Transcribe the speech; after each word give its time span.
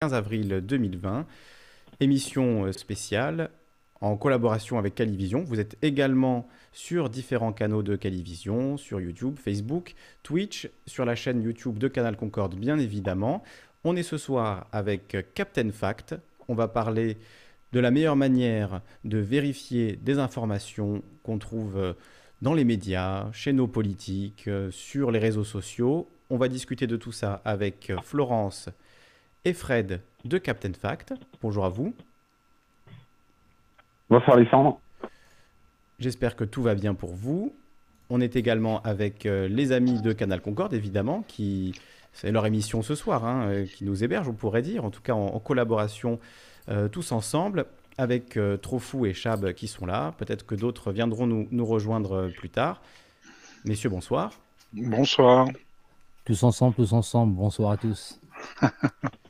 15 0.00 0.14
avril 0.14 0.60
2020. 0.64 1.26
Émission 1.98 2.66
euh, 2.66 2.72
spéciale 2.72 3.50
en 4.00 4.16
collaboration 4.16 4.78
avec 4.78 4.94
Calivision. 4.94 5.42
Vous 5.42 5.58
êtes 5.58 5.76
également 5.82 6.46
sur 6.70 7.10
différents 7.10 7.52
canaux 7.52 7.82
de 7.82 7.96
Calivision, 7.96 8.76
sur 8.76 9.00
YouTube, 9.00 9.40
Facebook, 9.40 9.96
Twitch, 10.22 10.70
sur 10.86 11.04
la 11.04 11.16
chaîne 11.16 11.42
YouTube 11.42 11.78
de 11.78 11.88
Canal 11.88 12.16
Concorde, 12.16 12.54
bien 12.54 12.78
évidemment. 12.78 13.42
On 13.82 13.96
est 13.96 14.04
ce 14.04 14.18
soir 14.18 14.68
avec 14.70 15.16
Captain 15.34 15.72
Fact. 15.72 16.14
On 16.46 16.54
va 16.54 16.68
parler 16.68 17.16
de 17.72 17.80
la 17.80 17.90
meilleure 17.90 18.14
manière 18.14 18.82
de 19.02 19.18
vérifier 19.18 19.96
des 19.96 20.20
informations 20.20 21.02
qu'on 21.24 21.38
trouve 21.38 21.76
euh, 21.76 21.94
dans 22.40 22.54
les 22.54 22.64
médias, 22.64 23.32
chez 23.32 23.52
nos 23.52 23.66
politiques, 23.66 24.46
euh, 24.46 24.70
sur 24.70 25.10
les 25.10 25.18
réseaux 25.18 25.42
sociaux. 25.42 26.08
On 26.30 26.36
va 26.36 26.46
discuter 26.46 26.86
de 26.86 26.96
tout 26.96 27.10
ça 27.10 27.42
avec 27.44 27.90
Florence 28.04 28.70
et 29.44 29.52
Fred 29.52 30.00
de 30.24 30.38
Captain 30.38 30.72
Fact. 30.72 31.14
Bonjour 31.42 31.64
à 31.64 31.68
vous. 31.68 31.94
Bonsoir 34.10 34.36
Alexandre. 34.36 34.80
J'espère 35.98 36.36
que 36.36 36.44
tout 36.44 36.62
va 36.62 36.74
bien 36.74 36.94
pour 36.94 37.14
vous. 37.14 37.52
On 38.10 38.20
est 38.20 38.36
également 38.36 38.80
avec 38.82 39.26
euh, 39.26 39.48
les 39.48 39.72
amis 39.72 40.00
de 40.00 40.12
Canal 40.12 40.40
Concorde, 40.40 40.72
évidemment, 40.72 41.24
qui 41.28 41.74
c'est 42.12 42.32
leur 42.32 42.46
émission 42.46 42.82
ce 42.82 42.94
soir, 42.94 43.24
hein, 43.24 43.48
euh, 43.48 43.66
qui 43.66 43.84
nous 43.84 44.02
héberge, 44.02 44.28
on 44.28 44.32
pourrait 44.32 44.62
dire, 44.62 44.84
en 44.84 44.90
tout 44.90 45.02
cas 45.02 45.12
en, 45.12 45.38
collaboration 45.38 46.18
euh, 46.68 46.88
tous 46.88 47.12
ensemble, 47.12 47.66
avec 47.98 48.38
Trofou 48.62 49.06
et 49.06 49.12
Chab 49.12 49.52
qui 49.54 49.66
sont 49.66 49.84
là. 49.84 50.14
Peut-être 50.18 50.46
que 50.46 50.54
d'autres 50.54 50.92
viendront 50.92 51.26
nous, 51.26 51.48
nous, 51.50 51.66
rejoindre 51.66 52.28
plus 52.28 52.48
tard. 52.48 52.80
Messieurs, 53.64 53.90
bonsoir. 53.90 54.30
Bonsoir. 54.72 55.48
Tous 56.24 56.44
ensemble, 56.44 56.76
tous 56.76 56.92
ensemble, 56.92 57.34
bonsoir 57.34 57.72
à 57.72 57.76
tous. 57.76 58.20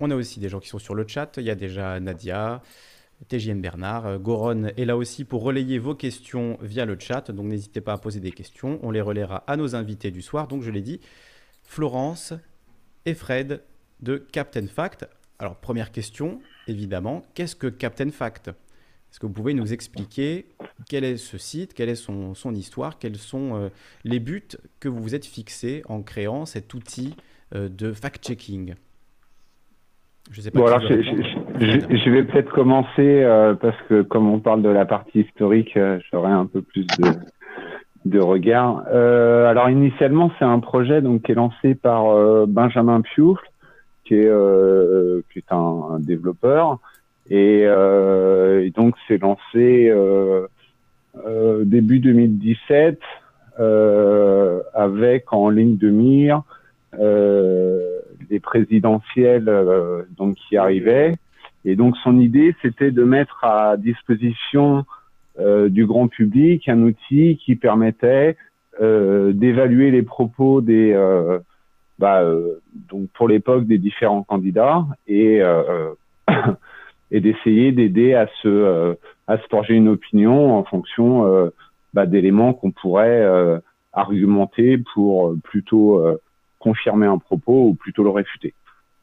On 0.00 0.10
a 0.10 0.16
aussi 0.16 0.40
des 0.40 0.48
gens 0.48 0.60
qui 0.60 0.68
sont 0.68 0.78
sur 0.78 0.94
le 0.94 1.06
chat. 1.06 1.36
Il 1.36 1.44
y 1.44 1.50
a 1.50 1.54
déjà 1.54 2.00
Nadia, 2.00 2.62
TJN 3.28 3.60
Bernard, 3.60 4.06
euh, 4.06 4.18
Goron 4.18 4.64
est 4.76 4.84
là 4.84 4.96
aussi 4.96 5.24
pour 5.24 5.42
relayer 5.42 5.78
vos 5.78 5.94
questions 5.94 6.58
via 6.62 6.86
le 6.86 6.98
chat. 6.98 7.30
Donc 7.30 7.46
n'hésitez 7.46 7.80
pas 7.80 7.92
à 7.92 7.98
poser 7.98 8.20
des 8.20 8.32
questions. 8.32 8.78
On 8.82 8.90
les 8.90 9.02
relaiera 9.02 9.44
à 9.46 9.56
nos 9.56 9.76
invités 9.76 10.10
du 10.10 10.22
soir. 10.22 10.48
Donc 10.48 10.62
je 10.62 10.70
l'ai 10.70 10.80
dit, 10.80 11.00
Florence 11.62 12.32
et 13.04 13.14
Fred 13.14 13.62
de 14.00 14.16
Captain 14.16 14.66
Fact. 14.66 15.06
Alors 15.38 15.56
première 15.56 15.92
question, 15.92 16.40
évidemment, 16.66 17.22
qu'est-ce 17.34 17.56
que 17.56 17.66
Captain 17.66 18.10
Fact? 18.10 18.48
Est-ce 18.48 19.18
que 19.18 19.26
vous 19.26 19.32
pouvez 19.32 19.54
nous 19.54 19.72
expliquer 19.72 20.46
quel 20.88 21.04
est 21.04 21.16
ce 21.16 21.36
site, 21.36 21.74
quelle 21.74 21.88
est 21.88 21.96
son, 21.96 22.54
histoire, 22.54 22.98
quels 22.98 23.16
sont 23.16 23.56
euh, 23.56 23.68
les 24.04 24.20
buts 24.20 24.48
que 24.78 24.88
vous 24.88 25.02
vous 25.02 25.14
êtes 25.14 25.26
fixés 25.26 25.82
en 25.86 26.02
créant 26.02 26.46
cet 26.46 26.74
outil 26.74 27.16
euh, 27.54 27.68
de 27.68 27.92
fact-checking? 27.92 28.74
Je 30.30 30.40
sais 30.40 30.50
pas. 30.50 30.78
je, 30.80 32.10
vais 32.10 32.22
peut-être 32.22 32.52
commencer 32.52 33.22
euh, 33.22 33.54
parce 33.54 33.76
que 33.88 34.02
comme 34.02 34.28
on 34.28 34.38
parle 34.38 34.62
de 34.62 34.68
la 34.68 34.84
partie 34.84 35.20
historique, 35.20 35.76
euh, 35.76 35.98
j'aurai 36.10 36.30
un 36.30 36.46
peu 36.46 36.62
plus 36.62 36.86
de, 36.86 37.10
de 38.04 38.20
regard. 38.20 38.84
Euh, 38.92 39.46
alors 39.46 39.68
initialement, 39.68 40.30
c'est 40.38 40.44
un 40.44 40.60
projet 40.60 41.02
donc 41.02 41.22
qui 41.22 41.32
est 41.32 41.34
lancé 41.34 41.74
par 41.74 42.10
euh, 42.10 42.46
Benjamin 42.46 43.00
Pioufle, 43.00 43.44
qui 44.04 44.14
est 44.14 44.30
qui 45.32 45.38
est 45.38 45.52
un, 45.52 45.98
développeur 46.00 46.78
et, 47.28 47.60
et 47.62 48.70
donc 48.70 48.94
c'est 49.06 49.18
lancé 49.18 49.92
début 51.64 51.98
2017 52.00 52.98
avec 54.74 55.32
en 55.32 55.50
ligne 55.50 55.76
de 55.76 55.90
mire 55.90 56.42
des 58.28 58.40
présidentielles 58.40 59.48
euh, 59.48 60.02
donc 60.16 60.36
qui 60.36 60.56
arrivaient. 60.56 61.14
Et 61.64 61.76
donc 61.76 61.96
son 61.98 62.18
idée, 62.18 62.54
c'était 62.62 62.90
de 62.90 63.04
mettre 63.04 63.44
à 63.44 63.76
disposition 63.76 64.84
euh, 65.38 65.68
du 65.68 65.86
grand 65.86 66.08
public 66.08 66.68
un 66.68 66.82
outil 66.82 67.38
qui 67.44 67.56
permettait 67.56 68.36
euh, 68.80 69.32
d'évaluer 69.32 69.90
les 69.90 70.02
propos 70.02 70.60
des 70.60 70.96
bah, 71.98 72.24
donc 72.88 73.10
pour 73.10 73.28
l'époque 73.28 73.66
des 73.66 73.76
différents 73.76 74.22
candidats 74.22 74.86
et 75.06 75.42
et 77.10 77.20
d'essayer 77.20 77.72
d'aider 77.72 78.14
à 78.14 78.26
se 78.42 78.96
à 79.26 79.36
se 79.36 79.46
forger 79.50 79.74
une 79.74 79.88
opinion 79.88 80.56
en 80.56 80.64
fonction 80.64 81.50
bah, 81.92 82.06
d'éléments 82.06 82.54
qu'on 82.54 82.70
pourrait 82.70 83.60
argumenter 83.92 84.78
pour 84.94 85.34
plutôt 85.44 86.02
confirmer 86.60 87.06
un 87.06 87.18
propos 87.18 87.68
ou 87.68 87.74
plutôt 87.74 88.04
le 88.04 88.10
réfuter. 88.10 88.54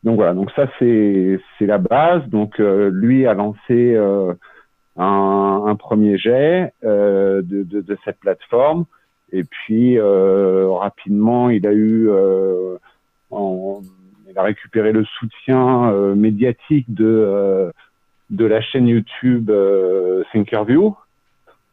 Donc 0.04 0.16
voilà, 0.16 0.34
donc 0.34 0.52
ça 0.52 0.68
c'est 0.80 1.40
la 1.60 1.78
base. 1.78 2.26
Donc 2.30 2.60
euh, 2.60 2.90
lui 2.90 3.26
a 3.28 3.34
lancé 3.34 3.94
euh, 3.96 4.34
un, 4.96 5.64
un, 5.66 5.76
premier 5.76 6.18
jet 6.18 6.72
euh, 6.84 7.42
de, 7.42 7.64
de, 7.64 7.82
de, 7.82 7.98
cette 8.06 8.20
plateforme 8.20 8.86
et 9.32 9.44
puis 9.44 10.00
euh, 10.00 10.70
rapidement 10.70 11.50
il 11.50 11.68
a 11.68 11.74
eu 11.74 12.10
en, 13.32 13.82
il 14.30 14.38
a 14.38 14.44
récupéré 14.44 14.92
le 14.92 15.04
soutien 15.04 15.92
médiatique 16.16 16.86
de 16.94 17.74
de 18.30 18.46
la 18.46 18.62
chaîne 18.62 18.88
YouTube 18.88 19.52
Thinkerview. 20.32 20.96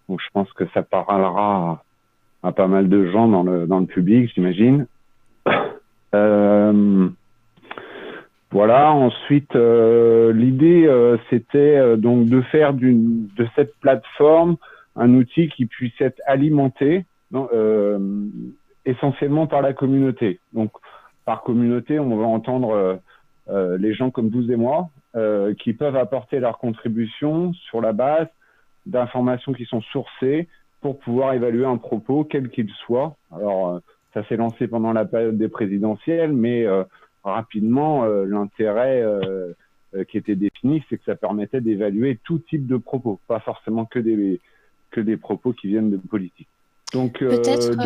Donc 0.08 0.20
je 0.20 0.30
pense 0.32 0.52
que 0.54 0.64
ça 0.72 0.82
parlera 0.82 1.84
à 2.42 2.52
pas 2.52 2.66
mal 2.66 2.88
de 2.88 3.10
gens 3.10 3.28
dans 3.28 3.42
le 3.42 3.66
dans 3.66 3.80
le 3.80 3.86
public, 3.86 4.30
j'imagine. 4.34 4.86
Euh, 6.14 7.08
voilà. 8.50 8.92
Ensuite, 8.92 9.54
euh, 9.56 10.32
l'idée, 10.32 10.86
euh, 10.86 11.16
c'était 11.28 11.96
donc 11.96 12.26
de 12.26 12.40
faire 12.42 12.72
de 12.74 13.46
cette 13.56 13.74
plateforme 13.80 14.56
un 14.96 15.12
outil 15.14 15.48
qui 15.48 15.66
puisse 15.66 16.00
être 16.00 16.20
alimenté 16.26 17.04
essentiellement 18.84 19.48
par 19.48 19.60
la 19.60 19.72
communauté. 19.72 20.38
Donc, 20.52 20.70
par 21.24 21.42
communauté, 21.42 21.98
on 21.98 22.16
va 22.16 22.26
entendre 22.26 23.00
les 23.48 23.92
gens 23.92 24.10
comme 24.10 24.28
vous 24.28 24.52
et 24.52 24.56
moi 24.56 24.88
qui 25.58 25.72
peuvent 25.72 25.96
apporter 25.96 26.38
leur 26.38 26.58
contribution 26.58 27.52
sur 27.54 27.80
la 27.80 27.92
base 27.92 28.28
d'informations 28.86 29.52
qui 29.52 29.64
sont 29.64 29.80
sourcées 29.80 30.46
pour 30.80 31.00
pouvoir 31.00 31.32
évaluer 31.32 31.64
un 31.64 31.78
propos, 31.78 32.22
quel 32.22 32.50
qu'il 32.50 32.70
soit. 32.86 33.16
Ça 34.14 34.26
s'est 34.28 34.36
lancé 34.36 34.68
pendant 34.68 34.92
la 34.92 35.04
période 35.04 35.36
des 35.36 35.48
présidentielles, 35.48 36.32
mais 36.32 36.64
euh, 36.64 36.84
rapidement, 37.24 38.04
euh, 38.04 38.24
l'intérêt 38.24 39.02
euh, 39.02 39.52
qui 40.08 40.16
était 40.16 40.36
défini, 40.36 40.82
c'est 40.88 40.96
que 40.96 41.04
ça 41.04 41.16
permettait 41.16 41.60
d'évaluer 41.60 42.18
tout 42.24 42.38
type 42.38 42.66
de 42.66 42.76
propos, 42.76 43.20
pas 43.26 43.40
forcément 43.40 43.84
que 43.84 43.98
des, 43.98 44.40
que 44.90 45.00
des 45.00 45.16
propos 45.16 45.52
qui 45.52 45.66
viennent 45.66 45.90
de 45.90 45.96
politique. 45.96 46.48
Donc, 46.92 47.18
peut-être 47.18 47.76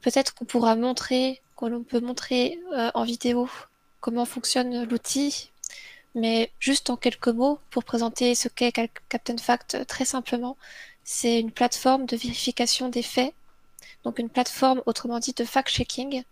peut-être 0.00 0.34
qu'on 0.34 0.44
pourra 0.44 0.76
montrer, 0.76 1.40
qu'on 1.56 1.82
peut 1.82 2.00
montrer 2.00 2.58
en 2.94 3.04
vidéo 3.04 3.48
comment 4.00 4.24
fonctionne 4.24 4.86
l'outil, 4.88 5.50
mais 6.14 6.50
juste 6.58 6.90
en 6.90 6.96
quelques 6.96 7.28
mots 7.28 7.58
pour 7.70 7.84
présenter 7.84 8.34
ce 8.34 8.48
qu'est 8.48 8.72
Captain 9.08 9.36
Fact 9.38 9.86
très 9.86 10.04
simplement. 10.04 10.56
C'est 11.04 11.40
une 11.40 11.50
plateforme 11.50 12.04
de 12.06 12.16
vérification 12.16 12.88
des 12.88 13.02
faits 13.02 13.34
donc 14.08 14.18
une 14.18 14.30
plateforme 14.30 14.82
autrement 14.86 15.18
dit 15.18 15.34
de 15.34 15.44
fact-checking, 15.44 16.22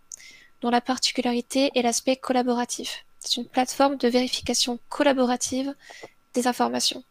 dont 0.61 0.71
la 0.71 0.81
particularité 0.81 1.69
est 1.75 1.83
l'aspect 1.83 2.15
collaboratif. 2.15 3.05
C'est 3.19 3.37
une 3.37 3.47
plateforme 3.47 3.97
de 3.97 4.07
vérification 4.07 4.79
collaborative 4.89 5.75
des 6.33 6.47
informations. 6.47 7.03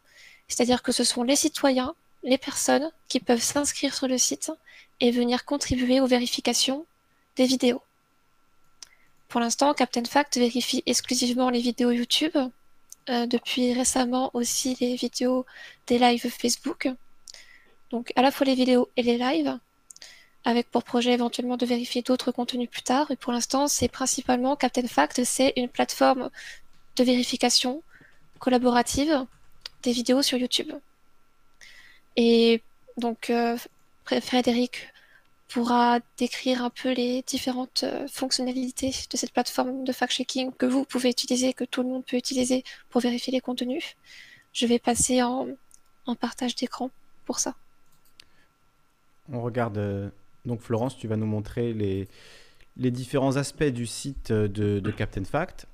C'est-à-dire 0.49 0.83
que 0.83 0.91
ce 0.91 1.05
sont 1.05 1.23
les 1.23 1.37
citoyens, 1.37 1.95
les 2.25 2.37
personnes 2.37 2.91
qui 3.07 3.21
peuvent 3.21 3.41
s'inscrire 3.41 3.95
sur 3.95 4.09
le 4.09 4.19
site 4.19 4.51
et 4.99 5.13
venir 5.13 5.45
contribuer 5.45 6.01
aux 6.01 6.09
vérifications 6.09 6.85
des 7.37 7.47
vidéos. 7.47 7.83
Pour 9.29 9.39
l'instant, 9.39 9.73
Captain 9.73 10.05
Fact 10.05 10.37
vérifie 10.37 10.83
exclusivement 10.85 11.49
les 11.49 11.61
vidéos 11.61 11.93
YouTube, 11.93 12.37
euh, 13.09 13.27
depuis 13.27 13.73
récemment 13.73 14.33
aussi 14.35 14.77
les 14.81 14.97
vidéos 14.97 15.47
des 15.87 16.01
lives 16.01 16.29
Facebook. 16.29 16.89
Donc 17.91 18.13
à 18.17 18.23
la 18.23 18.33
fois 18.33 18.47
les 18.47 18.57
vidéos 18.57 18.89
et 18.97 19.05
les 19.05 19.17
lives, 19.17 19.61
avec 20.47 20.71
pour 20.71 20.85
projet 20.85 21.13
éventuellement 21.13 21.57
de 21.57 21.67
vérifier 21.67 22.03
d'autres 22.03 22.31
contenus 22.31 22.71
plus 22.71 22.83
tard. 22.83 23.11
Pour 23.19 23.33
l'instant, 23.33 23.67
c'est 23.67 23.89
principalement 23.89 24.55
Captain 24.55 24.87
Fact, 24.87 25.25
c'est 25.25 25.53
une 25.57 25.69
plateforme 25.69 26.31
de 26.95 27.03
vérification 27.03 27.83
collaborative 28.39 29.27
des 29.83 29.91
vidéos 29.91 30.23
sur 30.23 30.39
YouTube. 30.39 30.73
Et 32.15 32.63
donc, 32.97 33.29
euh, 33.29 33.59
Frédéric 34.05 34.93
pourra 35.49 35.99
décrire 36.17 36.63
un 36.63 36.71
peu 36.71 36.93
les 36.93 37.23
différentes 37.23 37.83
euh, 37.83 38.07
fonctionnalités 38.07 38.95
de 39.11 39.17
cette 39.17 39.33
plateforme 39.33 39.83
de 39.83 39.93
fact-checking 39.93 40.53
que 40.53 40.67
vous 40.67 40.85
pouvez 40.85 41.11
utiliser, 41.11 41.55
que 41.55 41.65
tout 41.65 41.83
le 41.83 41.89
monde 41.89 42.05
peut 42.05 42.17
utiliser 42.17 42.63
pour 42.91 43.01
vérifier 43.01 43.33
les 43.33 43.41
contenus. 43.41 43.97
Je 44.53 44.67
vais 44.67 44.79
passer 44.79 45.25
en, 45.25 45.49
en 46.07 46.15
partage 46.15 46.55
d'écran 46.55 46.91
pour 47.25 47.41
ça. 47.41 47.55
On 49.33 49.43
regarde 49.43 49.79
euh, 49.79 50.09
donc 50.47 50.61
Florence, 50.61 50.97
tu 50.97 51.09
vas 51.09 51.17
nous 51.17 51.27
montrer 51.27 51.73
les, 51.73 52.09
les 52.77 52.91
différents 52.91 53.37
aspects 53.37 53.65
du 53.65 53.87
site 53.87 54.33
de, 54.33 54.91
Captain 54.91 55.25
Fact. 55.25 55.67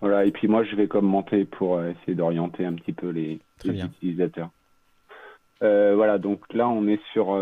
Voilà, 0.00 0.24
et 0.24 0.30
puis 0.30 0.48
moi, 0.48 0.64
je 0.64 0.76
vais 0.76 0.86
commenter 0.86 1.44
pour 1.44 1.82
essayer 1.82 2.14
d'orienter 2.14 2.64
un 2.64 2.74
petit 2.74 2.92
peu 2.92 3.10
les, 3.10 3.40
utilisateurs. 3.64 4.50
voilà, 5.60 6.18
donc 6.18 6.40
là, 6.54 6.68
on 6.68 6.86
est 6.86 7.00
sur 7.12 7.38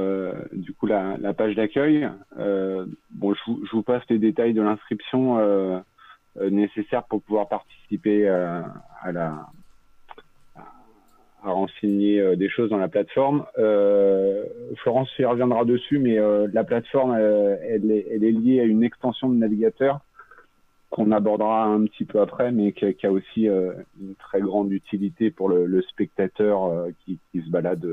du 0.53 0.73
coup 0.73 0.87
la, 0.87 1.17
page 1.35 1.55
d'accueil. 1.55 2.09
bon, 2.37 3.35
je 3.35 3.41
vous, 3.47 3.67
je 3.67 3.70
vous, 3.73 3.82
passe 3.82 4.03
les 4.09 4.19
détails 4.19 4.55
de 4.55 4.62
l'inscription 4.62 5.82
nécessaires 6.41 7.05
pour 7.05 7.23
pouvoir 7.23 7.49
participer 7.49 8.29
à 8.29 9.12
la 9.12 9.47
à 11.44 11.50
renseigner 11.50 12.20
euh, 12.20 12.37
des 12.37 12.49
choses 12.49 12.70
dans 12.70 12.79
la 12.79 12.88
plateforme. 12.88 13.46
Euh, 13.58 14.44
Florence 14.76 15.11
y 15.19 15.25
reviendra 15.25 15.64
dessus, 15.64 15.99
mais 15.99 16.19
euh, 16.19 16.49
la 16.52 16.64
plateforme, 16.64 17.14
elle 17.14 17.90
est, 17.90 18.06
elle, 18.11 18.25
est, 18.25 18.32
liée 18.32 18.61
à 18.61 18.64
une 18.64 18.82
extension 18.82 19.29
de 19.29 19.37
navigateur 19.37 20.00
qu'on 20.90 21.12
abordera 21.12 21.64
un 21.64 21.85
petit 21.85 22.05
peu 22.05 22.20
après, 22.20 22.50
mais 22.50 22.73
qui, 22.73 22.93
qui 22.94 23.06
a 23.06 23.12
aussi 23.12 23.44
une 23.46 24.14
très 24.19 24.40
grande 24.40 24.73
utilité 24.73 25.31
pour 25.31 25.50
le, 25.50 25.67
le 25.67 25.82
spectateur 25.82 26.87
qui, 27.05 27.19
qui, 27.31 27.43
se 27.43 27.50
balade, 27.50 27.87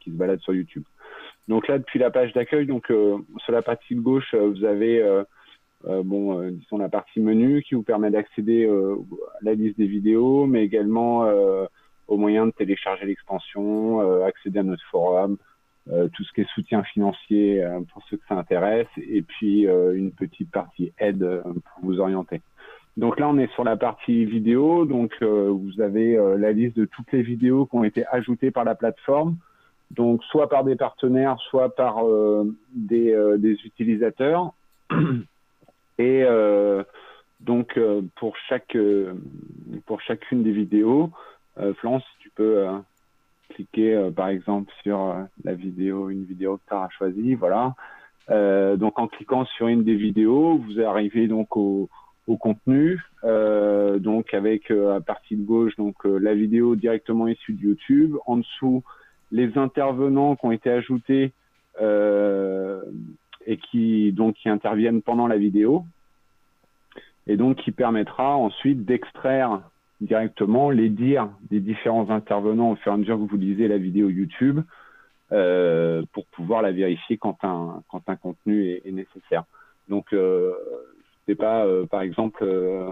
qui 0.00 0.10
se 0.10 0.16
balade 0.16 0.40
sur 0.40 0.54
YouTube. 0.54 0.84
Donc 1.46 1.68
là, 1.68 1.78
depuis 1.78 1.98
la 1.98 2.10
page 2.10 2.32
d'accueil, 2.32 2.64
donc 2.64 2.86
sur 2.86 3.52
la 3.52 3.60
partie 3.60 3.94
de 3.94 4.00
gauche, 4.00 4.34
vous 4.34 4.64
avez 4.64 5.06
bon, 5.84 6.40
disons 6.48 6.78
la 6.78 6.88
partie 6.88 7.20
menu 7.20 7.62
qui 7.62 7.74
vous 7.74 7.82
permet 7.82 8.10
d'accéder 8.10 8.66
à 8.66 9.44
la 9.44 9.52
liste 9.52 9.76
des 9.76 9.86
vidéos, 9.86 10.46
mais 10.46 10.64
également 10.64 11.26
au 12.08 12.16
moyen 12.16 12.46
de 12.46 12.50
télécharger 12.50 13.04
l'extension, 13.04 14.00
euh, 14.00 14.24
accéder 14.24 14.58
à 14.58 14.62
notre 14.62 14.84
forum, 14.90 15.36
euh, 15.92 16.08
tout 16.08 16.24
ce 16.24 16.32
qui 16.32 16.40
est 16.40 16.50
soutien 16.54 16.82
financier 16.82 17.62
euh, 17.62 17.80
pour 17.92 18.02
ceux 18.08 18.16
que 18.16 18.24
ça 18.28 18.34
intéresse, 18.34 18.88
et 18.96 19.22
puis 19.22 19.62
une 19.62 20.10
petite 20.12 20.50
partie 20.50 20.92
aide 20.98 21.42
pour 21.44 21.84
vous 21.84 22.00
orienter. 22.00 22.40
Donc 22.96 23.20
là, 23.20 23.28
on 23.28 23.38
est 23.38 23.52
sur 23.52 23.62
la 23.62 23.76
partie 23.76 24.24
vidéo. 24.24 24.84
Donc 24.84 25.22
vous 25.22 25.80
avez 25.80 26.16
la 26.36 26.50
liste 26.50 26.76
de 26.76 26.84
toutes 26.84 27.12
les 27.12 27.22
vidéos 27.22 27.66
qui 27.66 27.76
ont 27.76 27.84
été 27.84 28.04
ajoutées 28.10 28.50
par 28.50 28.64
la 28.64 28.74
plateforme. 28.74 29.36
Donc 29.92 30.24
soit 30.24 30.48
par 30.48 30.64
des 30.64 30.74
partenaires, 30.74 31.38
soit 31.48 31.76
par 31.76 32.02
des, 32.74 33.36
des, 33.38 33.52
utilisateurs. 33.64 34.52
Et 35.98 36.24
donc 37.38 37.78
pour 38.16 38.36
chaque 38.48 38.76
pour 39.86 40.00
chacune 40.00 40.42
des 40.42 40.52
vidéos, 40.52 41.12
euh, 41.60 41.74
Florence, 41.74 42.04
tu 42.20 42.30
peux 42.30 42.66
euh, 42.66 42.78
cliquer 43.50 43.94
euh, 43.94 44.10
par 44.10 44.28
exemple 44.28 44.72
sur 44.82 45.14
la 45.44 45.54
vidéo, 45.54 46.10
une 46.10 46.24
vidéo 46.24 46.58
que 46.58 46.62
tu 46.68 46.74
as 46.74 46.88
choisie, 46.96 47.34
voilà. 47.34 47.74
donc 48.76 48.98
en 48.98 49.08
cliquant 49.08 49.44
sur 49.44 49.68
une 49.68 49.84
des 49.84 49.94
vidéos, 49.94 50.58
vous 50.58 50.80
arrivez 50.80 51.28
donc 51.28 51.56
au, 51.56 51.88
contenu, 52.40 53.00
donc 53.22 54.34
avec 54.34 54.70
à 54.70 55.00
partie 55.00 55.34
de 55.34 55.42
gauche 55.42 55.74
donc 55.76 56.04
la 56.04 56.34
vidéo 56.34 56.76
directement 56.76 57.26
issue 57.26 57.54
de 57.54 57.62
YouTube, 57.62 58.16
en 58.26 58.36
dessous 58.36 58.82
les 59.32 59.56
intervenants 59.56 60.36
qui 60.36 60.44
ont 60.44 60.52
été 60.52 60.70
ajoutés 60.70 61.32
et 63.46 63.56
qui 63.56 64.12
donc 64.12 64.34
qui 64.34 64.50
interviennent 64.50 65.00
pendant 65.00 65.26
la 65.26 65.38
vidéo, 65.38 65.86
et 67.26 67.38
donc 67.38 67.56
qui 67.56 67.72
permettra 67.72 68.36
ensuite 68.36 68.84
d'extraire 68.84 69.62
directement 70.00 70.70
les 70.70 70.88
dires 70.88 71.28
des 71.50 71.60
différents 71.60 72.10
intervenants 72.10 72.72
au 72.72 72.76
fur 72.76 72.92
et 72.92 72.94
à 72.94 72.98
mesure 72.98 73.16
que 73.16 73.30
vous 73.30 73.36
lisez 73.36 73.68
la 73.68 73.78
vidéo 73.78 74.08
YouTube 74.08 74.60
euh, 75.32 76.02
pour 76.12 76.26
pouvoir 76.26 76.62
la 76.62 76.72
vérifier 76.72 77.18
quand 77.18 77.38
un, 77.42 77.82
quand 77.90 78.02
un 78.08 78.16
contenu 78.16 78.70
est, 78.84 78.90
nécessaire. 78.90 79.44
Donc, 79.88 80.12
euh, 80.12 80.54
sais 81.28 81.34
pas, 81.34 81.64
euh, 81.66 81.86
par 81.86 82.00
exemple, 82.00 82.42
euh, 82.42 82.90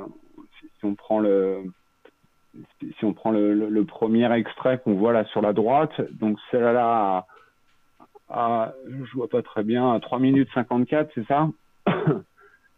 si, 0.79 0.85
on 0.85 0.95
prend 0.95 1.19
le 1.21 1.65
si 2.99 3.05
on 3.05 3.13
prend 3.13 3.33
le, 3.33 3.53
le, 3.53 3.85
premier 3.85 4.33
extrait 4.33 4.79
qu'on 4.79 4.95
voit 4.95 5.13
là 5.13 5.25
sur 5.27 5.43
la 5.43 5.53
droite, 5.53 5.93
donc 6.13 6.39
celle-là, 6.51 7.27
à, 8.31 8.75
je 8.89 9.13
vois 9.13 9.29
pas 9.29 9.43
très 9.43 9.63
bien, 9.63 9.93
à 9.93 10.01
3 10.01 10.19
minutes 10.19 10.49
54, 10.55 11.11
c'est 11.15 11.27
ça? 11.27 11.49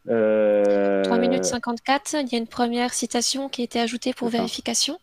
3 0.08 0.16
euh, 0.16 1.18
minutes 1.18 1.44
54, 1.44 2.14
il 2.22 2.32
y 2.32 2.34
a 2.34 2.38
une 2.38 2.46
première 2.46 2.94
citation 2.94 3.50
qui 3.50 3.60
a 3.60 3.64
été 3.64 3.78
ajoutée 3.78 4.14
pour 4.14 4.28
vérification. 4.28 4.98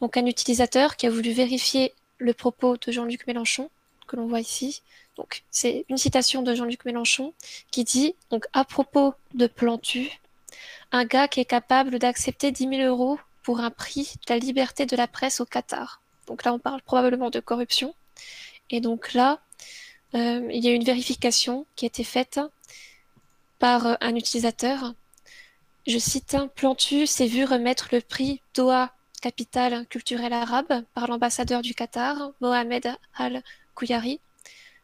Donc 0.00 0.16
un 0.16 0.26
utilisateur 0.26 0.96
qui 0.96 1.06
a 1.06 1.10
voulu 1.10 1.30
vérifier 1.30 1.94
le 2.18 2.34
propos 2.34 2.76
de 2.76 2.90
Jean-Luc 2.90 3.28
Mélenchon, 3.28 3.70
que 4.08 4.16
l'on 4.16 4.26
voit 4.26 4.40
ici. 4.40 4.82
Donc 5.16 5.44
c'est 5.52 5.84
une 5.88 5.98
citation 5.98 6.42
de 6.42 6.52
Jean-Luc 6.52 6.84
Mélenchon 6.84 7.32
qui 7.70 7.84
dit, 7.84 8.16
donc 8.30 8.46
à 8.52 8.64
propos 8.64 9.14
de 9.34 9.46
Plantu, 9.46 10.10
un 10.90 11.04
gars 11.04 11.28
qui 11.28 11.38
est 11.38 11.44
capable 11.44 12.00
d'accepter 12.00 12.50
10 12.50 12.68
000 12.76 12.82
euros 12.82 13.20
pour 13.44 13.60
un 13.60 13.70
prix 13.70 14.14
de 14.26 14.34
la 14.34 14.38
liberté 14.38 14.84
de 14.84 14.96
la 14.96 15.06
presse 15.06 15.40
au 15.40 15.44
Qatar. 15.44 16.02
Donc 16.26 16.44
là, 16.44 16.52
on 16.52 16.58
parle 16.58 16.82
probablement 16.82 17.30
de 17.30 17.38
corruption. 17.38 17.94
Et 18.68 18.80
donc 18.80 19.14
là, 19.14 19.38
euh, 20.16 20.48
il 20.50 20.64
y 20.64 20.68
a 20.68 20.72
une 20.72 20.84
vérification 20.84 21.66
qui 21.76 21.84
a 21.84 21.88
été 21.88 22.02
faite 22.02 22.40
par 23.60 23.86
euh, 23.86 23.94
un 24.00 24.16
utilisateur. 24.16 24.94
Je 25.86 25.98
cite 25.98 26.36
Plantu 26.56 27.06
s'est 27.06 27.28
vu 27.28 27.44
remettre 27.44 27.88
le 27.92 28.00
prix 28.00 28.42
Doha 28.54 28.92
capitale 29.22 29.86
culturelle 29.86 30.32
arabe 30.32 30.82
par 30.94 31.06
l'ambassadeur 31.06 31.62
du 31.62 31.74
Qatar, 31.74 32.32
Mohamed 32.40 32.96
Al-Kouyari, 33.14 34.18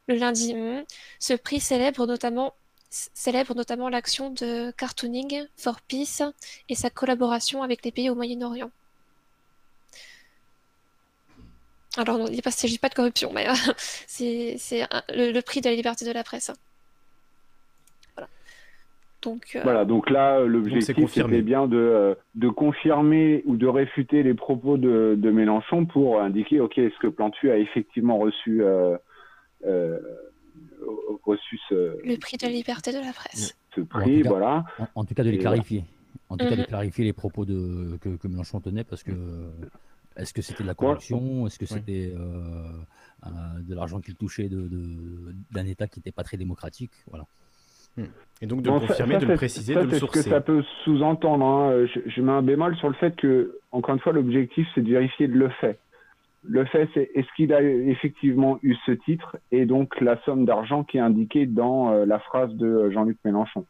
le 0.06 0.14
lundi. 0.14 0.54
Hmm. 0.54 0.84
Ce 1.18 1.32
prix 1.32 1.58
célèbre 1.58 2.06
notamment 2.06 2.54
célèbre 2.88 3.54
notamment 3.54 3.88
l'action 3.88 4.30
de 4.30 4.70
Cartooning 4.78 5.46
for 5.56 5.80
Peace 5.82 6.22
et 6.68 6.74
sa 6.74 6.88
collaboration 6.88 7.62
avec 7.62 7.84
les 7.84 7.90
pays 7.90 8.08
au 8.08 8.14
Moyen-Orient. 8.14 8.70
Alors, 11.96 12.18
non, 12.18 12.26
il 12.28 12.40
ne 12.44 12.50
s'agit 12.50 12.78
pas 12.78 12.88
de 12.88 12.94
corruption, 12.94 13.32
mais 13.32 13.46
c'est 14.06 14.56
le, 15.08 15.40
prix 15.40 15.60
de 15.60 15.68
la 15.68 15.74
liberté 15.74 16.04
de 16.04 16.12
la 16.12 16.22
presse. 16.22 16.50
Euh, 19.26 19.60
voilà, 19.62 19.84
donc 19.84 20.10
là, 20.10 20.40
l'objectif 20.40 21.10
c'était 21.10 21.42
bien 21.42 21.66
de, 21.66 21.76
euh, 21.76 22.14
de, 22.34 22.48
confirmer 22.48 23.42
ou 23.46 23.56
de 23.56 23.66
réfuter 23.66 24.22
les 24.22 24.34
propos 24.34 24.76
de, 24.76 25.16
de 25.16 25.30
Mélenchon 25.30 25.86
pour 25.86 26.20
indiquer, 26.20 26.60
ok, 26.60 26.78
est-ce 26.78 26.98
que 27.00 27.08
Plantu 27.08 27.50
a 27.50 27.58
effectivement 27.58 28.18
reçu, 28.18 28.62
euh, 28.62 28.96
reçu 31.24 31.58
ce... 31.68 31.98
Le 32.04 32.16
prix 32.18 32.36
de 32.36 32.46
la 32.46 32.52
liberté 32.52 32.92
de 32.92 32.98
la 32.98 33.12
presse. 33.12 33.56
Ce 33.74 33.80
prix, 33.80 34.22
voilà. 34.22 34.64
En, 34.94 35.04
tout 35.04 35.14
cas, 35.14 35.24
de 35.24 35.30
les 35.30 35.38
clarifier. 35.38 35.84
En 36.28 36.36
tout 36.36 36.46
cas, 36.46 36.56
de 36.56 36.60
mhm. 36.60 36.66
clarifier 36.66 37.04
les 37.04 37.12
propos 37.12 37.44
de, 37.44 37.98
que, 38.00 38.16
que, 38.16 38.28
Mélenchon 38.28 38.60
tenait, 38.60 38.84
parce 38.84 39.02
que 39.02 39.12
est-ce 40.16 40.32
que 40.32 40.42
c'était 40.42 40.62
de 40.62 40.68
la 40.68 40.74
corruption? 40.74 41.46
Est-ce 41.46 41.58
que 41.58 41.66
c'était 41.66 42.12
de 42.12 43.74
l'argent 43.74 44.00
qu'il 44.00 44.14
touchait 44.14 44.48
d'un 44.48 45.64
de, 45.64 45.68
État 45.68 45.86
qui 45.86 45.98
n'était 45.98 46.12
pas 46.12 46.24
très 46.24 46.36
démocratique? 46.36 46.92
Voilà. 47.08 47.26
Hmm. 47.96 48.04
Et 48.42 48.46
donc 48.46 48.62
de 48.62 48.68
confirmer, 48.68 49.16
de 49.16 49.24
le 49.24 49.34
préciser, 49.34 49.74
de 49.74 49.80
le 49.80 49.98
sourcer. 49.98 50.20
ce 50.20 50.24
que 50.24 50.30
ça 50.30 50.40
peut 50.40 50.62
sous-entendre. 50.84 51.44
Hein. 51.44 51.86
Je, 52.06 52.20
mets 52.20 52.32
un 52.32 52.42
bémol 52.42 52.76
sur 52.76 52.88
le 52.88 52.94
fait 52.94 53.16
que, 53.16 53.58
encore 53.72 53.94
une 53.94 54.00
fois, 54.00 54.12
l'objectif, 54.12 54.66
c'est 54.74 54.82
de 54.82 54.90
vérifier 54.90 55.26
le 55.26 55.48
fait. 55.48 55.78
Le 56.42 56.64
fait, 56.66 56.88
c'est 56.92 57.10
est-ce 57.14 57.26
qu'il 57.34 57.52
a 57.54 57.62
effectivement 57.62 58.58
eu 58.62 58.76
ce 58.84 58.92
titre 58.92 59.36
et 59.50 59.64
donc 59.64 60.00
la 60.00 60.20
somme 60.24 60.44
d'argent 60.44 60.84
qui 60.84 60.98
est 60.98 61.00
indiquée 61.00 61.46
dans 61.46 61.90
euh, 61.90 62.04
la 62.04 62.18
phrase 62.18 62.52
de 62.54 62.90
Jean-Luc 62.90 63.16
Mélenchon. 63.24 63.64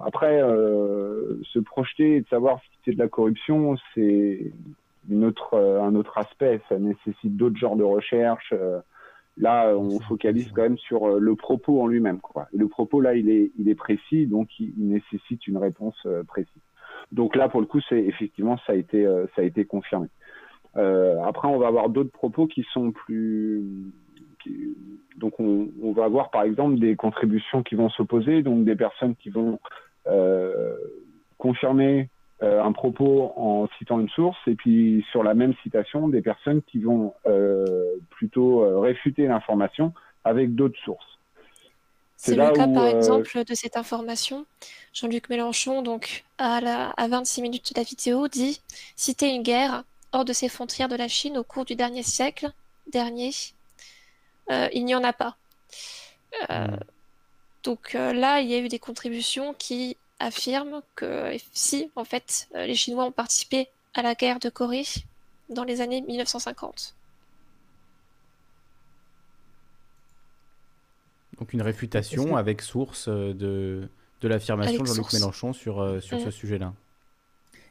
Après, 0.00 0.42
euh, 0.42 1.40
se 1.44 1.60
projeter 1.60 2.16
et 2.16 2.20
de 2.22 2.28
savoir 2.28 2.60
si 2.60 2.78
c'est 2.84 2.92
de 2.92 2.98
la 2.98 3.08
corruption, 3.08 3.76
c'est 3.94 4.52
une 5.08 5.24
autre, 5.24 5.54
euh, 5.54 5.80
un 5.80 5.94
autre 5.94 6.18
aspect. 6.18 6.60
Ça 6.68 6.78
nécessite 6.78 7.36
d'autres 7.36 7.56
genres 7.56 7.76
de 7.76 7.84
recherches. 7.84 8.52
Là, 9.38 9.74
on 9.74 9.98
focalise 10.00 10.50
quand 10.52 10.62
même 10.62 10.78
sur 10.78 11.06
euh, 11.06 11.18
le 11.18 11.34
propos 11.36 11.80
en 11.80 11.86
lui-même. 11.86 12.20
Le 12.52 12.68
propos, 12.68 13.00
là, 13.00 13.14
il 13.14 13.30
est, 13.30 13.50
il 13.58 13.68
est 13.68 13.74
précis, 13.74 14.26
donc 14.26 14.48
il, 14.60 14.74
nécessite 14.76 15.46
une 15.46 15.56
réponse 15.56 15.96
euh, 16.04 16.22
précise. 16.22 16.62
Donc 17.12 17.34
là, 17.34 17.48
pour 17.48 17.60
le 17.60 17.66
coup, 17.66 17.80
c'est 17.88 17.98
effectivement, 17.98 18.58
ça 18.66 18.72
a 18.72 18.76
été, 18.76 19.06
euh, 19.06 19.26
ça 19.34 19.42
a 19.42 19.44
été 19.44 19.64
confirmé. 19.64 20.08
après, 20.74 21.48
on 21.48 21.58
va 21.58 21.68
avoir 21.68 21.88
d'autres 21.88 22.12
propos 22.12 22.46
qui 22.46 22.64
sont 22.72 22.92
plus. 22.92 23.64
Donc, 25.16 25.38
on, 25.38 25.68
on, 25.82 25.92
va 25.92 26.04
avoir 26.04 26.30
par 26.30 26.42
exemple 26.42 26.78
des 26.78 26.96
contributions 26.96 27.62
qui 27.62 27.74
vont 27.74 27.88
s'opposer, 27.90 28.42
donc 28.42 28.64
des 28.64 28.76
personnes 28.76 29.14
qui 29.16 29.30
vont 29.30 29.58
confirmer 31.38 32.08
euh, 32.42 32.60
un 32.60 32.72
propos 32.72 33.32
en 33.36 33.68
citant 33.78 34.00
une 34.00 34.08
source 34.08 34.38
et 34.48 34.56
puis 34.56 35.04
sur 35.12 35.22
la 35.22 35.32
même 35.32 35.54
citation 35.62 36.08
des 36.08 36.22
personnes 36.22 36.60
qui 36.62 36.80
vont 36.80 37.14
euh, 37.26 37.94
plutôt 38.10 38.64
euh, 38.64 38.80
réfuter 38.80 39.28
l'information 39.28 39.92
avec 40.24 40.56
d'autres 40.56 40.78
sources. 40.84 41.06
C'est 42.16 42.34
le 42.34 42.50
cas, 42.50 42.66
par 42.66 42.86
exemple, 42.86 43.44
de 43.44 43.54
cette 43.54 43.76
information. 43.76 44.44
Jean-Luc 44.92 45.28
Mélenchon, 45.28 45.82
donc, 45.82 46.24
à, 46.38 46.60
la, 46.60 46.90
à 46.90 47.06
26 47.06 47.42
minutes 47.42 47.74
de 47.74 47.78
la 47.78 47.84
vidéo, 47.84 48.26
dit 48.26 48.60
Citer 48.96 49.32
une 49.32 49.42
guerre 49.42 49.84
hors 50.12 50.24
de 50.24 50.32
ses 50.32 50.48
frontières 50.48 50.88
de 50.88 50.96
la 50.96 51.08
Chine 51.08 51.38
au 51.38 51.44
cours 51.44 51.64
du 51.64 51.76
dernier 51.76 52.02
siècle, 52.02 52.50
dernier, 52.92 53.30
il 54.50 54.84
n'y 54.84 54.94
en 54.94 55.04
a 55.04 55.12
pas. 55.12 55.36
Hmm. 56.48 56.76
Donc 57.64 57.94
là, 57.94 58.40
il 58.40 58.48
y 58.48 58.54
a 58.54 58.58
eu 58.58 58.68
des 58.68 58.78
contributions 58.78 59.54
qui 59.54 59.96
affirme 60.22 60.82
que 60.94 61.36
si, 61.52 61.90
en 61.96 62.04
fait, 62.04 62.48
les 62.54 62.74
Chinois 62.74 63.04
ont 63.04 63.12
participé 63.12 63.68
à 63.94 64.02
la 64.02 64.14
guerre 64.14 64.38
de 64.38 64.48
Corée 64.48 64.84
dans 65.50 65.64
les 65.64 65.80
années 65.80 66.00
1950. 66.00 66.94
Donc 71.38 71.52
une 71.52 71.62
réfutation 71.62 72.36
avec 72.36 72.62
source 72.62 73.08
euh, 73.08 73.34
de, 73.34 73.88
de 74.20 74.28
l'affirmation 74.28 74.82
de 74.82 74.86
Jean-Luc 74.86 75.12
Mélenchon 75.12 75.52
sur, 75.52 75.80
euh, 75.80 76.00
sur 76.00 76.20
ce 76.20 76.28
mm. 76.28 76.30
sujet-là. 76.30 76.74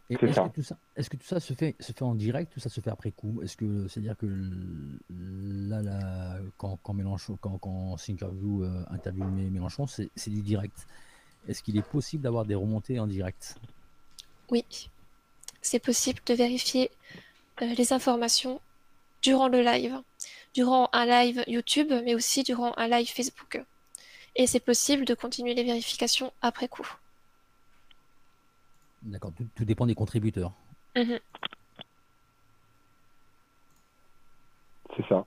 Est-ce 0.10 0.20
que, 0.20 0.26
tout 0.50 0.64
ça, 0.64 0.78
est-ce 0.98 1.10
que 1.10 1.16
tout 1.16 1.26
ça 1.26 1.40
se 1.40 1.54
fait, 1.54 1.76
se 1.80 1.94
fait 1.94 2.02
en 2.02 2.16
direct 2.16 2.58
ou 2.58 2.60
ça 2.60 2.68
se 2.68 2.82
fait 2.82 2.90
après 2.90 3.12
coup? 3.12 3.42
Est-ce 3.44 3.56
que 3.56 3.88
c'est-à-dire 3.88 4.18
que 4.18 4.26
là, 5.10 5.82
là 5.82 6.38
quand, 6.58 6.78
quand, 6.84 6.94
Mélenchon, 6.94 7.38
quand, 7.40 7.58
quand 7.60 7.96
euh, 8.10 8.84
interviewe 8.90 9.26
Mélenchon, 9.50 9.88
c'est, 9.88 10.10
du 10.28 10.42
direct? 10.42 10.86
Est-ce 11.48 11.64
qu'il 11.64 11.78
est 11.78 11.88
possible 11.88 12.24
d'avoir 12.24 12.46
des 12.46 12.56
remontées 12.56 13.00
en 13.00 13.08
direct? 13.08 13.58
Oui, 14.50 14.66
c'est 15.62 15.80
possible 15.80 16.20
de 16.26 16.34
vérifier 16.34 16.92
les 17.62 17.94
informations 17.94 18.62
durant 19.22 19.48
le 19.48 19.62
live 19.62 20.02
durant 20.54 20.90
un 20.94 21.06
live 21.06 21.44
YouTube, 21.48 21.92
mais 22.04 22.16
aussi 22.16 22.44
durant 22.44 22.74
un 22.78 22.88
live 22.88 23.10
Facebook. 23.10 23.64
Et 24.36 24.48
c'est 24.48 24.60
possible 24.60 25.06
de 25.06 25.14
continuer 25.14 25.54
les 25.54 25.64
vérifications 25.64 26.32
après 26.42 26.68
coup. 26.68 26.88
D'accord, 29.04 29.32
tout, 29.56 29.66
dépend 29.66 29.86
des 29.86 29.96
contributeurs. 29.96 30.54
Mhm. 30.96 31.20
C'est 34.96 35.08
ça. 35.08 35.26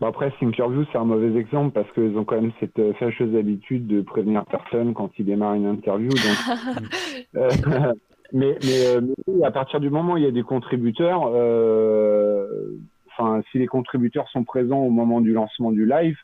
Bon 0.00 0.06
après, 0.06 0.30
Thinkerview, 0.38 0.84
c'est 0.92 0.98
un 0.98 1.04
mauvais 1.04 1.38
exemple 1.38 1.72
parce 1.72 1.90
qu'ils 1.92 2.16
ont 2.16 2.24
quand 2.24 2.40
même 2.40 2.52
cette 2.60 2.78
euh, 2.78 2.92
fâcheuse 2.94 3.34
habitude 3.34 3.86
de 3.88 4.00
prévenir 4.00 4.44
personne 4.46 4.94
quand 4.94 5.10
ils 5.18 5.24
démarrent 5.24 5.54
une 5.54 5.66
interview. 5.66 6.10
Euh, 7.36 7.50
mais, 8.32 8.56
euh, 8.64 9.02
mais, 9.26 9.44
à 9.44 9.50
partir 9.50 9.80
du 9.80 9.90
moment 9.90 10.14
où 10.14 10.16
il 10.16 10.24
y 10.24 10.26
a 10.26 10.30
des 10.30 10.42
contributeurs, 10.42 11.24
enfin, 13.18 13.42
si 13.50 13.58
les 13.58 13.66
contributeurs 13.66 14.28
sont 14.30 14.44
présents 14.44 14.78
au 14.78 14.90
moment 14.90 15.20
du 15.20 15.32
lancement 15.32 15.72
du 15.72 15.84
live, 15.84 16.16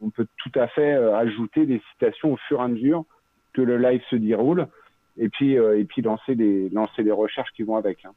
on, 0.00 0.10
peut 0.10 0.26
tout 0.38 0.58
à 0.58 0.68
fait 0.68 0.94
euh, 0.94 1.16
ajouter 1.16 1.66
des 1.66 1.80
citations 1.92 2.32
au 2.32 2.36
fur 2.48 2.60
et 2.60 2.64
à 2.64 2.68
mesure 2.68 3.04
que 3.52 3.62
le 3.62 3.78
live 3.78 4.02
se 4.10 4.16
déroule, 4.16 4.66
et 5.16 5.28
puis 5.28 5.58
euh, 5.58 5.78
et 5.78 5.84
puis 5.84 6.02
lancer 6.02 6.34
des 6.34 6.68
lancer 6.70 7.04
des 7.04 7.12
recherches 7.12 7.50
qui 7.54 7.62
vont 7.62 7.76
avec. 7.76 8.04
Hein. 8.04 8.12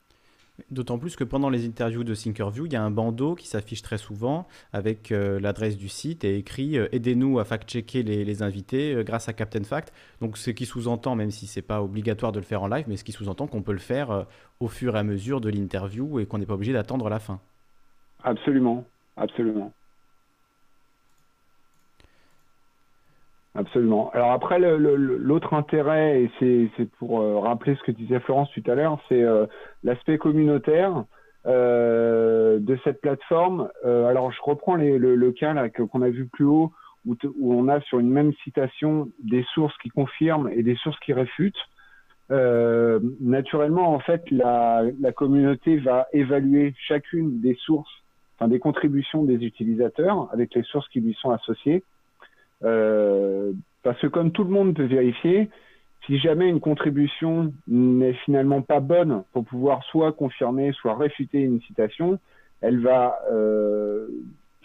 D'autant 0.71 0.97
plus 0.97 1.15
que 1.15 1.23
pendant 1.23 1.49
les 1.49 1.67
interviews 1.67 2.03
de 2.03 2.15
Thinkerview, 2.15 2.65
il 2.65 2.73
y 2.73 2.75
a 2.75 2.83
un 2.83 2.89
bandeau 2.91 3.35
qui 3.35 3.47
s'affiche 3.47 3.81
très 3.81 3.97
souvent 3.97 4.47
avec 4.73 5.11
euh, 5.11 5.39
l'adresse 5.39 5.77
du 5.77 5.87
site 5.87 6.23
et 6.23 6.37
écrit 6.37 6.77
Aidez-nous 6.91 7.39
à 7.39 7.45
fact-checker 7.45 8.03
les, 8.03 8.41
invités 8.41 9.03
grâce 9.03 9.29
à 9.29 9.33
Captain 9.33 9.63
Fact. 9.63 9.93
Donc, 10.21 10.37
ce 10.37 10.49
qui 10.51 10.65
sous-entend, 10.65 11.15
même 11.15 11.31
si 11.31 11.47
c'est 11.47 11.61
pas 11.61 11.81
obligatoire 11.81 12.31
de 12.31 12.39
le 12.39 12.45
faire 12.45 12.63
en 12.63 12.67
live, 12.67 12.85
mais 12.87 12.97
ce 12.97 13.03
qui 13.03 13.11
sous-entend 13.11 13.47
qu'on 13.47 13.61
peut 13.61 13.71
le 13.71 13.77
faire 13.77 14.25
au 14.59 14.67
fur 14.67 14.95
et 14.95 14.99
à 14.99 15.03
mesure 15.03 15.41
de 15.41 15.49
l'interview 15.49 16.19
et 16.19 16.25
qu'on 16.25 16.37
n'est 16.39 16.45
pas 16.45 16.55
obligé 16.55 16.73
d'attendre 16.73 17.09
la 17.09 17.19
fin. 17.19 17.39
Absolument, 18.23 18.85
absolument. 19.15 19.71
Absolument. 23.57 24.11
Alors 24.13 24.33
après, 24.33 24.59
l'autre 24.59 25.55
intérêt, 25.55 26.21
et 26.21 26.69
c'est 26.77 26.89
pour 26.99 27.21
euh, 27.21 27.39
rappeler 27.39 27.75
ce 27.75 27.81
que 27.81 27.91
disait 27.91 28.19
Florence 28.19 28.51
tout 28.51 28.61
à 28.69 28.75
l'heure, 28.75 28.99
c'est 29.09 29.23
euh, 29.23 29.47
l'aspect 29.83 30.19
communautaire 30.19 31.05
euh, 31.47 32.59
de 32.59 32.77
cette 32.83 33.01
plateforme. 33.01 33.69
alors 33.83 34.31
je 34.31 34.39
reprends 34.43 34.75
le, 34.75 35.31
cas 35.31 35.69
qu'on 35.69 36.03
a 36.03 36.09
vu 36.09 36.27
plus 36.27 36.45
haut, 36.45 36.71
où, 37.07 37.15
on 37.41 37.67
a 37.67 37.81
sur 37.81 37.97
une 37.97 38.11
même 38.11 38.31
citation 38.43 39.09
des 39.23 39.43
sources 39.55 39.75
qui 39.81 39.89
confirment 39.89 40.49
et 40.49 40.61
des 40.61 40.75
sources 40.75 40.99
qui 40.99 41.13
réfutent. 41.13 41.65
naturellement, 42.29 43.91
en 43.91 43.99
fait, 43.99 44.21
la, 44.29 44.83
la 45.01 45.11
communauté 45.11 45.77
va 45.77 46.05
évaluer 46.13 46.75
chacune 46.77 47.41
des 47.41 47.55
sources 47.55 48.03
enfin, 48.37 48.49
des 48.49 48.59
contributions 48.59 49.23
des 49.23 49.43
utilisateurs 49.43 50.29
avec 50.31 50.53
les 50.53 50.63
sources 50.63 50.87
qui 50.89 50.99
lui 50.99 51.15
sont 51.15 51.31
associées. 51.31 51.83
Euh, 52.63 53.53
parce 53.83 53.99
que 54.01 54.07
comme 54.07 54.31
tout 54.31 54.43
le 54.43 54.49
monde 54.49 54.75
peut 54.75 54.85
vérifier, 54.85 55.49
si 56.05 56.17
jamais 56.17 56.49
une 56.49 56.59
contribution 56.59 57.53
n'est 57.67 58.13
finalement 58.13 58.61
pas 58.61 58.79
bonne 58.79 59.23
pour 59.33 59.45
pouvoir 59.45 59.83
soit 59.85 60.13
confirmer, 60.13 60.71
soit 60.71 60.95
réfuter 60.95 61.41
une 61.41 61.61
citation, 61.61 62.19
elle 62.61 62.79
va 62.79 63.19
euh, 63.31 64.07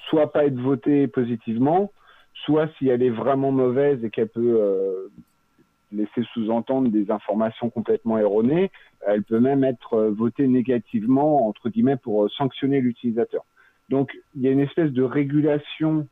soit 0.08 0.32
pas 0.32 0.46
être 0.46 0.58
votée 0.58 1.08
positivement, 1.08 1.92
soit 2.44 2.68
si 2.78 2.88
elle 2.88 3.02
est 3.02 3.10
vraiment 3.10 3.50
mauvaise 3.50 4.04
et 4.04 4.10
qu'elle 4.10 4.28
peut 4.28 4.58
euh, 4.60 5.08
laisser 5.90 6.22
sous-entendre 6.32 6.90
des 6.90 7.10
informations 7.10 7.70
complètement 7.70 8.18
erronées, 8.18 8.70
elle 9.06 9.22
peut 9.22 9.40
même 9.40 9.64
être 9.64 9.94
euh, 9.94 10.10
votée 10.10 10.46
négativement, 10.46 11.48
entre 11.48 11.68
guillemets, 11.68 11.96
pour 11.96 12.30
sanctionner 12.30 12.80
l'utilisateur. 12.80 13.44
Donc, 13.88 14.16
il 14.36 14.42
y 14.42 14.48
a 14.48 14.52
une 14.52 14.60
espèce 14.60 14.92
de 14.92 15.02
régulation 15.02 15.98
euh, 16.00 16.04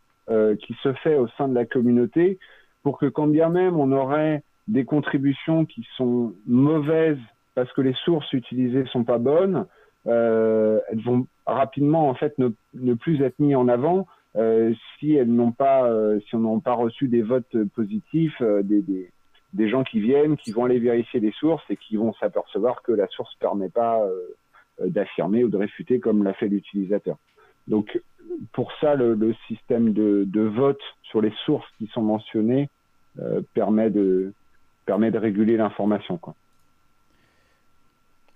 qui 0.61 0.77
se 0.83 0.93
fait 0.95 1.17
au 1.17 1.27
sein 1.37 1.49
de 1.49 1.55
la 1.55 1.65
communauté 1.65 2.39
pour 2.83 2.99
que 2.99 3.07
quand 3.07 3.27
bien 3.27 3.49
même 3.49 3.79
on 3.79 3.93
aurait 3.93 4.43
des 4.69 4.85
contributions 4.85 5.65
qui 5.65 5.87
sont 5.97 6.33
mauvaises 6.47 7.19
parce 7.55 7.73
que 7.73 7.81
les 7.81 7.95
sources 8.05 8.33
utilisées 8.33 8.87
sont 8.87 9.05
pas 9.05 9.19
bonnes, 9.19 9.67
euh, 10.07 10.81
elles 10.89 11.03
vont 11.03 11.27
rapidement 11.47 12.09
en 12.09 12.15
fait 12.15 12.35
ne, 12.39 12.95
plus 12.95 13.21
être 13.23 13.39
mises 13.39 13.57
en 13.57 13.69
avant 13.69 14.07
euh, 14.37 14.73
si 14.99 15.15
elles 15.15 15.33
n'ont 15.33 15.53
pas, 15.53 15.91
si 16.29 16.37
on 16.37 16.55
n'a 16.55 16.61
pas 16.61 16.75
reçu 16.75 17.09
des 17.09 17.23
votes 17.23 17.57
positifs, 17.75 18.41
des, 18.41 18.81
des, 18.81 19.11
des, 19.53 19.69
gens 19.69 19.83
qui 19.83 20.01
viennent, 20.01 20.37
qui 20.37 20.53
vont 20.53 20.65
aller 20.65 20.79
vérifier 20.79 21.19
les 21.19 21.33
sources 21.33 21.65
et 21.69 21.77
qui 21.77 21.97
vont 21.97 22.15
s'apercevoir 22.15 22.83
que 22.83 22.93
la 22.93 23.09
source 23.09 23.35
permet 23.41 23.69
pas 23.69 24.01
d'affirmer 24.79 25.43
ou 25.43 25.49
de 25.49 25.57
réfuter 25.57 25.99
comme 25.99 26.23
l'a 26.23 26.33
fait 26.33 26.49
l'utilisateur. 26.49 27.17
Donc, 27.67 28.01
pour 28.53 28.73
ça, 28.81 28.95
le, 28.95 29.35
système 29.47 29.93
de, 29.93 30.41
vote 30.41 30.81
sur 31.03 31.21
les 31.21 31.33
sources 31.45 31.69
qui 31.79 31.87
sont 31.89 32.03
mentionnées 32.03 32.69
euh, 33.19 33.41
permet, 33.55 33.91
de, 33.91 34.33
permet 34.87 35.11
de 35.11 35.19
réguler 35.19 35.57
l'information. 35.57 36.21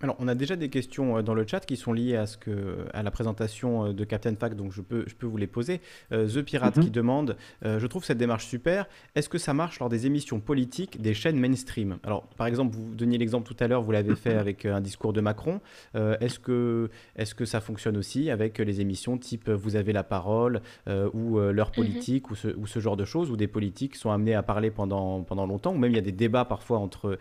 Alors, 0.01 0.17
on 0.19 0.27
a 0.27 0.35
déjà 0.35 0.55
des 0.55 0.69
questions 0.69 1.17
euh, 1.17 1.21
dans 1.21 1.33
le 1.33 1.47
chat 1.47 1.61
qui 1.65 1.77
sont 1.77 1.93
liées 1.93 2.17
à, 2.17 2.25
ce 2.25 2.37
que, 2.37 2.85
à 2.93 3.01
la 3.01 3.11
présentation 3.11 3.85
euh, 3.85 3.93
de 3.93 4.03
Captain 4.03 4.35
Fact, 4.35 4.55
donc 4.55 4.73
je 4.73 4.81
peux, 4.81 5.05
je 5.07 5.15
peux 5.15 5.25
vous 5.25 5.37
les 5.37 5.47
poser. 5.47 5.79
Euh, 6.11 6.27
The 6.27 6.41
Pirate 6.41 6.75
qui 6.75 6.87
mhm. 6.87 6.89
demande 6.89 7.37
Je 7.63 7.87
trouve 7.87 8.03
cette 8.03 8.17
démarche 8.17 8.45
super. 8.45 8.87
Est-ce 9.15 9.29
que 9.29 9.37
ça 9.37 9.53
marche 9.53 9.79
lors 9.79 9.89
des 9.89 10.05
émissions 10.05 10.39
politiques 10.39 11.01
des 11.01 11.13
chaînes 11.13 11.39
mainstream? 11.39 11.97
Alors, 12.03 12.27
par 12.37 12.47
exemple, 12.47 12.75
vous 12.75 12.93
donniez 12.93 13.17
l'exemple 13.17 13.47
tout 13.47 13.63
à 13.63 13.67
l'heure, 13.67 13.81
vous 13.81 13.91
l'avez 13.91 14.15
fait 14.15 14.33
avec 14.35 14.65
un 14.65 14.81
discours 14.81 15.13
de 15.13 15.21
Macron. 15.21 15.61
est-ce, 15.93 16.39
que, 16.39 16.89
est-ce 17.15 17.35
que 17.35 17.45
ça 17.45 17.61
fonctionne 17.61 17.97
aussi 17.97 18.29
avec 18.29 18.59
les 18.59 18.81
émissions 18.81 19.17
type 19.17 19.49
Vous 19.49 19.75
avez 19.75 19.93
la 19.93 20.03
parole 20.03 20.61
ou 20.87 21.39
l'heure 21.39 21.69
mhm. 21.69 21.75
politique 21.75 22.31
ou, 22.31 22.35
ce, 22.35 22.49
ou 22.49 22.67
ce 22.67 22.79
genre 22.79 22.97
de 22.97 23.05
choses 23.05 23.31
où 23.31 23.37
des 23.37 23.47
politiques 23.47 23.95
sont 23.95 24.11
amenés 24.11 24.35
à 24.35 24.43
parler 24.43 24.71
pendant, 24.71 25.23
pendant 25.23 25.45
longtemps, 25.45 25.73
ou 25.73 25.77
même 25.77 25.91
il 25.91 25.95
y 25.95 25.99
a 25.99 26.03
des 26.03 26.11
débats 26.11 26.45
parfois 26.45 26.79
entre 26.79 27.17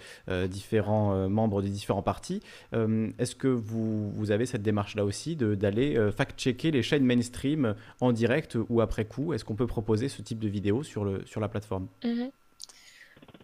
différents 0.49 1.29
membres 1.29 1.63
des 1.63 1.71
différents 1.71 2.03
partis? 2.03 2.43
Est-ce 3.19 3.35
que 3.35 3.49
vous, 3.49 4.31
avez 4.31 4.47
cette 4.47 4.63
démarche-là 4.63 5.05
aussi 5.05 5.37
d'aller 5.37 5.97
euh, 5.97 6.11
fact-checker 6.11 6.71
les 6.71 6.83
chaînes 6.83 7.05
mainstream 7.05 7.75
en 8.01 8.13
direct 8.13 8.59
ou 8.69 8.81
après 8.81 9.05
coup? 9.05 9.33
Est-ce 9.33 9.45
qu'on 9.45 9.55
peut 9.55 9.67
proposer 9.67 10.09
ce 10.09 10.23
type 10.23 10.39
de 10.39 10.49
vidéo 10.49 10.83
sur, 10.83 11.05
la 11.05 11.49
plateforme? 11.49 11.89
Mhm. 12.03 12.31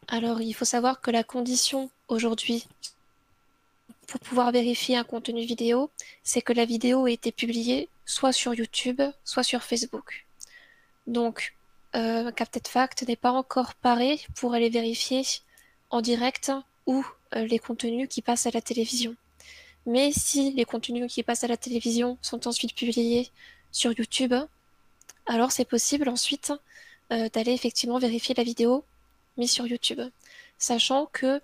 Alors, 0.08 0.40
il 0.40 0.52
faut 0.52 0.64
savoir 0.64 1.00
que 1.00 1.10
la 1.10 1.22
condition 1.22 1.90
aujourd'hui 2.08 2.66
pour 4.08 4.18
pouvoir 4.18 4.50
vérifier 4.50 4.96
un 4.96 5.04
contenu 5.04 5.42
vidéo, 5.44 5.88
c'est 6.24 6.42
que 6.42 6.52
la 6.52 6.64
vidéo 6.64 7.06
ait 7.06 7.12
été 7.12 7.30
publiée 7.30 7.88
soit 8.04 8.32
sur 8.32 8.52
YouTube, 8.54 9.00
soit 9.24 9.44
sur 9.44 9.62
Facebook. 9.62 10.26
Donc, 11.06 11.54
euh, 11.94 12.32
Fact 12.66 13.06
n'est 13.06 13.14
pas 13.14 13.30
encore 13.30 13.74
paré 13.74 14.20
pour 14.34 14.54
aller 14.54 14.68
vérifier 14.68 15.22
en 15.90 16.00
direct 16.00 16.50
ou 16.86 16.98
euh, 16.98 17.19
les 17.34 17.58
contenus 17.58 18.08
qui 18.08 18.22
passent 18.22 18.46
à 18.46 18.50
la 18.50 18.60
télévision. 18.60 19.14
Mais 19.86 20.12
si 20.12 20.52
les 20.52 20.64
contenus 20.64 21.12
qui 21.12 21.22
passent 21.22 21.44
à 21.44 21.48
la 21.48 21.56
télévision 21.56 22.18
sont 22.22 22.46
ensuite 22.46 22.74
publiés 22.74 23.30
sur 23.72 23.92
YouTube, 23.92 24.34
alors 25.26 25.52
c'est 25.52 25.64
possible 25.64 26.08
ensuite 26.08 26.52
euh, 27.12 27.28
d'aller 27.30 27.52
effectivement 27.52 27.98
vérifier 27.98 28.34
la 28.34 28.42
vidéo 28.42 28.84
mise 29.36 29.52
sur 29.52 29.66
YouTube. 29.66 30.00
Sachant 30.58 31.06
que 31.06 31.40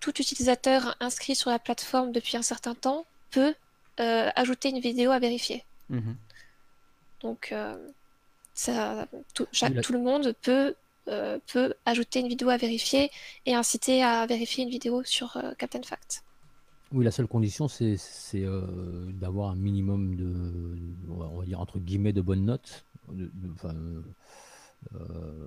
tout 0.00 0.20
utilisateur 0.20 0.96
inscrit 1.00 1.34
sur 1.34 1.50
la 1.50 1.58
plateforme 1.58 2.12
depuis 2.12 2.36
un 2.36 2.42
certain 2.42 2.74
temps 2.74 3.06
peut 3.30 3.54
euh, 4.00 4.30
ajouter 4.36 4.68
une 4.68 4.80
vidéo 4.80 5.10
à 5.10 5.18
vérifier. 5.18 5.64
Mhm. 5.88 6.16
Donc, 7.20 7.54
ça, 8.52 9.06
tout, 9.32 9.46
tout, 9.82 9.92
le 9.92 10.00
monde 10.00 10.34
peut 10.42 10.74
euh, 11.08 11.40
peut 11.52 11.74
ajouter 11.84 12.20
une 12.20 12.28
vidéo 12.28 12.48
à 12.48 12.56
vérifier 12.56 13.10
et 13.44 13.54
inciter 13.54 14.04
à 14.04 14.24
vérifier 14.26 14.62
une 14.62 14.70
vidéo 14.70 15.02
sur 15.02 15.36
euh, 15.36 15.52
Captain 15.58 15.82
Fact. 15.82 16.22
Oui, 16.92 17.04
la 17.04 17.10
seule 17.10 17.26
condition, 17.26 17.66
c'est 17.66 17.98
euh, 18.36 19.10
d'avoir 19.12 19.50
un 19.50 19.56
minimum 19.56 20.14
de, 20.14 20.32
on 21.10 21.38
va 21.38 21.44
dire 21.44 21.58
entre 21.60 21.80
guillemets, 21.80 22.12
de 22.12 22.20
bonnes 22.20 22.44
notes. 22.44 22.84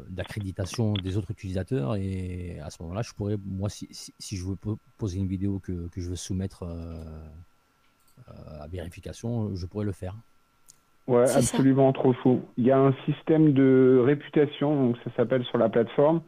d'accréditation 0.09 0.93
des 0.93 1.15
autres 1.17 1.31
utilisateurs. 1.31 1.95
Et 1.95 2.59
à 2.59 2.69
ce 2.69 2.81
moment-là, 2.83 3.01
je 3.01 3.13
pourrais, 3.13 3.38
moi, 3.45 3.69
si, 3.69 3.88
si, 3.91 4.35
je 4.35 4.43
veux 4.43 4.57
poser 4.97 5.19
une 5.19 5.27
vidéo 5.27 5.59
que, 5.59 5.88
que 5.88 6.01
je 6.01 6.09
veux 6.09 6.15
soumettre 6.15 6.63
à 8.27 8.67
vérification, 8.67 9.55
je 9.55 9.65
pourrais 9.65 9.85
le 9.85 9.93
faire. 9.93 10.17
Ouais, 11.07 11.29
absolument 11.35 11.93
trop 11.93 12.13
fou. 12.13 12.41
Il 12.57 12.65
y 12.65 12.71
a 12.71 12.79
un 12.79 12.93
système 13.05 13.53
de 13.53 14.01
réputation, 14.03 14.88
donc 14.88 14.97
ça 15.03 15.12
s'appelle 15.15 15.43
sur 15.45 15.59
la 15.59 15.69
plateforme, 15.69 16.21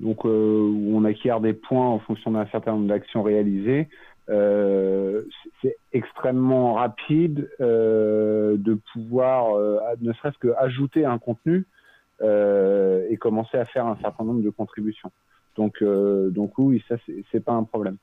donc 0.00 0.24
euh, 0.24 0.62
où 0.62 0.96
on 0.96 1.04
acquiert 1.04 1.40
des 1.40 1.52
points 1.52 1.86
en 1.86 1.98
fonction 1.98 2.30
d'un 2.30 2.46
certain 2.46 2.72
nombre 2.72 2.88
d'actions 2.88 3.22
réalisées. 3.22 3.88
Euh, 4.30 5.24
c'est 5.60 5.76
extrêmement 5.92 6.72
rapide 6.74 7.50
euh, 7.60 8.56
de 8.56 8.78
pouvoir, 8.94 9.58
ne 10.00 10.12
serait-ce 10.14 10.38
que 10.38 10.54
ajouter 10.56 11.04
un 11.04 11.18
contenu 11.18 11.66
et 12.22 13.16
commencer 13.18 13.58
à 13.58 13.66
faire 13.66 13.86
un 13.86 13.98
certain 14.00 14.24
nombre 14.24 14.42
de 14.42 14.48
contributions. 14.48 15.12
Donc, 15.56 15.84
donc 15.84 16.52
oui, 16.56 16.82
ça 16.88 16.96
c'est 17.30 17.44
pas 17.44 17.52
un 17.52 17.64
problème. 17.64 17.98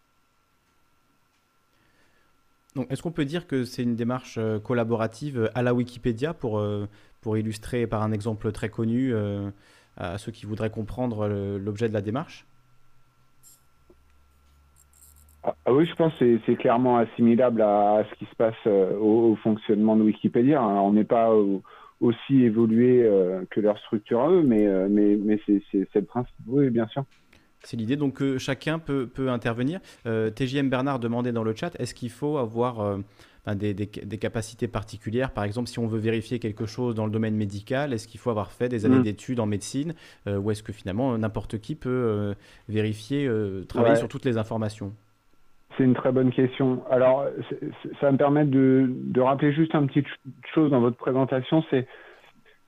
Est-ce 2.89 3.03
qu'on 3.03 3.11
peut 3.11 3.25
dire 3.25 3.47
que 3.47 3.65
c'est 3.65 3.83
une 3.83 3.95
démarche 3.95 4.37
euh, 4.37 4.59
collaborative 4.59 5.39
euh, 5.39 5.47
à 5.55 5.61
la 5.61 5.73
Wikipédia 5.73 6.33
pour, 6.33 6.59
euh, 6.59 6.87
pour 7.19 7.37
illustrer 7.37 7.85
par 7.85 8.01
un 8.01 8.13
exemple 8.13 8.51
très 8.53 8.69
connu 8.69 9.13
à 9.97 10.17
ceux 10.17 10.31
qui 10.31 10.45
voudraient 10.45 10.69
comprendre 10.69 11.27
l'objet 11.27 11.89
de 11.89 11.93
la 11.93 12.01
démarche? 12.01 12.47
Ah, 15.43 15.55
ah, 15.65 15.73
oui, 15.73 15.85
je 15.85 15.93
pense 15.95 16.13
que 16.17 16.39
c'est 16.45 16.55
clairement 16.55 16.97
assimilable 16.97 17.61
à, 17.61 18.03
ce 18.09 18.15
qui 18.15 18.25
se 18.25 18.35
passe 18.35 18.65
au, 18.65 19.35
fonctionnement 19.43 19.95
de 19.95 20.03
Wikipédia. 20.03 20.61
Hein. 20.61 20.79
On 20.79 20.93
n'est 20.93 21.03
pas 21.03 21.29
aussi 21.99 22.43
évolué 22.43 23.07
que 23.51 23.59
leur 23.59 23.77
structure 23.79 24.21
à 24.21 24.29
eux, 24.29 24.43
mais, 24.43 24.65
mais, 24.89 25.17
mais 25.17 25.39
c'est 25.45 25.95
le 25.95 26.05
principe, 26.05 26.33
oui, 26.47 26.69
bien 26.69 26.87
sûr. 26.87 27.03
C'est 27.63 27.77
l'idée, 27.77 27.95
donc 27.95 28.21
chacun 28.37 28.79
peut, 28.79 29.07
peut 29.07 29.29
intervenir. 29.29 29.79
Euh, 30.05 30.29
TJM 30.31 30.69
Bernard 30.69 30.99
demandait 30.99 31.31
dans 31.31 31.43
le 31.43 31.55
chat, 31.55 31.79
est-ce 31.79 31.93
qu'il 31.93 32.09
faut 32.09 32.37
avoir 32.37 32.79
euh, 32.79 32.97
ben, 33.45 33.55
des, 33.55 33.73
des, 33.73 34.17
capacités 34.17 34.67
particulières? 34.67 35.31
Par 35.31 35.43
exemple, 35.43 35.67
si 35.67 35.77
on 35.79 35.85
veut 35.85 35.99
vérifier 35.99 36.39
quelque 36.39 36.65
chose 36.65 36.95
dans 36.95 37.05
le 37.05 37.11
domaine 37.11 37.35
médical, 37.35 37.93
est-ce 37.93 38.07
qu'il 38.07 38.19
faut 38.19 38.31
avoir 38.31 38.51
fait 38.51 38.67
des 38.67 38.85
années 38.85 38.99
mm. 38.99 39.03
d'études 39.03 39.39
en 39.39 39.45
médecine? 39.45 39.93
Euh, 40.27 40.37
Ou 40.37 40.51
est-ce 40.51 40.63
que 40.63 40.73
finalement 40.73 41.17
n'importe 41.17 41.59
qui 41.59 41.75
peut 41.75 42.35
vérifier, 42.67 43.29
travailler 43.67 43.95
sur 43.95 44.07
toutes 44.07 44.25
les 44.25 44.37
informations? 44.37 44.93
C'est 45.77 45.83
une 45.83 45.93
très 45.93 46.11
bonne 46.11 46.31
question. 46.31 46.83
Alors, 46.89 47.25
ça 47.99 48.07
va 48.07 48.11
me 48.11 48.17
permet 48.17 48.45
de, 48.45 48.87
de 48.89 49.21
rappeler 49.21 49.53
juste 49.53 49.73
un 49.75 49.85
petit 49.85 50.03
chose 50.53 50.71
dans 50.71 50.81
votre 50.81 50.97
présentation, 50.97 51.63
c'est 51.69 51.87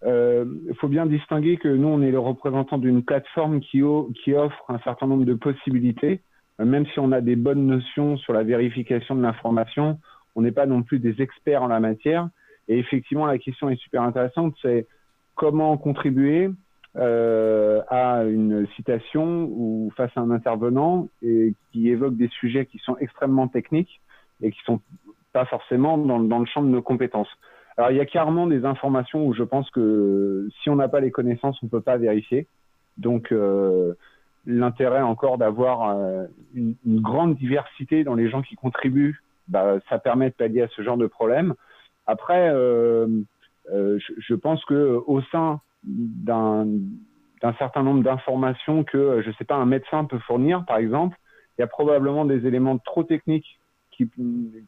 il 0.06 0.10
euh, 0.10 0.46
faut 0.80 0.90
bien 0.90 1.06
distinguer 1.06 1.56
que 1.56 1.70
nous, 1.70 1.88
on 1.88 2.02
est 2.02 2.12
le 2.12 2.20
représentant 2.20 2.78
d'une 2.78 3.04
plateforme 3.04 3.62
qui, 3.62 3.82
offre 3.82 4.66
un 4.68 4.80
certain 4.80 5.08
nombre 5.08 5.24
de 5.24 5.34
possibilités. 5.34 6.22
Euh, 6.60 6.66
même 6.66 6.86
si 6.88 7.00
on 7.00 7.14
a 7.14 7.22
des 7.22 7.38
bonnes 7.38 7.66
notions 7.66 8.18
sur 8.18 8.34
la 8.34 8.44
vérification 8.44 9.16
de 9.16 9.22
l'information, 9.22 10.00
on 10.36 10.42
n'est 10.42 10.52
pas 10.52 10.66
non 10.66 10.84
plus 10.84 11.00
des 11.00 11.22
experts 11.22 11.64
en 11.64 11.68
la 11.68 11.80
matière. 11.80 12.28
Et 12.68 12.80
effectivement, 12.80 13.26
la 13.26 13.38
question 13.38 13.70
est 13.70 13.78
super 13.78 14.02
intéressante, 14.02 14.56
c'est 14.62 14.88
comment 15.36 15.78
contribuer 15.78 16.50
euh, 16.98 17.82
à 17.88 18.24
une 18.24 18.68
citation 18.76 19.48
ou 19.50 19.92
face 19.96 20.12
à 20.16 20.22
un 20.22 20.32
intervenant 20.32 21.08
qui 21.22 21.90
évoque 21.90 22.18
des 22.18 22.28
sujets 22.28 22.66
qui 22.66 22.78
sont 22.80 22.98
extrêmement 22.98 23.48
techniques 23.48 24.02
et 24.42 24.52
qui 24.52 24.60
sont 24.66 24.82
pas 25.32 25.46
forcément 25.46 25.98
dans 25.98 26.40
le 26.40 26.46
champ 26.46 26.62
de 26.62 26.68
nos 26.68 26.82
compétences. 26.82 27.30
Alors, 27.78 27.92
il 27.92 27.98
y 27.98 28.02
a 28.02 28.06
clairement 28.06 28.48
des 28.48 28.66
informations 28.66 29.26
où 29.26 29.34
je 29.34 29.44
pense 29.44 29.70
que 29.72 30.48
si 30.62 30.70
on 30.70 30.76
n'a 30.76 30.88
pas 30.88 31.00
les 31.00 31.12
connaissances, 31.12 31.58
on 31.64 31.66
ne 31.66 31.72
peut 31.72 31.82
pas 31.82 31.98
vérifier. 31.98 32.48
Donc, 32.98 33.32
euh, 33.32 33.94
l'intérêt 34.46 35.02
encore 35.02 35.38
d'avoir 35.38 35.90
euh, 35.90 36.26
une, 36.54 36.76
grande 36.86 37.36
diversité 37.36 38.04
dans 38.04 38.14
les 38.14 38.30
gens 38.30 38.42
qui 38.42 38.56
contribuent, 38.56 39.22
bah, 39.48 39.78
ça 39.90 39.98
permet 39.98 40.30
de 40.30 40.36
pallier 40.36 40.62
à 40.62 40.68
ce 40.68 40.84
genre 40.84 40.98
de 40.98 41.08
problème. 41.08 41.56
Après, 42.06 42.50
euh, 42.50 43.08
je, 43.72 44.36
pense 44.36 44.64
que 44.66 45.02
au 45.08 45.22
sein 45.32 45.60
d'un 45.86 46.68
certain 47.58 47.82
nombre 47.82 48.04
d'informations 48.04 48.84
que, 48.84 49.22
je 49.24 49.30
ne 49.30 49.34
sais 49.34 49.46
pas, 49.46 49.56
un 49.56 49.66
médecin 49.66 50.06
peut 50.06 50.20
fournir, 50.20 50.64
par 50.66 50.78
exemple, 50.78 51.18
il 51.58 51.62
y 51.62 51.64
a 51.64 51.68
probablement 51.68 52.26
des 52.26 52.46
éléments 52.46 52.78
trop 52.78 53.04
techniques 53.04 53.60
qui, 53.92 54.10
qui, 54.10 54.68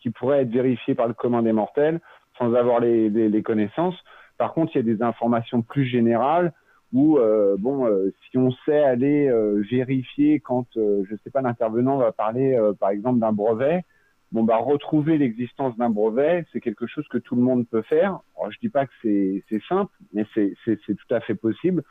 qui 0.00 0.10
pourraient 0.10 0.42
être 0.42 0.50
vérifiés 0.50 0.94
par 0.94 1.06
le 1.06 1.14
commun 1.14 1.42
des 1.42 1.52
mortels 1.52 2.00
sans 2.38 2.54
avoir 2.54 2.80
les, 2.80 3.42
connaissances. 3.42 3.96
Par 4.38 4.52
contre, 4.54 4.72
il 4.74 4.78
y 4.78 4.90
a 4.90 4.94
des 4.94 5.02
informations 5.02 5.62
plus 5.62 5.84
générales 5.84 6.52
où, 6.92 7.18
euh, 7.18 7.56
bon, 7.58 7.86
euh, 7.86 8.12
si 8.30 8.38
on 8.38 8.50
sait 8.64 8.82
aller 8.82 9.28
euh, 9.28 9.62
vérifier 9.70 10.40
quand, 10.40 10.66
je 10.74 11.14
sais 11.22 11.30
pas, 11.30 11.42
l'intervenant 11.42 11.98
va 11.98 12.12
parler, 12.12 12.58
par 12.80 12.90
exemple, 12.90 13.18
d'un 13.18 13.32
brevet, 13.32 13.84
bon, 14.32 14.44
bah, 14.44 14.56
retrouver 14.56 15.18
l'existence 15.18 15.76
d'un 15.76 15.90
brevet, 15.90 16.46
c'est 16.52 16.60
quelque 16.60 16.86
chose 16.86 17.06
que 17.08 17.18
tout 17.18 17.36
le 17.36 17.42
monde 17.42 17.66
peut 17.68 17.82
faire. 17.82 18.20
Alors, 18.36 18.50
je 18.50 18.58
dis 18.60 18.70
pas 18.70 18.86
que 18.86 18.92
c'est 19.02 19.62
simple, 19.68 19.92
mais 20.12 20.24
c'est 20.34 20.54
tout 20.86 21.14
à 21.14 21.20
fait 21.20 21.34
possible. 21.34 21.82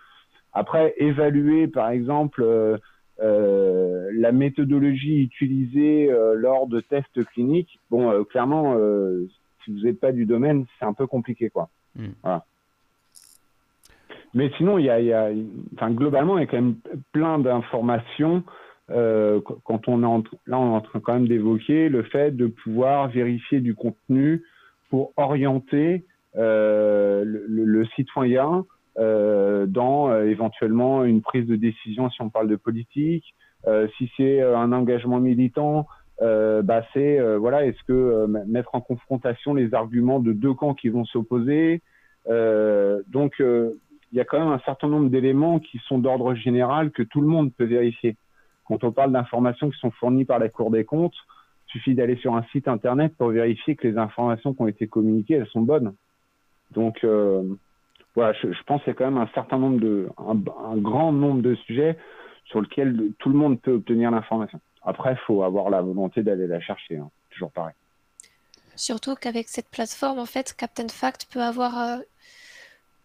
Après, 0.53 0.93
évaluer, 0.97 1.67
par 1.67 1.89
exemple, 1.89 2.79
la 3.19 4.31
méthodologie 4.31 5.21
utilisée 5.21 6.09
lors 6.35 6.67
de 6.67 6.79
tests 6.79 7.23
cliniques, 7.25 7.79
bon, 7.91 8.23
clairement, 8.23 8.75
si 9.67 9.73
vous 9.73 9.85
n'êtes 9.85 9.99
pas 9.99 10.13
du 10.13 10.25
domaine, 10.25 10.65
c'est 10.79 10.85
un 10.85 10.93
peu 10.93 11.07
compliqué, 11.07 11.49
quoi. 11.49 11.69
Hmm. 11.95 12.11
Mais 14.33 14.51
sinon, 14.57 14.77
il 14.77 14.85
y 14.85 14.89
a, 14.89 15.29
enfin, 15.75 15.91
globalement, 15.91 16.37
il 16.37 16.41
y 16.41 16.43
a 16.43 16.47
quand 16.47 16.61
même 16.61 16.75
plein 17.11 17.39
d'informations. 17.39 18.43
Euh, 18.89 19.41
quand 19.65 19.87
on 19.87 20.03
est 20.03 20.05
en, 20.05 20.23
là, 20.45 20.57
on 20.57 20.73
est 20.73 20.75
en 20.75 20.81
train 20.81 20.99
quand 20.99 21.13
même 21.13 21.27
d'évoquer 21.27 21.89
le 21.89 22.03
fait 22.03 22.31
de 22.31 22.47
pouvoir 22.47 23.09
vérifier 23.09 23.59
du 23.59 23.75
contenu 23.75 24.43
pour 24.89 25.11
orienter 25.17 26.05
euh, 26.37 27.23
le, 27.25 27.85
citoyen 27.95 28.65
euh, 28.97 29.65
dans 29.65 30.15
éventuellement 30.21 31.03
une 31.03 31.21
prise 31.21 31.45
de 31.45 31.55
décision 31.57 32.09
si 32.09 32.21
on 32.21 32.29
parle 32.29 32.47
de 32.47 32.55
politique, 32.55 33.25
si 33.97 34.09
c'est 34.15 34.41
un 34.41 34.71
engagement 34.71 35.19
militant, 35.19 35.87
euh, 36.21 36.61
bah, 36.61 36.83
c'est 36.93 37.19
euh, 37.19 37.37
voilà, 37.37 37.65
est-ce 37.65 37.81
que 37.83 37.93
euh, 37.93 38.27
mettre 38.27 38.73
en 38.73 38.81
confrontation 38.81 39.53
les 39.53 39.73
arguments 39.73 40.19
de 40.19 40.33
deux 40.33 40.53
camps 40.53 40.73
qui 40.73 40.89
vont 40.89 41.05
s'opposer. 41.05 41.81
donc, 42.27 43.35
il 43.39 44.17
y 44.17 44.19
a 44.19 44.25
quand 44.25 44.39
même 44.39 44.53
un 44.53 44.61
certain 44.65 44.87
nombre 44.87 45.09
d'éléments 45.09 45.59
qui 45.59 45.79
sont 45.87 45.99
d'ordre 45.99 46.33
général 46.33 46.91
que 46.91 47.03
tout 47.03 47.21
le 47.21 47.27
monde 47.27 47.53
peut 47.53 47.65
vérifier. 47.65 48.15
Quand 48.65 48.83
on 48.83 48.91
parle 48.91 49.11
d'informations 49.11 49.69
qui 49.69 49.79
sont 49.79 49.91
fournies 49.91 50.25
par 50.25 50.39
la 50.39 50.49
Cour 50.49 50.71
des 50.71 50.83
comptes, 50.83 51.15
il 51.67 51.71
suffit 51.71 51.95
d'aller 51.95 52.15
sur 52.17 52.35
un 52.35 52.43
site 52.51 52.67
internet 52.67 53.13
pour 53.17 53.29
vérifier 53.29 53.75
que 53.75 53.87
les 53.87 53.97
informations 53.97 54.53
qui 54.53 54.61
ont 54.61 54.67
été 54.67 54.87
communiquées, 54.87 55.35
elles 55.35 55.47
sont 55.47 55.61
bonnes. 55.61 55.93
Donc, 56.71 57.05
voilà, 58.15 58.33
je, 58.33 58.51
je, 58.51 58.63
pense 58.63 58.81
qu'il 58.83 58.91
y 58.91 58.95
a 58.95 58.97
quand 58.97 59.11
même 59.11 59.21
un 59.21 59.29
certain 59.33 59.59
nombre 59.59 59.79
de, 59.79 60.09
un, 60.17 60.37
un 60.71 60.77
grand 60.77 61.11
nombre 61.11 61.41
de 61.41 61.55
sujets 61.55 61.97
sur 62.45 62.61
lesquels 62.61 63.11
tout 63.19 63.29
le 63.29 63.37
monde 63.37 63.61
peut 63.61 63.73
obtenir 63.73 64.11
l'information. 64.11 64.59
Après, 64.87 65.11
il 65.11 65.19
faut 65.27 65.43
avoir 65.43 65.69
la 65.69 65.81
volonté 65.81 66.23
d'aller 66.23 66.47
la 66.47 66.61
chercher, 66.61 66.95
hein. 66.95 67.11
toujours 67.29 67.51
pareil. 67.51 67.75
Surtout 68.77 69.15
qu'avec 69.15 69.49
cette 69.49 69.67
plateforme, 69.67 70.17
en 70.17 70.25
fait, 70.25 70.55
Captain 70.55 70.87
Fact 70.87 71.27
peut 71.29 71.41
avoir, 71.41 71.77
euh, 71.77 71.97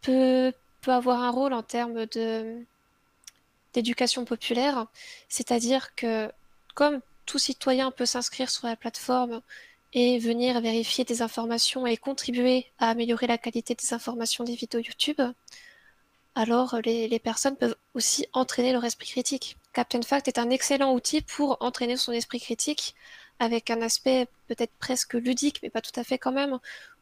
peut, 0.01 0.53
peut 0.81 0.92
avoir 0.92 1.21
un 1.21 1.31
rôle 1.31 1.53
en 1.53 1.62
termes 1.62 2.07
de 2.07 2.64
d'éducation 3.73 4.27
populaire, 4.27 4.87
c'est-à-dire 5.31 5.95
que 5.95 6.31
comme 6.75 7.01
tout 7.25 7.38
citoyen 7.38 7.90
peut 7.90 8.05
s'inscrire 8.05 8.51
sur 8.51 8.68
la 8.68 8.77
plateforme 8.77 9.40
et 9.95 10.18
venir 10.18 10.61
vérifier 10.61 11.05
des 11.05 11.23
informations 11.23 11.87
et 11.87 11.97
contribuer 11.97 12.66
à 12.79 12.90
améliorer 12.90 13.27
la 13.27 13.38
qualité 13.38 13.75
des 13.75 13.95
informations 13.95 14.45
des 14.45 14.55
vidéos 14.55 14.83
YouTube, 14.83 15.23
alors 16.35 16.77
les, 16.85 17.09
les 17.09 17.18
personnes 17.18 17.57
peuvent 17.57 17.77
aussi 17.95 18.27
entraîner 18.35 18.75
leur 18.75 18.85
esprit 18.85 19.09
critique. 19.09 19.57
Captain 19.72 20.02
Fact 20.02 20.28
est 20.28 20.38
un 20.38 20.50
excellent 20.50 20.92
outil 20.92 21.22
pour 21.22 21.56
entraîner 21.61 21.96
son 21.96 22.12
esprit 22.12 22.40
critique 22.40 22.94
avec 23.38 23.70
un 23.70 23.80
aspect 23.82 24.28
peut-être 24.48 24.72
presque 24.78 25.14
ludique, 25.14 25.61
mais 25.62 25.70
pas 25.70 25.80
tout 25.80 25.98
à 25.98 26.04
fait 26.04 26.18
quand 26.18 26.32
même, 26.32 26.58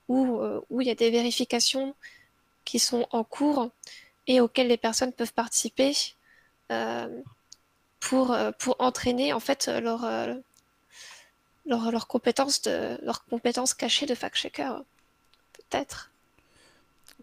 où, 0.08 0.38
euh, 0.40 0.60
il 0.70 0.86
y 0.86 0.90
a 0.90 0.94
des 0.94 1.10
vérifications 1.10 1.94
qui 2.64 2.78
sont 2.78 3.06
en 3.10 3.24
cours 3.24 3.70
et 4.26 4.40
auxquelles 4.40 4.68
les 4.68 4.76
personnes 4.76 5.12
peuvent 5.12 5.32
participer 5.32 5.92
euh, 6.70 7.08
pour, 7.98 8.32
euh, 8.32 8.52
pour 8.52 8.76
entraîner 8.78 9.32
en 9.32 9.40
fait 9.40 9.68
leur, 9.68 10.06
leur, 11.66 11.90
leur, 11.90 12.06
compétence 12.06 12.62
de, 12.62 12.98
leur 13.02 13.24
compétence 13.24 13.74
cachée 13.74 14.06
de 14.06 14.14
fact-checker, 14.14 14.72
peut-être. 15.52 16.09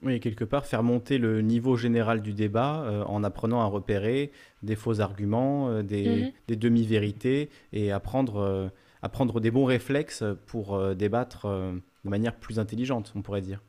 Oui, 0.04 0.20
quelque 0.20 0.44
part, 0.44 0.66
faire 0.66 0.84
monter 0.84 1.18
le 1.18 1.42
niveau 1.42 1.76
général 1.76 2.22
du 2.22 2.34
débat 2.34 2.84
euh, 2.84 3.04
en 3.06 3.24
apprenant 3.24 3.62
à 3.62 3.66
repérer 3.66 4.32
des 4.64 4.76
faux 4.76 5.02
arguments, 5.02 5.70
euh, 5.70 5.82
mhm. 5.82 6.32
des, 6.48 6.56
demi-vérités 6.56 7.50
et 7.74 7.92
apprendre, 7.92 8.38
euh, 8.38 8.68
apprendre 9.02 9.40
des 9.40 9.52
bons 9.52 9.66
réflexes 9.66 10.24
pour 10.48 10.80
débattre 10.96 11.48
de 11.48 12.10
manière 12.10 12.36
plus 12.36 12.60
intelligente, 12.60 13.14
on 13.16 13.22
pourrait 13.22 13.42
dire. 13.42 13.62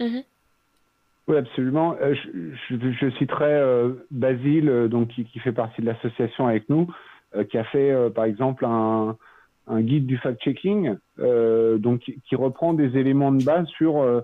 Mhm. 0.00 0.22
Oui, 1.28 1.36
absolument. 1.36 1.96
je, 2.00 3.10
citerai 3.18 3.92
Basile, 4.10 4.88
donc 4.88 5.08
qui, 5.08 5.38
fait 5.40 5.52
partie 5.52 5.82
de 5.82 5.86
l'association 5.86 6.46
avec 6.46 6.68
nous, 6.68 6.88
qui 7.50 7.58
a 7.58 7.64
fait 7.64 8.10
par 8.14 8.24
exemple 8.26 8.64
un, 8.64 9.16
un 9.66 9.80
guide 9.80 10.06
du 10.06 10.18
fact-checking, 10.18 10.94
donc 11.18 12.00
qui 12.00 12.36
reprend 12.36 12.74
des 12.74 12.96
éléments 12.96 13.32
de 13.32 13.42
base 13.42 13.66
sur 13.68 14.22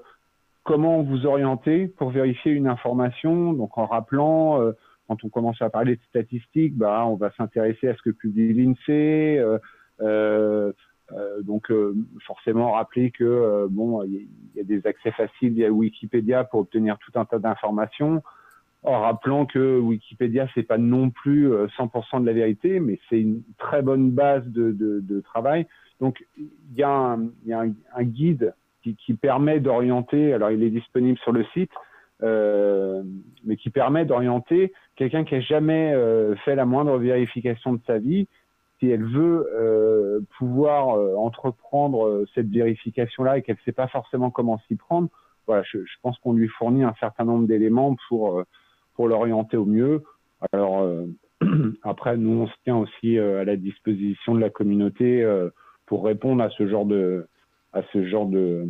comment 0.65 1.03
vous 1.03 1.27
orienter 1.27 1.89
pour 1.89 2.11
vérifier 2.11 2.53
une 2.53 2.69
information, 2.69 3.53
donc 3.53 3.77
en 3.79 3.87
rappelant, 3.87 4.61
euh, 4.61 4.73
quand 5.09 5.25
on 5.25 5.29
commence 5.29 5.61
à 5.61 5.71
parler 5.71 5.97
de 5.97 6.03
statistiques, 6.09 6.77
bah, 6.77 7.05
on 7.07 7.17
va 7.17 7.33
s'intéresser 7.33 7.89
à 7.89 7.97
ce 7.97 8.03
que 8.03 8.11
publie 8.11 8.53
l'INSEE, 8.53 9.39
euh, 9.39 9.59
euh, 10.01 10.73
donc 11.43 11.71
forcément 12.27 12.73
rappeler 12.73 13.11
que 13.11 13.67
bon, 13.69 14.03
il 14.05 14.29
y, 14.55 14.61
a 14.61 14.65
des 14.65 14.87
accès 14.87 15.11
faciles 15.11 15.53
via 15.53 15.71
Wikipédia 15.71 16.45
pour 16.45 16.61
obtenir 16.61 16.97
tout 16.99 17.19
un 17.19 17.25
tas 17.25 17.39
d'informations, 17.39 18.23
en 18.85 19.01
rappelant 19.01 19.45
que 19.45 19.79
Wikipédia 19.79 20.49
c'est 20.55 20.63
pas 20.63 20.79
non 20.79 21.11
plus 21.11 21.53
100% 21.53 22.23
de 22.23 22.27
la 22.27 22.33
vérité, 22.33 22.81
mais 22.81 22.99
c'est 23.11 23.21
une 23.21 23.43
très 23.59 23.83
bonne 23.83 24.11
base 24.11 24.47
de, 24.47 24.73
de, 24.73 25.01
de 25.01 25.21
travail. 25.21 25.67
Donc 26.01 26.25
il 26.39 26.49
y 26.77 26.83
a 26.83 26.91
un, 26.91 27.29
y 27.45 27.53
a 27.53 27.65
un 27.95 28.05
guide 28.05 28.55
qui, 28.83 29.15
permet 29.15 29.61
d'orienter, 29.61 30.33
alors 30.33 30.51
il 30.51 30.63
est 30.63 30.71
disponible 30.71 31.19
sur 31.19 31.33
le 31.33 31.45
site, 31.53 31.71
euh, 32.23 33.03
mais 33.45 33.57
qui 33.57 33.71
permet 33.71 34.05
d'orienter 34.05 34.73
quelqu'un 34.97 35.25
qui 35.25 35.35
a 35.35 35.41
jamais 35.41 35.93
euh, 35.93 36.37
fait 36.45 36.55
la 36.55 36.65
moindre 36.65 36.99
vérification 36.99 37.73
de 37.73 37.81
sa 37.87 37.99
vie, 37.99 38.29
si 38.79 38.89
elle 38.89 39.05
veut 39.05 39.49
euh, 39.55 40.21
pouvoir 40.39 40.89
entreprendre 41.19 42.25
cette 42.35 42.49
vérification-là 42.49 43.39
et 43.39 43.43
qu'elle 43.43 43.57
ne 43.57 43.65
sait 43.65 43.73
pas 43.73 43.89
forcément 43.89 44.31
comment 44.31 44.61
s'y 44.67 44.77
prendre, 44.77 45.09
voilà, 45.47 45.63
je, 45.65 45.79
je 45.79 45.95
pense 46.03 46.19
qu'on 46.19 46.33
lui 46.33 46.49
fournit 46.49 46.85
un 46.85 46.95
certain 47.01 47.25
nombre 47.25 47.47
d'éléments 47.47 47.97
pour 48.09 48.43
pour 48.95 49.09
l'orienter 49.09 49.57
au 49.57 49.65
mieux. 49.65 50.03
Alors 50.53 50.87
après, 51.83 52.17
nous 52.17 52.43
on 52.43 52.47
se 52.47 52.55
tient 52.65 52.77
aussi 52.77 53.19
à 53.19 53.45
la 53.45 53.57
disposition 53.57 54.35
de 54.35 54.41
la 54.41 54.51
communauté 54.51 55.25
pour 55.87 56.05
répondre 56.05 56.43
à 56.43 56.51
ce 56.51 56.67
genre 56.67 56.87
de 56.87 57.27
à 57.73 57.83
ce 57.93 58.07
genre 58.07 58.27
de 58.27 58.67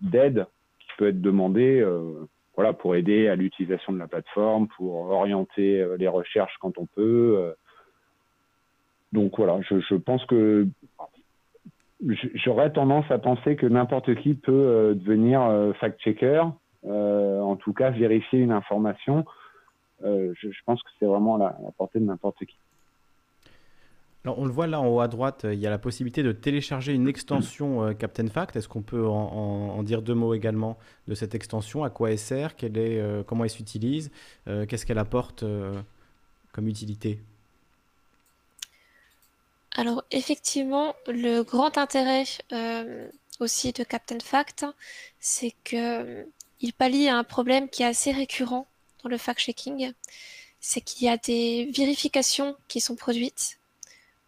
d'aide 0.00 0.46
qui 0.80 0.88
peut 0.98 1.08
être 1.08 1.20
demandée 1.20 1.80
euh, 1.80 2.26
voilà 2.54 2.72
pour 2.72 2.94
aider 2.94 3.28
à 3.28 3.36
l'utilisation 3.36 3.92
de 3.92 3.98
la 3.98 4.06
plateforme 4.06 4.68
pour 4.76 4.94
orienter 5.10 5.80
euh, 5.80 5.96
les 5.96 6.08
recherches 6.08 6.56
quand 6.60 6.78
on 6.78 6.86
peut 6.86 7.36
euh. 7.38 7.52
donc 9.12 9.36
voilà 9.36 9.60
je, 9.62 9.94
pense 9.94 10.24
que 10.26 10.66
j'aurais 12.34 12.72
tendance 12.72 13.10
à 13.10 13.18
penser 13.18 13.56
que 13.56 13.66
n'importe 13.66 14.14
qui 14.16 14.34
peut 14.34 14.94
devenir 14.94 15.74
fact-checker 15.80 16.42
en 16.84 17.56
tout 17.56 17.72
cas 17.72 17.90
vérifier 17.90 18.40
une 18.40 18.52
information 18.52 19.24
je, 20.02 20.62
pense 20.66 20.82
que 20.82 20.90
c'est 20.98 21.06
vraiment 21.06 21.36
la 21.36 21.56
portée 21.78 21.98
de 21.98 22.04
n'importe 22.04 22.44
qui 22.44 22.56
on 24.36 24.44
le 24.44 24.50
voit 24.50 24.66
là 24.66 24.80
en 24.80 24.88
haut 24.88 25.00
à 25.00 25.08
droite, 25.08 25.42
il 25.44 25.58
y 25.58 25.66
a 25.66 25.70
la 25.70 25.78
possibilité 25.78 26.22
de 26.22 26.32
télécharger 26.32 26.92
une 26.92 27.08
extension 27.08 27.84
euh, 27.84 27.92
Captain 27.92 28.28
Fact. 28.28 28.56
Est-ce 28.56 28.68
qu'on 28.68 28.82
peut 28.82 29.06
en, 29.06 29.82
dire 29.82 30.02
deux 30.02 30.14
mots 30.14 30.34
également 30.34 30.78
de 31.06 31.14
cette 31.14 31.34
extension? 31.34 31.84
À 31.84 31.90
quoi 31.90 32.10
elle 32.10 32.18
sert? 32.18 32.54
Euh, 32.62 33.22
Comment 33.24 33.44
elle 33.44 33.50
s'utilise? 33.50 34.10
Euh, 34.48 34.66
Qu'est-ce 34.66 34.86
qu'elle 34.86 34.98
apporte 34.98 35.44
comme 36.52 36.68
utilité? 36.68 37.20
Alors 39.76 40.02
effectivement, 40.10 40.94
le 41.06 41.42
grand 41.42 41.76
intérêt 41.76 42.24
aussi 43.40 43.72
de 43.72 43.84
Captain 43.84 44.20
Fact, 44.20 44.64
c'est 45.20 45.54
qu'il 45.64 46.72
pallie 46.78 47.08
à 47.08 47.16
un 47.16 47.24
problème 47.24 47.68
qui 47.68 47.82
est 47.82 47.86
assez 47.86 48.10
récurrent 48.10 48.66
dans 49.02 49.10
le 49.10 49.18
fact-checking. 49.18 49.92
C'est 50.60 50.80
qu'il 50.80 51.06
y 51.06 51.10
a 51.10 51.18
des 51.18 51.70
vérifications 51.76 52.56
qui 52.68 52.80
sont 52.80 52.96
produites 52.96 53.58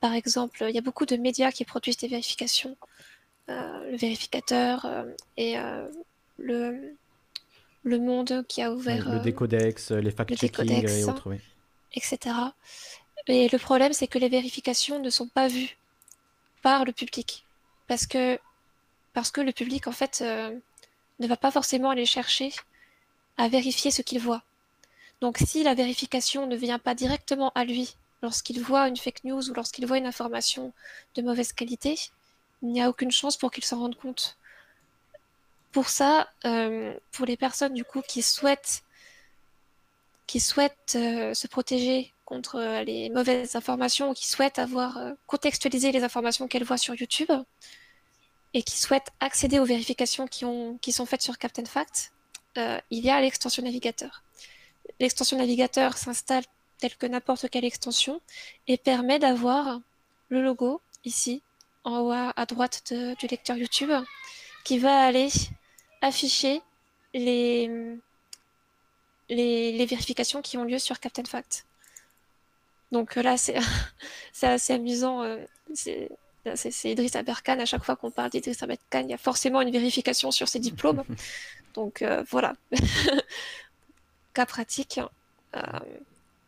par 0.00 0.14
exemple, 0.14 0.64
il 0.68 0.74
y 0.74 0.78
a 0.78 0.82
beaucoup 0.82 1.06
de 1.06 1.16
médias 1.16 1.50
qui 1.50 1.64
produisent 1.64 1.96
des 1.96 2.08
vérifications. 2.08 2.76
Euh, 3.50 3.90
le 3.90 3.96
vérificateur 3.96 4.84
euh, 4.84 5.04
et 5.38 5.58
euh, 5.58 5.88
le, 6.38 6.94
le 7.82 7.98
Monde 7.98 8.44
qui 8.46 8.60
a 8.60 8.72
ouvert. 8.72 9.08
le 9.10 9.20
décodex, 9.20 9.90
les 9.90 10.10
fact-checking 10.10 10.86
et 10.86 11.04
autres. 11.04 11.34
Etc. 11.94 12.18
Et 13.26 13.48
le 13.48 13.58
problème, 13.58 13.94
c'est 13.94 14.06
que 14.06 14.18
les 14.18 14.28
vérifications 14.28 15.00
ne 15.00 15.08
sont 15.08 15.28
pas 15.28 15.48
vues 15.48 15.78
par 16.62 16.84
le 16.84 16.92
public. 16.92 17.46
Parce 17.86 18.06
que, 18.06 18.38
parce 19.14 19.30
que 19.30 19.40
le 19.40 19.52
public, 19.52 19.86
en 19.86 19.92
fait, 19.92 20.20
ne 20.20 21.26
va 21.26 21.36
pas 21.36 21.50
forcément 21.50 21.90
aller 21.90 22.06
chercher 22.06 22.52
à 23.38 23.48
vérifier 23.48 23.90
ce 23.90 24.02
qu'il 24.02 24.20
voit. 24.20 24.42
Donc 25.22 25.38
si 25.38 25.62
la 25.62 25.74
vérification 25.74 26.46
ne 26.46 26.56
vient 26.56 26.78
pas 26.78 26.94
directement 26.94 27.50
à 27.54 27.64
lui 27.64 27.96
lorsqu'il 28.22 28.60
voit 28.60 28.88
une 28.88 28.96
fake 28.96 29.24
news 29.24 29.50
ou 29.50 29.54
lorsqu'il 29.54 29.86
voit 29.86 29.98
une 29.98 30.06
information 30.06 30.72
de 31.14 31.22
mauvaise 31.22 31.52
qualité, 31.52 31.98
il 32.62 32.70
n'y 32.70 32.82
a 32.82 32.88
aucune 32.88 33.10
chance 33.10 33.36
pour 33.36 33.50
qu'il 33.50 33.64
s'en 33.64 33.78
rende 33.78 33.96
compte. 33.96 34.36
Pour 35.72 35.88
ça, 35.88 36.28
euh, 36.44 36.94
pour 37.12 37.26
les 37.26 37.36
personnes 37.36 37.74
du 37.74 37.84
coup 37.84 38.02
qui 38.06 38.22
souhaitent, 38.22 38.82
qui 40.26 40.40
souhaitent 40.40 40.96
euh, 40.96 41.34
se 41.34 41.46
protéger 41.46 42.12
contre 42.24 42.56
euh, 42.56 42.82
les 42.84 43.10
mauvaises 43.10 43.54
informations 43.54 44.10
ou 44.10 44.14
qui 44.14 44.26
souhaitent 44.26 44.58
avoir 44.58 44.98
contextualisé 45.26 45.92
les 45.92 46.02
informations 46.02 46.48
qu'elles 46.48 46.64
voient 46.64 46.78
sur 46.78 46.94
YouTube 46.94 47.30
et 48.54 48.62
qui 48.62 48.78
souhaitent 48.78 49.10
accéder 49.20 49.58
aux 49.58 49.64
vérifications 49.64 50.26
qui, 50.26 50.44
ont, 50.44 50.78
qui 50.78 50.90
sont 50.90 51.06
faites 51.06 51.22
sur 51.22 51.38
Captain 51.38 51.66
Fact, 51.66 52.12
il 52.56 53.04
y 53.04 53.10
a 53.10 53.20
l'extension 53.20 53.62
navigateur. 53.62 54.24
L'extension 54.98 55.36
navigateur 55.36 55.96
s'installe 55.96 56.42
tel 56.78 56.96
que 56.96 57.06
n'importe 57.06 57.48
quelle 57.50 57.64
extension, 57.64 58.20
et 58.66 58.76
permet 58.76 59.18
d'avoir 59.18 59.80
le 60.28 60.42
logo 60.42 60.80
ici, 61.04 61.42
en 61.84 62.00
haut 62.00 62.12
à, 62.12 62.46
droite 62.46 62.92
du 62.92 63.26
lecteur 63.26 63.56
YouTube, 63.56 63.90
qui 64.64 64.78
va 64.78 65.00
aller 65.00 65.28
afficher 66.02 66.62
les, 67.14 67.98
les, 69.28 69.86
vérifications 69.86 70.42
qui 70.42 70.58
ont 70.58 70.64
lieu 70.64 70.78
sur 70.78 71.00
Captain 71.00 71.24
Fact. 71.24 71.64
Donc 72.92 73.16
là, 73.16 73.36
c'est 73.38 73.56
assez 74.42 74.72
amusant. 74.72 75.22
Euh, 75.22 75.38
c'est 75.74 76.90
Idriss 76.90 77.16
Aberkan. 77.16 77.58
À 77.60 77.66
chaque 77.66 77.84
fois 77.84 77.96
qu'on 77.96 78.10
parle 78.10 78.30
d'Idriss 78.30 78.62
Aberkan, 78.62 79.00
il 79.00 79.10
y 79.10 79.14
a 79.14 79.18
forcément 79.18 79.60
une 79.60 79.70
vérification 79.70 80.30
sur 80.30 80.48
ses 80.48 80.58
diplômes. 80.58 81.04
Donc 81.74 82.02
euh, 82.02 82.24
voilà. 82.30 82.54
Cas 84.34 84.46
pratique. 84.46 85.00
Euh, 85.56 85.60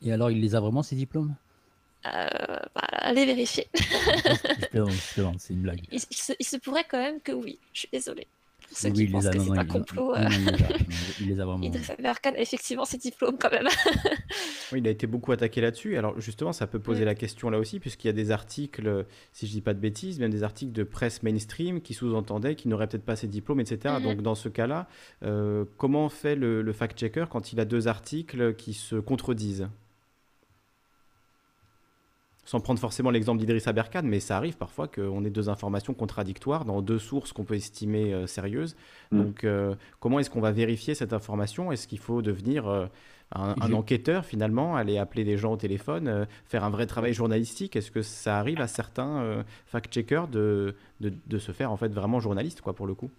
et 0.02 0.12
alors, 0.12 0.30
il 0.30 0.40
les 0.40 0.54
a 0.54 0.60
vraiment, 0.60 0.82
ces 0.82 0.96
diplômes? 0.96 1.34
Euh, 2.06 2.10
bah, 2.74 2.80
Allez 2.80 3.26
vérifier. 3.26 3.68
c'est 4.72 5.52
une 5.52 5.62
blague. 5.62 5.82
Il, 5.92 6.00
se, 6.00 6.56
pourrait 6.56 6.86
quand 6.88 6.98
même 6.98 7.20
que 7.20 7.32
oui, 7.32 7.58
je 7.74 7.80
suis 7.80 7.88
désolée. 7.92 8.26
Pour 8.68 8.78
ceux 8.78 8.90
qui 8.90 9.06
pensent 9.08 9.28
que 9.28 9.38
c'est 9.38 9.54
pas 9.54 9.64
complot. 9.64 10.14
Euh. 10.14 10.28
il, 11.20 11.28
les 11.28 11.40
a 11.40 11.44
vraiment. 11.44 11.68
effectivement, 12.36 12.84
ses 12.84 12.98
diplômes 12.98 13.36
quand 13.36 13.50
même. 13.50 13.66
oui, 14.72 14.78
il 14.78 14.86
a 14.86 14.90
été 14.90 15.08
beaucoup 15.08 15.32
attaqué 15.32 15.60
là-dessus. 15.60 15.96
Alors 15.96 16.18
justement, 16.20 16.52
ça 16.52 16.66
peut 16.68 16.78
poser 16.78 17.04
la 17.04 17.16
question 17.16 17.50
là 17.50 17.58
aussi, 17.58 17.80
puisqu'il 17.80 18.06
y 18.06 18.10
a 18.10 18.14
des 18.14 18.30
articles, 18.30 19.04
si 19.32 19.46
je 19.46 19.52
dis 19.52 19.60
pas 19.60 19.74
de 19.74 19.80
bêtises, 19.80 20.20
même 20.20 20.30
des 20.30 20.44
articles 20.44 20.72
de 20.72 20.84
presse 20.84 21.22
mainstream 21.22 21.80
qui 21.80 21.94
sous-entendaient 21.94 22.54
qu'il 22.54 22.70
n'aurait 22.70 22.86
peut-être 22.86 23.04
pas 23.04 23.16
ses 23.16 23.26
diplômes, 23.26 23.60
etc. 23.60 23.96
Mm-hmm. 23.96 24.02
Donc 24.02 24.22
dans 24.22 24.36
ce 24.36 24.48
cas-là, 24.48 24.88
euh, 25.24 25.64
comment 25.76 26.08
fait 26.08 26.36
le 26.36 26.72
fact-checker 26.72 27.24
quand 27.28 27.52
il 27.52 27.60
a 27.60 27.64
deux 27.64 27.88
articles 27.88 28.54
qui 28.54 28.72
se 28.72 28.96
contredisent? 28.96 29.68
Sans 32.50 32.58
prendre 32.58 32.80
forcément 32.80 33.10
l'exemple 33.12 33.38
d'Idriss 33.38 33.68
Aberkan, 33.68 34.02
mais 34.02 34.18
ça 34.18 34.36
arrive 34.36 34.56
parfois 34.56 34.88
qu'on 34.88 35.24
ait 35.24 35.30
deux 35.30 35.48
informations 35.48 35.94
contradictoires 35.94 36.64
dans 36.64 36.82
deux 36.82 36.98
sources 36.98 37.32
qu'on 37.32 37.44
peut 37.44 37.54
estimer 37.54 38.12
euh, 38.12 38.26
sérieuses. 38.26 38.74
Mm. 39.12 39.22
Donc, 39.22 39.44
euh, 39.44 39.76
comment 40.00 40.18
est-ce 40.18 40.30
qu'on 40.30 40.40
va 40.40 40.50
vérifier 40.50 40.96
cette 40.96 41.12
information? 41.12 41.70
Est-ce 41.70 41.86
qu'il 41.86 42.00
faut 42.00 42.22
devenir 42.22 42.66
euh, 42.66 42.86
un, 43.30 43.72
enquêteur 43.72 44.24
finalement, 44.24 44.74
aller 44.74 44.98
appeler 44.98 45.22
des 45.22 45.36
gens 45.36 45.52
au 45.52 45.56
téléphone, 45.56 46.26
faire 46.44 46.64
un 46.64 46.70
vrai 46.70 46.88
travail 46.88 47.14
journalistique? 47.14 47.76
Est-ce 47.76 47.92
que 47.92 48.02
ça 48.02 48.40
arrive 48.40 48.60
à 48.60 48.66
certains 48.66 49.44
fact-checkers 49.66 50.26
de, 50.26 50.74
de, 50.98 51.12
de, 51.24 51.38
se 51.38 51.52
faire 51.52 51.70
en 51.70 51.76
fait 51.76 51.94
vraiment 51.94 52.18
journaliste, 52.18 52.62
quoi, 52.62 52.74
pour 52.74 52.88
le 52.88 52.96
coup? 52.96 53.12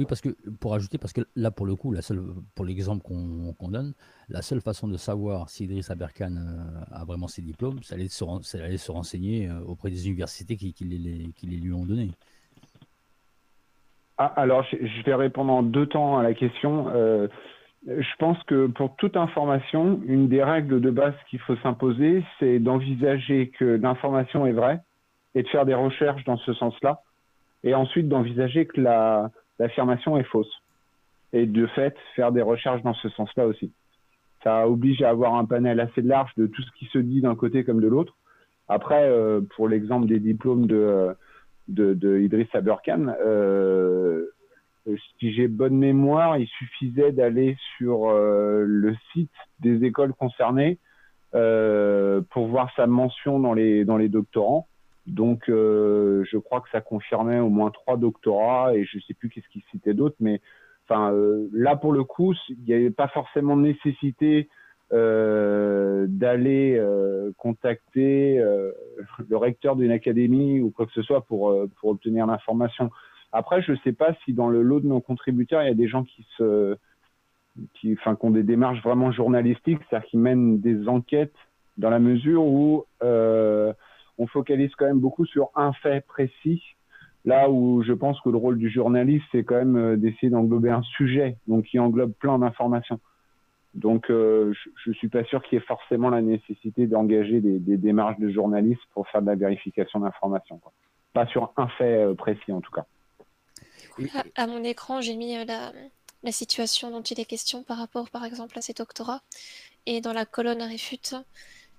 Oui, 0.00 0.06
parce 0.08 0.22
que 0.22 0.30
pour 0.60 0.72
ajouter, 0.72 0.96
parce 0.96 1.12
que 1.12 1.20
là, 1.36 1.50
pour 1.50 1.66
le 1.66 1.76
coup, 1.76 1.92
la 1.92 2.00
seule, 2.00 2.22
pour 2.54 2.64
l'exemple 2.64 3.02
qu'on 3.02 3.68
donne, 3.68 3.92
la 4.30 4.40
seule 4.40 4.62
façon 4.62 4.88
de 4.88 4.96
savoir 4.96 5.50
si 5.50 5.64
Idriss 5.64 5.90
Aberkan 5.90 6.36
euh, 6.36 6.80
a 6.90 7.04
vraiment 7.04 7.28
ses 7.28 7.42
diplômes, 7.42 7.80
c'est 7.82 7.96
d'aller 7.96 8.08
se, 8.08 8.24
se, 8.40 8.90
renseigner 8.90 9.48
euh, 9.50 9.60
auprès 9.66 9.90
des 9.90 10.06
universités 10.06 10.56
qui, 10.56 10.74
les, 10.80 11.56
lui 11.58 11.72
ont 11.74 11.84
donnés. 11.84 12.12
Ah, 14.16 14.32
alors, 14.36 14.64
je 14.72 15.04
vais 15.04 15.14
répondre 15.14 15.52
en 15.52 15.62
deux 15.62 15.86
temps 15.86 16.16
à 16.16 16.22
la 16.22 16.32
question. 16.32 16.88
Euh, 16.94 17.28
je 17.86 18.16
pense 18.18 18.42
que 18.44 18.68
pour 18.68 18.96
toute 18.96 19.18
information, 19.18 20.00
une 20.06 20.28
des 20.28 20.42
règles 20.42 20.80
de 20.80 20.90
base 20.90 21.14
qu'il 21.28 21.40
faut 21.40 21.56
s'imposer, 21.56 22.24
c'est 22.38 22.58
d'envisager 22.58 23.50
que 23.50 23.66
l'information 23.66 24.46
est 24.46 24.52
vraie 24.52 24.80
et 25.34 25.42
de 25.42 25.48
faire 25.48 25.66
des 25.66 25.74
recherches 25.74 26.24
dans 26.24 26.38
ce 26.38 26.54
sens-là, 26.54 27.02
et 27.64 27.74
ensuite 27.74 28.08
d'envisager 28.08 28.64
que 28.64 28.80
la, 28.80 29.30
l'affirmation 29.60 30.16
est 30.16 30.24
fausse. 30.24 30.52
et 31.32 31.46
de 31.46 31.66
fait 31.68 31.94
faire 32.16 32.32
des 32.32 32.42
recherches 32.42 32.82
dans 32.82 32.94
ce 32.94 33.08
sens-là 33.10 33.46
aussi. 33.46 33.72
Ça 34.42 34.66
oblige 34.66 35.00
à 35.02 35.10
avoir 35.10 35.34
un 35.36 35.44
panel 35.44 35.78
assez 35.78 36.02
large 36.02 36.32
de 36.36 36.46
tout 36.48 36.62
ce 36.62 36.72
qui 36.76 36.86
se 36.86 36.98
dit 36.98 37.20
d'un 37.20 37.36
côté 37.36 37.62
comme 37.62 37.80
de 37.80 37.86
l'autre. 37.86 38.14
Après, 38.68 39.04
euh, 39.08 39.40
pour 39.54 39.68
l'exemple 39.68 40.08
des 40.08 40.18
diplômes 40.18 40.66
de, 40.66 41.14
de, 41.68 41.94
de 41.94 42.46
Aberkan, 42.56 43.14
euh, 43.24 44.26
si 45.18 45.32
j'ai 45.32 45.46
bonne 45.46 45.76
mémoire, 45.76 46.38
il 46.38 46.48
suffisait 46.48 47.12
d'aller 47.12 47.56
sur 47.76 48.08
euh, 48.08 48.64
le 48.66 48.96
site 49.12 49.30
des 49.60 49.84
écoles 49.84 50.14
concernées 50.14 50.78
euh, 51.34 52.22
pour 52.30 52.48
voir 52.48 52.72
sa 52.74 52.86
mention 52.86 53.38
dans 53.38 53.54
les, 53.54 53.84
dans 53.84 53.98
les 53.98 54.08
doctorants. 54.08 54.66
Donc, 55.10 55.48
euh, 55.48 56.24
je 56.30 56.38
crois 56.38 56.60
que 56.60 56.70
ça 56.70 56.80
confirmait 56.80 57.40
au 57.40 57.48
moins 57.48 57.70
trois 57.70 57.96
doctorats 57.96 58.74
et 58.74 58.84
je 58.84 58.98
sais 59.00 59.14
plus 59.14 59.28
qu'est-ce 59.28 59.48
qu'il 59.48 59.62
citait 59.70 59.94
d'autres, 59.94 60.16
mais 60.20 60.40
enfin 60.88 61.12
euh, 61.12 61.48
là 61.52 61.76
pour 61.76 61.92
le 61.92 62.04
coup, 62.04 62.32
il 62.48 62.64
n'y 62.64 62.74
avait 62.74 62.90
pas 62.90 63.08
forcément 63.08 63.56
nécessité 63.56 64.48
euh, 64.92 66.06
d'aller 66.08 66.76
euh, 66.78 67.32
contacter 67.38 68.38
le 68.38 69.36
recteur 69.36 69.76
d'une 69.76 69.90
académie 69.90 70.60
ou 70.60 70.70
quoi 70.70 70.86
que 70.86 70.92
ce 70.92 71.02
soit 71.02 71.22
pour 71.22 71.54
pour 71.80 71.90
obtenir 71.90 72.26
l'information. 72.26 72.90
Après, 73.32 73.62
je 73.62 73.72
ne 73.72 73.76
sais 73.78 73.92
pas 73.92 74.14
si 74.24 74.32
dans 74.32 74.48
le 74.48 74.62
lot 74.62 74.80
de 74.80 74.86
nos 74.86 75.00
contributeurs, 75.00 75.62
il 75.62 75.68
y 75.68 75.72
a 75.72 75.74
des 75.74 75.88
gens 75.88 76.04
qui 76.04 76.26
se 76.36 76.76
qui, 77.74 77.92
enfin, 77.92 78.14
qui 78.14 78.26
ont 78.26 78.30
des 78.30 78.42
démarches 78.42 78.82
vraiment 78.82 79.10
journalistiques, 79.10 79.80
c'est-à-dire 79.88 80.08
qui 80.08 80.16
mènent 80.16 80.60
des 80.60 80.88
enquêtes 80.88 81.34
dans 81.78 81.90
la 81.90 81.98
mesure 81.98 82.44
où 82.44 82.84
euh, 83.02 83.72
on 84.20 84.26
focalise 84.26 84.70
quand 84.76 84.84
même 84.84 85.00
beaucoup 85.00 85.24
sur 85.24 85.50
un 85.54 85.72
fait 85.72 86.06
précis, 86.06 86.62
là 87.24 87.50
où 87.50 87.82
je 87.82 87.94
pense 87.94 88.20
que 88.20 88.28
le 88.28 88.36
rôle 88.36 88.58
du 88.58 88.70
journaliste, 88.70 89.24
c'est 89.32 89.44
quand 89.44 89.56
même 89.56 89.76
euh, 89.76 89.96
d'essayer 89.96 90.28
d'englober 90.28 90.68
un 90.68 90.82
sujet, 90.82 91.38
donc 91.48 91.64
qui 91.64 91.78
englobe 91.78 92.12
plein 92.12 92.38
d'informations. 92.38 93.00
Donc, 93.72 94.10
euh, 94.10 94.52
je, 94.84 94.90
ne 94.90 94.94
suis 94.94 95.08
pas 95.08 95.24
sûr 95.24 95.42
qu'il 95.42 95.58
y 95.58 95.62
ait 95.62 95.64
forcément 95.64 96.10
la 96.10 96.20
nécessité 96.20 96.86
d'engager 96.86 97.40
des, 97.40 97.58
des, 97.58 97.78
démarches 97.78 98.18
de 98.18 98.28
journalistes 98.28 98.82
pour 98.92 99.08
faire 99.08 99.22
de 99.22 99.28
la 99.28 99.36
vérification 99.36 100.00
d'informations. 100.00 100.60
Pas 101.14 101.26
sur 101.28 101.52
un 101.56 101.68
fait 101.68 102.04
euh, 102.04 102.14
précis, 102.14 102.52
en 102.52 102.60
tout 102.60 102.72
cas. 102.72 102.84
À, 104.14 104.42
à 104.42 104.46
mon 104.46 104.62
écran, 104.64 105.00
j'ai 105.00 105.16
mis 105.16 105.34
la, 105.46 105.72
la 106.22 106.32
situation 106.32 106.90
dont 106.90 107.02
il 107.02 107.18
est 107.20 107.24
question 107.24 107.62
par 107.62 107.78
rapport, 107.78 108.10
par 108.10 108.24
exemple, 108.26 108.58
à 108.58 108.60
ces 108.60 108.74
doctorats. 108.74 109.22
Et 109.86 110.02
dans 110.02 110.12
la 110.12 110.26
colonne 110.26 110.62
réfute, 110.62 111.14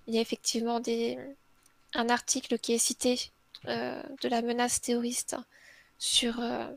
il 0.08 0.16
y 0.16 0.18
a 0.18 0.22
effectivement 0.22 0.80
des, 0.80 1.20
un 1.94 2.10
article 2.10 2.58
qui 2.60 2.74
est 2.74 2.78
cité 2.78 3.32
euh, 3.68 4.02
de 4.22 4.30
la 4.30 4.42
menace 4.42 4.82
terroriste 4.82 5.36
sur, 6.00 6.40
euh, 6.40 6.68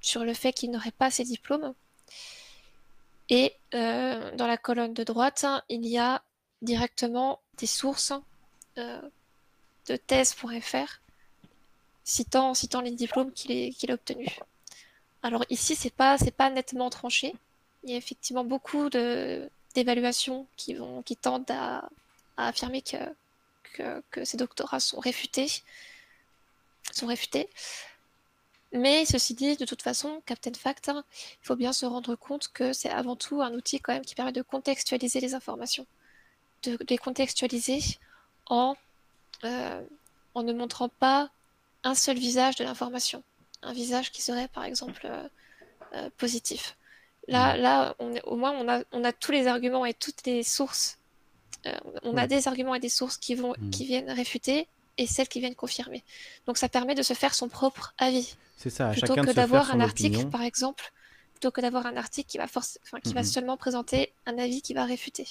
sur 0.00 0.24
le 0.24 0.32
fait 0.34 0.52
qu'il 0.52 0.70
n'aurait 0.70 0.90
pas 0.90 1.10
ces 1.10 1.24
diplômes. 1.24 1.74
Et 3.28 3.54
euh, 3.74 4.34
dans 4.36 4.46
la 4.46 4.56
colonne 4.56 4.94
de 4.94 5.04
droite, 5.04 5.44
il 5.68 5.86
y 5.86 5.98
a 5.98 6.22
directement 6.62 7.40
des 7.58 7.66
sources 7.66 8.12
de 8.76 9.96
thèse.fr 9.96 11.00
citant, 12.04 12.54
citant 12.54 12.80
les 12.80 12.90
diplômes 12.90 13.32
qu'il 13.32 13.90
a 13.90 13.94
obtenus. 13.94 14.30
Alors 15.22 15.44
ici, 15.50 15.74
c'est 15.74 15.92
pas 15.92 16.16
pas 16.36 16.50
nettement 16.50 16.90
tranché. 16.90 17.34
Il 17.82 17.90
y 17.90 17.94
a 17.94 17.96
effectivement 17.96 18.44
beaucoup 18.44 18.88
d'évaluations 18.90 20.46
qui 20.56 20.76
qui 21.04 21.16
tendent 21.16 21.50
à, 21.50 21.88
affirmer 22.36 22.82
que, 22.82 22.96
que, 23.74 24.24
ces 24.24 24.36
doctorats 24.36 24.80
sont 24.80 25.00
réfutés 25.00 25.62
sont 26.92 27.06
réfutés. 27.06 27.48
Mais 28.72 29.04
ceci 29.06 29.34
dit, 29.34 29.56
de 29.56 29.64
toute 29.64 29.82
façon, 29.82 30.22
Captain 30.26 30.52
Fact, 30.52 30.90
il 30.92 31.46
faut 31.46 31.56
bien 31.56 31.72
se 31.72 31.86
rendre 31.86 32.14
compte 32.14 32.48
que 32.52 32.72
c'est 32.72 32.90
avant 32.90 33.16
tout 33.16 33.40
un 33.40 33.52
outil 33.54 33.80
quand 33.80 33.94
même 33.94 34.04
qui 34.04 34.14
permet 34.14 34.32
de 34.32 34.42
contextualiser 34.42 35.20
les 35.20 35.34
informations, 35.34 35.86
de 36.64 36.76
les 36.88 36.98
contextualiser 36.98 37.80
en, 38.46 38.76
euh, 39.44 39.82
en 40.34 40.42
ne 40.42 40.52
montrant 40.52 40.88
pas 40.88 41.30
un 41.84 41.94
seul 41.94 42.18
visage 42.18 42.56
de 42.56 42.64
l'information 42.64 43.22
un 43.64 43.72
visage 43.72 44.12
qui 44.12 44.22
serait 44.22 44.48
par 44.48 44.64
exemple 44.64 45.02
euh, 45.04 45.28
euh, 45.94 46.10
positif. 46.16 46.76
Là, 47.28 47.56
mm. 47.56 47.60
là 47.60 47.94
on 47.98 48.14
est, 48.14 48.22
au 48.24 48.36
moins, 48.36 48.52
on 48.52 48.68
a, 48.68 48.82
on 48.92 49.04
a 49.04 49.12
tous 49.12 49.32
les 49.32 49.46
arguments 49.46 49.84
et 49.84 49.94
toutes 49.94 50.24
les 50.26 50.42
sources. 50.42 50.98
Euh, 51.66 51.72
on 52.02 52.16
a 52.16 52.26
des 52.26 52.48
arguments 52.48 52.74
et 52.74 52.80
des 52.80 52.88
sources 52.88 53.16
qui, 53.16 53.34
vont, 53.34 53.54
mm. 53.58 53.70
qui 53.70 53.86
viennent 53.86 54.10
réfuter 54.10 54.68
et 54.98 55.06
celles 55.06 55.28
qui 55.28 55.40
viennent 55.40 55.54
confirmer. 55.54 56.04
Donc 56.46 56.58
ça 56.58 56.68
permet 56.68 56.94
de 56.94 57.02
se 57.02 57.14
faire 57.14 57.34
son 57.34 57.48
propre 57.48 57.94
avis. 57.98 58.36
C'est 58.56 58.70
ça, 58.70 58.90
plutôt 58.90 59.14
que 59.14 59.32
d'avoir 59.32 59.74
un 59.74 59.80
article, 59.80 60.26
par 60.26 60.42
exemple, 60.42 60.92
plutôt 61.32 61.50
que 61.50 61.60
d'avoir 61.60 61.86
un 61.86 61.96
article 61.96 62.30
qui 62.30 62.38
va, 62.38 62.46
force, 62.46 62.78
qui 63.02 63.12
va 63.12 63.24
seulement 63.24 63.56
présenter 63.56 64.12
un 64.26 64.38
avis 64.38 64.62
qui 64.62 64.74
va 64.74 64.84
réfuter 64.84 65.26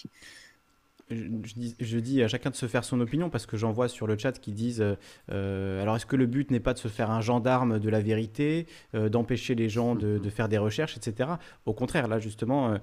je, 1.10 2.00
dis, 2.00 2.24
à 2.24 2.28
chacun 2.28 2.50
de 2.50 2.56
se 2.56 2.66
faire 2.68 2.84
son 2.84 3.00
opinion 3.02 3.30
parce 3.30 3.46
que 3.46 3.58
j'en 3.58 3.72
vois 3.72 3.88
sur 3.88 4.08
le 4.08 4.18
chat 4.18 4.40
qui 4.40 4.52
disent 4.52 4.82
euh, 4.82 4.96
euh, 5.32 5.82
alors 5.82 5.96
est-ce 5.96 6.06
que 6.06 6.16
le 6.16 6.26
but 6.26 6.50
n'est 6.52 6.60
pas 6.60 6.74
de 6.74 6.80
se 6.80 6.88
faire 6.88 7.12
un 7.12 7.22
gendarme 7.22 7.80
de 7.80 7.90
la 7.90 8.02
vérité, 8.02 8.68
euh, 8.96 9.10
d'empêcher 9.10 9.56
les 9.56 9.70
gens 9.70 9.96
de, 9.96 10.20
faire 10.30 10.50
des 10.50 10.58
recherches, 10.58 10.98
etc. 10.98 11.32
Au 11.66 11.74
contraire, 11.74 12.08
là 12.08 12.20
justement, 12.20 12.78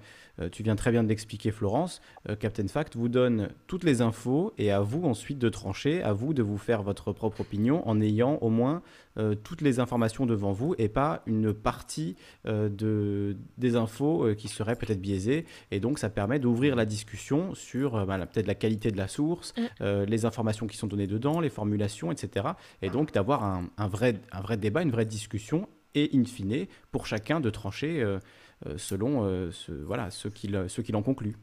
tu 0.53 0.63
viens 0.63 0.77
très 0.77 0.91
bien 0.93 1.03
de 1.03 1.09
l'expliquer, 1.09 1.51
Florence. 1.51 2.01
Captain 2.39 2.69
Fact 2.69 2.97
vous 2.97 3.09
donne 3.09 3.49
toutes 3.67 3.83
les 3.83 4.03
infos 4.03 4.53
et 4.59 4.71
à 4.71 4.81
vous 4.81 5.05
ensuite 5.05 5.39
de 5.39 5.49
trancher, 5.49 6.03
à 6.03 6.13
vous 6.13 6.33
de 6.33 6.43
vous 6.43 6.59
faire 6.59 6.83
votre 6.83 7.13
propre 7.13 7.41
opinion 7.41 7.87
en 7.89 8.01
ayant 8.01 8.37
au 8.41 8.51
moins 8.51 8.83
toutes 9.43 9.61
les 9.61 9.81
informations 9.81 10.25
devant 10.25 10.53
vous 10.53 10.75
et 10.79 10.89
pas 10.89 11.23
une 11.27 11.53
partie 11.53 12.17
de, 12.45 13.37
des 13.59 13.77
infos 13.77 14.35
qui 14.37 14.49
seraient 14.49 14.77
peut-être 14.77 15.01
biaisées. 15.01 15.47
Et 15.71 15.81
donc 15.81 15.99
ça 15.99 16.09
permet 16.11 16.39
d'ouvrir 16.39 16.77
la 16.77 16.85
discussion 16.85 17.55
sur 17.55 18.07
bah, 18.07 18.19
peut-être 18.27 18.47
la 18.47 18.55
qualité 18.55 18.91
de 18.91 18.97
la 18.97 19.09
source, 19.09 19.53
mm. 19.57 19.63
euh, 19.81 20.07
les 20.07 20.25
informations 20.25 20.67
qui 20.67 20.77
sont 20.77 20.87
données 20.87 21.07
dedans, 21.07 21.41
les 21.41 21.51
formulations, 21.51 22.13
etc. 22.13 22.49
Et 22.83 22.91
donc 22.91 23.13
d'avoir 23.13 23.45
un, 23.45 23.89
vrai, 23.89 24.21
un 24.33 24.41
vrai 24.41 24.57
débat, 24.57 24.83
une 24.83 24.91
vraie 24.91 25.07
discussion, 25.07 25.69
et 25.95 26.11
in 26.15 26.25
fine, 26.25 26.67
pour 26.93 27.07
chacun 27.07 27.41
de 27.41 27.51
trancher 27.51 28.01
euh, 28.01 28.19
euh, 28.67 28.79
selon 28.79 29.51
ce, 29.51 29.73
voilà, 29.73 30.11
ce 30.11 30.29
qu'il 30.29 30.97
en 30.97 31.03
conclut. 31.03 31.37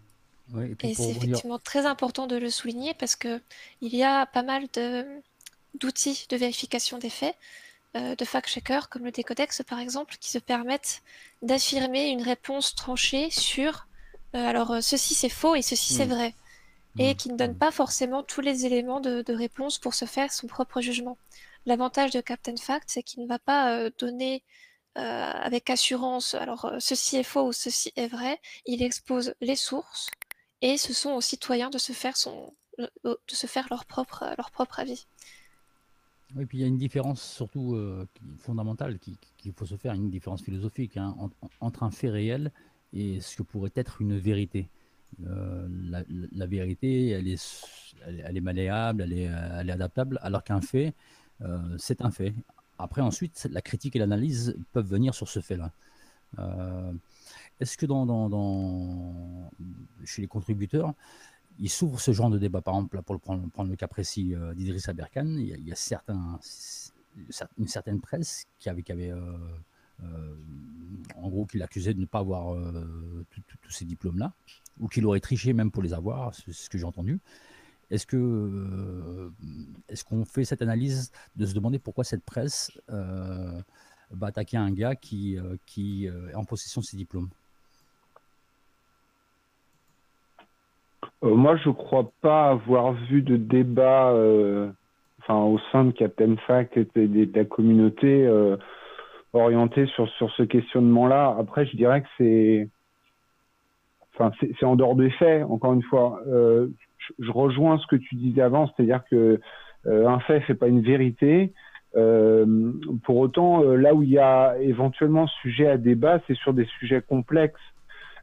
et, 0.81 0.93
c'est 0.93 1.09
effectivement 1.09 1.59
très 1.59 1.85
important 1.85 2.27
de 2.27 2.37
le 2.37 2.49
souligner 2.49 2.93
parce 2.93 3.15
qu'il 3.15 3.41
y 3.81 4.03
a 4.03 4.25
pas 4.25 4.43
mal 4.43 4.67
d'outils 5.73 6.25
de, 6.29 6.37
vérification 6.37 6.97
des 6.97 7.09
faits, 7.09 7.35
de 7.95 8.25
fact-checkers 8.25 8.89
comme 8.89 9.05
le 9.05 9.11
Décodex 9.11 9.63
par 9.63 9.79
exemple, 9.79 10.17
qui 10.19 10.29
se 10.29 10.37
permettent 10.37 11.01
d'affirmer 11.41 12.09
une 12.09 12.21
réponse 12.21 12.75
tranchée 12.75 13.29
sur 13.31 13.87
alors 14.33 14.83
ceci 14.83 15.15
c'est 15.15 15.29
faux 15.29 15.55
et 15.55 15.61
ceci 15.61 15.93
c'est 15.93 16.05
mm. 16.05 16.13
vrai 16.13 16.35
et 16.99 17.15
qui 17.15 17.29
ne 17.29 17.37
donne 17.37 17.57
pas 17.57 17.71
forcément 17.71 18.23
tous 18.23 18.41
les 18.41 18.65
éléments 18.65 18.99
de, 18.99 19.33
réponse 19.33 19.77
pour 19.77 19.93
se 19.93 20.05
faire 20.05 20.31
son 20.31 20.47
propre 20.47 20.81
jugement. 20.81 21.17
L'avantage 21.65 22.11
de 22.11 22.21
Captain 22.21 22.55
Fact, 22.57 22.89
c'est 22.89 23.03
qu'il 23.03 23.23
ne 23.23 23.27
va 23.27 23.39
pas 23.39 23.73
euh, 23.73 23.91
donner 23.99 24.43
euh, 24.97 25.01
avec 25.01 25.69
assurance, 25.69 26.33
alors 26.33 26.65
euh, 26.65 26.77
ceci 26.79 27.17
est 27.17 27.23
faux 27.23 27.47
ou 27.47 27.53
ceci 27.53 27.91
est 27.95 28.07
vrai, 28.07 28.39
il 28.65 28.81
expose 28.81 29.35
les 29.41 29.55
sources 29.55 30.09
et 30.61 30.77
ce 30.77 30.93
sont 30.93 31.11
aux 31.11 31.21
citoyens 31.21 31.69
de 31.69 31.77
se 31.77 31.93
faire, 31.93 32.17
son, 32.17 32.53
de 32.79 33.17
se 33.27 33.47
faire 33.47 33.67
leur, 33.69 33.85
propre, 33.85 34.25
leur 34.37 34.49
propre 34.49 34.79
avis. 34.79 35.05
Oui, 36.35 36.45
puis 36.45 36.57
il 36.57 36.61
y 36.61 36.63
a 36.63 36.67
une 36.67 36.77
différence 36.77 37.21
surtout 37.21 37.77
fondamentale 38.39 38.99
qu'il 38.99 39.53
faut 39.53 39.65
se 39.65 39.77
faire, 39.77 39.93
une 39.93 40.09
différence 40.09 40.41
philosophique 40.41 40.97
hein, 40.97 41.15
entre 41.61 41.83
un 41.83 41.91
fait 41.91 42.09
réel 42.09 42.51
et 42.93 43.21
ce 43.21 43.37
que 43.37 43.43
pourrait 43.43 43.71
être 43.75 44.01
une 44.01 44.17
vérité. 44.17 44.69
Euh, 45.25 45.67
la, 45.69 46.45
vérité, 46.45 47.09
elle 47.09 47.27
est, 47.27 47.65
elle, 48.05 48.37
est 48.37 48.41
malléable, 48.41 49.03
elle 49.03 49.13
est, 49.13 49.23
elle 49.23 49.69
est 49.69 49.73
adaptable, 49.73 50.19
alors 50.21 50.43
qu'un 50.43 50.61
fait, 50.61 50.93
euh, 51.41 51.75
c'est 51.77 52.01
un 52.01 52.11
fait. 52.11 52.33
Après, 52.77 53.01
ensuite, 53.01 53.47
la 53.51 53.61
critique 53.61 53.95
et 53.95 53.99
l'analyse 53.99 54.57
peuvent 54.73 54.87
venir 54.87 55.15
sur 55.15 55.27
ce 55.27 55.39
fait-là. 55.39 55.71
Euh, 56.39 56.93
est-ce 57.59 57.77
que 57.77 57.85
dans, 57.85 58.05
dans, 58.05 59.49
chez 60.05 60.21
les 60.21 60.27
contributeurs, 60.27 60.93
il 61.59 61.69
s'ouvre 61.69 61.99
ce 61.99 62.11
genre 62.11 62.29
de 62.29 62.37
débat 62.37 62.61
Par 62.61 62.75
exemple, 62.75 63.01
pour 63.03 63.19
prendre, 63.19 63.49
prendre 63.51 63.69
le 63.69 63.75
cas 63.75 63.87
précis 63.87 64.33
d'Idriss 64.55 64.89
Aberkan, 64.89 65.25
il 65.37 65.67
y 65.67 65.71
a, 65.71 66.01
une 67.57 67.67
certaine 67.67 67.99
presse 68.01 68.45
qui 68.59 68.69
avait, 68.69 68.83
qui 68.83 68.91
avait 68.91 69.11
en 71.15 71.29
gros, 71.29 71.45
qui 71.45 71.57
l'accusait 71.57 71.93
de 71.93 71.99
ne 71.99 72.05
pas 72.05 72.19
avoir 72.19 72.55
tous 73.61 73.71
ces 73.71 73.85
diplômes-là 73.85 74.33
ou 74.79 74.87
qu'il 74.87 75.05
aurait 75.05 75.19
triché 75.19 75.53
même 75.53 75.71
pour 75.71 75.83
les 75.83 75.93
avoir, 75.93 76.33
c'est 76.35 76.53
ce 76.53 76.69
que 76.69 76.77
j'ai 76.77 76.85
entendu. 76.85 77.19
Est-ce 77.89 78.05
euh, 78.15 79.31
qu'on 80.05 80.25
fait 80.25 80.43
cette 80.43 80.61
analyse 80.61 81.11
de 81.35 81.45
se 81.45 81.53
demander 81.53 81.79
pourquoi 81.79 82.03
cette 82.03 82.23
presse 82.23 82.71
euh, 82.89 83.61
va 84.11 84.27
attaquer 84.27 84.57
un 84.57 84.71
gars 84.71 84.91
euh, 84.91 85.57
qui 85.65 86.05
est 86.05 86.35
en 86.35 86.43
possession 86.43 86.81
de 86.81 86.85
ses 86.85 86.97
diplômes? 86.97 87.29
Moi, 91.21 91.55
je 91.57 91.69
ne 91.69 91.73
crois 91.73 92.11
pas 92.21 92.49
avoir 92.49 92.93
vu 92.93 93.21
de 93.21 93.37
débat 93.37 94.13
enfin, 95.19 95.39
au 95.43 95.59
sein 95.71 95.85
de 95.85 95.91
Captain 95.91 96.35
Fact 96.45 96.77
et 96.77 96.87
de, 96.95 97.29
la 97.33 97.45
communauté 97.45 98.29
orienté 99.33 99.85
sur, 99.87 100.07
sur 100.09 100.31
ce 100.31 100.43
questionnement-là. 100.43 101.35
Après, 101.39 101.65
je 101.65 101.75
dirais 101.75 102.01
que 102.01 102.07
c'est 102.17 102.69
enfin, 104.17 104.31
c'est 104.39 104.65
en 104.65 104.75
dehors 104.75 104.95
des 104.95 105.09
faits, 105.11 105.43
encore 105.45 105.73
une 105.73 105.83
fois. 105.83 106.19
Euh, 106.27 106.67
je, 107.19 107.31
rejoins 107.31 107.77
ce 107.77 107.87
que 107.87 107.95
tu 107.95 108.15
disais 108.15 108.41
avant, 108.41 108.67
c'est-à-dire 108.67 109.01
que 109.09 109.39
euh, 109.85 110.07
un 110.07 110.19
fait 110.19 110.41
fait 110.41 110.55
pas 110.55 110.67
une 110.67 110.81
vérité. 110.81 111.53
Euh, 111.95 112.73
pour 113.03 113.17
autant, 113.17 113.63
euh, 113.63 113.75
là 113.75 113.93
où 113.93 114.03
il 114.03 114.09
y 114.09 114.19
a 114.19 114.57
éventuellement 114.59 115.27
sujet 115.41 115.67
à 115.67 115.77
débat, 115.77 116.19
c'est 116.27 116.35
sur 116.35 116.53
des 116.53 116.65
sujets 116.79 117.01
complexes. 117.01 117.59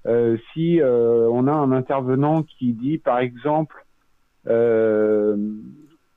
Euh, 0.07 0.37
si 0.53 0.81
on 0.83 1.47
a 1.47 1.53
un 1.53 1.73
intervenant 1.73 2.43
qui 2.43 2.73
dit, 2.73 2.99
par 2.99 3.19
exemple, 3.19 3.85
le 4.47 5.37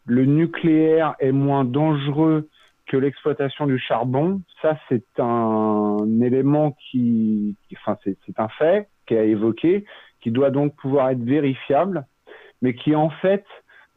nucléaire 0.07 1.15
est 1.19 1.31
moins 1.31 1.65
dangereux 1.65 2.49
que 2.87 2.97
l'exploitation 2.97 3.67
du 3.67 3.77
charbon, 3.77 4.41
ça 4.61 4.77
c'est 4.87 5.03
un 5.19 5.97
élément 6.21 6.75
qui, 6.89 7.55
enfin 7.73 7.97
c'est 8.03 8.39
un 8.39 8.47
fait 8.47 8.87
qui 9.05 9.15
a 9.15 9.23
évoqué, 9.23 9.85
qui 10.21 10.31
doit 10.31 10.51
donc 10.51 10.75
pouvoir 10.75 11.09
être 11.09 11.21
vérifiable, 11.21 12.05
mais 12.61 12.73
qui 12.73 12.95
en 12.95 13.09
fait 13.09 13.45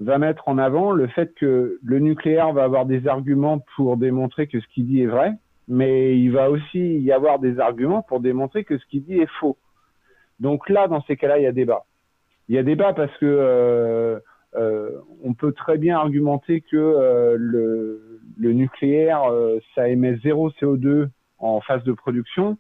va 0.01 0.19
mettre 0.19 0.49
en 0.49 0.59
avant 0.59 0.93
le 0.93 1.07
fait 1.09 1.33
que 1.35 1.79
le 1.83 1.99
nucléaire 1.99 2.53
va 2.53 2.65
avoir 2.65 2.87
des 2.87 3.07
arguments 3.07 3.65
pour 3.77 3.97
démontrer 3.97 4.47
que 4.47 4.61
ce 4.61 4.67
qu'il 4.69 4.87
dit 4.87 5.03
est 5.03 5.07
vrai, 5.07 5.33
mais 5.69 6.19
il 6.19 6.33
va 6.33 6.51
aussi 6.51 6.99
y 6.99 7.13
avoir 7.13 7.39
des 7.39 7.61
arguments 7.61 8.03
pour 8.03 8.21
démontrer 8.21 8.65
que 8.65 8.79
ce 8.79 8.85
qu'il 8.87 9.05
dit 9.05 9.19
est 9.19 9.31
faux. 9.39 9.57
Donc 10.41 10.69
là, 10.69 10.89
dans 10.89 11.03
ces 11.03 11.17
cas-là, 11.17 11.39
il 11.39 11.45
y 11.45 11.47
a 11.47 11.53
débat. 11.53 11.85
Il 12.49 12.55
y 12.55 12.59
a 12.59 12.63
débat 12.63 12.93
parce 12.93 13.17
que 13.19 13.27
euh, 13.27 14.19
euh, 14.57 14.91
on 15.23 15.35
peut 15.35 15.53
très 15.53 15.79
bien 15.79 15.99
argumenter 15.99 16.63
que 16.63 16.77
euh, 16.77 17.37
le, 17.39 18.21
le, 18.39 18.53
nucléaire, 18.53 19.25
euh, 19.31 19.61
ça 19.75 19.89
émet 19.89 20.17
zéro 20.25 20.51
CO2 20.51 21.09
en 21.39 21.61
phase 21.61 21.85
de 21.85 21.93
production, 21.93 22.59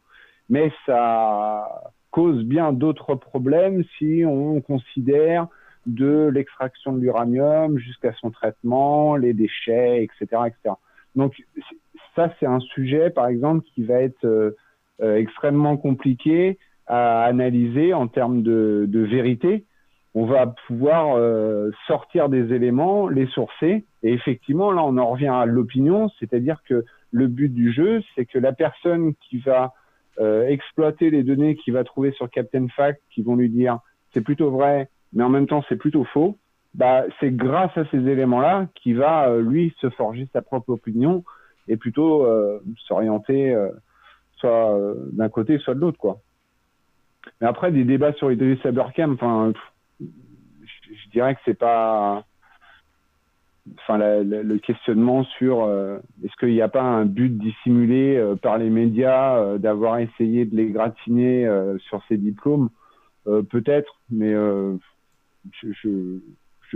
mais 0.48 0.72
ça 0.86 1.92
cause 2.10 2.44
bien 2.44 2.72
d'autres 2.72 3.14
problèmes 3.14 3.84
si 3.98 4.22
on 4.26 4.60
considère 4.60 5.48
de 5.86 6.30
l'extraction 6.32 6.92
de 6.92 7.00
l'uranium 7.00 7.78
jusqu'à 7.78 8.12
son 8.14 8.30
traitement, 8.30 9.16
les 9.16 9.32
déchets, 9.32 10.04
etc., 10.04 10.42
etc. 10.46 10.74
Donc 11.16 11.42
ça, 12.14 12.32
c'est 12.38 12.46
un 12.46 12.60
sujet, 12.60 13.10
par 13.10 13.28
exemple, 13.28 13.64
qui 13.74 13.84
va 13.84 14.00
être 14.00 14.24
euh, 14.24 14.56
euh, 15.00 15.16
extrêmement 15.16 15.76
compliqué 15.76 16.58
à 16.90 17.24
analyser 17.24 17.94
en 17.94 18.08
termes 18.08 18.42
de, 18.42 18.84
de 18.88 19.00
vérité. 19.00 19.64
On 20.14 20.26
va 20.26 20.46
pouvoir 20.66 21.16
euh, 21.16 21.70
sortir 21.86 22.28
des 22.28 22.52
éléments, 22.52 23.08
les 23.08 23.26
sourcer, 23.28 23.84
et 24.02 24.12
effectivement, 24.12 24.72
là, 24.72 24.82
on 24.84 24.98
en 24.98 25.10
revient 25.10 25.28
à 25.28 25.46
l'opinion, 25.46 26.10
c'est-à-dire 26.18 26.62
que 26.68 26.84
le 27.12 27.26
but 27.28 27.48
du 27.48 27.72
jeu, 27.72 28.02
c'est 28.14 28.26
que 28.26 28.38
la 28.38 28.52
personne 28.52 29.14
qui 29.28 29.38
va 29.38 29.72
exploiter 30.48 31.08
les 31.08 31.22
données 31.22 31.56
qu'il 31.56 31.72
va 31.72 31.82
trouver 31.82 32.12
sur 32.12 32.28
Captain 32.28 32.66
Fact, 32.76 33.00
qui 33.10 33.22
vont 33.22 33.36
lui 33.36 33.48
dire 33.48 33.78
c'est 34.12 34.20
plutôt 34.20 34.50
vrai, 34.50 34.90
mais 35.14 35.22
en 35.22 35.30
même 35.30 35.46
temps 35.46 35.64
c'est 35.68 35.76
plutôt 35.76 36.04
faux, 36.04 36.36
bah, 36.74 37.04
c'est 37.18 37.34
grâce 37.34 37.76
à 37.76 37.84
ces 37.90 37.98
éléments-là 37.98 38.68
qu'il 38.76 38.98
va, 38.98 39.28
euh, 39.28 39.42
lui, 39.42 39.74
se 39.80 39.90
forger 39.90 40.28
sa 40.32 40.42
propre 40.42 40.70
opinion 40.70 41.24
et 41.68 41.76
plutôt 41.76 42.24
euh, 42.24 42.60
s'orienter 42.86 43.52
euh, 43.52 43.70
soit 44.36 44.74
d'un 45.12 45.28
côté, 45.28 45.58
soit 45.58 45.74
de 45.74 45.80
l'autre. 45.80 45.98
quoi. 45.98 46.20
Mais 47.40 47.46
après, 47.46 47.72
des 47.72 47.84
débats 47.84 48.12
sur 48.14 48.32
Idriss 48.32 48.64
Aberkam, 48.64 49.14
enfin, 49.14 49.52
je, 50.00 51.10
dirais 51.12 51.34
que 51.34 51.40
c'est 51.44 51.58
pas... 51.58 52.24
Enfin, 53.82 53.98
le 53.98 54.58
questionnement 54.58 55.22
sur 55.24 55.68
est-ce 56.24 56.34
qu'il 56.40 56.48
n'y 56.48 56.62
a 56.62 56.68
pas 56.68 56.82
un 56.82 57.04
but 57.04 57.36
dissimulé 57.36 58.34
par 58.42 58.58
les 58.58 58.70
médias 58.70 59.58
d'avoir 59.58 59.98
essayé 59.98 60.44
de 60.44 60.56
les 60.56 60.70
gratiner 60.70 61.48
sur 61.88 62.02
ces 62.08 62.16
diplômes? 62.16 62.70
Peut-être, 63.24 64.00
mais 64.10 64.32
je, 64.32 65.72
je, 65.82 66.18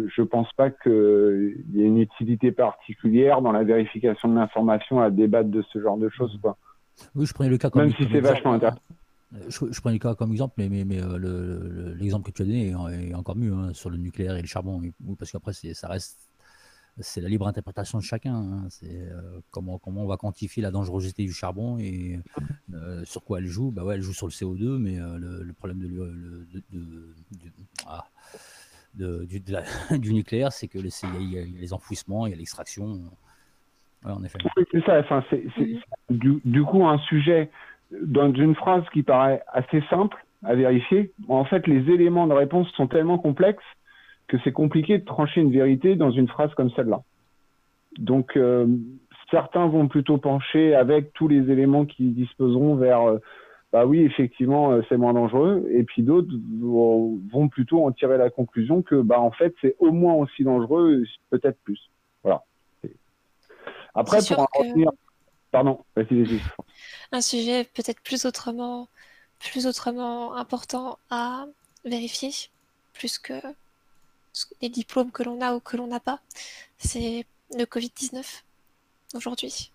je, 0.09 0.23
pense 0.23 0.53
pas 0.53 0.71
qu'il 0.71 1.65
y 1.73 1.83
ait 1.83 1.87
une 1.87 2.01
utilité 2.01 2.53
particulière 2.53 3.43
dans 3.43 3.53
la 3.53 3.65
vérification 3.65 4.29
de 4.29 4.35
l'information 4.35 5.01
à 5.01 5.11
débattre 5.11 5.51
de 5.51 5.63
ce 5.73 5.81
genre 5.81 5.97
de 5.97 6.09
choses. 6.09 6.39
Quoi. 6.41 6.57
Oui, 7.15 7.27
je 7.27 7.35
prenais 7.35 7.51
le 7.51 7.59
cas 7.59 7.71
comme 7.71 7.83
Même 7.83 7.95
si 7.95 8.07
c'est 8.11 8.21
vachement 8.21 8.55
intéressant. 8.55 8.81
Je, 9.49 9.73
je, 9.73 9.81
prenais 9.81 9.95
le 9.95 9.99
cas 9.99 10.15
comme 10.15 10.31
exemple, 10.33 10.55
mais, 10.59 10.69
mais, 10.69 10.85
mais 10.85 11.03
euh, 11.03 11.95
l'exemple 11.97 12.31
que 12.31 12.37
tu 12.37 12.43
as 12.43 12.45
donné 12.45 12.69
est, 12.71 13.15
encore 13.15 13.37
mieux 13.37 13.53
hein, 13.53 13.73
sur 13.73 13.91
le 13.91 13.97
nucléaire 13.97 14.37
et 14.37 14.41
le 14.41 14.47
charbon, 14.47 14.81
parce 15.19 15.33
qu'après, 15.33 15.53
ça 15.53 15.89
reste 15.89 16.29
c'est 17.01 17.21
la 17.21 17.29
libre 17.29 17.49
interprétation 17.49 17.99
de 17.99 18.05
chacun. 18.05 18.37
Hein. 18.37 18.67
C'est 18.71 18.87
euh, 18.87 19.41
comment, 19.51 19.79
comment 19.79 20.03
on 20.03 20.07
va 20.07 20.17
quantifier 20.17 20.63
la 20.63 20.71
dangerosité 20.71 21.25
du 21.25 21.33
charbon 21.33 21.77
et 21.81 22.21
euh, 22.73 23.05
sur 23.05 23.25
quoi 23.25 23.41
elle 23.41 23.47
joue. 23.47 23.73
Bah 23.73 23.83
ouais, 23.83 23.97
elle 23.97 24.03
joue 24.03 24.13
sur 24.13 24.29
le 24.29 24.33
CO2, 24.33 24.79
mais 24.79 24.99
le, 24.99 25.43
le, 25.43 25.53
problème 25.53 25.81
de, 25.81 25.89
de, 25.89 26.63
de, 26.71 27.15
ah, 27.89 28.05
de, 28.95 29.25
du, 29.25 29.41
du, 29.99 30.15
nucléaire, 30.15 30.53
c'est 30.53 30.69
que 30.69 30.79
il 30.79 31.33
y, 31.33 31.39
a 31.39 31.43
les 31.43 31.73
enfouissements, 31.73 32.29
il 32.29 32.31
y 32.31 32.33
a 32.35 32.37
l'extraction. 32.37 33.11
en 34.05 34.23
effet. 34.23 34.39
c'est 34.71 34.85
ça. 34.85 35.01
Enfin, 35.01 35.25
c'est, 35.31 35.43
du, 36.11 36.41
du, 36.45 36.63
coup 36.63 36.87
un 36.87 36.99
sujet 36.99 37.51
dans 37.91 38.33
une 38.33 38.55
phrase 38.55 38.85
qui 38.93 39.03
paraît 39.03 39.43
assez 39.53 39.83
simple 39.91 40.17
à 40.45 40.55
vérifier. 40.55 41.13
En 41.29 41.45
fait, 41.45 41.67
les 41.67 41.91
éléments 41.91 42.27
de 42.27 42.33
réponse 42.33 42.69
sont 42.73 42.87
tellement 42.87 43.19
complexes 43.19 43.65
que 44.29 44.37
c'est 44.45 44.53
compliqué 44.53 44.99
de 44.99 45.05
trancher 45.05 45.41
une 45.41 45.53
vérité 45.53 45.97
dans 45.97 46.11
une 46.11 46.29
phrase 46.29 46.53
comme 46.55 46.71
celle-là. 46.71 47.03
Donc, 47.99 48.37
euh, 48.37 48.67
certains 49.31 49.67
vont 49.67 49.89
plutôt 49.89 50.19
pencher 50.19 50.75
avec 50.75 51.13
tous 51.13 51.29
les 51.29 51.51
éléments 51.51 51.85
qui 51.85 52.11
disposeront 52.11 52.77
vers 52.77 53.03
euh, 53.03 53.19
bah 53.73 53.87
oui, 53.87 54.03
effectivement, 54.03 54.71
euh, 54.71 54.83
c'est 54.89 54.97
moins 54.97 55.15
dangereux. 55.15 55.67
Et 55.71 55.83
puis 55.83 56.03
d'autres 56.03 56.33
vont 56.63 57.49
plutôt 57.49 57.85
en 57.85 57.91
tirer 57.91 58.19
la 58.19 58.31
conclusion 58.31 58.83
que, 58.83 58.95
bah, 58.95 59.21
en 59.21 59.33
fait, 59.33 59.53
c'est 59.61 59.75
au 59.81 59.91
moins 59.91 60.15
aussi 60.15 60.45
dangereux, 60.45 61.03
peut-être 61.31 61.59
plus. 61.65 61.91
Voilà. 62.23 62.45
Après, 63.95 64.19
pour 64.29 64.39
en 64.39 64.47
revenir. 64.59 64.91
Un 67.13 67.21
sujet 67.21 67.65
peut-être 67.65 68.01
plus 68.01 68.27
autrement, 68.27 68.89
plus 69.39 69.67
autrement 69.67 70.35
important 70.35 70.99
à 71.11 71.47
vérifier, 71.85 72.33
plus 72.93 73.19
que 73.19 73.35
les 74.61 74.69
diplômes 74.69 75.13
que 75.13 75.23
l'on 75.23 75.41
a 75.41 75.55
ou 75.55 75.61
que 75.61 75.77
l'on 75.77 75.87
n'a 75.87 76.01
pas, 76.01 76.21
c'est 76.79 77.27
le 77.57 77.65
Covid-19 77.65 78.43
aujourd'hui. 79.15 79.71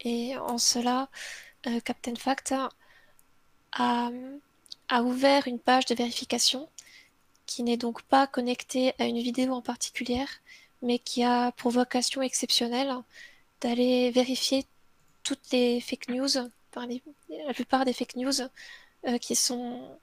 Et 0.00 0.36
en 0.36 0.58
cela, 0.58 1.08
euh, 1.66 1.80
Captain 1.80 2.14
Fact 2.14 2.54
a, 3.72 4.10
ouvert 5.02 5.48
une 5.48 5.58
page 5.58 5.86
de 5.86 5.94
vérification 5.94 6.68
qui 7.46 7.62
n'est 7.62 7.76
donc 7.76 8.02
pas 8.02 8.26
connectée 8.26 8.94
à 8.98 9.06
une 9.06 9.18
vidéo 9.18 9.52
en 9.52 9.62
particulier, 9.62 10.24
mais 10.82 10.98
qui 10.98 11.24
a 11.24 11.52
pour 11.52 11.70
vocation 11.70 12.22
exceptionnelle 12.22 12.94
d'aller 13.60 14.10
vérifier 14.10 14.64
toutes 15.22 15.50
les 15.52 15.80
fake 15.80 16.08
news, 16.08 16.28
la 16.76 17.54
plupart 17.54 17.84
des 17.84 17.92
fake 17.92 18.16
news 18.16 18.40
euh, 19.06 19.18
qui 19.18 19.34
sont 19.34 19.98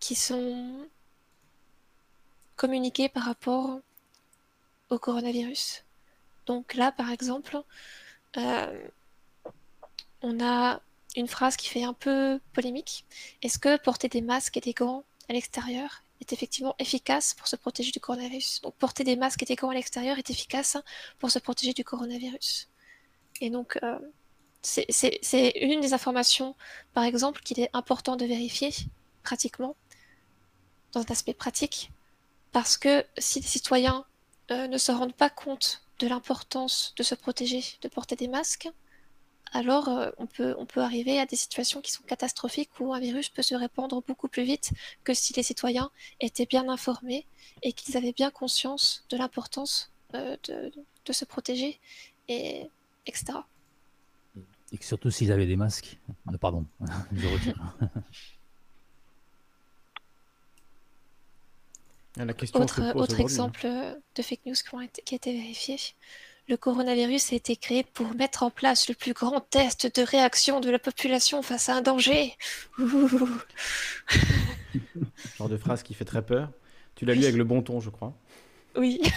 qui 0.00 0.14
sont 0.14 0.86
communiquées 2.56 3.08
par 3.08 3.24
rapport 3.24 3.80
au 4.90 4.98
coronavirus. 4.98 5.84
Donc 6.46 6.74
là, 6.74 6.92
par 6.92 7.10
exemple, 7.10 7.60
euh, 8.36 8.88
on 10.22 10.40
a 10.40 10.80
une 11.16 11.28
phrase 11.28 11.56
qui 11.56 11.68
fait 11.68 11.84
un 11.84 11.92
peu 11.94 12.40
polémique. 12.52 13.04
Est-ce 13.42 13.58
que 13.58 13.78
porter 13.78 14.08
des 14.08 14.20
masques 14.22 14.56
et 14.56 14.60
des 14.60 14.74
gants 14.74 15.04
à 15.28 15.32
l'extérieur 15.32 16.02
est 16.20 16.32
effectivement 16.32 16.74
efficace 16.78 17.34
pour 17.34 17.46
se 17.46 17.56
protéger 17.56 17.90
du 17.90 18.00
coronavirus 18.00 18.60
Donc 18.62 18.74
porter 18.76 19.04
des 19.04 19.16
masques 19.16 19.42
et 19.42 19.46
des 19.46 19.56
gants 19.56 19.70
à 19.70 19.74
l'extérieur 19.74 20.18
est 20.18 20.30
efficace 20.30 20.76
pour 21.18 21.30
se 21.30 21.38
protéger 21.38 21.72
du 21.72 21.84
coronavirus. 21.84 22.68
Et 23.40 23.50
donc, 23.50 23.78
euh, 23.82 23.98
c'est 24.62 25.52
une 25.60 25.80
des 25.80 25.92
informations, 25.92 26.56
par 26.92 27.04
exemple, 27.04 27.42
qu'il 27.42 27.60
est 27.60 27.70
important 27.72 28.16
de 28.16 28.24
vérifier 28.24 28.70
pratiquement, 29.22 29.76
dans 30.92 31.00
un 31.00 31.10
aspect 31.10 31.34
pratique, 31.34 31.90
parce 32.52 32.76
que 32.76 33.04
si 33.18 33.40
les 33.40 33.46
citoyens 33.46 34.04
euh, 34.50 34.66
ne 34.66 34.78
se 34.78 34.92
rendent 34.92 35.14
pas 35.14 35.30
compte 35.30 35.82
de 35.98 36.06
l'importance 36.06 36.94
de 36.96 37.02
se 37.02 37.14
protéger, 37.14 37.62
de 37.82 37.88
porter 37.88 38.16
des 38.16 38.28
masques, 38.28 38.68
alors 39.52 39.88
euh, 39.88 40.10
on, 40.18 40.26
peut, 40.26 40.54
on 40.58 40.66
peut 40.66 40.80
arriver 40.80 41.18
à 41.18 41.26
des 41.26 41.36
situations 41.36 41.80
qui 41.80 41.92
sont 41.92 42.02
catastrophiques 42.02 42.70
où 42.80 42.92
un 42.92 43.00
virus 43.00 43.28
peut 43.28 43.42
se 43.42 43.54
répandre 43.54 44.02
beaucoup 44.06 44.28
plus 44.28 44.42
vite 44.42 44.72
que 45.04 45.14
si 45.14 45.32
les 45.34 45.42
citoyens 45.42 45.90
étaient 46.20 46.46
bien 46.46 46.68
informés 46.68 47.26
et 47.62 47.72
qu'ils 47.72 47.96
avaient 47.96 48.12
bien 48.12 48.30
conscience 48.30 49.04
de 49.10 49.16
l'importance 49.16 49.92
euh, 50.14 50.36
de, 50.44 50.72
de, 51.04 51.12
se 51.12 51.24
protéger, 51.24 51.78
et, 52.28 52.68
etc. 53.06 53.38
Et 54.72 54.78
surtout 54.80 55.10
s'ils 55.10 55.30
avaient 55.32 55.46
des 55.46 55.56
masques. 55.56 55.98
Euh, 56.32 56.36
pardon, 56.38 56.64
je 57.12 57.26
retire. 57.26 57.76
autre, 62.54 62.96
autre 62.96 63.20
exemple 63.20 63.66
de 63.66 64.22
fake 64.22 64.46
news 64.46 64.54
qui, 64.54 64.74
ont 64.74 64.80
été, 64.80 65.02
qui 65.02 65.14
a 65.14 65.16
été 65.16 65.32
vérifié. 65.32 65.76
Le 66.48 66.56
coronavirus 66.56 67.32
a 67.32 67.36
été 67.36 67.56
créé 67.56 67.82
pour 67.82 68.14
mettre 68.14 68.42
en 68.42 68.50
place 68.50 68.88
le 68.88 68.94
plus 68.94 69.12
grand 69.12 69.40
test 69.40 69.94
de 69.98 70.02
réaction 70.02 70.60
de 70.60 70.70
la 70.70 70.78
population 70.78 71.42
face 71.42 71.68
à 71.68 71.74
un 71.76 71.82
danger. 71.82 72.34
Genre 75.38 75.48
de 75.48 75.56
phrase 75.56 75.82
qui 75.82 75.94
fait 75.94 76.04
très 76.04 76.22
peur. 76.24 76.50
Tu 76.94 77.04
l'as 77.04 77.14
lu 77.14 77.24
avec 77.24 77.34
le 77.36 77.44
bon 77.44 77.62
ton, 77.62 77.80
je 77.80 77.90
crois. 77.90 78.14
Oui. 78.76 79.00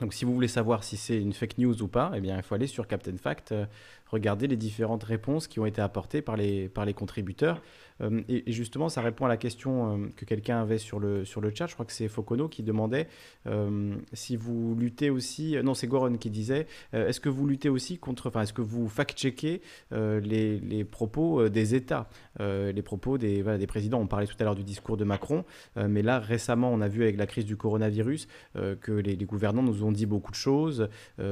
Donc 0.00 0.12
si 0.12 0.24
vous 0.24 0.34
voulez 0.34 0.48
savoir 0.48 0.84
si 0.84 0.96
c'est 0.96 1.18
une 1.18 1.32
fake 1.32 1.58
news 1.58 1.82
ou 1.82 1.88
pas, 1.88 2.12
eh 2.14 2.20
bien 2.20 2.36
il 2.36 2.42
faut 2.42 2.54
aller 2.54 2.66
sur 2.66 2.86
Captain 2.86 3.16
Fact, 3.16 3.52
euh, 3.52 3.64
regarder 4.08 4.46
les 4.46 4.56
différentes 4.56 5.04
réponses 5.04 5.48
qui 5.48 5.58
ont 5.58 5.66
été 5.66 5.80
apportées 5.80 6.20
par 6.22 6.36
les, 6.36 6.68
par 6.68 6.84
les 6.84 6.92
contributeurs. 6.94 7.62
Euh, 8.00 8.22
et, 8.28 8.50
justement, 8.52 8.88
ça 8.88 9.00
répond 9.00 9.24
à 9.24 9.28
la 9.28 9.36
question 9.36 9.92
euh, 9.92 10.06
que 10.16 10.24
quelqu'un 10.24 10.60
avait 10.60 10.78
sur 10.78 10.98
le, 10.98 11.24
sur 11.24 11.40
le 11.40 11.52
chat. 11.54 11.66
Je 11.66 11.74
crois 11.74 11.86
que 11.86 11.92
c'est 11.92 12.08
Focono 12.08 12.48
qui 12.48 12.62
demandait 12.62 13.08
euh, 13.46 13.94
si 14.12 14.36
vous 14.36 14.74
luttez 14.78 15.10
aussi. 15.10 15.56
Non, 15.62 15.74
c'est 15.74 15.86
Goron 15.86 16.16
qui 16.16 16.30
disait 16.30 16.66
est-ce 16.92 17.20
que 17.20 17.28
vous 17.28 17.46
luttez 17.46 17.68
aussi 17.68 17.98
contre. 17.98 18.28
Enfin, 18.28 18.42
est-ce 18.42 18.52
que 18.52 18.62
vous 18.62 18.88
fact-checkez 18.88 19.60
les, 19.92 20.58
les, 20.60 20.84
propos 20.84 21.48
des 21.48 21.74
États? 21.74 22.08
Les 22.38 22.82
propos 22.82 23.18
des, 23.18 23.42
des 23.42 23.66
présidents. 23.66 24.00
On 24.00 24.06
parlait 24.06 24.26
tout 24.26 24.36
à 24.40 24.44
l'heure 24.44 24.54
du 24.54 24.64
discours 24.64 24.96
de 24.96 25.04
Macron, 25.04 25.44
mais 25.76 26.02
là, 26.02 26.18
récemment, 26.18 26.70
on 26.72 26.80
a 26.80 26.88
vu 26.88 27.02
avec 27.02 27.16
la 27.16 27.26
crise 27.26 27.44
du 27.44 27.56
coronavirus 27.56 28.28
que 28.54 28.92
les, 28.92 29.16
gouvernants 29.16 29.62
nous 29.62 29.84
ont 29.84 29.92
dit 29.92 30.06
beaucoup 30.06 30.30
de 30.30 30.36
choses. 30.36 30.88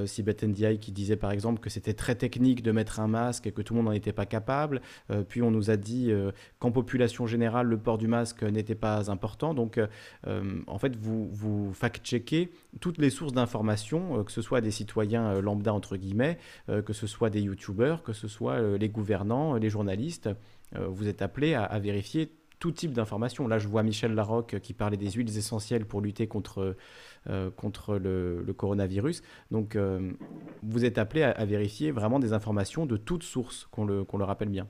Sibeth 0.06 0.44
Ndiaye 0.44 0.78
qui 0.78 0.92
disait 0.92 1.16
par 1.16 1.30
exemple 1.30 1.60
que 1.60 1.70
c'était 1.70 1.94
très 1.94 2.14
technique 2.14 2.62
de 2.62 2.72
mettre 2.72 3.00
un 3.00 3.08
masque 3.08 3.46
et 3.46 3.52
que 3.52 3.62
tout 3.62 3.74
le 3.74 3.78
monde 3.78 3.86
n'en 3.86 3.96
était 3.96 4.12
pas 4.12 4.26
capable. 4.26 4.80
puis 5.28 5.42
on 5.42 5.50
nous 5.50 5.70
a 5.70 5.76
dit 5.76 6.12
qu'en 6.64 6.72
population 6.72 7.26
générale, 7.26 7.66
le 7.66 7.76
port 7.76 7.98
du 7.98 8.08
masque 8.08 8.42
n'était 8.42 8.74
pas 8.74 9.10
important. 9.10 9.52
Donc, 9.52 9.78
euh, 10.26 10.62
en 10.66 10.78
fait, 10.78 10.96
vous, 10.96 11.28
vous 11.30 11.74
fact-checkez 11.74 12.52
toutes 12.80 12.96
les 12.96 13.10
sources 13.10 13.34
d'informations, 13.34 14.20
euh, 14.20 14.22
que 14.24 14.32
ce 14.32 14.40
soit 14.40 14.62
des 14.62 14.70
citoyens 14.70 15.26
euh, 15.26 15.42
lambda, 15.42 15.74
entre 15.74 15.98
guillemets, 15.98 16.38
que 16.86 16.94
ce 16.94 17.06
soit 17.06 17.28
des 17.28 17.42
youtubeurs, 17.42 18.02
que 18.02 18.14
ce 18.14 18.28
soit 18.28 18.78
les 18.78 18.88
gouvernants, 18.88 19.56
les 19.56 19.68
journalistes. 19.68 20.30
vous 20.72 21.06
êtes 21.06 21.20
appelés 21.20 21.52
à, 21.52 21.78
vérifier 21.78 22.32
tout 22.58 22.72
type 22.72 22.92
d'informations. 22.92 23.46
Là, 23.46 23.58
je 23.58 23.68
vois 23.68 23.82
Michel 23.82 24.14
Larocque 24.14 24.58
qui 24.60 24.72
parlait 24.72 24.96
des 24.96 25.10
huiles 25.10 25.36
essentielles 25.36 25.84
pour 25.84 26.00
lutter 26.00 26.26
contre, 26.26 26.76
contre 27.56 27.98
le, 27.98 28.54
coronavirus. 28.56 29.22
Donc, 29.50 29.76
vous 30.62 30.84
êtes 30.84 30.96
appelé 30.96 31.22
à, 31.22 31.44
vérifier 31.44 31.90
vraiment 31.90 32.18
des 32.18 32.32
informations 32.32 32.86
de 32.86 32.96
toutes 32.96 33.24
sources, 33.24 33.68
qu'on 33.70 33.84
le 33.84 34.24
rappelle 34.24 34.48
bien. 34.48 34.66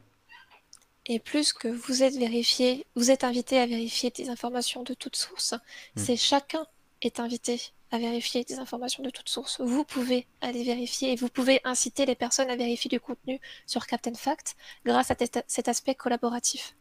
Et 1.06 1.18
plus 1.18 1.52
que 1.52 1.68
vous 1.68 2.02
êtes 2.02 2.16
vérifié, 2.16 2.86
vous 2.96 3.10
êtes 3.10 3.24
invité 3.24 3.58
à 3.58 3.66
vérifier 3.66 4.10
des 4.10 4.30
informations 4.30 4.82
de 4.82 4.94
toutes 4.94 5.16
sources, 5.16 5.52
hmm. 5.52 6.00
c'est 6.00 6.16
chacun 6.16 6.66
est 7.02 7.20
invité 7.20 7.60
à 7.90 7.98
vérifier 7.98 8.42
des 8.44 8.58
informations 8.58 9.02
de 9.02 9.10
toutes 9.10 9.28
sources. 9.28 9.60
Vous 9.60 9.84
pouvez 9.84 10.26
aller 10.40 10.64
vérifier 10.64 11.12
et 11.12 11.16
vous 11.16 11.28
pouvez 11.28 11.60
inciter 11.64 12.06
les 12.06 12.14
personnes 12.14 12.50
à 12.50 12.56
vérifier 12.56 12.88
du 12.88 12.98
contenu 12.98 13.40
sur 13.66 13.86
Captain 13.86 14.14
Fact 14.14 14.56
grâce 14.84 15.10
à 15.10 15.16
cet 15.46 15.68
aspect 15.68 15.94
collaboratif. 15.94 16.74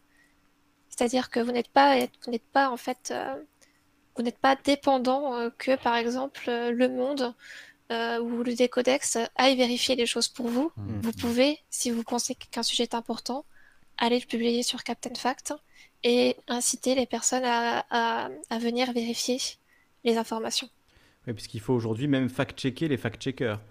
C'est-à-dire 0.89 1.29
que 1.29 1.39
vous 1.39 1.51
n'êtes 1.51 1.67
pas, 1.67 1.97
vous 1.97 2.31
n'êtes 2.31 2.49
pas 2.51 2.69
en 2.69 2.77
fait, 2.77 3.11
euh, 3.11 3.35
vous 4.15 4.23
n'êtes 4.23 4.37
pas 4.37 4.55
dépendant 4.55 5.35
euh, 5.35 5.49
que 5.57 5.75
par 5.75 5.95
exemple 5.95 6.43
euh, 6.47 6.71
Le 6.71 6.87
Monde 6.87 7.33
ou 7.91 8.41
le 8.41 8.55
Décodex 8.55 9.19
aille 9.35 9.55
vérifier 9.55 9.95
les 9.95 10.07
choses 10.07 10.27
pour 10.27 10.47
vous. 10.47 10.71
Hmm. 10.77 11.01
Vous 11.01 11.11
pouvez, 11.11 11.59
si 11.69 11.91
vous 11.91 12.01
pensez 12.01 12.33
qu'un 12.33 12.63
sujet 12.63 12.81
est 12.81 12.95
important, 12.95 13.45
aller 14.03 14.19
le 14.19 14.25
publier 14.25 14.63
sur 14.63 14.83
Captain 14.83 15.15
Fact 15.15 15.53
et 16.03 16.35
inciter 16.49 16.93
les 16.93 17.05
personnes 17.05 17.45
à, 17.45 18.29
venir 18.59 18.91
vérifier 18.91 19.39
les 20.03 20.17
informations. 20.17 20.69
Oui, 21.25 21.33
puisqu'il 21.33 21.61
faut 21.61 21.73
aujourd'hui 21.73 22.07
même 22.07 22.27
fact-checker 22.27 22.89
les 22.89 22.97
fact-checkers, 22.97 23.61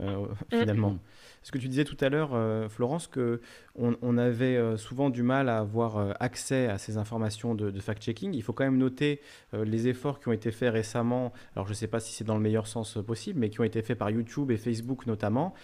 euh, 0.00 0.26
mm. 0.52 0.58
finalement. 0.60 0.98
Ce 1.42 1.50
que 1.50 1.58
tu 1.58 1.68
disais 1.68 1.84
tout 1.84 1.96
à 2.00 2.08
l'heure, 2.08 2.30
euh, 2.34 2.68
Florence, 2.68 3.08
que 3.08 3.40
on, 3.74 4.18
avait 4.18 4.56
euh, 4.56 4.76
souvent 4.76 5.10
du 5.10 5.22
mal 5.22 5.48
à 5.48 5.58
avoir 5.58 5.96
euh, 5.96 6.12
accès 6.20 6.68
à 6.68 6.78
ces 6.78 6.98
informations 6.98 7.54
de, 7.54 7.80
fact-checking. 7.80 8.34
Il 8.34 8.42
faut 8.42 8.52
quand 8.52 8.64
même 8.64 8.76
noter 8.76 9.20
les 9.52 9.88
efforts 9.88 10.20
qui 10.20 10.28
ont 10.28 10.32
été 10.32 10.52
faits 10.52 10.72
récemment. 10.72 11.32
Alors, 11.56 11.66
je 11.66 11.72
ne 11.72 11.74
sais 11.74 11.88
pas 11.88 11.98
si 11.98 12.12
c'est 12.12 12.24
dans 12.24 12.36
le 12.36 12.40
meilleur 12.40 12.66
sens 12.66 12.98
possible, 13.04 13.40
mais 13.40 13.50
qui 13.50 13.60
ont 13.60 13.64
été 13.64 13.82
faits 13.82 13.98
par 13.98 14.10
YouTube 14.10 14.50
et 14.50 14.56
Facebook 14.56 15.06
notamment. 15.06 15.54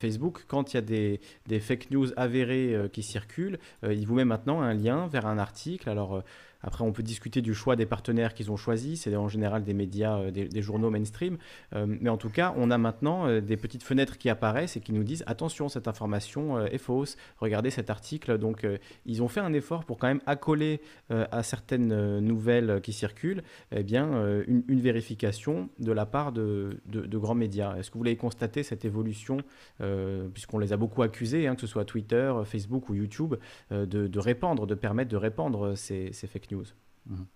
Facebook, 0.00 0.44
quand 0.48 0.72
il 0.72 0.76
y 0.76 0.78
a 0.78 0.82
des, 0.82 1.20
des 1.46 1.60
fake 1.60 1.90
news 1.90 2.08
avérées 2.16 2.90
qui 2.92 3.02
circulent, 3.02 3.58
il 3.84 4.04
vous 4.06 4.14
met 4.14 4.24
maintenant 4.24 4.60
un 4.60 4.74
lien 4.74 5.06
vers 5.06 5.26
un 5.26 5.38
article. 5.38 5.88
Alors, 5.88 6.22
après, 6.62 6.84
on 6.84 6.92
peut 6.92 7.02
discuter 7.02 7.42
du 7.42 7.54
choix 7.54 7.76
des 7.76 7.86
partenaires 7.86 8.34
qu'ils 8.34 8.50
ont 8.50 8.56
choisis. 8.56 9.02
C'est 9.02 9.14
en 9.16 9.28
général 9.28 9.64
des 9.64 9.74
médias, 9.74 10.18
euh, 10.18 10.30
des, 10.30 10.62
journaux 10.62 10.90
mainstream. 10.90 11.38
Euh, 11.74 11.86
mais 11.86 12.10
en 12.10 12.16
tout 12.16 12.30
cas, 12.30 12.54
on 12.56 12.70
a 12.70 12.78
maintenant 12.78 13.26
euh, 13.26 13.40
des 13.40 13.56
petites 13.56 13.82
fenêtres 13.82 14.18
qui 14.18 14.28
apparaissent 14.28 14.76
et 14.76 14.80
qui 14.80 14.92
nous 14.92 15.02
disent 15.02 15.24
attention, 15.26 15.68
cette 15.68 15.88
information 15.88 16.64
est 16.66 16.78
fausse. 16.78 17.16
Regardez 17.38 17.70
cet 17.70 17.90
article. 17.90 18.38
Donc, 18.38 18.66
ils 19.06 19.22
ont 19.22 19.28
fait 19.28 19.40
un 19.40 19.52
effort 19.52 19.84
pour 19.84 19.98
quand 19.98 20.06
même 20.06 20.20
accoler 20.26 20.80
à 21.10 21.42
certaines 21.42 22.18
nouvelles 22.20 22.80
qui 22.82 22.92
circulent, 22.92 23.42
eh 23.70 23.82
bien, 23.82 24.42
une, 24.46 24.80
vérification 24.80 25.68
de 25.78 25.92
la 25.92 26.06
part 26.06 26.32
de, 26.32 26.80
grands 27.12 27.34
médias. 27.34 27.76
Est-ce 27.76 27.90
que 27.90 27.98
vous 27.98 28.04
l'avez 28.04 28.16
constaté 28.16 28.62
cette 28.62 28.84
évolution, 28.84 29.38
puisqu'on 30.32 30.58
les 30.58 30.72
a 30.72 30.76
beaucoup 30.76 31.02
accusés, 31.02 31.46
hein, 31.46 31.54
que 31.54 31.60
ce 31.60 31.66
soit 31.66 31.84
Twitter, 31.84 32.32
Facebook 32.44 32.88
ou 32.88 32.94
YouTube, 32.94 33.34
de, 33.70 34.18
répandre, 34.18 34.66
de 34.66 34.74
permettre 34.74 35.10
de 35.10 35.16
répandre 35.16 35.76
ces, 35.76 36.12
ces 36.12 36.26
Mhm. 36.54 37.26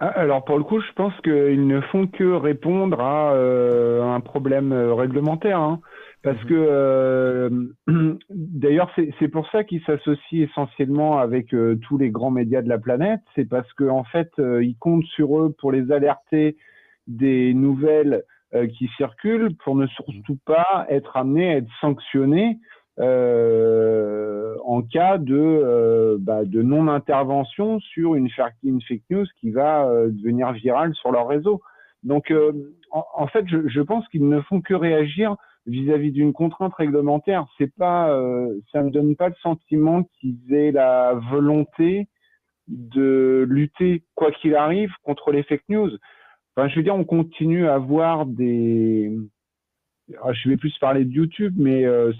Ah, 0.00 0.08
alors 0.08 0.44
pour 0.44 0.58
le 0.58 0.64
coup, 0.64 0.80
je 0.80 0.92
pense 0.94 1.14
qu'ils 1.20 1.66
ne 1.66 1.80
font 1.80 2.06
que 2.06 2.34
répondre 2.34 3.00
à 3.00 3.32
euh, 3.32 4.02
un 4.02 4.20
problème 4.20 4.72
euh, 4.72 4.92
réglementaire. 4.92 5.60
Hein. 5.60 5.80
parce 6.22 6.42
mhm. 6.42 6.48
que 6.48 6.54
euh, 6.54 7.50
d'ailleurs, 8.30 8.90
c'est 9.18 9.28
pour 9.28 9.48
ça 9.50 9.62
qu'ils 9.62 9.82
s'associent 9.84 10.42
essentiellement 10.44 11.18
avec 11.18 11.54
tous 11.82 11.98
les 11.98 12.10
grands 12.10 12.32
médias 12.32 12.62
de 12.62 12.68
la 12.68 12.78
planète. 12.78 13.20
C'est 13.34 13.48
parce 13.48 13.72
qu'en 13.74 13.98
en 13.98 14.04
fait, 14.04 14.32
ils 14.38 14.76
comptent 14.78 15.06
sur 15.06 15.38
eux 15.38 15.54
pour 15.58 15.70
les 15.70 15.92
alerter 15.92 16.56
des 17.06 17.54
nouvelles 17.54 18.24
qui 18.76 18.88
circulent, 18.96 19.56
pour 19.64 19.74
ne 19.74 19.86
surtout 19.88 20.38
pas 20.44 20.86
être 20.88 21.16
amenés 21.16 21.54
à 21.54 21.56
être 21.56 21.70
sanctionnés 21.80 22.58
euh, 23.00 24.54
en 24.64 24.82
cas 24.82 25.18
de, 25.18 25.36
euh, 25.36 26.16
bah, 26.20 26.44
de 26.44 26.62
non-intervention 26.62 27.80
sur 27.80 28.14
une, 28.14 28.30
fake 28.30 29.02
news 29.10 29.26
qui 29.40 29.50
va 29.50 29.86
euh, 29.86 30.10
devenir 30.10 30.52
virale 30.52 30.94
sur 30.94 31.10
leur 31.10 31.26
réseau. 31.26 31.60
Donc, 32.02 32.30
en, 32.90 33.26
fait, 33.28 33.46
je, 33.48 33.66
je 33.66 33.80
pense 33.80 34.06
qu'ils 34.08 34.28
ne 34.28 34.40
font 34.42 34.60
que 34.60 34.74
réagir 34.74 35.36
vis-à-vis 35.64 36.12
d'une 36.12 36.34
contrainte 36.34 36.74
réglementaire. 36.74 37.46
C'est 37.56 37.74
pas, 37.74 38.14
ça 38.72 38.82
me 38.82 38.90
donne 38.90 39.16
pas 39.16 39.30
le 39.30 39.34
sentiment 39.36 40.02
qu'ils 40.20 40.52
aient 40.52 40.70
la 40.70 41.14
volonté 41.30 42.06
de 42.68 43.46
lutter 43.48 44.04
quoi 44.16 44.32
qu'il 44.32 44.54
arrive 44.54 44.92
contre 45.02 45.32
les 45.32 45.44
fake 45.44 45.64
news. 45.70 45.92
Enfin, 46.56 46.68
je 46.68 46.76
veux 46.76 46.82
dire, 46.82 46.94
on 46.94 47.04
continue 47.04 47.66
à 47.66 47.76
avoir 47.76 48.26
des 48.26 49.16
ah, 50.22 50.32
je 50.34 50.48
vais 50.50 50.56
plus 50.58 50.76
parler 50.78 51.04
de 51.04 51.12
YouTube, 51.12 51.54
mais 51.56 51.86
euh, 51.86 52.12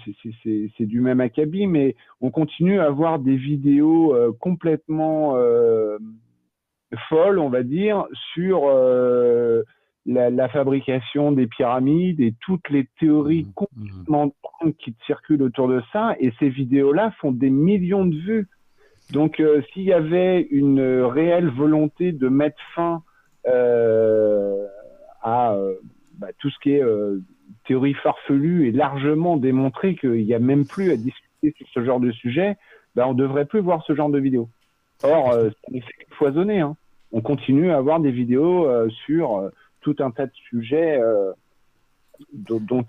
c'est 0.43 0.85
du 0.85 1.01
même 1.01 1.21
acabit, 1.21 1.67
mais 1.67 1.95
on 2.19 2.31
continue 2.31 2.79
à 2.79 2.85
avoir 2.85 3.19
des 3.19 3.35
vidéos 3.35 4.15
euh, 4.15 4.31
complètement 4.39 5.35
euh, 5.35 5.99
folles, 7.09 7.37
on 7.37 7.49
va 7.49 7.61
dire, 7.61 8.05
sur 8.33 8.65
la, 10.07 10.49
fabrication 10.49 11.31
des 11.31 11.45
pyramides 11.45 12.21
et 12.21 12.33
toutes 12.41 12.67
les 12.69 12.87
théories 12.99 13.43
mmh, 13.43 13.53
complètement 13.53 14.33
mmh. 14.63 14.71
qui 14.79 14.95
circulent 15.05 15.43
autour 15.43 15.67
de 15.67 15.81
ça. 15.93 16.15
Et 16.19 16.33
ces 16.39 16.49
vidéos-là 16.49 17.11
font 17.19 17.31
des 17.31 17.51
millions 17.51 18.05
de 18.05 18.15
vues. 18.15 18.47
Donc, 19.11 19.41
s'il 19.71 19.83
y 19.83 19.93
avait 19.93 20.41
une 20.41 20.81
réelle 20.81 21.49
volonté 21.49 22.11
de 22.11 22.27
mettre 22.29 22.57
fin 22.73 23.03
à 25.21 25.55
bah, 26.17 26.27
tout 26.39 26.49
ce 26.49 26.57
qui 26.59 26.71
est 26.71 26.83
théorie 27.67 27.93
farfelue 27.93 28.67
et 28.67 28.71
largement 28.71 29.37
démontré 29.37 29.95
qu'il 29.95 30.25
n'y 30.25 30.33
a 30.33 30.39
même 30.39 30.65
plus 30.65 30.91
à 30.91 30.97
discuter 30.97 31.53
sur 31.57 31.67
ce 31.73 31.83
genre 31.83 31.99
de 31.99 32.11
sujet, 32.11 32.57
ben 32.95 33.05
on 33.07 33.13
devrait 33.13 33.45
plus 33.45 33.59
voir 33.59 33.83
ce 33.85 33.95
genre 33.95 34.09
de 34.09 34.19
vidéos. 34.19 34.49
Or, 35.03 35.31
euh, 35.31 35.49
ça 35.49 35.71
n'est 35.71 35.81
fait 35.81 36.07
foisonner. 36.11 36.61
Hein. 36.61 36.75
On 37.11 37.21
continue 37.21 37.71
à 37.71 37.77
avoir 37.77 37.99
des 37.99 38.11
vidéos 38.11 38.67
euh, 38.67 38.89
sur 39.05 39.37
euh, 39.37 39.49
tout 39.81 39.95
un 39.99 40.11
tas 40.11 40.25
de 40.25 40.33
sujets 40.49 40.99
dont, 42.33 42.59
dont, 42.59 42.85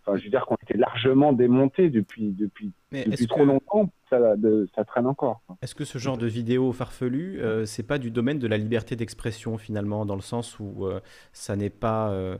enfin, 0.00 0.16
je 0.16 0.24
veux 0.24 0.30
dire, 0.30 0.46
qu'on 0.46 0.56
été 0.56 0.76
largement 0.76 1.32
démontés 1.32 1.90
depuis, 1.90 2.30
depuis, 2.30 2.72
depuis 2.92 3.26
trop 3.26 3.44
longtemps 3.44 3.90
ça, 4.10 4.36
de, 4.36 4.68
ça 4.74 4.84
traîne 4.84 5.06
encore. 5.06 5.40
Est-ce 5.62 5.74
que 5.74 5.84
ce 5.84 5.98
genre 5.98 6.18
de 6.18 6.26
vidéo 6.26 6.72
farfelue, 6.72 7.40
euh, 7.40 7.64
c'est 7.64 7.84
pas 7.84 7.98
du 7.98 8.10
domaine 8.10 8.38
de 8.38 8.46
la 8.46 8.58
liberté 8.58 8.96
d'expression 8.96 9.56
finalement, 9.56 10.04
dans 10.04 10.16
le 10.16 10.20
sens 10.20 10.58
où 10.58 10.84
euh, 10.84 11.00
ça 11.32 11.56
n'est 11.56 11.70
pas, 11.70 12.10
euh, 12.10 12.36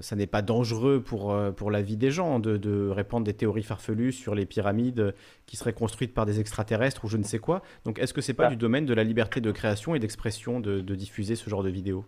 ça 0.00 0.16
n'est 0.16 0.26
pas 0.26 0.42
dangereux 0.42 1.02
pour, 1.02 1.36
pour 1.56 1.70
la 1.70 1.82
vie 1.82 1.96
des 1.96 2.10
gens 2.10 2.38
de, 2.38 2.56
de, 2.56 2.88
répandre 2.88 3.24
des 3.24 3.34
théories 3.34 3.62
farfelues 3.62 4.12
sur 4.12 4.34
les 4.34 4.46
pyramides 4.46 5.14
qui 5.46 5.56
seraient 5.56 5.74
construites 5.74 6.14
par 6.14 6.24
des 6.24 6.40
extraterrestres 6.40 7.04
ou 7.04 7.08
je 7.08 7.18
ne 7.18 7.22
sais 7.22 7.38
quoi. 7.38 7.62
Donc 7.84 7.98
est-ce 7.98 8.14
que 8.14 8.20
c'est 8.20 8.34
pas 8.34 8.44
bah. 8.44 8.50
du 8.50 8.56
domaine 8.56 8.86
de 8.86 8.94
la 8.94 9.04
liberté 9.04 9.40
de 9.40 9.50
création 9.52 9.94
et 9.94 9.98
d'expression 9.98 10.60
de, 10.60 10.80
de, 10.80 10.94
diffuser 10.94 11.36
ce 11.36 11.50
genre 11.50 11.62
de 11.62 11.68
vidéos 11.68 12.04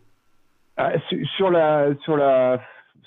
ah, 0.78 0.92
sur 1.36 1.50
la 1.50 1.94
sur 2.04 2.16
la 2.16 2.60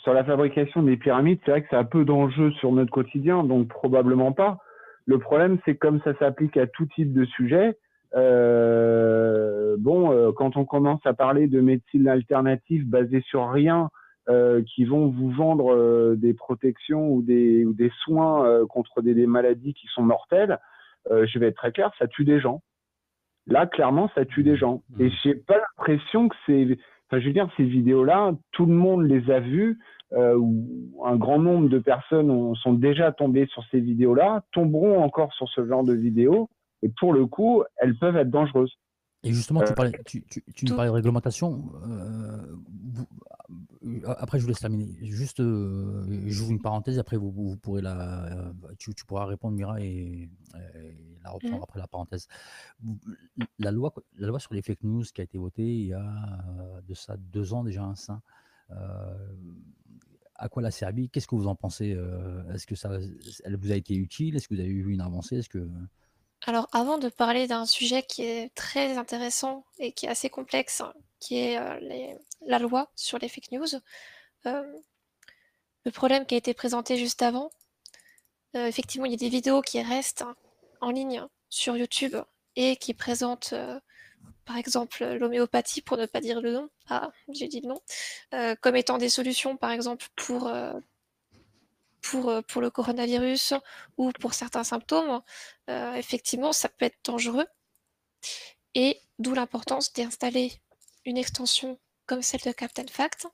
sur 0.04 0.14
la 0.14 0.24
fabrication 0.24 0.84
des 0.84 0.98
pyramides, 0.98 1.40
c'est 1.46 1.52
vrai 1.52 1.62
que 1.62 1.68
c'est 1.70 1.76
un 1.76 1.84
peu 1.84 2.06
d'enjeu 2.06 2.52
sur 2.54 2.72
notre 2.72 2.92
quotidien, 2.92 3.44
donc 3.44 3.68
probablement 3.68 4.32
pas. 4.32 4.58
Le 5.06 5.20
problème, 5.20 5.60
c'est 5.66 5.76
comme 5.76 6.02
ça 6.02 6.14
s'applique 6.18 6.58
à 6.58 6.68
tout 6.68 6.86
type 6.96 7.14
de 7.14 7.26
sujet. 7.26 7.78
Euh, 8.16 9.76
bon, 9.80 10.12
euh, 10.12 10.32
quand 10.32 10.58
on 10.58 10.66
commence 10.66 11.02
à 11.06 11.14
parler 11.14 11.48
de 11.48 11.62
médecine 11.62 12.08
alternative 12.08 12.88
basée 12.88 13.22
sur 13.22 13.50
rien, 13.50 13.90
euh, 14.30 14.62
qui 14.62 14.86
vont 14.86 15.08
vous 15.08 15.32
vendre 15.32 15.74
euh, 15.74 16.16
des 16.16 16.36
protections 16.36 17.10
ou 17.10 17.24
des, 17.24 17.66
ou 17.66 17.74
des 17.74 17.92
soins 18.04 18.46
euh, 18.46 18.68
contre 18.68 19.02
des, 19.02 19.16
des, 19.16 19.26
maladies 19.26 19.74
qui 19.74 19.88
sont 19.88 20.04
mortelles, 20.04 20.60
je 21.10 21.40
vais 21.40 21.48
être 21.48 21.56
très 21.56 21.72
clair, 21.72 21.92
ça 21.98 22.08
tue 22.08 22.24
des 22.24 22.40
gens. 22.40 22.62
Là, 23.48 23.66
clairement, 23.66 24.12
ça 24.14 24.24
tue 24.24 24.44
des 24.44 24.56
gens. 24.56 24.84
Et 25.00 25.08
mmh. 25.08 25.12
j'ai 25.24 25.34
pas 25.34 25.58
l'impression 25.58 26.30
que 26.30 26.36
c'est 26.46 26.78
Enfin, 27.08 27.20
je 27.20 27.28
veux 27.28 27.34
dire, 27.34 27.50
ces 27.58 27.64
vidéos-là, 27.64 28.34
tout 28.52 28.68
le 28.68 28.74
monde 28.74 29.06
les 29.06 29.30
a 29.32 29.42
vues, 29.42 29.80
ou 30.16 31.04
un 31.04 31.18
grand 31.18 31.40
nombre 31.40 31.68
de 31.68 31.80
personnes 31.80 32.56
sont 32.56 32.74
déjà 32.74 33.12
tombées 33.12 33.48
sur 33.48 33.64
ces 33.70 33.82
vidéos-là, 33.82 34.44
tomberont 34.54 35.04
encore 35.04 35.34
sur 35.34 35.50
ce 35.50 35.66
genre 35.66 35.84
de 35.84 35.94
vidéos, 35.94 36.50
et 36.84 36.90
pour 36.90 37.12
le 37.12 37.26
coup, 37.26 37.64
elles 37.78 37.98
peuvent 37.98 38.16
être 38.16 38.30
dangereuses. 38.30 38.78
Et 39.24 39.34
justement, 39.34 39.62
tu, 39.62 39.72
euh, 39.72 39.76
parlais, 39.76 39.92
tu, 40.06 40.24
tu, 40.24 40.44
tu 40.56 40.66
nous 40.66 40.76
parlais 40.76 40.90
de 40.90 40.96
réglementation. 40.96 41.72
Euh, 41.86 42.56
euh, 43.84 44.16
après, 44.18 44.40
je 44.40 44.44
vous 44.44 44.50
laisse 44.50 44.60
terminer. 44.60 44.98
Juste, 45.02 45.40
euh, 45.40 46.24
j'ouvre 46.26 46.52
une 46.52 46.62
parenthèse. 46.62 46.98
Après, 46.98 47.18
vous, 47.18 47.32
vous 47.32 47.56
pourrez 47.56 47.84
la, 47.84 48.52
tu, 48.80 48.96
tu, 48.96 49.06
pourras 49.06 49.26
répondre, 49.26 49.56
Mira, 49.56 49.80
et, 49.80 50.28
et 50.56 51.18
la 51.24 51.30
reprendre 51.30 51.60
mmh. 51.60 51.64
après 51.64 51.80
la 51.80 51.88
parenthèse. 51.88 52.28
La 53.60 53.70
loi, 53.70 53.94
la 54.18 54.28
loi 54.28 54.40
sur 54.40 54.56
les 54.56 54.64
fake 54.64 54.84
news 54.84 55.04
qui 55.04 55.22
a 55.22 55.24
été 55.24 55.38
votée 55.38 55.72
il 55.72 55.88
y 55.88 55.94
a 55.94 56.82
de 56.88 56.94
ça 56.96 57.16
deux 57.18 57.54
ans 57.54 57.64
déjà, 57.64 57.84
un 57.84 57.96
sein. 57.96 58.24
à 60.34 60.50
quoi 60.50 60.64
elle 60.64 60.68
a 60.68 60.72
servi 60.72 61.10
Qu'est-ce 61.10 61.28
que 61.28 61.36
vous 61.36 61.48
en 61.48 61.56
pensez 61.56 61.96
Est-ce 62.52 62.66
que 62.66 62.74
ça, 62.74 62.90
elle 63.44 63.56
vous 63.56 63.72
a 63.72 63.76
été 63.76 63.94
utile? 63.94 64.36
Est-ce 64.36 64.48
que 64.48 64.56
vous 64.56 64.62
avez 64.62 64.74
vu 64.74 64.94
une 64.94 65.02
avancée? 65.02 65.38
Est-ce 65.38 65.50
que 65.50 65.70
alors, 66.48 66.68
avant 66.72 66.98
de 66.98 67.10
parler 67.10 67.48
d'un 67.48 67.66
sujet 67.66 68.02
qui 68.02 68.24
est 68.24 68.54
très 68.56 68.98
intéressant 68.98 69.64
et 69.78 69.92
qui 69.92 70.08
est 70.08 70.10
assez 70.10 70.30
complexe, 70.30 70.82
qui 71.20 71.38
est 71.38 71.58
euh, 71.58 72.16
la 72.48 72.58
loi 72.58 72.92
sur 72.96 73.20
les 73.20 73.30
fake 73.30 73.52
news, 73.52 73.68
euh, 74.48 74.64
le 75.86 75.92
problème 75.92 76.26
qui 76.26 76.34
a 76.34 76.38
été 76.38 76.56
présenté 76.56 76.98
juste 76.98 77.22
avant, 77.22 77.52
euh, 78.56 78.66
effectivement, 78.66 79.06
il 79.06 79.12
y 79.12 79.16
a 79.16 79.18
des 79.18 79.30
vidéos 79.30 79.62
qui 79.62 79.82
restent 79.82 80.26
en 80.82 80.90
ligne 80.90 81.24
sur 81.50 81.78
YouTube 81.78 82.16
et 82.56 82.76
qui 82.76 82.96
présentent, 82.96 83.54
par 84.46 84.58
exemple, 84.58 85.06
l'homéopathie, 85.06 85.82
pour 85.82 85.98
ne 85.98 86.08
pas 86.08 86.22
dire 86.22 86.42
le 86.42 86.54
nom, 86.54 86.70
ah, 86.90 87.12
j'ai 87.30 87.48
dit 87.48 87.62
le 87.62 87.70
nom, 87.70 87.82
comme 88.62 88.76
étant 88.76 88.98
des 88.98 89.10
solutions, 89.10 89.58
par 89.58 89.72
exemple, 89.72 90.08
pour 90.16 90.52
pour 92.02 92.62
le 92.62 92.70
coronavirus 92.70 93.54
ou 93.98 94.12
pour 94.14 94.34
certains 94.34 94.64
symptômes, 94.64 95.22
euh, 95.70 95.94
effectivement, 95.94 96.52
ça 96.52 96.70
peut 96.70 96.86
être 96.86 97.00
dangereux. 97.04 97.48
Et 98.76 99.00
d'où 99.20 99.34
l'importance 99.34 99.94
d'installer 99.94 100.54
une 101.06 101.18
extension 101.18 101.80
comme 102.06 102.22
celle 102.22 102.42
de 102.42 102.52
Captain 102.52 102.88
Fact, 102.88 103.28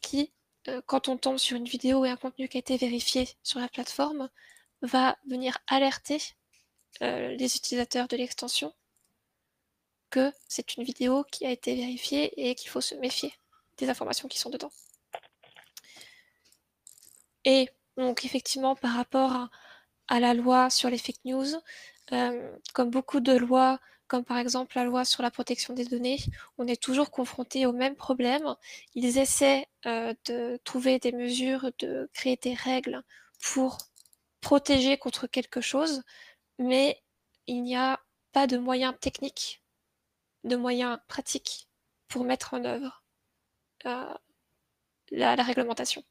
qui, 0.00 0.32
euh, 0.68 0.80
quand 0.86 1.08
on 1.08 1.16
tombe 1.16 1.38
sur 1.38 1.56
une 1.56 1.64
vidéo 1.64 2.04
et 2.04 2.10
un 2.10 2.16
contenu 2.16 2.48
qui 2.48 2.58
a 2.58 2.60
été 2.60 2.76
vérifié 2.76 3.28
sur 3.42 3.60
la 3.60 3.68
plateforme, 3.68 4.28
va 4.82 5.16
venir 5.26 5.58
alerter 5.66 6.20
les 7.00 7.56
utilisateurs 7.56 8.08
de 8.08 8.16
l'extension 8.16 8.74
que 10.10 10.32
c'est 10.48 10.76
une 10.76 10.84
vidéo 10.84 11.24
qui 11.30 11.46
a 11.46 11.50
été 11.50 11.74
vérifiée 11.74 12.50
et 12.50 12.54
qu'il 12.54 12.68
faut 12.68 12.80
se 12.80 12.94
méfier 12.96 13.32
des 13.78 13.88
informations 13.88 14.28
qui 14.28 14.38
sont 14.38 14.50
dedans. 14.50 14.70
Et 17.44 17.70
donc 18.00 18.24
effectivement, 18.24 18.74
par 18.74 18.94
rapport 18.94 19.48
à, 20.08 20.20
la 20.20 20.34
loi 20.34 20.70
sur 20.70 20.90
les 20.90 20.98
fake 20.98 21.24
news, 21.24 21.46
euh, 22.12 22.56
comme 22.74 22.90
beaucoup 22.90 23.20
de 23.20 23.32
lois, 23.32 23.78
comme 24.08 24.24
par 24.24 24.38
exemple 24.38 24.76
la 24.76 24.84
loi 24.84 25.04
sur 25.04 25.22
la 25.22 25.30
protection 25.30 25.74
des 25.74 25.84
données, 25.84 26.18
on 26.58 26.66
est 26.66 26.82
toujours 26.82 27.10
confronté 27.12 27.66
au 27.66 27.72
même 27.72 27.94
problème. 27.94 28.56
Ils 28.94 29.18
essaient 29.18 29.68
euh, 29.86 30.14
de 30.26 30.58
trouver 30.64 30.98
des 30.98 31.12
mesures, 31.12 31.70
de 31.78 32.10
créer 32.12 32.36
des 32.36 32.54
règles 32.54 33.02
pour 33.40 33.78
protéger 34.40 34.98
contre 34.98 35.26
quelque 35.28 35.60
chose, 35.60 36.02
mais 36.58 37.00
il 37.46 37.62
n'y 37.62 37.76
a 37.76 38.00
pas 38.32 38.46
de 38.46 38.58
moyens 38.58 38.94
techniques, 39.00 39.62
de 40.44 40.56
moyens 40.56 40.98
pratiques 41.08 41.68
pour 42.08 42.24
mettre 42.24 42.54
en 42.54 42.64
œuvre 42.64 43.04
euh, 43.86 44.14
la 45.12 45.34
réglementation. 45.36 46.02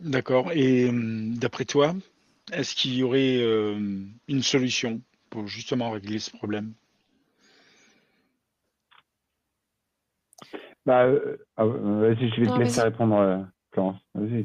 D'accord. 0.00 0.52
Et 0.52 0.88
hum, 0.88 1.34
d'après 1.38 1.64
toi, 1.64 1.94
est-ce 2.52 2.74
qu'il 2.74 2.94
y 2.94 3.02
aurait 3.02 3.38
euh, 3.38 4.04
une 4.28 4.42
solution 4.42 5.00
pour 5.30 5.46
justement 5.46 5.90
régler 5.90 6.18
ce 6.18 6.30
problème? 6.30 6.74
Bah, 10.84 11.04
euh, 11.04 11.36
ah, 11.56 11.64
Vas-y, 11.64 12.30
je 12.30 12.40
vais 12.42 12.46
te 12.46 12.58
laisser 12.58 12.82
répondre, 12.82 13.16
euh, 13.16 13.38
Florence. 13.72 14.00
Vas-y. 14.14 14.44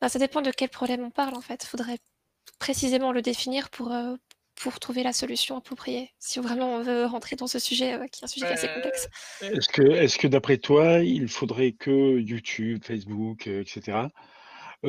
Bah, 0.00 0.08
ça 0.08 0.18
dépend 0.18 0.42
de 0.42 0.50
quel 0.50 0.68
problème 0.68 1.02
on 1.02 1.10
parle, 1.10 1.34
en 1.34 1.40
fait. 1.40 1.62
Il 1.64 1.68
faudrait 1.68 1.98
précisément 2.58 3.12
le 3.12 3.22
définir 3.22 3.70
pour, 3.70 3.94
pour 4.56 4.78
trouver 4.78 5.02
la 5.02 5.12
solution 5.12 5.56
appropriée, 5.56 6.10
si 6.18 6.38
vraiment 6.40 6.74
on 6.74 6.82
veut 6.82 7.06
rentrer 7.06 7.36
dans 7.36 7.46
ce 7.46 7.58
sujet 7.58 7.98
qui 8.10 8.20
est 8.20 8.24
un 8.24 8.28
sujet 8.28 8.46
assez 8.46 8.68
complexe. 8.68 9.08
Est-ce 9.40 9.68
que, 9.68 9.82
est 9.82 10.18
que 10.18 10.26
d'après 10.26 10.58
toi, 10.58 10.98
il 10.98 11.28
faudrait 11.28 11.72
que 11.72 12.18
YouTube, 12.18 12.82
Facebook, 12.84 13.46
etc., 13.46 13.80
euh, 13.88 14.08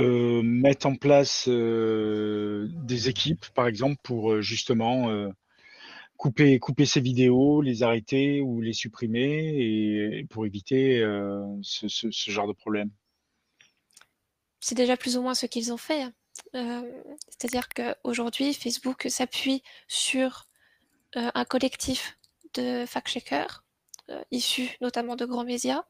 mettre 0.01 0.87
en 0.87 0.95
place 0.95 1.47
euh, 1.47 2.67
des 2.71 3.09
équipes, 3.09 3.45
par 3.53 3.67
exemple, 3.67 3.97
pour 4.01 4.33
euh, 4.33 4.41
justement 4.41 5.09
couper, 6.17 6.59
ces 6.85 7.01
vidéos, 7.01 7.61
les 7.61 7.83
arrêter 7.83 8.41
ou 8.41 8.61
les 8.61 8.73
supprimer 8.73 9.55
et, 9.55 10.25
pour 10.29 10.45
éviter 10.45 11.01
ce, 11.61 12.31
genre 12.31 12.47
de 12.47 12.53
problème 12.53 12.89
C'est 14.61 14.75
déjà 14.75 14.95
plus 14.95 15.17
ou 15.17 15.21
moins 15.21 15.33
ce 15.33 15.45
qu'ils 15.45 15.73
ont 15.73 15.77
fait. 15.77 16.05
C'est-à-dire 16.53 17.67
qu'aujourd'hui, 17.67 18.53
Facebook 18.53 19.07
s'appuie 19.09 19.63
sur 19.89 20.47
un 21.15 21.43
collectif 21.43 22.17
de 22.53 22.85
fact-checkers, 22.85 23.65
issus 24.31 24.69
notamment 24.79 25.17
de 25.17 25.25
grands 25.25 25.43
médias, 25.43 25.83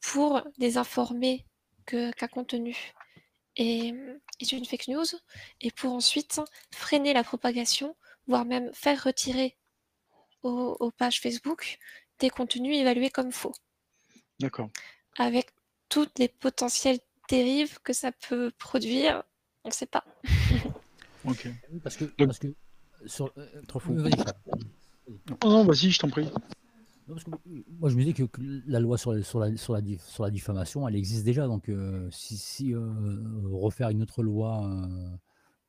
pour 0.00 0.42
désinformer 0.58 1.46
qu'un 1.86 2.28
contenu 2.32 2.92
est, 3.56 3.92
une 4.52 4.64
fake 4.64 4.88
news 4.88 5.04
et 5.60 5.70
pour 5.70 5.92
ensuite 5.92 6.40
freiner 6.72 7.12
la 7.12 7.24
propagation, 7.24 7.96
voire 8.26 8.44
même 8.44 8.72
faire 8.72 9.02
retirer 9.04 9.56
aux, 10.42 10.90
pages 10.96 11.20
Facebook 11.20 11.78
des 12.18 12.30
contenus 12.30 12.76
évalués 12.76 13.10
comme 13.10 13.32
faux. 13.32 13.54
D'accord. 14.40 14.70
Avec 15.18 15.50
toutes 15.88 16.18
les 16.18 16.28
potentielles 16.28 16.98
dérives 17.28 17.78
que 17.80 17.92
ça 17.92 18.10
peut 18.12 18.50
produire, 18.58 19.22
on 19.64 19.68
ne 19.68 19.74
sait 19.74 19.86
pas. 19.86 20.04
ok. 21.24 21.48
Parce 21.82 21.96
que, 21.96 22.04
parce 22.04 22.38
que 22.38 22.54
sur, 23.06 23.32
euh, 23.36 23.62
Trop 23.68 23.78
fou. 23.78 23.92
non, 25.44 25.64
vas-y, 25.64 25.90
je 25.90 25.98
t'en 25.98 26.08
prie 26.08 26.28
moi, 27.08 27.90
je 27.90 27.96
me 27.96 28.04
dis 28.04 28.14
que, 28.14 28.24
la 28.66 28.80
loi 28.80 28.96
sur, 28.98 29.12
la, 29.12 29.22
sur, 29.22 29.40
la, 29.40 29.56
sur, 29.56 29.74
la, 30.24 30.30
diffamation, 30.30 30.86
elle 30.86 30.96
existe 30.96 31.24
déjà. 31.24 31.46
Donc, 31.46 31.68
euh, 31.68 32.08
si, 32.10 32.74
euh, 32.74 33.42
refaire 33.50 33.90
une 33.90 34.02
autre 34.02 34.22
loi 34.22 34.64
euh, 34.66 35.16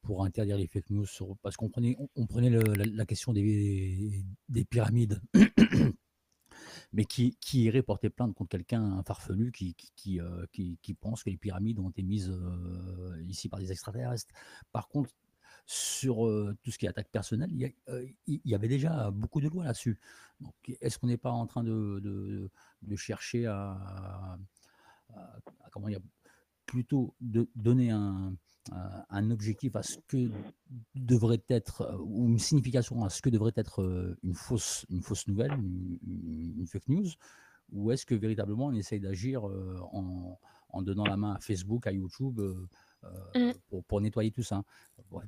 pour 0.01 0.23
interdire 0.23 0.57
les 0.57 0.67
fake 0.67 0.89
news, 0.89 1.05
parce 1.41 1.57
qu'on 1.57 1.69
prenait, 1.69 1.97
on, 2.15 2.27
prenait 2.27 2.49
la, 2.49 3.05
question 3.05 3.33
des, 3.33 4.23
des 4.49 4.65
pyramides, 4.65 5.19
mais 6.93 7.05
qui, 7.05 7.37
qui, 7.39 7.63
irait 7.63 7.83
porter 7.83 8.09
plainte 8.09 8.35
contre 8.35 8.49
quelqu'un, 8.49 8.83
un 8.83 9.03
farfelu, 9.03 9.51
qui, 9.51 9.75
qui, 9.95 10.19
qui, 10.81 10.93
pense 10.93 11.23
que 11.23 11.29
les 11.29 11.37
pyramides 11.37 11.79
ont 11.79 11.89
été 11.89 12.03
mises 12.03 12.31
ici 13.27 13.49
par 13.49 13.59
des 13.59 13.71
extraterrestres. 13.71 14.33
Par 14.71 14.87
contre, 14.87 15.11
sur 15.65 16.15
tout 16.61 16.71
ce 16.71 16.77
qui 16.77 16.85
est 16.85 16.89
attaque 16.89 17.09
personnelle, 17.09 17.49
il 17.51 18.41
y, 18.45 18.55
avait 18.55 18.67
déjà 18.67 19.11
beaucoup 19.11 19.41
de 19.41 19.47
lois 19.47 19.63
là-dessus. 19.63 19.99
Donc, 20.41 20.53
est-ce 20.81 20.97
qu'on 20.99 21.07
n'est 21.07 21.17
pas 21.17 21.31
en 21.31 21.47
train 21.47 21.63
de, 21.63 22.49
chercher 22.95 23.45
à, 23.45 24.37
comment 25.71 25.87
plutôt 26.65 27.15
de 27.21 27.49
donner 27.55 27.91
un, 27.91 28.35
objectif 29.31 29.75
à 29.75 29.83
ce 29.83 29.97
que 30.07 30.29
devrait 30.95 31.43
être, 31.49 31.97
ou 32.05 32.27
une 32.27 32.39
signification 32.39 33.03
à 33.03 33.09
ce 33.09 33.21
que 33.21 33.29
devrait 33.29 33.53
être 33.55 34.17
une 34.23 34.33
fausse, 34.33 34.85
une 34.89 35.01
fausse 35.01 35.27
nouvelle, 35.27 35.51
une, 35.53 36.65
fake 36.67 36.89
news, 36.89 37.07
ou 37.71 37.91
est-ce 37.91 38.05
que 38.05 38.15
véritablement 38.15 38.67
on 38.67 38.73
essaye 38.73 38.99
d'agir 38.99 39.43
en, 39.45 40.81
donnant 40.81 41.05
la 41.05 41.17
main 41.17 41.33
à 41.33 41.39
Facebook, 41.39 41.87
à 41.87 41.91
YouTube 41.91 42.41
mmh. 43.35 43.51
pour, 43.69 43.83
pour, 43.85 44.01
nettoyer 44.01 44.31
tout 44.31 44.43
ça 44.43 44.63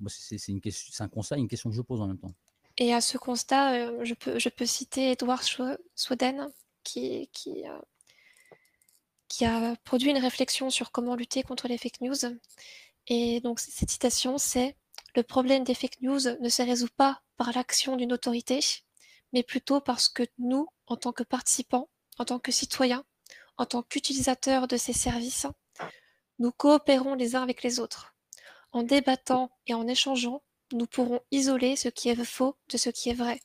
C'est 0.08 1.02
un 1.02 1.08
constat, 1.08 1.38
une 1.38 1.48
question 1.48 1.70
que 1.70 1.76
je 1.76 1.82
pose 1.82 2.02
en 2.02 2.08
même 2.08 2.20
temps. 2.20 2.34
Et 2.78 2.94
à 2.94 3.02
ce 3.02 3.18
constat, 3.18 4.04
je, 4.04 4.14
peux, 4.14 4.38
je 4.38 4.50
peux 4.50 4.66
citer 4.66 5.12
Edward 5.12 5.44
Snowden 5.96 6.50
qui, 6.84 7.30
qui, 7.32 7.64
qui 9.30 9.46
a 9.46 9.76
produit 9.84 10.12
une 10.12 10.18
réflexion 10.18 10.70
sur 10.70 10.92
comment 10.92 11.16
lutter 11.16 11.44
contre 11.44 11.68
les 11.68 11.78
fake 11.78 12.02
news 12.02 12.38
et 13.08 13.40
donc 13.42 13.60
cette 13.60 13.90
citation, 13.90 14.38
c'est 14.38 14.76
Le 15.16 15.24
problème 15.24 15.64
des 15.64 15.76
fake 15.76 16.02
news 16.02 16.20
ne 16.42 16.50
se 16.50 16.62
résout 16.62 16.90
pas 16.98 17.22
par 17.38 17.52
l'action 17.54 17.96
d'une 17.96 18.14
autorité, 18.14 18.60
mais 19.34 19.44
plutôt 19.44 19.80
parce 19.80 20.10
que 20.10 20.24
nous, 20.38 20.68
en 20.88 20.98
tant 20.98 21.12
que 21.12 21.24
participants, 21.24 21.90
en 22.18 22.26
tant 22.26 22.40
que 22.40 22.52
citoyens, 22.52 23.06
en 23.58 23.66
tant 23.66 23.84
qu'utilisateurs 23.84 24.68
de 24.68 24.78
ces 24.78 24.94
services, 24.94 25.48
nous 26.40 26.52
coopérons 26.52 27.16
les 27.16 27.36
uns 27.36 27.44
avec 27.44 27.64
les 27.64 27.80
autres. 27.80 28.16
En 28.72 28.84
débattant 28.84 29.52
et 29.68 29.74
en 29.74 29.88
échangeant, 29.88 30.44
nous 30.74 30.86
pourrons 30.86 31.22
isoler 31.32 31.76
ce 31.76 31.88
qui 31.90 32.10
est 32.10 32.26
faux 32.26 32.58
de 32.70 32.78
ce 32.78 32.90
qui 32.90 33.10
est 33.10 33.14
vrai. 33.14 33.40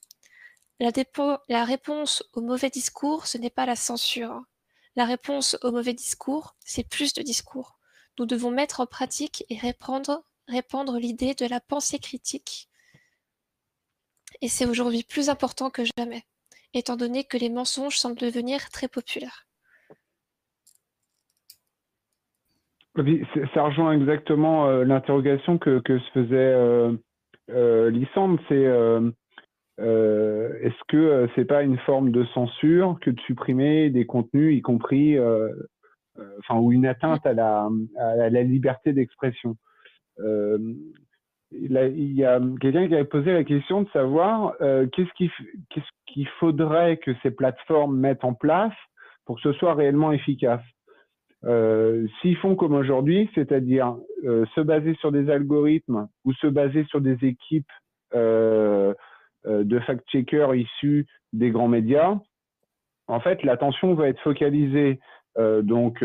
La, 0.80 1.64
réponse 1.64 2.24
au 2.32 2.40
mauvais 2.40 2.70
discours, 2.70 3.26
ce 3.26 3.36
n'est 3.36 3.50
pas 3.50 3.66
la 3.66 3.76
censure. 3.76 4.42
La 4.96 5.04
réponse 5.04 5.58
au 5.62 5.72
mauvais 5.72 5.92
discours, 5.92 6.56
c'est 6.64 6.88
plus 6.88 7.12
de 7.12 7.22
discours. 7.22 7.78
Nous 8.18 8.26
devons 8.26 8.50
mettre 8.50 8.80
en 8.80 8.86
pratique 8.86 9.44
et 9.50 9.58
répandre 9.58 10.98
l'idée 10.98 11.34
de 11.34 11.46
la 11.46 11.60
pensée 11.60 11.98
critique. 11.98 12.70
Et 14.40 14.48
c'est 14.48 14.64
aujourd'hui 14.64 15.02
plus 15.02 15.28
important 15.28 15.68
que 15.68 15.84
jamais, 15.98 16.24
étant 16.72 16.96
donné 16.96 17.24
que 17.24 17.36
les 17.36 17.50
mensonges 17.50 17.98
semblent 17.98 18.16
devenir 18.16 18.70
très 18.70 18.88
populaires. 18.88 19.46
Ça 23.54 23.62
rejoint 23.62 23.92
exactement 23.92 24.66
euh, 24.66 24.84
l'interrogation 24.84 25.58
que, 25.58 25.80
se 25.86 26.10
faisait 26.12 26.36
euh, 26.36 26.92
euh 27.50 27.90
C'est 28.48 28.66
euh, 28.66 30.52
est-ce 30.60 30.84
que 30.88 31.28
c'est 31.34 31.44
pas 31.46 31.62
une 31.62 31.78
forme 31.78 32.10
de 32.10 32.24
censure 32.34 32.98
que 33.00 33.10
de 33.10 33.20
supprimer 33.20 33.90
des 33.90 34.04
contenus, 34.04 34.56
y 34.58 34.60
compris 34.60 35.18
enfin 35.18 36.58
ou 36.60 36.70
une 36.72 36.84
atteinte 36.84 37.24
à 37.24 37.32
la, 37.32 38.42
liberté 38.42 38.92
d'expression? 38.92 39.56
Il, 41.52 42.12
y 42.14 42.24
a 42.24 42.40
quelqu'un 42.60 42.88
qui 42.88 42.94
avait 42.94 43.04
posé 43.04 43.32
la 43.32 43.44
question 43.44 43.82
de 43.82 43.88
savoir 43.88 44.54
qu'est-ce 44.58 45.30
qu'il 46.06 46.28
faudrait 46.40 46.98
que 46.98 47.12
ces 47.22 47.30
plateformes 47.30 47.98
mettent 47.98 48.24
en 48.24 48.34
place 48.34 48.74
pour 49.24 49.36
que 49.36 49.42
ce 49.42 49.52
soit 49.54 49.72
réellement 49.72 50.12
efficace? 50.12 50.62
Euh, 51.44 52.06
S'ils 52.20 52.36
font 52.36 52.54
comme 52.54 52.74
aujourd'hui, 52.74 53.30
c'est-à-dire 53.34 53.96
euh, 54.24 54.44
se 54.54 54.60
baser 54.60 54.94
sur 54.94 55.10
des 55.10 55.30
algorithmes 55.30 56.08
ou 56.24 56.32
se 56.34 56.46
baser 56.46 56.84
sur 56.84 57.00
des 57.00 57.16
équipes 57.24 57.70
euh, 58.14 58.92
de 59.46 59.78
fact-checkers 59.80 60.54
issus 60.54 61.06
des 61.32 61.50
grands 61.50 61.68
médias, 61.68 62.18
en 63.06 63.20
fait, 63.20 63.42
l'attention 63.42 63.94
va 63.94 64.08
être 64.08 64.20
focalisée 64.20 65.00
donc 65.62 66.04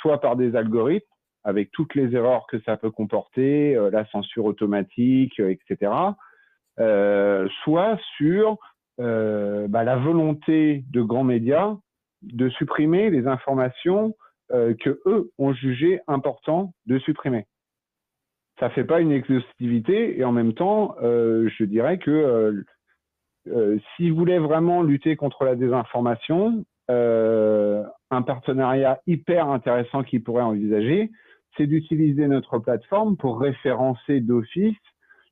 soit 0.00 0.20
par 0.20 0.34
des 0.34 0.56
algorithmes 0.56 1.06
avec 1.44 1.70
toutes 1.70 1.94
les 1.94 2.14
erreurs 2.16 2.46
que 2.48 2.58
ça 2.62 2.76
peut 2.76 2.90
comporter, 2.90 3.74
la 3.92 4.04
censure 4.06 4.46
automatique, 4.46 5.38
etc. 5.38 5.92
soit 7.62 7.98
sur 8.16 8.56
bah, 8.98 9.84
la 9.84 9.96
volonté 9.96 10.84
de 10.90 11.02
grands 11.02 11.24
médias 11.24 11.76
de 12.22 12.48
supprimer 12.48 13.10
les 13.10 13.28
informations 13.28 14.14
que 14.52 15.00
eux 15.06 15.30
ont 15.38 15.52
jugé 15.52 16.00
important 16.06 16.74
de 16.86 16.98
supprimer. 16.98 17.46
Ça 18.60 18.68
fait 18.70 18.84
pas 18.84 19.00
une 19.00 19.10
exhaustivité 19.10 20.18
et 20.18 20.24
en 20.24 20.32
même 20.32 20.52
temps, 20.52 20.94
je 21.00 21.64
dirais 21.64 21.98
que 21.98 22.64
s'ils 23.96 24.12
voulaient 24.12 24.38
vraiment 24.38 24.82
lutter 24.82 25.16
contre 25.16 25.44
la 25.44 25.56
désinformation, 25.56 26.64
euh, 26.90 27.84
un 28.10 28.22
partenariat 28.22 29.00
hyper 29.06 29.48
intéressant 29.48 30.02
qu'ils 30.02 30.22
pourraient 30.22 30.42
envisager, 30.42 31.10
c'est 31.56 31.66
d'utiliser 31.66 32.26
notre 32.26 32.58
plateforme 32.58 33.16
pour 33.16 33.40
référencer 33.40 34.20
d'office 34.20 34.76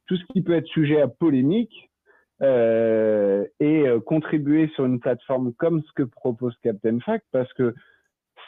tout 0.06 0.16
ce 0.16 0.24
qui 0.32 0.42
peut 0.42 0.54
être 0.54 0.66
sujet 0.66 1.00
à 1.00 1.08
polémique 1.08 1.90
euh, 2.40 3.44
et 3.58 3.86
euh, 3.86 4.00
contribuer 4.00 4.68
sur 4.74 4.86
une 4.86 5.00
plateforme 5.00 5.52
comme 5.54 5.82
ce 5.82 5.92
que 5.92 6.02
propose 6.02 6.56
Captain 6.62 6.98
Fact 7.00 7.26
parce 7.32 7.52
que 7.52 7.74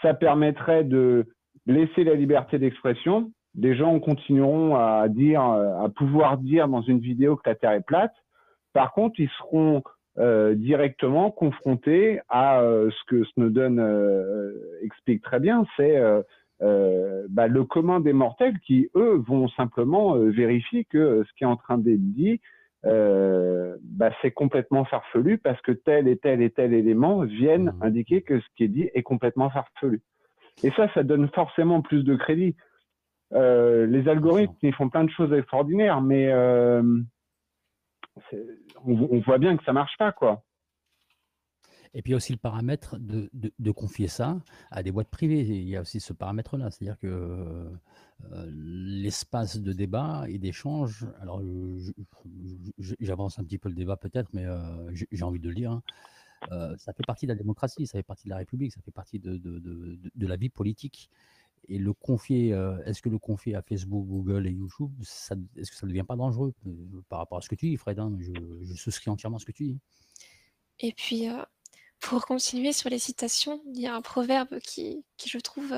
ça 0.02 0.14
permettrait 0.14 0.84
de 0.84 1.26
laisser 1.66 2.04
la 2.04 2.14
liberté 2.14 2.58
d'expression. 2.58 3.30
Des 3.54 3.74
gens 3.74 3.98
continueront 4.00 4.76
à 4.76 5.08
dire, 5.08 5.42
à 5.42 5.88
pouvoir 5.94 6.38
dire 6.38 6.68
dans 6.68 6.82
une 6.82 7.00
vidéo 7.00 7.36
que 7.36 7.48
la 7.48 7.54
Terre 7.54 7.72
est 7.72 7.86
plate. 7.86 8.14
Par 8.72 8.92
contre, 8.92 9.20
ils 9.20 9.30
seront 9.38 9.82
euh, 10.18 10.54
directement 10.54 11.30
confronté 11.30 12.20
à 12.28 12.60
euh, 12.60 12.90
ce 12.90 13.04
que 13.06 13.24
Snowden 13.24 13.78
euh, 13.78 14.52
explique 14.82 15.22
très 15.22 15.40
bien, 15.40 15.64
c'est 15.76 15.98
bah, 17.30 17.48
le 17.48 17.64
commun 17.64 17.98
des 17.98 18.12
mortels 18.12 18.58
qui, 18.60 18.88
eux, 18.94 19.20
vont 19.26 19.48
simplement 19.48 20.14
vérifier 20.14 20.84
que 20.84 21.24
ce 21.26 21.32
qui 21.36 21.42
est 21.42 21.46
en 21.46 21.56
train 21.56 21.76
d'être 21.76 22.12
dit, 22.12 22.40
bah, 22.84 24.10
c'est 24.20 24.32
complètement 24.32 24.84
farfelu 24.84 25.38
parce 25.38 25.60
que 25.62 25.72
tel 25.72 26.08
et 26.08 26.16
tel 26.16 26.42
et 26.42 26.50
tel 26.50 26.74
élément 26.74 27.20
viennent 27.24 27.72
mmh. 27.72 27.82
indiquer 27.82 28.22
que 28.22 28.40
ce 28.40 28.46
qui 28.56 28.64
est 28.64 28.68
dit 28.68 28.90
est 28.94 29.02
complètement 29.02 29.50
farfelu. 29.50 30.02
Et 30.64 30.70
ça, 30.72 30.92
ça 30.92 31.02
donne 31.02 31.28
forcément 31.28 31.80
plus 31.82 32.04
de 32.04 32.16
crédit. 32.16 32.56
les 33.30 34.08
algorithmes, 34.08 34.54
ils 34.62 34.74
font 34.74 34.88
plein 34.88 35.04
de 35.04 35.10
choses 35.10 35.32
extraordinaires, 35.32 36.00
mais 36.00 36.32
on, 38.84 39.20
voit 39.20 39.38
bien 39.38 39.56
que 39.56 39.64
ça 39.64 39.72
marche 39.72 39.96
pas, 39.98 40.12
quoi. 40.12 40.42
Et 41.94 42.02
puis 42.02 42.10
il 42.10 42.12
y 42.12 42.14
a 42.14 42.16
aussi 42.16 42.32
le 42.32 42.38
paramètre 42.38 42.98
de, 42.98 43.30
de, 43.32 43.70
confier 43.70 44.08
ça 44.08 44.40
à 44.70 44.82
des 44.82 44.90
boîtes 44.90 45.10
privées. 45.10 45.40
Il 45.40 45.68
y 45.68 45.76
a 45.76 45.82
aussi 45.82 46.00
ce 46.00 46.14
paramètre-là, 46.14 46.70
c'est-à-dire 46.70 46.98
que 46.98 47.70
euh, 48.30 48.50
l'espace 48.50 49.58
de 49.58 49.72
débat 49.72 50.24
et 50.28 50.38
d'échange, 50.38 51.06
alors 51.20 51.42
j'avance 52.78 53.38
un 53.38 53.44
petit 53.44 53.58
peu 53.58 53.68
le 53.68 53.74
débat 53.74 53.96
peut-être, 53.96 54.30
mais 54.32 54.46
euh, 54.46 54.90
j'ai 55.10 55.24
envie 55.24 55.40
de 55.40 55.48
le 55.48 55.54
dire, 55.54 55.72
hein. 55.72 55.82
euh, 56.52 56.74
ça 56.78 56.92
fait 56.92 57.04
partie 57.04 57.26
de 57.26 57.32
la 57.32 57.36
démocratie, 57.36 57.86
ça 57.86 57.98
fait 57.98 58.02
partie 58.02 58.24
de 58.24 58.30
la 58.30 58.38
République, 58.38 58.72
ça 58.72 58.80
fait 58.80 58.90
partie 58.90 59.18
de, 59.18 59.36
de 59.36 60.26
la 60.26 60.36
vie 60.36 60.48
politique 60.48 61.10
et 61.68 61.78
le 61.78 61.92
confier, 61.92 62.48
est-ce 62.86 63.02
que 63.02 63.08
le 63.08 63.18
confier 63.18 63.54
à 63.54 63.62
Facebook, 63.62 64.06
Google 64.06 64.46
et 64.46 64.50
YouTube, 64.50 64.90
est-ce 65.00 65.70
que 65.70 65.76
ça 65.76 65.86
ne 65.86 65.90
devient 65.90 66.04
pas 66.06 66.16
dangereux 66.16 66.54
par 67.08 67.18
rapport 67.20 67.38
à 67.38 67.40
ce 67.40 67.48
que 67.48 67.54
tu 67.54 67.68
dis, 67.68 67.76
Fred 67.76 67.98
hein, 67.98 68.16
je, 68.18 68.74
souscris 68.74 69.10
entièrement 69.10 69.38
ce 69.38 69.46
que 69.46 69.52
tu 69.52 69.64
dis. 69.64 69.78
Et 70.80 70.92
puis, 70.92 71.28
pour 72.02 72.26
continuer 72.26 72.72
sur 72.72 72.90
les 72.90 72.98
citations, 72.98 73.62
il 73.66 73.80
y 73.80 73.86
a 73.86 73.94
un 73.94 74.02
proverbe 74.02 74.58
qui, 74.58 75.04
je 75.24 75.38
trouve, 75.38 75.74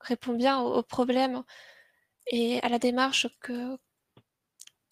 répond 0.00 0.32
bien 0.32 0.60
au, 0.60 0.82
problème 0.82 1.42
et 2.28 2.62
à 2.62 2.68
la 2.68 2.78
démarche 2.78 3.26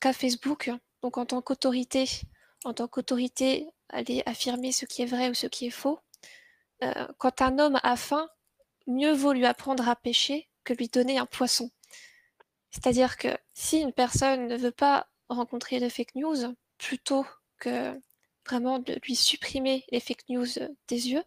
qu'a 0.00 0.12
Facebook. 0.12 0.70
Donc, 1.00 1.16
en 1.16 1.26
tant 1.26 1.40
qu'autorité, 1.40 2.08
en 2.64 2.74
tant 2.74 2.88
qu'autorité, 2.88 3.68
aller 3.88 4.22
affirmer 4.26 4.72
ce 4.72 4.84
qui 4.84 5.02
est 5.02 5.06
vrai 5.06 5.30
ou 5.30 5.34
ce 5.34 5.46
qui 5.46 5.66
est 5.66 5.70
faux. 5.70 6.00
quand 7.18 7.40
un 7.40 7.58
homme 7.58 7.78
a 7.82 7.96
faim, 7.96 8.28
mieux 8.86 9.12
vaut 9.12 9.32
lui 9.32 9.46
apprendre 9.46 9.88
à 9.88 9.96
pêcher 9.96 10.48
que 10.64 10.74
lui 10.74 10.88
donner 10.88 11.18
un 11.18 11.26
poisson. 11.26 11.70
C'est-à-dire 12.72 13.16
que 13.16 13.28
si 13.54 13.78
une 13.78 13.92
personne 13.92 14.48
ne 14.48 14.56
veut 14.56 14.72
pas 14.72 15.08
rencontrer 15.28 15.78
de 15.78 15.88
fake 15.88 16.16
news, 16.16 16.54
plutôt 16.78 17.24
que 17.58 17.98
vraiment 18.46 18.78
de 18.78 18.98
lui 19.04 19.16
supprimer 19.16 19.84
les 19.90 20.00
fake 20.00 20.28
news 20.28 20.46
des 20.88 21.08
yeux, 21.10 21.24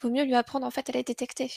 vaut 0.00 0.10
mieux 0.10 0.24
lui 0.24 0.34
apprendre 0.34 0.66
en 0.66 0.70
fait 0.70 0.88
à 0.90 0.92
les 0.92 1.02
détecter. 1.02 1.50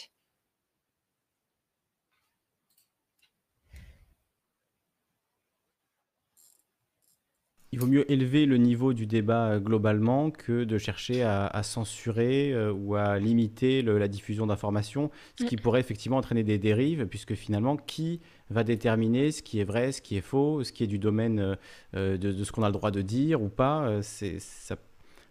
Il 7.76 7.82
vaut 7.82 7.88
mieux 7.88 8.10
élever 8.10 8.46
le 8.46 8.56
niveau 8.56 8.94
du 8.94 9.06
débat 9.06 9.50
euh, 9.50 9.60
globalement 9.60 10.32
que 10.32 10.64
de 10.64 10.78
chercher 10.78 11.24
à, 11.24 11.62
censurer 11.62 12.54
euh, 12.54 12.72
ou 12.72 12.96
à 12.96 13.20
limiter 13.20 13.82
la 13.82 14.08
diffusion 14.08 14.48
d'informations, 14.48 15.12
ce 15.38 15.44
qui 15.44 15.58
mm. 15.58 15.60
pourrait 15.60 15.82
effectivement 15.82 16.16
entraîner 16.16 16.46
des 16.46 16.58
dérives, 16.58 17.06
puisque 17.06 17.34
finalement, 17.34 17.76
qui 17.76 18.22
va 18.50 18.64
déterminer 18.64 19.32
ce 19.32 19.44
qui 19.44 19.60
est 19.60 19.66
vrai, 19.66 19.92
ce 19.92 20.02
qui 20.02 20.16
est 20.16 20.22
faux, 20.22 20.64
ce 20.64 20.72
qui 20.72 20.86
est 20.86 20.88
du 20.88 21.00
domaine 21.00 21.58
euh, 21.96 22.18
de, 22.18 22.44
ce 22.46 22.52
qu'on 22.54 22.64
a 22.64 22.68
le 22.68 22.74
droit 22.74 22.92
de 22.92 23.02
dire 23.02 23.42
ou 23.42 23.50
pas 23.50 24.02
ça, 24.02 24.78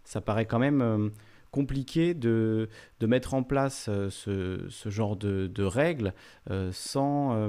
ça, 0.05 0.21
paraît 0.21 0.45
quand 0.45 0.59
même 0.59 1.13
compliqué 1.51 2.13
de, 2.13 2.69
de, 3.01 3.07
mettre 3.07 3.33
en 3.33 3.43
place 3.43 3.89
ce, 4.11 4.67
ce 4.69 4.89
genre 4.91 5.17
de, 5.17 5.47
de 5.47 5.63
règles 5.63 6.13
sans, 6.73 7.49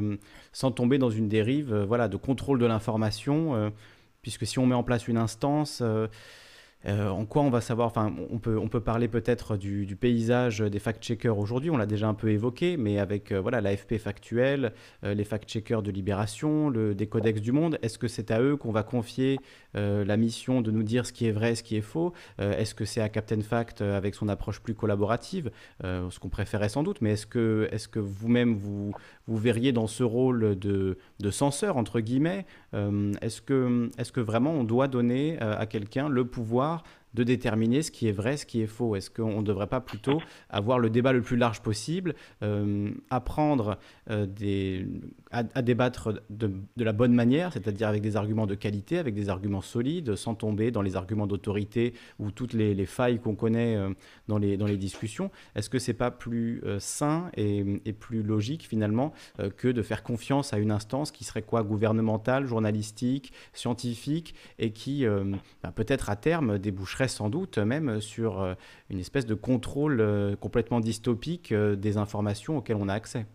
sans 0.54 0.72
tomber 0.72 1.00
dans 1.00 1.10
une 1.10 1.28
dérive 1.28 1.76
voilà, 1.88 2.08
de 2.08 2.18
contrôle 2.18 2.60
de 2.60 2.66
l'information, 2.66 3.72
puisque 4.26 4.48
si 4.48 4.58
on 4.58 4.66
met 4.66 4.74
en 4.74 4.82
place 4.82 5.08
une 5.08 5.18
instance, 5.18 5.84
euh, 6.88 7.10
en 7.10 7.26
quoi 7.26 7.42
on 7.42 7.50
va 7.50 7.62
savoir 7.62 7.88
Enfin, 7.88 8.14
on 8.30 8.40
peut, 8.40 8.58
on 8.58 8.68
peut 8.68 8.80
parler 8.80 9.08
peut-être 9.08 9.58
du, 9.58 9.96
paysage 9.96 10.60
des 10.60 10.80
fact-checkers 10.80 11.38
aujourd'hui. 11.38 11.70
On 11.70 11.78
l'a 11.78 11.86
déjà 11.86 12.08
un 12.08 12.14
peu 12.14 12.30
évoqué, 12.30 12.78
mais 12.78 13.00
avec 13.00 13.32
euh, 13.32 13.40
voilà 13.40 13.62
l'AFP 13.62 13.98
factuel, 13.98 14.74
euh, 15.04 15.14
les 15.14 15.24
fact-checkers 15.24 15.82
de 15.82 15.92
Libération, 15.92 16.70
le, 16.70 16.94
des 16.94 17.08
codex 17.08 17.42
du 17.42 17.52
Monde. 17.52 17.80
Est-ce 17.82 17.98
que 17.98 18.08
c'est 18.08 18.32
à 18.32 18.42
eux 18.42 18.58
qu'on 18.58 18.72
va 18.72 18.84
confier 18.84 19.40
la 19.74 20.16
mission 20.16 20.62
de 20.62 20.72
nous 20.72 20.84
dire 20.84 21.06
ce 21.06 21.12
qui 21.12 21.28
est 21.28 21.34
vrai, 21.34 21.54
ce 21.54 21.62
qui 21.62 21.76
est 21.76 21.82
faux? 21.82 22.14
Est-ce 22.40 22.74
que 22.74 22.86
c'est 22.86 23.02
à 23.02 23.10
Captain 23.10 23.42
Fact 23.42 23.82
avec 23.82 24.16
son 24.16 24.30
approche 24.30 24.62
plus 24.62 24.74
collaborative, 24.74 25.52
ce 25.84 26.18
qu'on 26.18 26.30
préférait 26.30 26.70
sans 26.70 26.82
doute 26.82 27.02
Mais 27.02 27.12
est-ce 27.12 27.28
que, 27.28 27.68
est-ce 27.72 27.90
que 27.90 28.00
vous-même 28.00 28.56
vous, 28.56 28.94
vous 29.28 29.38
verriez 29.38 29.74
dans 29.74 29.88
ce 29.88 30.04
rôle 30.04 30.58
de, 30.58 30.98
de 31.20 31.30
censeur 31.30 31.76
entre 31.76 32.00
guillemets 32.00 32.46
Est-ce 32.74 33.42
que, 33.42 33.90
est-ce 33.98 34.14
que 34.14 34.22
vraiment 34.22 34.52
on 34.52 34.64
doit 34.64 34.88
donner 34.88 35.38
à 35.42 35.66
quelqu'un 35.66 36.08
le 36.08 36.26
pouvoir 36.26 36.75
de 37.16 37.24
déterminer 37.24 37.82
ce 37.82 37.92
qui 37.92 38.08
est 38.08 38.12
vrai, 38.12 38.38
ce 38.38 38.46
qui 38.46 38.62
est 38.62 38.68
faux. 38.68 38.96
Est-ce 38.96 39.10
qu'on 39.10 39.40
ne 39.40 39.46
devrait 39.46 39.68
pas 39.68 39.80
plutôt 39.80 40.22
avoir 40.50 40.80
le 40.80 40.90
débat 40.90 41.14
le 41.14 41.22
plus 41.22 41.38
large 41.38 41.62
possible, 41.62 42.14
euh, 42.44 42.92
apprendre 43.10 43.78
euh, 44.10 44.26
des, 44.26 44.86
à, 45.54 45.62
débattre 45.62 46.14
de, 46.30 46.52
la 46.78 46.94
bonne 46.94 47.14
manière, 47.14 47.54
c'est-à-dire 47.54 47.88
avec 47.88 48.02
des 48.02 48.16
arguments 48.16 48.48
de 48.48 48.56
qualité, 48.56 48.98
avec 48.98 49.14
des 49.14 49.30
arguments 49.30 49.62
solides, 49.62 50.16
sans 50.16 50.36
tomber 50.36 50.72
dans 50.72 50.82
les 50.82 50.96
arguments 50.96 51.28
d'autorité 51.28 51.94
ou 52.20 52.32
toutes 52.32 52.54
les, 52.54 52.86
failles 52.86 53.20
qu'on 53.20 53.36
connaît 53.36 53.76
euh, 53.76 53.90
dans, 54.28 54.38
les, 54.38 54.78
discussions 54.78 55.32
Est-ce 55.56 55.70
que 55.70 55.80
c'est 55.80 55.94
pas 55.94 56.12
plus 56.12 56.62
sain 56.80 57.30
et, 57.36 57.64
plus 57.94 58.24
logique 58.24 58.68
finalement 58.68 59.14
que 59.58 59.70
de 59.70 59.82
faire 59.82 60.04
confiance 60.04 60.54
à 60.54 60.58
une 60.58 60.72
instance 60.72 61.12
qui 61.12 61.24
serait 61.24 61.42
quoi? 61.42 61.64
Gouvernementale, 61.64 62.46
journalistique, 62.46 63.32
scientifique 63.54 64.36
et 64.60 64.72
qui 64.72 65.06
bah, 65.64 65.72
peut-être 65.72 66.10
à 66.10 66.16
terme 66.16 66.60
déboucherait 66.60 67.08
sans 67.08 67.30
doute 67.30 67.58
même 67.58 68.02
sur 68.02 68.42
euh, 68.42 68.54
une 68.90 69.00
espèce 69.00 69.26
de 69.26 69.36
contrôle 69.36 70.00
euh, 70.02 70.36
complètement 70.36 70.80
dystopique 70.80 71.52
euh, 71.52 71.76
des 71.76 71.98
informations 71.98 72.58
auxquelles 72.58 72.78
on 72.78 72.90
a 72.90 72.94
accès? 72.94 73.26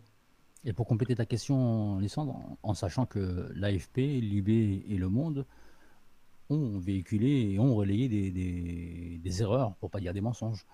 Et 0.63 0.73
pour 0.73 0.85
compléter 0.85 1.15
ta 1.15 1.25
question, 1.25 1.99
Lissandre, 1.99 2.39
en, 2.61 2.73
sachant 2.73 3.05
que 3.05 3.51
l'AFP, 3.55 3.97
l'IB 3.97 4.49
et 4.89 4.97
Le 4.97 5.09
Monde 5.09 5.45
ont 6.49 6.77
véhiculé 6.77 7.53
et 7.53 7.59
ont 7.59 7.73
relayé 7.75 8.07
des, 8.09 9.41
erreurs, 9.41 9.73
pour 9.79 9.89
pas 9.89 9.99
dire 9.99 10.13
des 10.13 10.21
mensonges. 10.21 10.65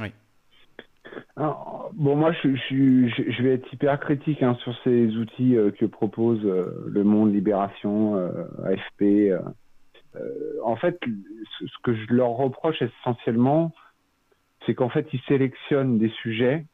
Oui. 0.00 0.08
bon, 1.36 2.16
moi, 2.16 2.32
je, 2.32 2.54
je, 2.56 3.42
vais 3.42 3.54
être 3.54 3.72
hyper 3.72 3.98
critique 4.00 4.42
hein, 4.42 4.56
sur 4.62 4.76
ces 4.84 5.16
outils 5.16 5.56
que 5.78 5.86
propose 5.86 6.42
Le 6.42 7.04
Monde, 7.04 7.32
Libération, 7.32 8.16
AFP. 8.64 9.32
Euh, 10.16 10.60
en 10.62 10.76
fait, 10.76 10.98
ce 11.58 11.78
que 11.82 11.94
je 11.94 12.12
leur 12.12 12.30
reproche 12.30 12.80
essentiellement, 12.82 13.72
c'est 14.64 14.74
qu'en 14.74 14.88
fait, 14.88 15.06
ils 15.12 15.20
sélectionnent 15.22 15.98
des 15.98 16.10
sujets 16.22 16.66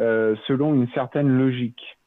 euh, 0.00 0.36
selon 0.46 0.74
une 0.74 0.88
certaine 0.88 1.28
logique. 1.28 1.98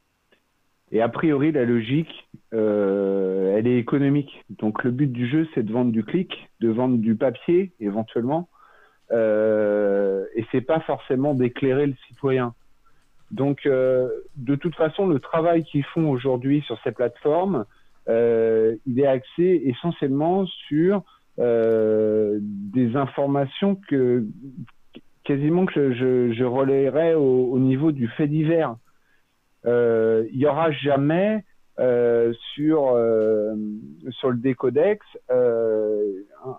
Et 0.92 1.02
a 1.02 1.10
priori, 1.10 1.52
la 1.52 1.64
logique, 1.64 2.28
euh, 2.54 3.56
elle 3.58 3.68
est 3.68 3.78
économique. 3.78 4.44
Donc 4.50 4.84
le 4.84 4.92
but 4.92 5.12
du 5.12 5.28
jeu, 5.28 5.48
c'est 5.54 5.64
de 5.64 5.72
vendre 5.72 5.92
du 5.92 6.04
clic, 6.04 6.50
de 6.60 6.70
vendre 6.70 6.98
du 6.98 7.16
papier 7.16 7.72
éventuellement, 7.80 8.50
euh, 9.12 10.26
et 10.36 10.46
c'est 10.52 10.62
pas 10.62 10.82
forcément 10.82 11.34
d'éclairer 11.34 11.88
le 11.88 11.96
citoyen. 12.08 12.54
Donc 13.32 13.66
de 13.66 14.56
toute 14.56 14.76
façon, 14.76 15.08
le 15.08 15.20
travail 15.20 15.64
qu'ils 15.64 15.86
font 15.86 16.10
aujourd'hui 16.10 16.62
sur 16.64 16.78
ces 16.84 16.92
plateformes, 16.92 17.66
euh, 18.10 18.76
il 18.86 19.00
est 19.00 19.08
axé 19.08 19.62
essentiellement 19.66 20.46
sur 20.46 21.04
euh, 21.40 22.40
des 22.42 22.96
informations 22.96 23.76
que 23.88 24.26
quasiment 25.24 25.66
que 25.66 25.94
je, 25.94 26.34
je, 26.34 26.44
relayerais 26.44 27.14
au, 27.14 27.58
niveau 27.60 27.92
du 27.92 28.08
fait 28.08 28.28
divers. 28.28 28.76
Euh, 29.66 30.26
il 30.32 30.40
y 30.40 30.48
aura 30.48 30.72
jamais 30.72 31.44
euh, 31.80 32.34
sur 32.54 32.94
euh, 32.96 33.56
sur 34.10 34.32
le 34.32 34.38
décodex 34.38 35.06
euh, 35.30 36.04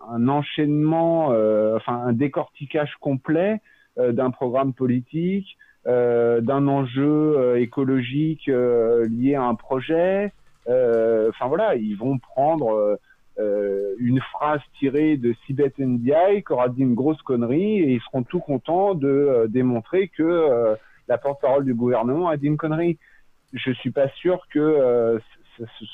un, 0.08 0.28
enchaînement, 0.28 1.28
enfin 1.76 2.02
un 2.06 2.12
décortiquage 2.12 2.94
complet 3.00 3.60
d'un 3.96 4.30
programme 4.30 4.72
politique, 4.72 5.58
d'un 5.84 6.66
enjeu 6.68 7.58
écologique 7.58 8.46
lié 8.46 9.34
à 9.34 9.42
un 9.42 9.54
projet, 9.54 10.32
euh, 10.68 11.28
enfin 11.30 11.48
voilà, 11.48 11.74
ils 11.74 11.96
vont 11.96 12.18
prendre 12.18 12.98
euh, 13.38 13.42
euh, 13.42 13.94
une 13.98 14.20
phrase 14.20 14.60
tirée 14.78 15.16
de 15.16 15.34
Sibeth 15.44 15.78
Ndiaye 15.78 16.42
qui 16.42 16.52
aura 16.52 16.68
dit 16.68 16.82
une 16.82 16.94
grosse 16.94 17.20
connerie 17.22 17.78
et 17.78 17.92
ils 17.92 18.00
seront 18.00 18.22
tout 18.22 18.40
contents 18.40 18.94
de 18.94 19.46
démontrer 19.48 20.08
que 20.08 20.76
la 21.08 21.18
porte-parole 21.18 21.64
du 21.64 21.74
gouvernement 21.74 22.28
a 22.28 22.36
dit 22.36 22.46
une 22.46 22.56
connerie. 22.56 22.98
Je 23.52 23.70
suis 23.72 23.90
pas 23.90 24.08
sûr 24.08 24.46
que 24.50 25.18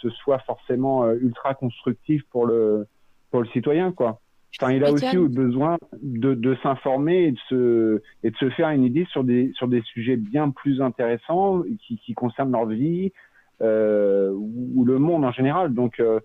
ce 0.02 0.10
soit 0.10 0.38
forcément 0.40 1.10
ultra 1.12 1.54
constructif 1.54 2.22
pour 2.30 2.46
le 2.46 2.86
pour 3.30 3.40
le 3.42 3.48
citoyen 3.48 3.92
quoi. 3.92 4.20
Enfin, 4.60 4.72
il 4.72 4.84
a 4.84 4.90
aussi 4.90 5.16
besoin 5.16 5.76
de, 6.02 6.34
de 6.34 6.56
s'informer 6.62 7.24
et 7.24 7.32
de 7.32 7.38
se 7.48 8.02
et 8.24 8.30
de 8.30 8.36
se 8.36 8.48
faire 8.50 8.70
une 8.70 8.84
idée 8.84 9.06
sur 9.10 9.22
des 9.22 9.52
sur 9.54 9.68
des 9.68 9.82
sujets 9.82 10.16
bien 10.16 10.50
plus 10.50 10.80
intéressants 10.80 11.62
qui, 11.86 11.98
qui 11.98 12.14
concernent 12.14 12.52
leur 12.52 12.66
vie, 12.66 13.12
euh, 13.60 14.30
ou, 14.32 14.84
le 14.84 15.00
monde 15.00 15.24
en 15.24 15.32
général. 15.32 15.74
Donc 15.74 15.98
euh, 15.98 16.20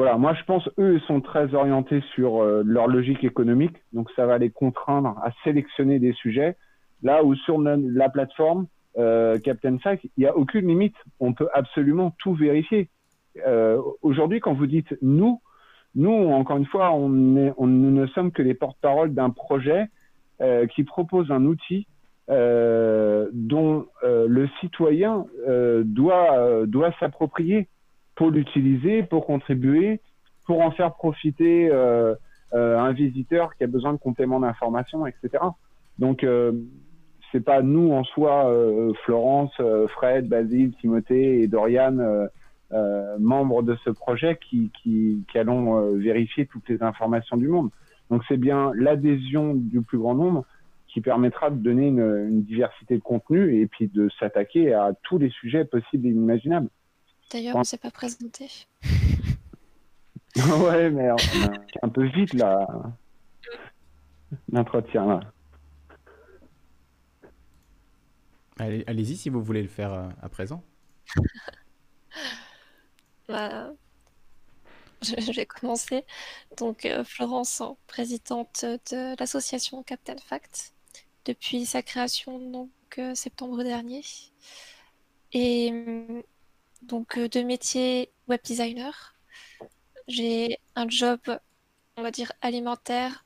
voilà, 0.00 0.16
moi 0.16 0.32
je 0.32 0.42
pense 0.44 0.66
eux 0.78 0.94
ils 0.94 1.06
sont 1.06 1.20
très 1.20 1.54
orientés 1.54 2.02
sur 2.14 2.42
euh, 2.42 2.62
leur 2.64 2.88
logique 2.88 3.22
économique, 3.22 3.76
donc 3.92 4.10
ça 4.16 4.24
va 4.24 4.38
les 4.38 4.48
contraindre 4.48 5.18
à 5.22 5.30
sélectionner 5.44 5.98
des 5.98 6.14
sujets. 6.14 6.56
Là 7.02 7.22
où 7.22 7.34
sur 7.34 7.60
la 7.60 8.08
plateforme 8.08 8.66
euh, 8.96 9.38
Captain 9.38 9.76
Fact, 9.76 10.02
il 10.04 10.20
n'y 10.20 10.26
a 10.26 10.34
aucune 10.34 10.68
limite, 10.68 10.96
on 11.18 11.34
peut 11.34 11.50
absolument 11.52 12.14
tout 12.18 12.32
vérifier. 12.32 12.88
Euh, 13.46 13.78
Aujourd'hui, 14.00 14.40
quand 14.40 14.54
vous 14.54 14.66
dites 14.66 14.96
nous, 15.02 15.42
nous 15.94 16.30
encore 16.30 16.56
une 16.56 16.64
fois, 16.64 16.96
nous 16.96 17.54
ne 17.58 18.06
sommes 18.06 18.32
que 18.32 18.40
les 18.40 18.54
porte-parole 18.54 19.12
d'un 19.12 19.28
projet 19.28 19.84
qui 20.74 20.84
propose 20.84 21.30
un 21.30 21.44
outil 21.44 21.86
dont 22.26 23.86
le 24.02 24.48
citoyen 24.62 25.26
doit, 25.84 26.64
doit 26.66 26.94
s'approprier 26.98 27.68
pour 28.20 28.30
l'utiliser, 28.30 29.02
pour 29.02 29.24
contribuer, 29.24 29.98
pour 30.44 30.60
en 30.60 30.72
faire 30.72 30.92
profiter 30.92 31.72
un 32.52 32.92
visiteur 32.92 33.56
qui 33.56 33.64
a 33.64 33.66
besoin 33.66 33.94
de 33.94 33.98
compléments 33.98 34.40
d'information, 34.40 35.06
etc. 35.06 35.42
Donc, 35.98 36.26
c'est 37.32 37.42
pas 37.42 37.62
nous 37.62 37.92
en 37.92 38.04
soi, 38.04 38.54
Florence, 39.04 39.54
Fred, 39.88 40.28
Basile, 40.28 40.74
Timothée 40.82 41.40
et 41.40 41.48
Dorian, 41.48 41.96
euh, 42.72 43.16
membres 43.18 43.62
de 43.62 43.74
ce 43.84 43.88
projet, 43.88 44.38
qui, 44.38 44.70
qui, 44.82 45.24
qui 45.32 45.38
allons 45.38 45.96
vérifier 45.96 46.44
toutes 46.44 46.68
les 46.68 46.82
informations 46.82 47.38
du 47.38 47.48
monde. 47.48 47.70
Donc, 48.10 48.22
c'est 48.28 48.36
bien 48.36 48.70
l'adhésion 48.74 49.54
du 49.54 49.80
plus 49.80 49.96
grand 49.96 50.14
nombre 50.14 50.44
qui 50.88 51.00
permettra 51.00 51.48
de 51.48 51.56
donner 51.56 51.88
une, 51.88 52.42
diversité 52.42 52.98
de 52.98 53.02
contenu 53.02 53.62
et 53.62 53.66
puis 53.66 53.88
de 53.88 54.10
s'attaquer 54.20 54.74
à 54.74 54.92
tous 55.04 55.16
les 55.16 55.30
sujets 55.30 55.64
possibles 55.64 56.06
et 56.06 56.10
imaginables. 56.10 56.68
D'ailleurs, 57.30 57.56
on 57.56 57.60
ne 57.60 57.64
s'est 57.64 57.78
pas 57.78 57.90
présenté. 57.90 58.48
ouais, 60.36 60.90
mais 60.90 61.08
un 61.82 61.88
peu 61.88 62.06
vite 62.06 62.34
là, 62.34 62.66
l'entretien 64.50 65.06
là. 65.06 65.20
Allez, 68.58 68.84
allez-y 68.86 69.16
si 69.16 69.30
vous 69.30 69.42
voulez 69.42 69.62
le 69.62 69.68
faire 69.68 69.92
euh, 69.92 70.08
à 70.20 70.28
présent. 70.28 70.62
bah, 73.28 73.72
je, 75.00 75.32
vais 75.32 75.46
commencer. 75.46 76.04
Donc, 76.58 76.84
euh, 76.84 77.02
Florence, 77.02 77.62
présidente 77.86 78.66
de 78.90 79.18
l'association 79.18 79.82
Captain 79.82 80.18
Fact 80.18 80.74
depuis 81.24 81.64
sa 81.64 81.82
création 81.82 82.38
donc 82.38 82.70
euh, 82.98 83.14
septembre 83.14 83.62
dernier. 83.62 84.02
Et 85.32 85.72
donc 86.82 87.18
euh, 87.18 87.28
de 87.28 87.40
métier 87.40 88.12
web 88.28 88.40
designer. 88.44 89.14
J'ai 90.08 90.58
un 90.74 90.88
job, 90.88 91.20
on 91.96 92.02
va 92.02 92.10
dire, 92.10 92.32
alimentaire 92.42 93.24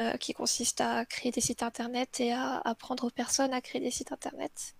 euh, 0.00 0.16
qui 0.16 0.34
consiste 0.34 0.80
à 0.80 1.04
créer 1.04 1.32
des 1.32 1.40
sites 1.40 1.62
internet 1.62 2.20
et 2.20 2.32
à 2.32 2.58
apprendre 2.58 3.04
aux 3.04 3.10
personnes 3.10 3.52
à 3.54 3.60
créer 3.60 3.80
des 3.80 3.90
sites 3.90 4.12
internet. 4.12 4.74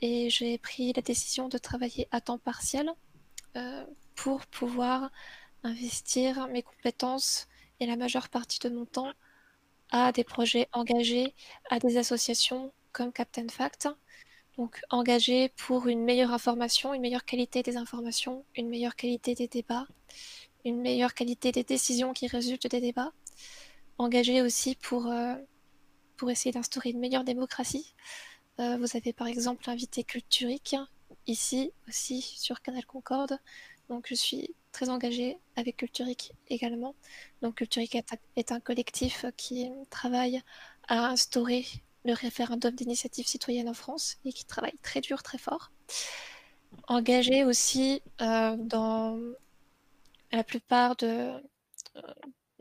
Et 0.00 0.28
j'ai 0.30 0.58
pris 0.58 0.92
la 0.92 1.02
décision 1.02 1.48
de 1.48 1.58
travailler 1.58 2.08
à 2.10 2.20
temps 2.20 2.38
partiel 2.38 2.92
pour 4.14 4.44
pouvoir 4.46 5.10
investir 5.62 6.46
mes 6.48 6.62
compétences 6.62 7.48
et 7.80 7.86
la 7.86 7.96
majeure 7.96 8.28
partie 8.28 8.58
de 8.58 8.68
mon 8.68 8.84
temps 8.84 9.12
à 9.90 10.12
des 10.12 10.24
projets 10.24 10.68
engagés, 10.72 11.34
à 11.70 11.78
des 11.78 11.96
associations 11.96 12.72
comme 12.92 13.12
Captain 13.12 13.48
Fact. 13.48 13.88
Donc 14.58 14.80
engagés 14.90 15.50
pour 15.56 15.86
une 15.86 16.02
meilleure 16.02 16.32
information, 16.32 16.94
une 16.94 17.02
meilleure 17.02 17.24
qualité 17.24 17.62
des 17.62 17.76
informations, 17.76 18.44
une 18.54 18.68
meilleure 18.68 18.96
qualité 18.96 19.34
des 19.34 19.48
débats, 19.48 19.86
une 20.64 20.80
meilleure 20.80 21.14
qualité 21.14 21.52
des 21.52 21.62
décisions 21.62 22.12
qui 22.12 22.26
résultent 22.26 22.66
des 22.66 22.80
débats. 22.80 23.12
Engagés 23.98 24.42
aussi 24.42 24.74
pour, 24.74 25.06
euh, 25.06 25.34
essayer 26.28 26.52
d'instaurer 26.52 26.90
une 26.90 26.98
meilleure 26.98 27.24
démocratie. 27.24 27.94
Euh, 28.58 28.78
vous 28.78 28.96
avez 28.96 29.12
par 29.12 29.26
exemple 29.26 29.64
l'invité 29.66 30.02
Culturique, 30.04 30.74
ici 31.26 31.72
aussi 31.88 32.22
sur 32.22 32.62
Canal 32.62 32.86
Concorde. 32.86 33.38
Donc 33.90 34.06
je 34.08 34.14
suis 34.14 34.54
très 34.72 34.88
engagée 34.88 35.38
avec 35.56 35.76
Culturique 35.76 36.32
également. 36.48 36.94
Donc 37.42 37.56
Culturique 37.56 37.96
est 38.36 38.52
un, 38.52 38.60
collectif 38.60 39.26
qui 39.36 39.70
travaille 39.90 40.42
à 40.88 41.08
instaurer 41.08 41.66
le 42.06 42.12
référendum 42.12 42.74
d'initiative 42.74 43.26
citoyenne 43.26 43.68
en 43.68 43.74
France 43.74 44.16
et 44.24 44.32
qui 44.32 44.44
travaille 44.44 44.76
très 44.82 45.00
dur, 45.00 45.22
très 45.22 45.38
fort. 45.38 45.72
Engagé 46.88 47.44
aussi 47.44 48.02
euh, 48.20 48.56
dans 48.56 49.18
la 50.32 50.44
plupart 50.44 50.96
de, 50.96 51.32
euh, 51.96 52.00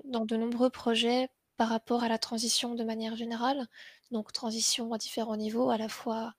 dans 0.03 0.25
de 0.25 0.35
nombreux 0.35 0.69
projets 0.69 1.29
par 1.57 1.69
rapport 1.69 2.03
à 2.03 2.09
la 2.09 2.17
transition 2.17 2.75
de 2.75 2.83
manière 2.83 3.15
générale, 3.15 3.67
donc 4.11 4.33
transition 4.33 4.91
à 4.93 4.97
différents 4.97 5.37
niveaux, 5.37 5.69
à 5.69 5.77
la 5.77 5.89
fois, 5.89 6.33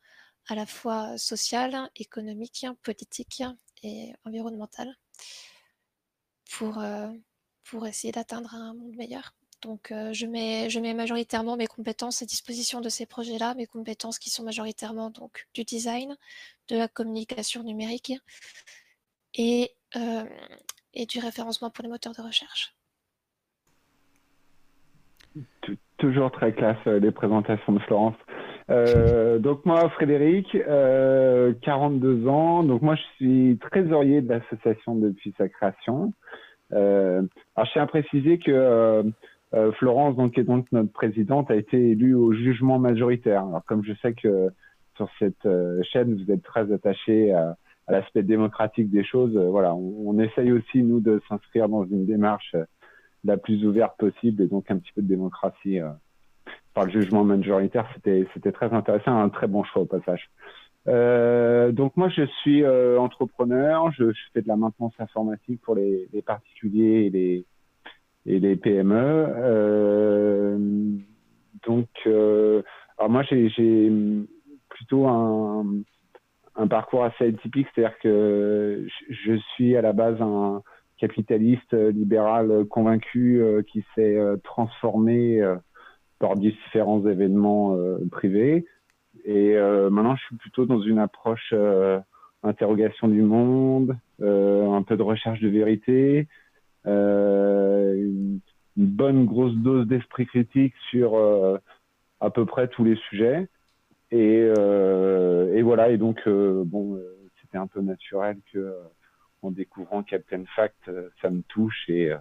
à 0.49 0.55
la 0.55 0.67
fois 0.67 1.17
sociale, 1.17 1.91
économique, 1.97 2.67
politique 2.83 3.43
et 3.83 4.13
environnementale, 4.25 4.95
pour, 6.51 6.79
euh, 6.79 7.09
pour 7.65 7.87
essayer 7.87 8.13
d'atteindre 8.13 8.55
un 8.55 8.75
monde 8.75 8.97
meilleur. 8.97 9.35
Donc 9.67 9.91
euh, 9.91 10.13
je, 10.13 10.27
mets, 10.27 10.71
je 10.71 10.79
mets 10.79 10.95
majoritairement 10.95 11.57
mes 11.57 11.67
compétences 11.67 12.23
à 12.23 12.25
disposition 12.25 12.81
de 12.81 12.89
ces 12.89 13.05
projets-là, 13.05 13.55
mes 13.55 13.67
compétences 13.67 14.21
qui 14.21 14.31
sont 14.31 14.45
majoritairement 14.45 15.11
donc 15.11 15.49
du 15.55 15.65
design, 15.65 16.17
de 16.69 16.77
la 16.77 16.87
communication 16.87 17.65
numérique 17.65 18.13
et, 19.35 19.73
euh, 19.97 20.25
et 20.95 21.07
du 21.07 21.19
référencement 21.19 21.71
pour 21.71 21.83
les 21.83 21.89
moteurs 21.89 22.15
de 22.15 22.23
recherche 22.23 22.75
toujours 25.99 26.31
très 26.31 26.53
classe 26.53 26.77
euh, 26.87 26.99
les 26.99 27.11
présentations 27.11 27.73
de 27.73 27.79
Florence. 27.81 28.15
Donc 28.69 29.65
moi, 29.65 29.89
Frédéric, 29.91 30.55
euh, 30.55 31.55
42 31.63 32.27
ans. 32.27 32.63
Donc 32.63 32.83
moi, 32.83 32.95
je 32.97 33.03
suis 33.17 33.59
trésorier 33.71 34.21
de 34.21 34.29
l'association 34.29 34.95
depuis 34.95 35.35
sa 35.39 35.49
création. 35.49 36.13
Alors 36.73 37.23
je 37.65 37.73
tiens 37.73 37.85
à 37.85 37.87
préciser 37.87 38.39
que 38.39 39.05
euh, 39.57 39.69
euh, 39.69 39.73
Florence, 39.73 40.17
donc 40.17 40.33
qui 40.33 40.41
est 40.41 40.45
donc 40.45 40.67
notre 40.73 40.93
présidente, 40.93 41.51
a 41.51 41.57
été 41.57 41.91
élue 41.91 42.15
au 42.15 42.33
jugement 42.33 42.79
majoritaire. 42.79 43.45
Alors 43.45 43.65
comme 43.65 43.83
je 43.85 43.93
sais 44.03 44.13
que 44.13 44.51
sur 44.97 45.09
cette 45.19 45.49
chaîne, 45.93 46.15
vous 46.15 46.31
êtes 46.31 46.43
très 46.43 46.73
attaché 46.73 47.33
à, 47.33 47.57
l'aspect 47.89 48.25
démocratique 48.25 48.91
des 48.91 49.05
choses, 49.05 49.37
voilà, 49.37 49.73
on, 49.75 50.19
essaye 50.19 50.51
aussi 50.51 50.83
nous 50.83 50.99
de 50.99 51.23
s'inscrire 51.29 51.69
dans 51.69 51.85
une 51.85 52.05
démarche 52.05 52.57
la 53.27 53.37
plus 53.37 53.67
ouverte 53.67 53.99
possible 53.99 54.43
et 54.43 54.47
donc 54.47 54.71
un 54.71 54.79
petit 54.79 54.93
peu 54.95 55.03
de 55.03 55.09
démocratie 55.09 55.81
euh, 55.81 55.91
par 56.75 56.85
le 56.85 56.93
jugement 56.93 57.25
majoritaire. 57.25 57.87
C'était 57.95 58.53
très 58.53 58.73
intéressant, 58.73 59.19
un 59.19 59.29
très 59.29 59.49
bon 59.49 59.65
choix 59.65 59.83
au 59.83 59.87
passage. 59.87 60.31
Euh, 60.89 61.73
donc 61.73 61.97
moi 61.97 62.09
je 62.09 62.25
suis 62.27 62.63
euh, 62.63 62.99
entrepreneur, 62.99 63.91
je, 63.91 64.13
je, 64.13 64.21
fais 64.33 64.41
de 64.41 64.47
la 64.47 64.57
maintenance 64.57 64.95
informatique 65.01 65.61
pour 65.63 65.75
les, 65.75 66.09
les 66.13 66.23
particuliers 66.23 67.07
et 67.07 67.11
les 67.11 67.45
et 68.27 68.41
les 68.41 68.57
PME. 68.57 68.95
Euh, 68.95 70.59
donc 71.67 71.89
euh, 72.07 72.63
moi 73.09 73.23
j'ai 73.23 73.91
plutôt 74.69 75.07
un, 75.07 75.67
parcours 76.69 77.05
assez 77.05 77.29
atypique, 77.29 77.69
c'est-à-dire 77.75 77.99
que 78.01 78.87
je 79.09 79.37
suis 79.55 79.77
à 79.77 79.83
la 79.83 79.93
base 79.93 80.21
un 80.21 80.63
capitaliste 80.99 81.75
euh, 81.75 81.93
libéral 81.93 82.65
convaincu 82.67 83.43
qui 83.71 83.85
s'est 83.95 84.19
transformé 84.43 85.43
par 86.19 86.35
différents 86.35 87.07
événements 87.07 87.77
privés. 88.11 88.65
Et 89.25 89.57
maintenant, 89.91 90.17
je 90.17 90.25
suis 90.25 90.37
plutôt 90.37 90.67
dans 90.67 90.81
une 90.81 90.99
approche 90.99 91.53
interrogation 92.43 93.09
du 93.09 93.23
monde, 93.23 93.97
un 94.21 94.83
peu 94.83 94.97
de 94.97 95.03
recherche 95.03 95.41
de 95.41 95.49
vérité, 95.49 96.29
une, 96.87 98.41
bonne 98.77 99.25
grosse 99.25 99.55
dose 99.55 99.87
d'esprit 99.87 100.27
critique 100.27 100.75
sur 100.91 101.17
à 102.21 102.31
peu 102.31 102.45
près 102.47 102.69
tous 102.69 102.85
les 102.85 102.97
sujets. 103.09 103.49
Et, 104.11 104.39
et 104.39 105.63
voilà. 105.63 105.91
Et 105.91 105.99
donc, 105.99 106.21
bon, 106.29 107.01
c'était 107.41 107.59
un 107.59 107.67
peu 107.67 107.81
naturel 107.81 108.39
que 108.53 108.73
en 109.47 109.51
découvrant 109.51 110.03
Captain 110.03 110.45
Fact, 110.55 110.77
euh, 110.89 111.09
ça 111.23 111.31
me 111.31 111.43
touche 111.43 111.87
euh, 111.91 112.17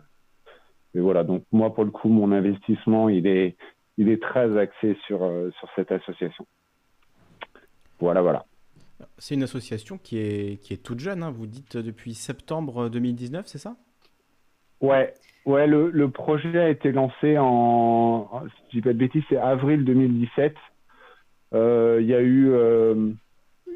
et, 0.93 0.99
voilà. 0.99 1.23
Donc 1.23 1.43
moi, 1.51 1.73
pour 1.73 1.83
le 1.83 1.91
coup, 1.91 2.09
mon 2.09 2.31
investissement, 2.31 3.09
il 3.09 3.27
est, 3.27 3.57
il 3.97 4.09
est 4.09 4.21
très 4.21 4.57
axé 4.57 4.97
sur, 5.05 5.23
euh, 5.23 5.51
sur 5.59 5.69
cette 5.75 5.91
association. 5.91 6.45
Voilà, 7.99 8.21
voilà. 8.21 8.45
C'est 9.17 9.35
une 9.35 9.43
association 9.43 9.97
qui 9.97 10.17
est, 10.17 10.61
qui 10.61 10.73
est 10.73 10.83
toute 10.83 10.99
jeune, 10.99 11.21
hein. 11.21 11.31
vous 11.31 11.47
dites 11.47 11.75
depuis 11.75 12.13
septembre 12.13 12.89
2019, 12.89 13.45
c'est 13.45 13.57
ça? 13.57 13.75
Ouais, 14.81 15.13
ouais 15.45 15.67
le, 15.67 15.89
le, 15.89 16.09
projet 16.09 16.57
a 16.59 16.69
été 16.69 16.91
lancé 16.91 17.37
en, 17.37 18.43
si 18.45 18.63
je 18.71 18.77
dis 18.77 18.81
pas 18.81 18.93
de 18.93 18.97
bêtises, 18.97 19.23
c'est 19.29 19.37
avril 19.37 19.85
2017. 19.85 20.55
Il 21.53 22.05
y 22.05 22.13
a 22.13 22.21
eu 22.21 22.53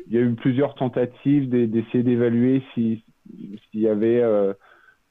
il 0.10 0.16
y 0.16 0.18
a 0.18 0.22
eu 0.22 0.34
plusieurs 0.34 0.74
tentatives 0.76 1.50
d'essayer 1.50 2.04
d'évaluer 2.04 2.64
si, 2.74 3.04
s'il 3.30 3.80
y 3.80 3.88
avait 3.88 4.22
euh, 4.22 4.54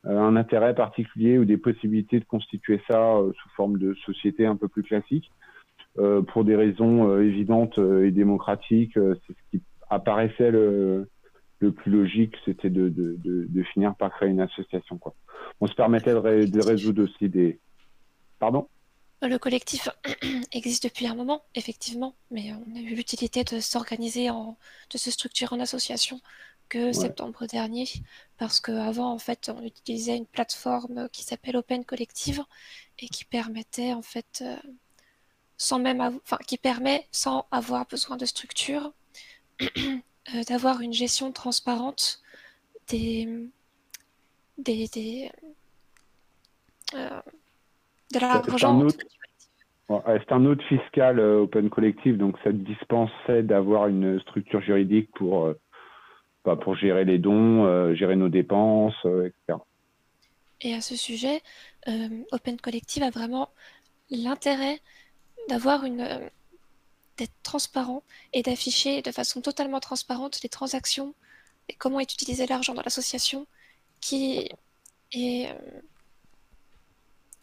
un 0.05 0.37
intérêt 0.37 0.75
particulier 0.75 1.39
ou 1.39 1.45
des 1.45 1.57
possibilités 1.57 2.19
de 2.19 2.25
constituer 2.25 2.81
ça 2.89 3.17
euh, 3.17 3.33
sous 3.33 3.49
forme 3.51 3.79
de 3.79 3.95
société 4.05 4.45
un 4.45 4.57
peu 4.57 4.69
plus 4.69 4.83
classique. 4.83 5.31
Euh, 5.99 6.23
pour 6.23 6.45
des 6.45 6.57
raisons 6.57 7.19
évidentes 7.21 7.79
et 7.79 8.11
démocratiques, 8.11 8.95
c'est 8.95 9.33
ce 9.33 9.51
qui 9.51 9.63
apparaissait 9.89 10.51
le, 10.51 11.09
le 11.61 11.73
plus 11.73 11.91
logique, 11.91 12.35
c'était 12.45 12.71
de, 12.71 12.89
de, 12.89 13.17
de, 13.19 13.47
de, 13.49 13.63
finir 13.65 13.95
par 13.97 14.13
créer 14.15 14.29
une 14.29 14.41
association. 14.41 14.99
Quoi. 14.99 15.15
On 15.61 15.67
se 15.67 15.75
permettait 15.75 16.15
de, 16.15 16.45
de 16.45 16.61
résoudre 16.63 17.05
aussi 17.05 17.29
des... 17.29 17.59
Pardon? 18.39 18.69
Le 19.21 19.37
collectif 19.39 19.89
existe 20.53 20.85
depuis 20.85 21.09
un 21.09 21.17
moment, 21.17 21.43
effectivement, 21.57 22.15
mais 22.31 22.53
on 22.53 22.77
a 22.77 22.81
eu 22.81 22.95
l'utilité 22.95 23.43
de 23.43 23.59
s'organiser, 23.59 24.31
en, 24.31 24.57
de 24.91 24.99
se 24.99 25.11
structurer 25.11 25.57
en 25.57 25.61
association 25.61 26.21
que 26.69 26.93
septembre 26.93 27.47
dernier, 27.47 27.87
parce 28.37 28.61
qu'avant, 28.61 29.13
en 29.13 29.19
fait, 29.19 29.51
on 29.53 29.63
utilisait 29.63 30.17
une 30.17 30.27
plateforme 30.27 31.09
qui 31.11 31.25
s'appelle 31.25 31.57
Open 31.57 31.85
Collective 31.85 32.45
et 32.99 33.09
qui 33.09 33.25
permettait, 33.25 33.95
en 33.95 34.03
fait, 34.03 34.43
euh, 34.43 34.57
sans 35.57 35.79
même 35.79 36.01
enfin, 36.01 36.39
qui 36.47 36.59
permet, 36.59 37.09
sans 37.11 37.47
avoir 37.51 37.87
besoin 37.87 38.17
de 38.17 38.27
structure, 38.27 38.93
euh, 40.35 40.43
d'avoir 40.49 40.81
une 40.81 40.93
gestion 40.93 41.33
transparente 41.33 42.21
des, 42.89 43.29
des, 44.59 44.89
des 44.89 45.31
euh, 46.95 47.21
de 48.13 48.19
l'argent. 48.21 48.87
C'est 49.89 50.33
un 50.33 50.45
autre 50.45 50.63
fiscal 50.69 51.19
Open 51.19 51.71
Collective, 51.71 52.19
donc 52.19 52.37
ça 52.45 52.53
dispensait 52.53 53.43
d'avoir 53.43 53.89
une 53.89 54.21
structure 54.21 54.61
juridique 54.61 55.11
pour 55.15 55.55
bah, 56.49 56.57
pour 56.57 56.77
gérer 56.77 57.05
les 57.05 57.19
dons, 57.19 57.67
euh, 57.67 57.95
gérer 57.95 58.17
nos 58.17 58.31
dépenses, 58.31 58.95
euh, 59.05 59.27
etc. 59.27 59.59
Et 60.63 60.73
à 60.73 60.81
ce 60.81 60.97
sujet, 60.97 61.43
euh, 61.89 62.09
Open 62.33 62.57
Collective 62.59 63.03
a 63.03 63.11
vraiment 63.11 63.51
l'intérêt 64.11 64.79
d'avoir 65.51 65.85
une 65.85 66.09
d'être 67.19 67.35
transparent 67.43 68.03
et 68.33 68.43
d'afficher 68.43 69.03
de 69.03 69.13
façon 69.13 69.41
totalement 69.41 69.81
transparente 69.81 70.41
les 70.43 70.49
transactions 70.49 71.15
et 71.69 71.75
comment 71.75 72.01
est 72.01 72.13
utilisé 72.13 72.47
l'argent 72.47 72.75
dans 72.75 72.83
l'association 72.83 73.47
qui 74.01 74.49
et, 75.13 75.49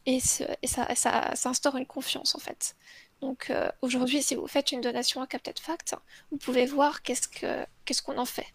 et, 0.06 0.20
ça, 0.20 0.56
ça, 0.64 1.36
ça, 1.36 1.50
instaure 1.50 1.78
une 1.78 1.86
confiance 1.86 2.36
en 2.36 2.40
fait. 2.40 2.76
Donc 3.22 3.52
aujourd'hui, 3.82 4.22
si 4.22 4.36
vous 4.36 4.48
faites 4.48 4.72
une 4.72 4.82
donation 4.82 5.22
à 5.22 5.28
Captain 5.28 5.54
Fact, 5.60 5.96
vous 6.32 6.38
pouvez 6.38 6.66
voir 6.66 7.02
qu'est-ce 7.02 7.28
que 7.28 7.66
qu'est-ce 7.86 8.02
qu'on 8.02 8.18
en 8.18 8.26
fait. 8.26 8.48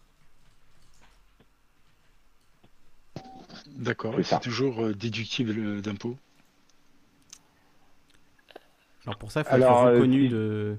D'accord, 3.67 4.19
et 4.19 4.23
c'est 4.23 4.39
toujours 4.39 4.81
euh, 4.81 4.93
déductible 4.93 5.81
d'impôt 5.81 6.17
Alors 9.05 9.17
pour 9.17 9.31
ça, 9.31 9.41
il 9.41 9.45
faut 9.45 9.55
être 9.55 9.65
euh, 9.65 9.93
reconnu 9.95 10.27
de. 10.29 10.77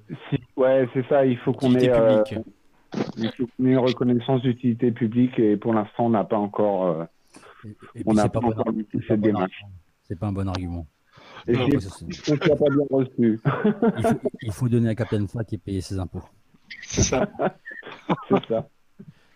Ouais, 0.57 0.89
c'est 0.95 1.07
ça, 1.09 1.27
il 1.27 1.37
faut 1.39 1.53
qu'on 1.53 1.75
ait, 1.75 1.91
euh, 1.91 2.23
une 3.59 3.79
reconnaissance 3.79 4.43
d'utilité 4.43 4.93
publique 4.93 5.39
et 5.39 5.57
pour 5.57 5.75
l'instant, 5.75 6.07
on 6.07 6.11
n'a 6.11 6.25
pas 6.25 6.37
encore, 6.37 7.07
on 8.07 8.15
n'a 8.15 8.29
pas, 8.29 8.41
encore 8.41 8.67
cette 9.09 9.21
démarche. 9.21 9.63
C'est 10.05 10.19
pas 10.19 10.27
un 10.27 10.33
bon 10.33 10.47
argument. 10.49 10.87
Et 11.49 11.53
Non, 11.53 11.67
pas 11.67 12.71
bien 12.71 12.87
reçu. 12.91 13.41
il, 13.97 14.07
faut, 14.07 14.21
il 14.43 14.53
faut 14.53 14.69
donner 14.69 14.91
à 14.91 14.95
Captain 14.95 15.27
Fat 15.27 15.45
et 15.51 15.59
payer 15.59 15.81
ses 15.81 15.99
impôts. 15.99 16.23
C'est 16.83 17.03
ça. 17.03 17.29
C'est 18.29 18.47
ça. 18.47 18.69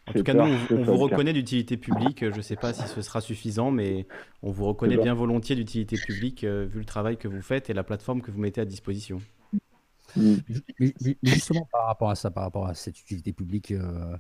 En 0.09 0.13
tout 0.13 0.23
cas, 0.23 0.35
nous, 0.35 0.57
on, 0.71 0.83
vous 0.83 0.97
reconnaît 0.97 1.33
d'utilité 1.33 1.77
publique. 1.77 2.31
Je 2.31 2.37
ne 2.37 2.43
sais 2.43 2.57
pas 2.57 2.73
si 2.73 2.87
ce 2.87 3.03
sera 3.03 3.21
suffisant, 3.21 3.71
mais 3.71 4.07
on 4.43 4.51
vous 4.51 4.65
reconnaît 4.65 4.97
bien 4.97 5.15
volontiers 5.15 5.57
d'utilité 5.57 5.97
publique 5.97 6.45
euh, 6.45 6.65
vu 6.65 6.79
le 6.79 6.85
travail 6.85 7.17
que 7.17 7.27
vous 7.27 7.43
faites 7.43 7.71
et 7.71 7.75
la 7.75 7.83
plateforme 7.83 8.23
que 8.23 8.31
vous 8.31 8.41
mettez 8.41 8.61
à 8.61 8.65
disposition. 8.65 9.21
Mm. 10.15 10.37
Justement, 11.25 11.69
par 11.73 11.87
rapport 11.87 12.11
à 12.11 12.15
ça, 12.15 12.31
par 12.31 12.45
rapport 12.45 12.67
à 12.67 12.75
cette 12.75 13.01
utilité 13.01 13.33
publique, 13.33 13.73
euh, 13.73 14.17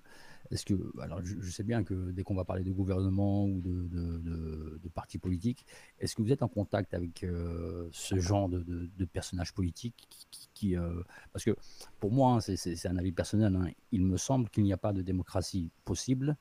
est-ce 0.50 0.64
que, 0.64 0.74
alors 1.00 1.24
je, 1.24 1.40
je 1.40 1.50
sais 1.50 1.62
bien 1.64 1.82
que 1.84 2.10
dès 2.12 2.22
qu'on 2.22 2.34
va 2.34 2.44
parler 2.44 2.62
de 2.64 2.70
gouvernement 2.72 3.46
ou 3.46 3.60
de, 3.60 3.86
de, 3.88 4.18
de- 4.18 4.80
de 4.82 4.88
partis 4.88 5.18
politiques, 5.18 5.64
est-ce 5.98 6.14
que 6.14 6.22
vous 6.22 6.32
êtes 6.32 6.42
en 6.42 6.48
contact 6.48 6.94
avec 6.94 7.24
euh, 7.24 7.88
ce 7.92 8.18
genre 8.18 8.48
de, 8.48 8.62
de- 8.62 9.04
personnages 9.04 9.52
politiques 9.52 9.94
qui, 10.08 10.26
qui- 10.30 10.48
qui, 10.54 10.76
euh, 10.76 11.02
parce 11.32 11.44
que 11.44 11.54
pour 12.00 12.12
moi, 12.12 12.34
hein, 12.34 12.40
c'est- 12.40 12.86
un 12.86 12.96
avis 12.96 13.12
personnel, 13.12 13.54
hein, 13.56 13.70
il 13.92 14.02
me 14.02 14.16
semble 14.16 14.48
qu'il 14.50 14.64
n'y 14.64 14.72
a 14.72 14.76
pas 14.76 14.92
de 14.92 15.02
démocratie 15.02 15.70
possible 15.84 16.36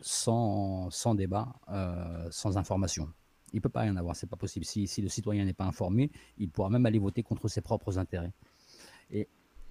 sans, 0.00 0.90
sans 0.90 1.14
débat, 1.14 1.54
euh, 1.70 2.28
sans 2.30 2.56
information. 2.58 3.08
Il 3.52 3.60
peut 3.60 3.68
pas 3.68 3.80
rien 3.82 3.96
avoir, 3.96 4.14
c'est 4.16 4.26
pas 4.26 4.36
possible. 4.36 4.64
Si, 4.66 4.86
si 4.86 5.00
le 5.00 5.08
citoyen 5.08 5.44
n'est 5.44 5.54
pas 5.54 5.64
informé, 5.64 6.10
il 6.36 6.50
pourra 6.50 6.68
même 6.68 6.84
aller 6.84 6.98
voter 6.98 7.22
contre 7.22 7.48
ses 7.48 7.60
propres 7.60 7.98
intérêts. 7.98 8.32
Et 9.10 9.28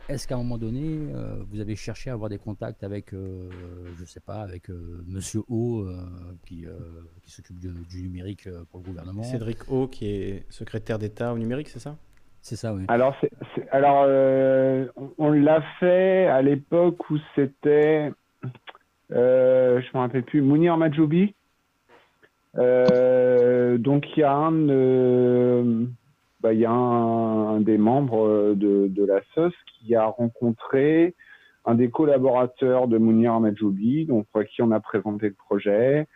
est-ce 0.08 0.28
qu'à 0.28 0.36
un 0.36 0.38
moment 0.40 0.58
donné, 0.58 1.00
euh, 1.16 1.44
vous 1.50 1.60
avez 1.60 1.76
cherché 1.76 2.10
à 2.10 2.14
avoir 2.14 2.30
des 2.30 2.38
contacts 2.38 2.84
avec, 2.84 3.14
euh, 3.14 3.50
je 3.98 4.06
sais 4.06 4.20
pas, 4.20 4.42
avec 4.42 4.70
euh, 4.70 5.04
Monsieur 5.08 5.42
O, 5.50 5.82
euh, 5.82 5.96
qui, 6.46 6.66
euh, 6.66 6.72
qui 7.24 7.32
s'occupe 7.32 7.60
du, 7.60 7.70
du 7.90 8.04
numérique 8.04 8.48
euh, 8.48 8.64
pour 8.70 8.82
le 8.82 8.86
gouvernement? 8.86 9.24
Cédric 9.24 9.70
O, 9.70 9.88
qui 9.88 10.08
est 10.08 10.46
secrétaire 10.52 11.00
d'État 11.00 11.34
au 11.34 11.38
numérique, 11.38 11.70
c'est 11.70 11.80
ça? 11.80 11.96
C'est 12.42 12.56
ça, 12.56 12.74
oui. 12.76 12.86
Alors, 12.88 13.16
euh, 14.08 14.88
on- 14.96 15.12
on 15.18 15.32
l'a 15.32 15.64
fait 15.80 16.28
à 16.28 16.44
l'époque 16.44 17.10
où 17.10 17.18
c'était, 17.34 18.12
euh, 19.12 19.82
je 19.82 19.88
me 19.98 20.00
rappelle 20.02 20.24
plus, 20.24 20.42
Mounir 20.42 20.78
Majoubi. 20.78 21.34
Euh, 22.58 23.78
donc 23.78 24.06
il 24.16 24.22
y 24.22 24.24
a 24.24 24.32
un, 24.34 24.70
euh, 24.70 25.86
bah, 26.46 26.54
y 26.54 26.66
a 26.66 26.70
un, 26.70 27.60
des 27.60 27.80
membres 27.80 28.54
de, 28.54 28.88
de 28.88 29.04
la 29.04 29.20
SOS 29.34 29.52
qui 29.66 29.96
a 29.96 30.06
rencontré 30.06 31.16
un 31.66 31.74
des 31.74 31.90
collaborateurs 31.90 32.88
de 32.88 33.00
Mounir 33.00 33.40
Majoubi, 33.40 34.06
donc 34.06 34.28
à 34.36 34.44
qui 34.44 34.62
on 34.62 34.70
a 34.70 34.80
présenté 34.80 35.30
le 35.30 35.34
projet 35.34 36.08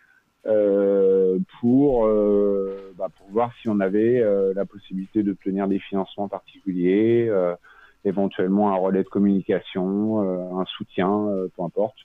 euh, 0.46 1.40
pour, 1.58 2.06
euh, 2.06 2.94
bah, 2.96 3.08
pour 3.18 3.28
voir 3.30 3.50
si 3.60 3.68
on 3.68 3.80
avait 3.80 4.20
euh, 4.20 4.52
la 4.54 4.64
possibilité 4.66 5.24
d'obtenir 5.24 5.66
des 5.66 5.80
financements 5.80 6.28
particuliers, 6.28 7.26
euh, 7.28 7.56
éventuellement 8.04 8.72
un 8.72 8.76
relais 8.76 9.02
de 9.02 9.08
communication, 9.08 10.22
euh, 10.22 10.60
un 10.60 10.64
soutien, 10.66 11.26
euh, 11.26 11.48
peu 11.56 11.64
importe. 11.64 11.98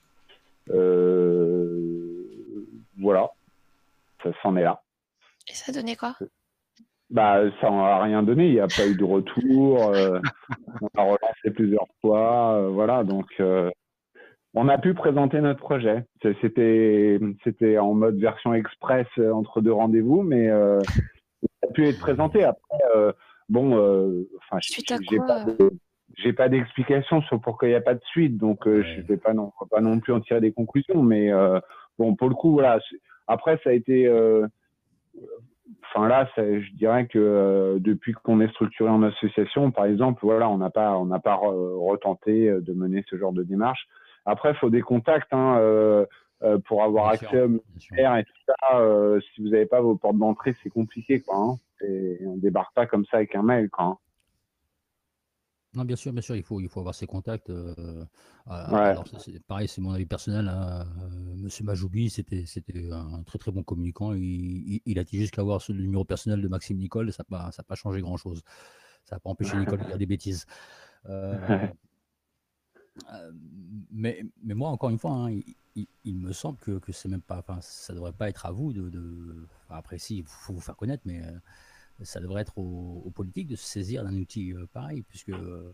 Euh, 0.71 2.25
voilà, 2.97 3.29
ça 4.23 4.31
s'en 4.41 4.55
est 4.55 4.63
là. 4.63 4.81
Et 5.47 5.53
ça 5.53 5.71
donnait 5.71 5.95
quoi? 5.95 6.15
Bah, 7.11 7.41
ça 7.61 7.69
n'a 7.69 8.01
rien 8.01 8.23
donné, 8.23 8.47
il 8.47 8.53
n'y 8.53 8.59
a 8.59 8.67
pas 8.67 8.87
eu 8.87 8.95
de 8.95 9.03
retour. 9.03 9.87
euh, 9.89 10.19
on 10.81 10.87
a 10.97 11.03
relancé 11.03 11.51
plusieurs 11.53 11.87
fois, 12.01 12.53
euh, 12.55 12.69
voilà. 12.69 13.03
Donc, 13.03 13.27
euh, 13.39 13.69
on 14.53 14.67
a 14.69 14.77
pu 14.77 14.93
présenter 14.93 15.39
notre 15.41 15.59
projet. 15.59 16.05
C'était, 16.41 17.19
c'était 17.43 17.77
en 17.77 17.93
mode 17.93 18.17
version 18.17 18.53
express 18.53 19.05
euh, 19.19 19.31
entre 19.31 19.61
deux 19.61 19.73
rendez-vous, 19.73 20.23
mais 20.23 20.49
euh, 20.49 20.83
ça 20.83 21.69
a 21.69 21.73
pu 21.73 21.87
être 21.87 21.99
présenté. 21.99 22.43
Après, 22.43 22.77
euh, 22.95 23.11
bon, 23.49 23.77
euh, 23.77 24.27
enfin, 24.37 24.57
j'ai 24.61 25.19
pas, 25.19 25.43
de- 25.45 25.71
j'ai 26.17 26.33
pas 26.33 26.49
d'explication 26.49 27.21
sur 27.23 27.39
pourquoi 27.41 27.67
il 27.67 27.71
n'y 27.71 27.77
a 27.77 27.81
pas 27.81 27.95
de 27.95 28.03
suite, 28.05 28.37
donc 28.37 28.65
euh, 28.67 28.77
Ouais. 28.79 28.83
je 28.83 29.01
vais 29.01 29.17
pas 29.17 29.33
non, 29.33 29.51
pas 29.69 29.81
non 29.81 29.99
plus 29.99 30.13
en 30.13 30.21
tirer 30.21 30.39
des 30.41 30.53
conclusions. 30.53 31.03
Mais 31.03 31.31
euh, 31.31 31.59
bon, 31.99 32.15
pour 32.15 32.29
le 32.29 32.35
coup, 32.35 32.53
voilà. 32.53 32.79
Après, 33.27 33.59
ça 33.63 33.71
a 33.71 33.73
été 33.73 34.07
euh, 34.07 34.47
enfin 35.83 36.07
là, 36.07 36.29
ça- 36.35 36.59
je 36.59 36.71
dirais 36.73 37.07
que 37.07 37.19
euh, 37.19 37.77
depuis 37.79 38.13
qu'on 38.13 38.39
est 38.41 38.49
structuré 38.49 38.89
en 38.89 39.03
association, 39.03 39.71
par 39.71 39.85
exemple, 39.85 40.19
voilà, 40.23 40.49
on 40.49 40.57
n'a 40.57 40.69
pas, 40.69 40.97
on 40.97 41.05
n'a 41.05 41.19
pas 41.19 41.35
re- 41.35 41.89
retenté 41.89 42.49
euh, 42.49 42.61
de 42.61 42.73
mener 42.73 43.03
ce 43.09 43.17
genre 43.17 43.33
de 43.33 43.43
démarche. 43.43 43.87
Après, 44.25 44.51
il 44.51 44.55
faut 44.55 44.69
des 44.69 44.81
contacts 44.81 45.31
hein, 45.33 45.57
euh, 45.59 46.05
euh, 46.43 46.57
pour 46.67 46.83
avoir 46.83 47.05
Bien 47.05 47.13
accès 47.13 47.41
au 47.41 47.47
bien 47.47 47.59
sûr. 47.59 47.95
ministère 47.95 48.17
et 48.17 48.23
tout 48.23 48.33
ça. 48.47 48.79
euh, 48.79 49.19
si 49.21 49.41
vous 49.41 49.49
n'avez 49.49 49.65
pas 49.67 49.81
vos 49.81 49.95
portes 49.95 50.17
d'entrée, 50.17 50.55
c'est 50.63 50.69
compliqué, 50.69 51.21
quoi. 51.21 51.35
Hein. 51.37 51.55
Et 51.87 52.19
on 52.25 52.37
débarque 52.37 52.73
pas 52.73 52.85
comme 52.87 53.05
ça 53.05 53.17
avec 53.17 53.35
un 53.35 53.43
mail, 53.43 53.69
quoi. 53.69 53.85
hein. 53.85 53.97
Non, 55.75 55.83
bien 55.85 55.95
sûr, 55.97 56.13
bien 56.13 56.21
sûr, 56.21 56.35
il 56.35 56.43
faut, 56.43 56.61
il 56.61 56.69
faut 56.69 56.79
avoir 56.79 56.95
ses 56.95 57.05
contacts. 57.07 57.49
euh, 57.49 57.73
euh. 57.77 58.05
Alors, 58.47 59.07
ça, 59.07 59.17
pareil, 59.47 59.67
c'est 59.67 59.81
mon 59.81 59.91
avis 59.91 60.05
personnel. 60.05 60.47
hein, 60.47 60.85
euh, 61.03 61.35
Monsieur 61.37 61.63
Majoubi, 61.65 62.09
c'était, 62.09 62.45
c'était 62.45 62.89
un 62.91 63.23
très 63.23 63.37
très 63.39 63.51
bon 63.51 63.63
communicant. 63.63 64.13
Il, 64.13 64.23
il, 64.23 64.81
il 64.85 64.99
a 64.99 65.03
dit 65.03 65.17
jusqu'à 65.19 65.41
avoir 65.41 65.61
ce 65.61 65.73
numéro 65.73 66.05
personnel 66.05 66.41
de 66.41 66.47
Maxime 66.47 66.77
Nicole, 66.77 67.11
ça 67.11 67.23
n'a 67.29 67.37
pas, 67.37 67.51
ça 67.51 67.63
pas 67.63 67.75
changé 67.75 68.01
grand 68.01 68.17
chose. 68.17 68.41
Ça 69.05 69.15
n'a 69.17 69.19
pas 69.19 69.29
empêché 69.29 69.57
Nicole 69.57 69.79
de 69.79 69.85
dire 69.85 69.97
des 69.97 70.05
bêtises. 70.05 70.45
Euh, 71.07 71.71
mais, 73.91 74.23
mais 74.43 74.53
moi, 74.53 74.69
encore 74.69 74.89
une 74.89 74.97
fois, 74.99 75.11
hein, 75.11 75.31
il, 75.31 75.43
il- 75.75 75.87
il 76.05 76.15
me 76.15 76.31
semble 76.33 76.57
que, 76.59 76.79
que 76.79 76.91
c'est 76.91 77.09
même 77.09 77.21
pas, 77.21 77.43
ça 77.61 77.93
devrait 77.93 78.13
pas 78.13 78.29
être 78.29 78.45
à 78.45 78.51
vous 78.51 78.73
de. 78.73 78.89
de- 78.89 79.47
enfin, 79.65 79.75
après, 79.77 79.97
si, 79.97 80.19
il 80.19 80.25
faut 80.25 80.53
vous 80.53 80.61
faire 80.61 80.75
connaître, 80.77 81.03
mais 81.05 81.21
ça 82.01 82.19
devrait 82.19 82.41
être 82.41 82.57
aux, 82.57 83.11
politiques 83.15 83.47
de 83.47 83.55
se 83.55 83.65
saisir 83.65 84.03
d'un 84.03 84.15
outil 84.17 84.53
euh, 84.53 84.65
pareil, 84.73 85.03
puisque 85.03 85.29
euh, 85.29 85.73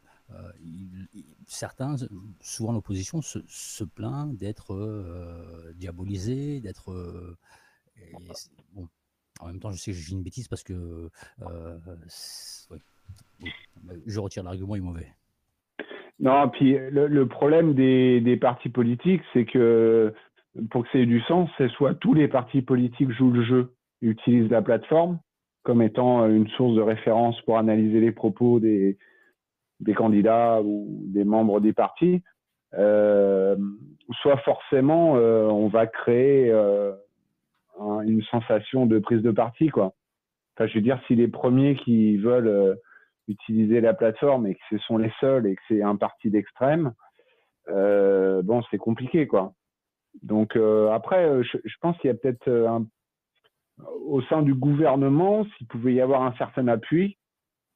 il- 0.59 1.07
certains, 1.47 1.95
souvent 2.39 2.71
l'opposition, 2.73 3.21
se, 3.21 3.39
se 3.47 3.83
plaint 3.83 4.35
d'être 4.35 4.73
euh, 4.73 5.73
diabolisé, 5.75 6.61
d'être. 6.61 6.91
euh, 6.91 7.37
en 9.39 9.47
même 9.47 9.59
temps, 9.59 9.71
je 9.71 9.77
sais 9.77 9.91
que 9.91 9.97
dis 9.97 10.11
une 10.13 10.23
bêtise 10.23 10.47
parce 10.47 10.63
que 10.63 11.09
euh. 11.41 11.77
Oui. 12.69 13.49
je 14.05 14.19
retire 14.19 14.43
l'argument, 14.43 14.75
il 14.75 14.79
est 14.79 14.81
mauvais. 14.81 15.13
Non, 16.19 16.49
puis 16.49 16.73
le, 16.77 17.07
le 17.07 17.27
problème 17.27 17.73
des, 17.73 18.21
des 18.21 18.37
partis 18.37 18.69
politiques, 18.69 19.23
c'est 19.33 19.45
que 19.45 20.13
pour 20.69 20.83
que 20.83 20.89
ça 20.91 20.99
ait 20.99 21.05
du 21.07 21.21
sens, 21.21 21.49
c'est 21.57 21.69
soit 21.69 21.95
tous 21.95 22.13
les 22.13 22.27
partis 22.27 22.61
politiques 22.61 23.11
jouent 23.11 23.31
le 23.31 23.43
jeu, 23.43 23.73
utilisent 24.01 24.49
la 24.51 24.61
plateforme 24.61 25.19
comme 25.63 25.81
étant 25.81 26.27
une 26.27 26.47
source 26.49 26.75
de 26.75 26.81
référence 26.81 27.39
pour 27.41 27.57
analyser 27.57 27.99
les 27.99 28.11
propos 28.11 28.59
des, 28.59 28.97
candidats 29.95 30.61
ou 30.63 30.87
des 31.07 31.23
membres 31.23 31.59
des 31.59 31.73
partis, 31.73 32.23
euh, 32.75 33.55
soit 34.21 34.37
forcément 34.37 35.17
euh, 35.17 35.47
on 35.47 35.67
va 35.67 35.87
créer 35.87 36.49
euh, 36.51 36.93
un- 37.79 38.01
une 38.01 38.21
sensation 38.23 38.85
de 38.85 38.99
prise 38.99 39.21
de 39.21 39.31
parti, 39.31 39.69
quoi. 39.69 39.93
Enfin, 40.55 40.67
je 40.67 40.75
veux 40.75 40.81
dire, 40.81 41.01
si 41.07 41.15
les 41.15 41.27
premiers 41.27 41.75
qui 41.75 42.17
veulent 42.17 42.47
euh, 42.47 42.75
utiliser 43.27 43.81
la 43.81 43.93
plateforme 43.93 44.47
et 44.47 44.55
que 44.55 44.61
ce 44.71 44.77
sont 44.79 44.97
les 44.97 45.11
seuls 45.19 45.47
et 45.47 45.55
que 45.55 45.61
c'est 45.67 45.81
un 45.81 45.95
parti 45.95 46.29
d'extrême, 46.29 46.93
euh, 47.69 48.41
bon, 48.43 48.61
c'est 48.71 48.77
compliqué, 48.77 49.27
quoi. 49.27 49.53
Donc 50.23 50.55
euh, 50.55 50.89
après, 50.91 51.25
euh, 51.25 51.43
je, 51.43 51.57
je 51.63 51.75
pense 51.81 51.97
qu'il 51.99 52.09
y 52.09 52.11
a 52.11 52.15
peut-être 52.17 52.47
euh, 52.49 52.67
un- 52.69 52.87
au 54.05 54.21
sein 54.23 54.41
du 54.41 54.53
gouvernement, 54.53 55.45
s'il 55.57 55.67
pouvait 55.67 55.93
y 55.93 56.01
avoir 56.01 56.23
un 56.23 56.33
certain 56.33 56.67
appui 56.67 57.17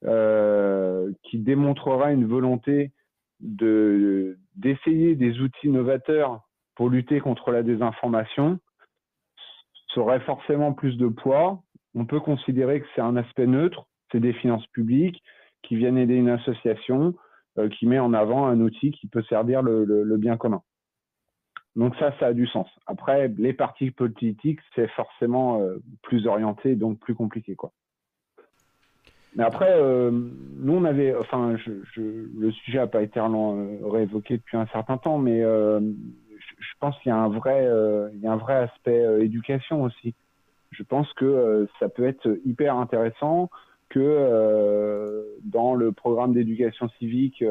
euh, 0.06 1.12
qui 1.24 1.40
démontrerait 1.40 2.14
une 2.14 2.28
volonté 2.28 2.92
de 3.40 4.38
d'essayer 4.56 5.16
des 5.16 5.40
outils 5.42 5.70
novateurs 5.70 6.42
pour 6.76 6.90
lutter 6.90 7.20
contre 7.20 7.52
la 7.52 7.64
désinformation, 7.64 8.60
ça 9.94 10.02
aurait 10.02 10.20
forcément 10.22 10.74
plus 10.74 10.98
de 10.98 11.08
poids. 11.08 11.62
On 11.96 12.06
peut 12.06 12.20
considérer 12.20 12.82
que 12.82 12.88
c'est 12.96 13.02
un 13.02 13.16
aspect 13.16 13.48
neutre, 13.48 13.88
c'est 14.12 14.20
des 14.20 14.34
finances 14.34 14.68
publiques 14.68 15.22
qui 15.64 15.76
viennent 15.76 15.98
aider 15.98 16.16
une 16.16 16.30
association 16.30 17.16
euh, 17.58 17.70
qui 17.70 17.88
met 17.88 18.00
en 18.00 18.14
avant 18.14 18.46
un 18.46 18.60
outil 18.60 18.92
qui 18.92 19.08
peut 19.08 19.24
servir 19.24 19.62
le 19.62 20.18
bien 20.18 20.38
commun. 20.38 20.62
Donc 21.76 21.94
ça, 21.98 22.14
ça 22.20 22.28
a 22.28 22.34
du 22.34 22.48
sens. 22.48 22.68
Après, 22.88 23.28
les 23.38 23.54
partis 23.54 23.92
politiques, 23.92 24.60
c'est 24.76 24.88
forcément 24.92 25.62
euh, 25.62 25.78
plus 26.04 26.26
orienté, 26.26 26.76
donc 26.76 27.00
plus 27.00 27.16
compliqué, 27.16 27.56
quoi. 27.56 27.72
Mais 29.36 29.44
après, 29.44 29.74
euh, 29.74 30.12
nous, 30.12 30.74
on 30.74 30.86
avait, 30.86 31.14
enfin, 31.14 31.58
je, 31.58 31.72
je- 31.94 32.30
le 32.40 32.52
sujet 32.52 32.78
n'a 32.78 32.88
pas 32.88 33.02
été 33.02 33.20
euh, 33.20 33.78
réévoqué 33.84 34.38
depuis 34.38 34.56
un 34.56 34.68
certain 34.68 34.98
temps, 34.98 35.18
mais 35.18 35.42
je, 35.42 36.74
pense 36.80 36.98
qu'il 37.00 37.10
y 37.10 37.12
a 37.12 37.18
un 37.18 37.28
vrai, 37.28 38.54
aspect 38.54 39.04
éducation 39.20 39.84
aussi. 39.84 40.16
Je 40.72 40.84
pense 40.84 41.12
que 41.14 41.68
ça 41.80 41.90
peut 41.90 42.06
être 42.06 42.40
hyper 42.46 42.76
intéressant 42.78 43.50
que 43.90 45.26
dans 45.44 45.76
le 45.76 45.92
programme 45.92 46.34
d'éducation 46.34 46.88
civique 47.00 47.44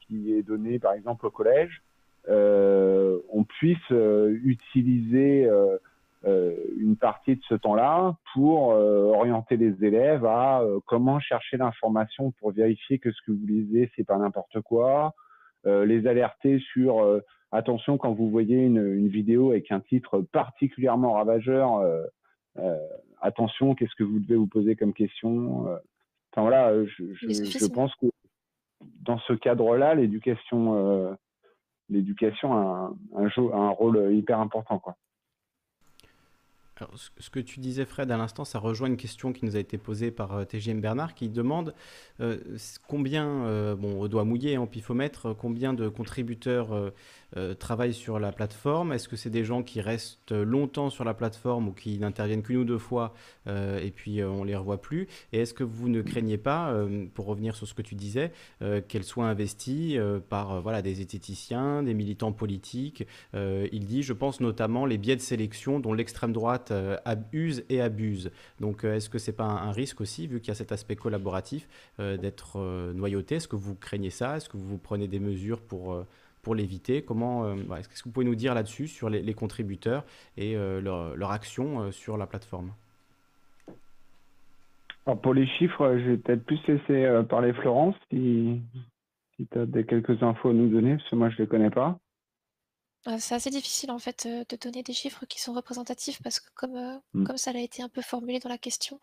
qui 0.00 0.32
est 0.32 0.42
donné, 0.42 0.80
par 0.80 0.94
exemple, 0.94 1.26
au 1.26 1.30
collège, 1.30 1.82
on 2.28 3.44
puisse 3.44 3.78
euh, 3.90 4.38
utiliser 4.44 5.46
euh, 5.46 6.56
une 6.78 6.96
partie 6.96 7.36
de 7.36 7.42
ce 7.48 7.54
temps-là 7.54 8.16
pour 8.32 8.68
orienter 8.68 9.56
les 9.56 9.84
élèves 9.84 10.24
à 10.24 10.62
comment 10.86 11.20
chercher 11.20 11.58
l'information 11.58 12.32
pour 12.40 12.52
vérifier 12.52 12.98
que 12.98 13.12
ce 13.12 13.20
que 13.26 13.32
vous 13.32 13.46
lisez 13.46 13.90
c'est 13.94 14.06
pas 14.06 14.16
n'importe 14.16 14.62
quoi, 14.62 15.12
les 15.66 16.06
alerter 16.06 16.60
sur 16.72 17.20
attention 17.52 17.98
quand 17.98 18.14
vous 18.14 18.30
voyez 18.30 18.56
une, 18.56 19.06
vidéo 19.08 19.50
avec 19.50 19.70
un 19.70 19.80
titre 19.80 20.22
particulièrement 20.32 21.12
ravageur, 21.12 21.84
attention 23.20 23.74
qu'est-ce 23.74 23.94
que 23.94 24.04
vous 24.04 24.18
devez 24.18 24.36
vous 24.36 24.46
poser 24.46 24.76
comme 24.76 24.94
question. 24.94 25.66
Enfin 26.32 26.40
voilà, 26.40 26.72
je, 26.86 27.12
je 27.12 27.66
pense 27.66 27.94
que 27.96 28.06
dans 29.04 29.18
ce 29.20 29.32
cadre-là, 29.34 29.94
l'éducation, 29.94 30.74
euh, 30.76 31.14
l'éducation 31.88 32.52
a 32.54 32.92
un, 33.16 33.70
rôle 33.70 34.14
hyper 34.14 34.40
important. 34.40 34.80
Alors, 36.76 36.92
ce 36.96 37.30
que 37.30 37.38
tu 37.38 37.60
disais, 37.60 37.84
Fred, 37.84 38.10
à 38.10 38.16
l'instant, 38.16 38.44
ça 38.44 38.58
rejoint 38.58 38.88
une 38.88 38.96
question 38.96 39.32
qui 39.32 39.44
nous 39.44 39.54
a 39.54 39.60
été 39.60 39.78
posée 39.78 40.10
par 40.10 40.32
euh, 40.32 40.44
TGM 40.44 40.80
Bernard, 40.80 41.14
qui 41.14 41.28
demande 41.28 41.72
euh, 42.18 42.36
combien, 42.88 43.28
euh, 43.28 43.76
bon, 43.76 44.02
on 44.02 44.08
doit 44.08 44.24
mouiller 44.24 44.58
en 44.58 44.66
pifomètre, 44.66 45.36
combien 45.36 45.72
de 45.72 45.88
contributeurs 45.88 46.92
travaillent 47.58 47.94
sur 47.94 48.18
la 48.18 48.32
plateforme. 48.32 48.92
Est-ce 48.92 49.08
que 49.08 49.16
c'est 49.16 49.30
des 49.30 49.44
gens 49.44 49.62
qui 49.62 49.80
restent 49.80 50.32
longtemps 50.32 50.90
sur 50.90 51.04
la 51.04 51.14
plateforme 51.14 51.68
ou 51.68 51.72
qui 51.72 51.98
n'interviennent 51.98 52.42
qu'une 52.42 52.58
ou 52.58 52.64
deux 52.64 52.78
fois 52.78 53.14
et 53.46 53.92
puis 53.94 54.22
on 54.22 54.44
les 54.44 54.56
revoit 54.56 54.80
plus? 54.80 55.08
Et 55.32 55.40
est-ce 55.40 55.54
que 55.54 55.64
vous 55.64 55.88
ne 55.88 56.02
craignez 56.02 56.38
pas, 56.38 56.74
pour 57.14 57.26
revenir 57.26 57.56
sur 57.56 57.66
ce 57.66 57.74
que 57.74 57.82
tu 57.82 57.94
disais, 57.94 58.32
qu'elles 58.88 59.04
soient 59.04 59.26
investies 59.26 59.98
par 60.28 60.60
voilà, 60.62 60.82
des 60.82 61.00
esthéticiens, 61.00 61.82
des 61.82 61.94
militants 61.94 62.32
politiques? 62.32 63.06
Il 63.34 63.84
dit, 63.84 64.02
je 64.02 64.12
pense 64.12 64.40
notamment 64.40 64.86
les 64.86 64.98
biais 64.98 65.16
de 65.16 65.20
sélection 65.20 65.80
dont 65.80 65.92
l'extrême 65.92 66.32
droite 66.32 66.70
euh, 66.70 66.96
abuse 67.04 67.64
et 67.68 67.80
abuse. 67.80 68.30
Donc 68.60 68.84
euh, 68.84 68.96
est-ce 68.96 69.08
que 69.08 69.18
c'est 69.18 69.32
pas 69.32 69.44
un, 69.44 69.72
risque 69.72 70.00
aussi, 70.00 70.26
vu 70.26 70.40
qu'il 70.40 70.48
y 70.48 70.50
a 70.52 70.54
cet 70.54 70.72
aspect 70.72 70.96
collaboratif, 70.96 71.68
euh, 72.00 72.16
d'être 72.16 72.58
noyauté? 72.94 73.36
Est-ce 73.36 73.48
que 73.48 73.56
vous 73.56 73.74
craignez 73.74 74.10
ça? 74.10 74.36
Est-ce 74.36 74.48
que 74.48 74.56
vous 74.56 74.78
prenez 74.78 75.08
des 75.08 75.18
mesures 75.18 75.60
pour 75.60 76.04
pour 76.44 76.54
l'éviter 76.54 77.02
Comment 77.02 77.52
Est-ce 77.76 77.88
que 77.88 78.04
vous 78.04 78.12
pouvez 78.12 78.26
nous 78.26 78.36
dire 78.36 78.54
là-dessus 78.54 78.86
sur 78.86 79.10
les, 79.10 79.34
contributeurs 79.34 80.04
et 80.36 80.54
leur, 80.54 81.16
leur, 81.16 81.30
action 81.32 81.90
sur 81.90 82.16
la 82.16 82.26
plateforme? 82.26 82.72
Alors 85.06 85.20
pour 85.20 85.34
les 85.34 85.46
chiffres, 85.46 85.96
je 85.98 86.10
vais 86.10 86.16
peut-être 86.16 86.44
plus 86.44 86.60
laisser 86.68 87.22
parler 87.28 87.52
Florence 87.52 87.96
si, 88.10 88.62
si 89.36 89.46
tu 89.46 89.58
as 89.58 89.66
des 89.66 89.84
quelques 89.84 90.22
infos 90.22 90.50
à 90.50 90.52
nous 90.52 90.68
donner, 90.68 90.96
parce 90.96 91.10
que 91.10 91.16
moi 91.16 91.30
je 91.30 91.34
ne 91.34 91.38
les 91.42 91.46
connais 91.48 91.70
pas. 91.70 91.98
Euh, 93.06 93.16
c'est 93.18 93.34
assez 93.34 93.50
difficile 93.50 93.90
en 93.90 93.98
fait 93.98 94.24
euh, 94.26 94.44
de 94.48 94.56
donner 94.56 94.82
des 94.82 94.94
chiffres 94.94 95.26
qui 95.26 95.40
sont 95.40 95.52
représentatifs 95.52 96.22
parce 96.22 96.40
que 96.40 96.48
comme, 96.54 96.76
euh, 96.76 96.96
mmh. 97.12 97.24
comme 97.24 97.36
ça 97.36 97.50
a 97.50 97.58
été 97.58 97.82
un 97.82 97.90
peu 97.90 98.00
formulé 98.00 98.38
dans 98.38 98.48
la 98.48 98.56
question, 98.56 98.98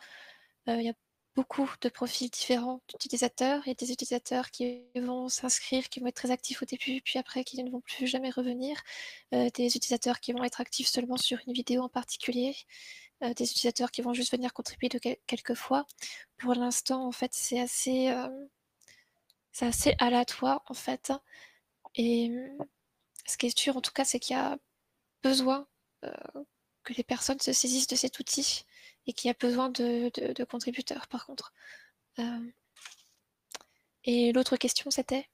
il 0.67 0.81
y 0.81 0.89
a 0.89 0.93
beaucoup 1.35 1.69
de 1.81 1.89
profils 1.89 2.29
différents 2.29 2.81
d'utilisateurs. 2.89 3.61
Il 3.65 3.69
y 3.69 3.71
a 3.71 3.75
des 3.75 3.91
utilisateurs 3.91 4.51
qui 4.51 4.83
vont 4.95 5.29
s'inscrire, 5.29 5.89
qui 5.89 5.99
vont 5.99 6.07
être 6.07 6.15
très 6.15 6.31
actifs 6.31 6.61
au 6.61 6.65
début, 6.65 7.01
puis 7.01 7.19
après 7.19 7.43
qui 7.43 7.61
ne 7.63 7.69
vont 7.71 7.81
plus 7.81 8.07
jamais 8.07 8.29
revenir. 8.29 8.81
des 9.31 9.75
utilisateurs 9.77 10.19
qui 10.19 10.33
vont 10.33 10.43
être 10.43 10.61
actifs 10.61 10.87
seulement 10.87 11.17
sur 11.17 11.39
une 11.47 11.53
vidéo 11.53 11.83
en 11.83 11.89
particulier. 11.89 12.55
des 13.21 13.45
utilisateurs 13.51 13.91
qui 13.91 14.01
vont 14.01 14.13
juste 14.13 14.31
venir 14.31 14.53
contribuer 14.53 14.89
de 14.89 14.99
quelques 15.27 15.55
fois. 15.55 15.85
Pour 16.37 16.55
l'instant, 16.55 17.05
en 17.07 17.11
fait, 17.11 17.31
c'est 17.33 17.59
assez, 17.59 18.13
c'est 19.51 19.65
assez 19.67 19.95
aléatoire 19.99 20.63
en 20.67 20.73
fait. 20.73 21.13
Et 21.95 22.31
ce 23.25 23.37
qui 23.37 23.47
est 23.47 23.57
sûr, 23.57 23.77
en 23.77 23.81
tout 23.81 23.91
cas, 23.91 24.05
c'est 24.05 24.19
qu'il 24.19 24.35
y 24.35 24.39
a 24.39 24.57
besoin 25.23 25.67
euh, 26.05 26.11
que 26.83 26.93
les 26.93 27.03
personnes 27.03 27.39
se 27.39 27.53
saisissent 27.53 27.87
de 27.87 27.95
cet 27.95 28.19
outil 28.19 28.65
et 29.07 29.13
qu'il 29.13 29.27
y 29.27 29.31
a 29.31 29.35
besoin 29.39 29.69
de, 29.69 30.43
contributeurs, 30.43 31.07
par 31.07 31.25
contre. 31.25 31.53
Euh, 32.19 32.51
et 34.03 34.31
l'autre 34.33 34.57
question, 34.57 34.91
c'était? 34.91 35.29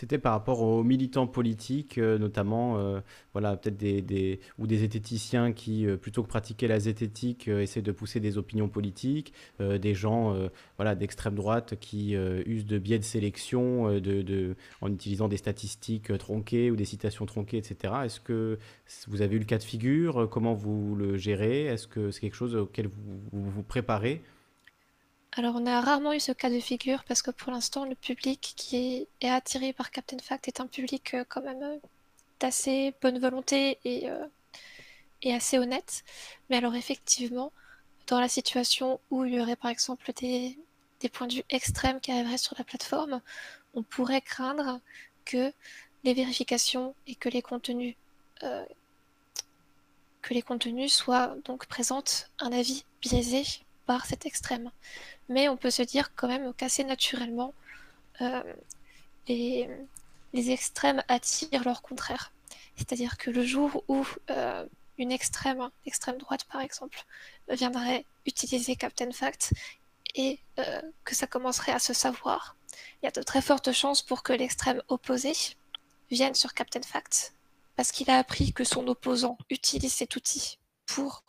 C'était 0.00 0.16
par 0.16 0.32
rapport 0.32 0.62
aux 0.62 0.82
militants 0.82 1.26
politiques, 1.26 1.98
euh, 1.98 2.16
notamment, 2.16 2.78
euh, 2.78 3.00
voilà, 3.34 3.58
peut-être 3.58 3.76
des, 3.76 4.40
ou 4.58 4.66
des 4.66 4.78
zététiciens 4.78 5.52
qui, 5.52 5.86
euh, 5.86 5.98
plutôt 5.98 6.22
que 6.22 6.28
pratiquer 6.28 6.68
la 6.68 6.80
zététique, 6.80 7.48
essaient 7.48 7.82
de 7.82 7.92
pousser 7.92 8.18
des 8.18 8.38
opinions 8.38 8.70
politiques, 8.70 9.34
des 9.58 9.94
gens, 9.94 10.34
voilà, 10.76 10.94
d'extrême 10.94 11.34
droite 11.34 11.74
qui 11.80 12.12
usent 12.12 12.64
de 12.64 12.78
biais 12.78 12.98
de 12.98 13.04
sélection, 13.04 14.00
de, 14.00 14.56
en 14.80 14.92
utilisant 14.92 15.28
des 15.28 15.36
statistiques 15.36 16.16
tronquées 16.18 16.70
ou 16.70 16.76
des 16.76 16.84
citations 16.84 17.26
tronquées, 17.26 17.58
etc. 17.58 17.94
Est-ce 18.04 18.20
que 18.20 18.58
vous 19.08 19.22
avez 19.22 19.36
eu 19.36 19.38
le 19.38 19.44
cas 19.44 19.58
de 19.58 19.62
figure? 19.62 20.28
Comment 20.30 20.54
vous 20.54 20.94
le 20.96 21.16
gérez? 21.16 21.64
Est-ce 21.64 21.86
que 21.86 22.10
c'est 22.10 22.20
quelque 22.20 22.36
chose 22.36 22.56
auquel 22.56 22.88
vous 23.32 23.50
vous 23.50 23.62
préparez? 23.62 24.22
Alors, 25.32 25.54
on 25.54 25.64
a 25.66 25.80
rarement 25.80 26.12
eu 26.12 26.18
ce 26.18 26.32
cas 26.32 26.50
de 26.50 26.58
figure 26.58 27.04
parce 27.04 27.22
que 27.22 27.30
pour 27.30 27.52
l'instant, 27.52 27.84
le 27.84 27.94
public 27.94 28.52
qui 28.56 29.06
est, 29.20 29.28
attiré 29.28 29.72
par 29.72 29.92
Captain 29.92 30.18
Fact 30.18 30.48
est 30.48 30.60
un 30.60 30.66
public 30.66 31.14
euh, 31.14 31.24
quand 31.28 31.42
même 31.42 31.62
euh, 31.62 31.76
d'assez 32.40 32.94
bonne 33.00 33.20
volonté 33.20 33.78
euh, 33.86 34.26
et, 35.22 35.32
assez 35.32 35.58
honnête. 35.58 36.02
Mais 36.48 36.56
alors, 36.56 36.74
effectivement, 36.74 37.52
dans 38.08 38.18
la 38.18 38.28
situation 38.28 39.00
où 39.10 39.24
il 39.24 39.34
y 39.34 39.40
aurait 39.40 39.54
par 39.54 39.70
exemple 39.70 40.12
des, 40.20 40.58
points 41.12 41.28
de 41.28 41.34
vue 41.34 41.44
extrêmes 41.48 42.00
qui 42.00 42.10
arriveraient 42.10 42.36
sur 42.36 42.56
la 42.58 42.64
plateforme, 42.64 43.20
on 43.74 43.84
pourrait 43.84 44.22
craindre 44.22 44.80
que 45.24 45.52
les 46.02 46.14
vérifications 46.14 46.94
et 47.06 47.14
que 47.14 47.28
les 47.28 47.42
contenus 47.42 47.94
que 50.22 50.34
les 50.34 50.42
contenus 50.42 50.92
soient 50.92 51.34
donc 51.44 51.66
présentent 51.66 52.30
un 52.38 52.52
avis 52.52 52.84
biaisé 53.02 53.44
par 53.90 54.06
cet 54.06 54.24
extrême 54.24 54.70
mais 55.30 55.48
on 55.48 55.56
peut 55.56 55.70
se 55.70 55.82
dire 55.82 56.14
quand 56.16 56.28
même 56.28 56.52
qu'assez 56.52 56.84
naturellement, 56.84 57.54
euh, 58.20 58.42
les, 59.28 59.70
extrêmes 60.34 61.02
attirent 61.08 61.64
leur 61.64 61.82
contraire. 61.82 62.32
C'est-à-dire 62.76 63.16
que 63.16 63.30
le 63.30 63.44
jour 63.44 63.84
où 63.88 64.04
euh, 64.30 64.66
une 64.98 65.12
extrême, 65.12 65.70
extrême 65.86 66.18
droite 66.18 66.44
par 66.44 66.60
exemple, 66.60 67.04
viendrait 67.48 68.04
utiliser 68.26 68.74
Captain 68.74 69.12
Fact 69.12 69.52
et 70.16 70.40
euh, 70.58 70.82
que 71.04 71.14
ça 71.14 71.28
commencerait 71.28 71.72
à 71.72 71.78
se 71.78 71.92
savoir, 71.92 72.56
il 73.00 73.06
y 73.06 73.08
a 73.08 73.12
de 73.12 73.22
très 73.22 73.40
fortes 73.40 73.72
chances 73.72 74.02
pour 74.02 74.24
que 74.24 74.32
l'extrême 74.32 74.82
opposé 74.88 75.32
vienne 76.10 76.34
sur 76.34 76.54
Captain 76.54 76.82
Fact 76.82 77.34
parce 77.76 77.92
qu'il 77.92 78.10
a 78.10 78.18
appris 78.18 78.52
que 78.52 78.64
son 78.64 78.86
opposant 78.88 79.38
utilise 79.48 79.94
cet 79.94 80.16
outil 80.16 80.58
pour 80.86 81.22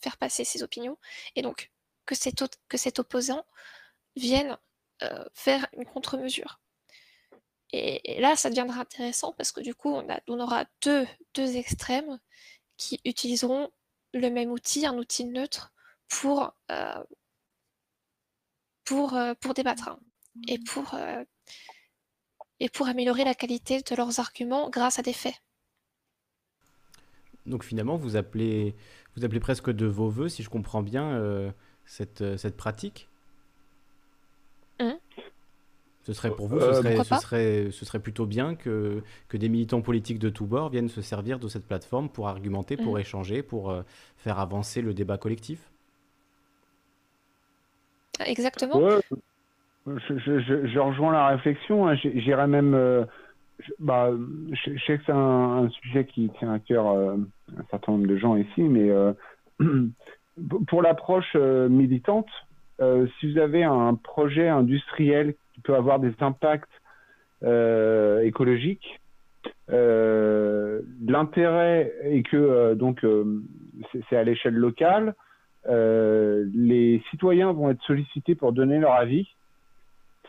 faire 0.00 0.16
passer 0.16 0.44
ses 0.44 0.62
opinions. 0.62 0.96
Et 1.36 1.42
donc, 1.42 1.70
que 2.06 2.14
cet, 2.14 2.42
que 2.68 2.76
cet 2.76 2.98
opposant 2.98 3.44
vienne 4.16 4.58
euh, 5.02 5.24
faire 5.34 5.66
une 5.76 5.84
contre-mesure. 5.84 6.60
Et, 7.72 8.20
là, 8.20 8.36
ça 8.36 8.50
deviendra 8.50 8.82
intéressant 8.82 9.32
parce 9.32 9.50
que 9.50 9.60
du 9.60 9.74
coup, 9.74 9.90
on, 9.90 10.08
a, 10.10 10.20
on 10.28 10.38
aura 10.38 10.66
deux, 10.82 11.06
deux, 11.34 11.56
extrêmes 11.56 12.18
qui 12.76 13.00
utiliseront 13.04 13.70
le 14.12 14.28
même 14.28 14.50
outil, 14.50 14.84
un 14.86 14.98
outil 14.98 15.24
neutre, 15.24 15.72
pour, 16.08 16.54
euh, 16.70 17.02
pour, 18.84 19.14
euh, 19.14 19.32
pour 19.40 19.54
débattre 19.54 19.88
hein, 19.88 19.98
et, 20.48 20.58
pour, 20.58 20.94
et 22.60 22.68
pour 22.68 22.88
améliorer 22.88 23.24
la 23.24 23.34
qualité 23.34 23.80
de 23.80 23.96
leurs 23.96 24.20
arguments 24.20 24.68
grâce 24.68 24.98
à 24.98 25.02
des 25.02 25.14
faits. 25.14 25.40
Donc 27.46 27.64
finalement, 27.64 27.96
vous 27.96 28.16
appelez, 28.16 28.76
vous 29.16 29.24
appelez 29.24 29.40
presque 29.40 29.70
de 29.70 29.86
vos 29.86 30.10
voeux, 30.10 30.28
si 30.28 30.42
je 30.42 30.50
comprends 30.50 30.82
bien, 30.82 31.52
cette, 31.84 32.22
euh, 32.22 32.36
cette 32.36 32.56
pratique 32.56 33.08
hein 34.78 34.98
ce 36.04 36.12
serait 36.12 36.32
pour 36.32 36.48
vous, 36.48 36.58
ce, 36.58 36.64
euh, 36.64 36.72
serait, 36.72 36.96
ce, 37.04 37.14
serait, 37.14 37.70
ce 37.70 37.84
serait 37.84 38.00
plutôt 38.00 38.26
bien 38.26 38.56
que, 38.56 39.04
que 39.28 39.36
des 39.36 39.48
militants 39.48 39.82
politiques 39.82 40.18
de 40.18 40.30
tous 40.30 40.46
bords 40.46 40.68
viennent 40.68 40.88
se 40.88 41.00
servir 41.00 41.38
de 41.38 41.46
cette 41.46 41.64
plateforme 41.64 42.08
pour 42.08 42.26
argumenter, 42.26 42.76
pour 42.76 42.96
hein 42.96 43.00
échanger, 43.00 43.44
pour 43.44 43.70
euh, 43.70 43.82
faire 44.16 44.40
avancer 44.40 44.82
le 44.82 44.94
débat 44.94 45.16
collectif 45.16 45.70
Exactement. 48.26 48.80
je, 49.86 50.18
je, 50.18 50.66
je, 50.66 50.78
rejoins 50.78 51.12
la 51.12 51.28
réflexion. 51.28 51.88
Hein. 51.88 51.94
J'irais 51.94 52.48
même. 52.48 52.72
je, 53.60 53.72
bah, 53.78 54.10
je, 54.52 54.78
sais 54.86 54.98
que 54.98 55.04
c'est 55.06 55.12
un, 55.12 55.68
sujet 55.82 56.04
qui 56.04 56.30
tient 56.38 56.52
à 56.52 56.58
cœur 56.58 56.86
un 56.88 57.64
certain 57.70 57.92
nombre 57.92 58.06
de 58.06 58.16
gens 58.16 58.36
ici, 58.36 58.62
mais 58.62 58.90
pour 60.66 60.82
l'approche 60.82 61.32
euh, 61.36 61.68
militante, 61.68 62.28
euh, 62.80 63.06
si 63.18 63.32
vous 63.32 63.38
avez 63.38 63.64
un 63.64 63.94
projet 63.94 64.48
industriel 64.48 65.34
qui 65.54 65.60
peut 65.60 65.74
avoir 65.74 65.98
des 65.98 66.12
impacts 66.20 66.70
euh, 67.42 68.20
écologiques, 68.22 69.00
l'intérêt 69.68 71.92
est 72.02 72.22
que 72.24 72.74
donc 72.74 73.06
c'est 74.10 74.16
à 74.16 74.22
l'échelle 74.22 74.54
locale, 74.54 75.14
les 75.66 77.02
citoyens 77.10 77.52
vont 77.52 77.70
être 77.70 77.82
sollicités 77.84 78.34
pour 78.34 78.52
donner 78.52 78.78
leur 78.78 78.92
avis. 78.92 79.26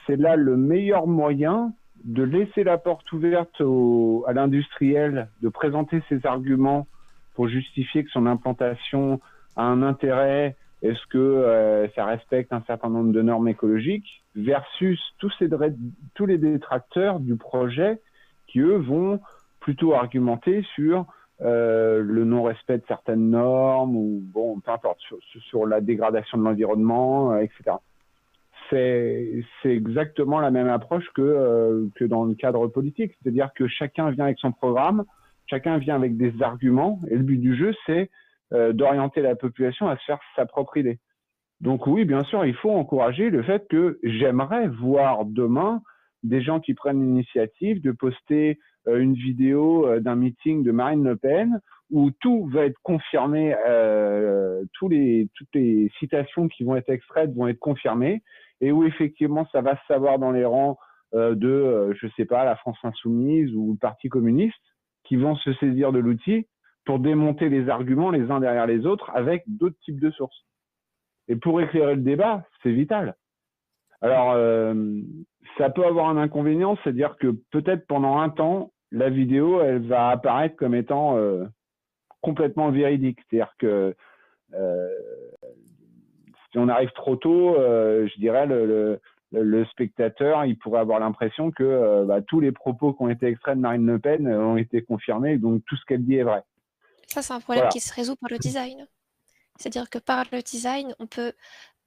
C'est 0.08 0.16
là 0.16 0.38
le 0.38 0.56
meilleur 0.56 1.08
moyen 1.08 1.74
de 2.06 2.24
laisser 2.24 2.64
la 2.64 2.78
porte 2.78 3.12
ouverte 3.12 3.60
à 3.60 4.34
l'industriel 4.34 5.28
de 5.42 5.50
présenter 5.50 6.02
ses 6.08 6.26
arguments 6.26 6.88
pour 7.36 7.50
justifier 7.50 8.06
que 8.06 8.12
son 8.12 8.26
implantation 8.26 9.20
un 9.56 9.84
intérêt 9.84 10.56
Est-ce 10.82 11.06
que 11.08 11.18
euh, 11.18 11.88
ça 11.96 12.06
respecte 12.06 12.52
un 12.54 12.64
certain 12.66 12.90
nombre 12.90 13.12
de 13.12 13.22
normes 13.22 13.48
écologiques 13.48 14.24
Versus 14.36 15.00
tous, 15.20 15.34
les 16.26 16.38
détracteurs 16.38 17.20
du 17.20 17.36
projet 17.36 18.02
qui, 18.48 18.60
eux, 18.60 18.78
vont 18.78 19.20
plutôt 19.60 19.94
argumenter 19.94 20.66
sur 20.76 21.06
euh, 21.42 22.02
le 22.02 22.26
non-respect 22.26 22.80
de 22.80 22.84
certaines 22.88 23.30
normes 23.30 23.96
ou, 23.96 24.22
bon, 24.24 24.60
peu 24.60 24.72
importe, 24.72 25.00
sur, 25.50 25.66
la 25.66 25.82
dégradation 25.82 26.38
de 26.38 26.44
l'environnement, 26.44 27.34
euh, 27.34 27.40
etc. 27.40 27.78
C'est 28.70 29.44
exactement 29.66 30.40
la 30.40 30.50
même 30.50 30.68
approche 30.68 31.08
que, 31.14 31.92
dans 32.02 32.26
le 32.26 32.34
cadre 32.34 32.68
politique. 32.68 33.14
C'est-à-dire 33.22 33.52
que 33.54 33.68
chacun 33.68 34.10
vient 34.10 34.26
avec 34.26 34.40
son 34.40 34.52
programme, 34.52 35.04
chacun 35.46 35.78
vient 35.78 35.96
avec 35.96 36.18
des 36.18 36.42
arguments, 36.42 37.00
et 37.08 37.16
le 37.16 37.22
but 37.22 37.38
du 37.38 37.56
jeu, 37.56 37.76
c'est 37.86 38.10
d'orienter 38.52 39.22
la 39.22 39.36
population 39.36 39.88
à 39.88 39.98
se 39.98 40.04
faire 40.04 40.20
sa 40.36 40.46
propre 40.46 40.78
idée. 40.78 41.00
Donc 41.64 41.88
oui, 41.88 42.04
bien 42.04 42.24
sûr, 42.26 42.46
il 42.46 42.56
faut 42.56 42.72
encourager 42.72 43.30
le 43.30 43.42
fait 43.42 43.66
que 43.70 43.98
j'aimerais 44.04 44.68
voir 44.68 45.24
demain 45.24 45.82
des 46.22 46.42
gens 46.42 46.60
qui 46.60 46.74
prennent 46.74 47.02
l'initiative 47.02 47.82
de 47.82 47.92
poster 47.92 48.60
euh, 48.88 48.98
une 48.98 49.14
vidéo 49.14 49.88
euh, 49.88 50.02
d'un 50.02 50.16
meeting 50.16 50.64
de 50.64 50.72
Marine 50.72 51.06
Le 51.06 51.16
Pen 51.16 51.60
où 51.90 52.12
tout 52.20 52.48
va 52.48 52.66
être 52.66 52.80
confirmé, 52.82 53.54
tous 54.74 54.90
les, 54.90 55.30
toutes 55.36 55.54
les 55.54 55.92
citations 56.00 56.48
qui 56.48 56.64
vont 56.64 56.76
être 56.76 56.90
extraites 56.90 57.32
vont 57.36 57.48
être 57.48 57.60
confirmées 57.60 58.24
et 58.62 58.72
où 58.72 58.84
effectivement 58.84 59.48
ça 59.52 59.62
va 59.62 59.76
se 59.76 59.86
savoir 59.88 60.18
dans 60.18 60.32
les 60.32 60.44
rangs 60.44 60.78
de, 61.14 61.94
je 61.94 62.08
sais 62.16 62.26
pas, 62.26 62.46
la 62.46 62.56
France 62.56 62.80
Insoumise 62.82 63.54
ou 63.54 63.74
le 63.74 63.78
Parti 63.78 64.10
communiste 64.10 64.56
qui 65.04 65.18
vont 65.18 65.36
se 65.36 65.54
saisir 65.56 65.92
de 65.92 66.00
l'outil 66.00 66.48
pour 66.86 67.00
démonter 67.00 67.50
les 67.50 67.70
arguments 67.70 68.12
les 68.12 68.30
uns 68.30 68.40
derrière 68.40 68.68
les 68.68 68.86
autres 68.86 69.10
avec 69.14 69.44
d'autres 69.48 69.80
types 69.86 70.00
de 70.00 70.12
sources. 70.12 70.46
Et 71.28 71.36
pour 71.36 71.62
éclairer 71.62 71.96
le 71.96 72.02
débat, 72.02 72.44
c'est 72.62 72.72
vital. 72.72 73.16
Alors, 74.02 74.34
euh, 74.34 74.74
ça 75.58 75.70
peut 75.70 75.86
avoir 75.86 76.10
un 76.10 76.18
inconvénient, 76.18 76.78
c'est-à-dire 76.84 77.16
que 77.18 77.28
peut-être 77.52 77.88
pendant 77.88 78.20
un 78.20 78.30
temps, 78.30 78.72
la 78.92 79.10
vidéo, 79.10 79.62
elle 79.62 79.88
va 79.88 80.10
apparaître 80.10 80.58
comme 80.58 80.76
étant 80.76 81.18
euh, 81.18 81.46
complètement 82.22 82.70
véridique. 82.70 83.20
C'est-à-dire 83.30 83.54
que 83.58 83.96
euh, 84.54 84.90
si 86.52 86.58
on 86.60 86.68
arrive 86.68 86.92
trop 86.92 87.16
tôt, 87.16 87.56
je 87.58 88.20
dirais, 88.20 88.46
le, 88.46 89.00
le, 89.32 89.66
spectateur, 89.66 90.46
il 90.46 90.58
pourrait 90.58 90.82
avoir 90.82 91.00
l'impression 91.00 91.50
que 91.50 92.04
bah, 92.06 92.22
tous 92.22 92.42
les 92.42 92.52
propos 92.52 92.94
qui 92.94 93.02
ont 93.02 93.10
été 93.10 93.26
extraits 93.26 93.56
de 93.56 93.62
Marine 93.62 93.88
Le 93.88 93.98
Pen 93.98 94.28
ont 94.28 94.58
été 94.58 94.84
confirmés, 94.84 95.38
donc 95.38 95.64
tout 95.66 95.76
ce 95.78 95.86
qu'elle 95.86 96.06
dit 96.06 96.18
est 96.18 96.24
vrai. 96.24 96.44
Ça, 97.08 97.22
c'est 97.22 97.34
un 97.34 97.40
problème 97.40 97.70
qui 97.70 97.80
se 97.80 97.94
résout 97.94 98.16
par 98.16 98.30
le 98.30 98.40
design. 98.40 98.88
C'est-à-dire 99.60 99.90
que 99.90 100.00
par 100.00 100.26
le 100.32 100.42
design, 100.42 100.96
on 101.00 101.08
peut 101.08 101.34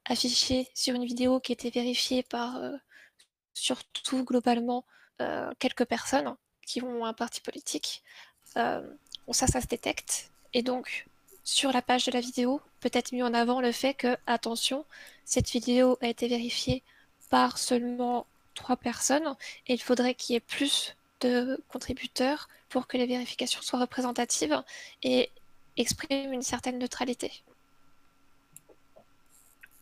afficher 0.05 0.69
sur 0.75 0.95
une 0.95 1.05
vidéo 1.05 1.41
qui 1.41 1.53
était 1.53 1.71
vérifiée 1.71 2.23
par 2.23 2.57
euh, 2.57 2.73
surtout 3.55 4.25
globalement 4.25 4.85
euh, 5.21 5.51
quelques 5.59 5.85
personnes 5.85 6.37
qui 6.65 6.83
ont 6.83 7.05
un 7.05 7.13
parti 7.13 7.41
politique. 7.41 8.03
Euh, 8.57 8.89
ça, 9.33 9.47
ça 9.47 9.61
se 9.61 9.67
détecte. 9.67 10.31
Et 10.53 10.63
donc, 10.63 11.07
sur 11.43 11.73
la 11.73 11.83
page 11.83 12.05
de 12.05 12.13
la 12.13 12.21
vidéo, 12.21 12.61
peut-être 12.81 13.13
mis 13.13 13.23
en 13.23 13.35
avant 13.35 13.61
le 13.61 13.73
fait 13.73 13.95
que, 13.95 14.17
attention, 14.27 14.85
cette 15.25 15.51
vidéo 15.51 15.99
a 16.01 16.07
été 16.07 16.29
vérifiée 16.29 16.83
par 17.31 17.59
seulement 17.59 18.27
trois 18.55 18.77
personnes 18.77 19.37
et 19.67 19.75
il 19.75 19.83
faudrait 19.83 20.15
qu'il 20.15 20.35
y 20.35 20.37
ait 20.37 20.41
plus 20.41 20.97
de 21.21 21.63
contributeurs 21.69 22.49
pour 22.69 22.87
que 22.87 22.97
les 22.97 23.07
vérifications 23.07 23.63
soient 23.63 23.81
représentatives 23.81 24.63
et 25.03 25.31
expriment 25.77 26.33
une 26.33 26.43
certaine 26.43 26.79
neutralité. 26.79 27.33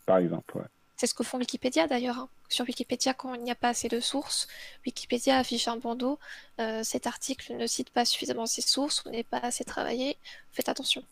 Par 0.05 0.17
exemple, 0.17 0.57
ouais. 0.57 0.65
C'est 0.97 1.07
ce 1.07 1.13
que 1.13 1.23
font 1.23 1.37
Wikipédia 1.37 1.87
d'ailleurs. 1.87 2.19
Hein. 2.19 2.29
Sur 2.47 2.65
Wikipédia, 2.65 3.13
quand 3.13 3.33
il 3.33 3.43
n'y 3.43 3.51
a 3.51 3.55
pas 3.55 3.69
assez 3.69 3.89
de 3.89 3.99
sources, 3.99 4.47
Wikipédia 4.85 5.37
affiche 5.37 5.67
un 5.67 5.77
bandeau. 5.77 6.19
Euh, 6.59 6.83
cet 6.83 7.05
article 7.05 7.55
ne 7.55 7.67
cite 7.67 7.89
pas 7.89 8.05
suffisamment 8.05 8.45
ses 8.45 8.61
sources, 8.61 9.03
ou 9.03 9.09
n'est 9.09 9.23
pas 9.23 9.39
assez 9.39 9.65
travaillé. 9.65 10.17
Faites 10.53 10.69
attention. 10.69 11.03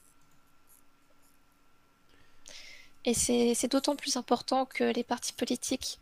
Et 3.05 3.13
c'est 3.13 3.67
d'autant 3.67 3.97
plus 3.97 4.15
important 4.15 4.65
que 4.65 4.85
les 4.85 5.03
partis 5.03 5.33
politiques 5.33 5.99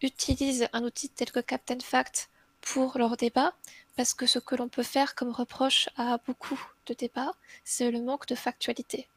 utilisent 0.00 0.66
un 0.72 0.82
outil 0.82 1.10
tel 1.10 1.30
que 1.30 1.40
Captain 1.40 1.78
Fact 1.80 2.30
pour 2.62 2.96
leur 2.96 3.16
débat, 3.16 3.52
parce 3.96 4.14
que 4.14 4.26
ce 4.26 4.38
que 4.38 4.54
l'on 4.54 4.68
peut 4.68 4.82
faire 4.82 5.14
comme 5.14 5.30
reproche 5.30 5.88
à 5.96 6.18
beaucoup 6.26 6.60
de 6.86 6.94
débats, 6.94 7.32
c'est 7.64 7.90
le 7.90 8.00
manque 8.00 8.26
de 8.26 8.34
factualité. 8.34 9.08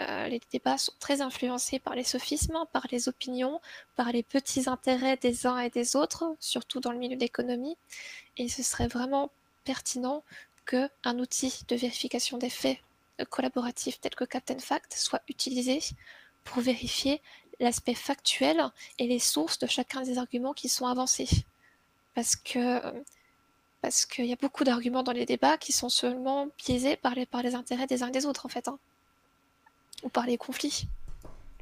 Euh, 0.00 0.28
les 0.28 0.40
débats 0.52 0.78
sont 0.78 0.92
très 1.00 1.20
influencés 1.20 1.78
par 1.78 1.94
les 1.94 2.04
sophismes, 2.04 2.58
par 2.72 2.86
les 2.90 3.08
opinions, 3.08 3.60
par 3.96 4.10
les 4.12 4.22
petits 4.22 4.68
intérêts 4.68 5.16
des 5.16 5.46
uns 5.46 5.58
et 5.58 5.70
des 5.70 5.96
autres, 5.96 6.36
surtout 6.40 6.80
dans 6.80 6.92
le 6.92 6.98
milieu 6.98 7.16
de 7.16 7.20
l'économie, 7.20 7.76
et 8.36 8.48
ce 8.48 8.62
serait 8.62 8.88
vraiment 8.88 9.30
pertinent 9.64 10.22
qu'un 10.66 11.18
outil 11.18 11.62
de 11.68 11.76
vérification 11.76 12.38
des 12.38 12.50
faits 12.50 12.78
collaboratif 13.30 14.00
tel 14.00 14.14
que 14.14 14.24
Captain 14.24 14.58
Fact 14.58 14.94
soit 14.94 15.22
utilisé 15.28 15.80
pour 16.44 16.62
vérifier 16.62 17.20
l'aspect 17.58 17.94
factuel 17.94 18.70
et 18.98 19.08
les 19.08 19.18
sources 19.18 19.58
de 19.58 19.66
chacun 19.66 20.02
des 20.02 20.18
arguments 20.18 20.54
qui 20.54 20.68
sont 20.68 20.86
avancés 20.86 21.28
parce 22.18 22.34
que 22.34 22.80
parce 23.80 24.04
qu'il 24.04 24.24
y 24.24 24.32
a 24.32 24.36
beaucoup 24.42 24.64
d'arguments 24.64 25.04
dans 25.04 25.12
les 25.12 25.24
débats 25.24 25.56
qui 25.56 25.70
sont 25.70 25.88
seulement 25.88 26.48
biaisés 26.58 26.96
par 26.96 27.14
les, 27.14 27.54
intérêts 27.54 27.86
des 27.86 28.02
uns 28.02 28.08
et 28.08 28.10
des 28.10 28.26
autres, 28.26 28.44
en 28.44 28.48
fait, 28.48 28.66
hein. 28.66 28.76
ou 30.02 30.08
par 30.08 30.26
les 30.26 30.36
conflits. 30.36 30.88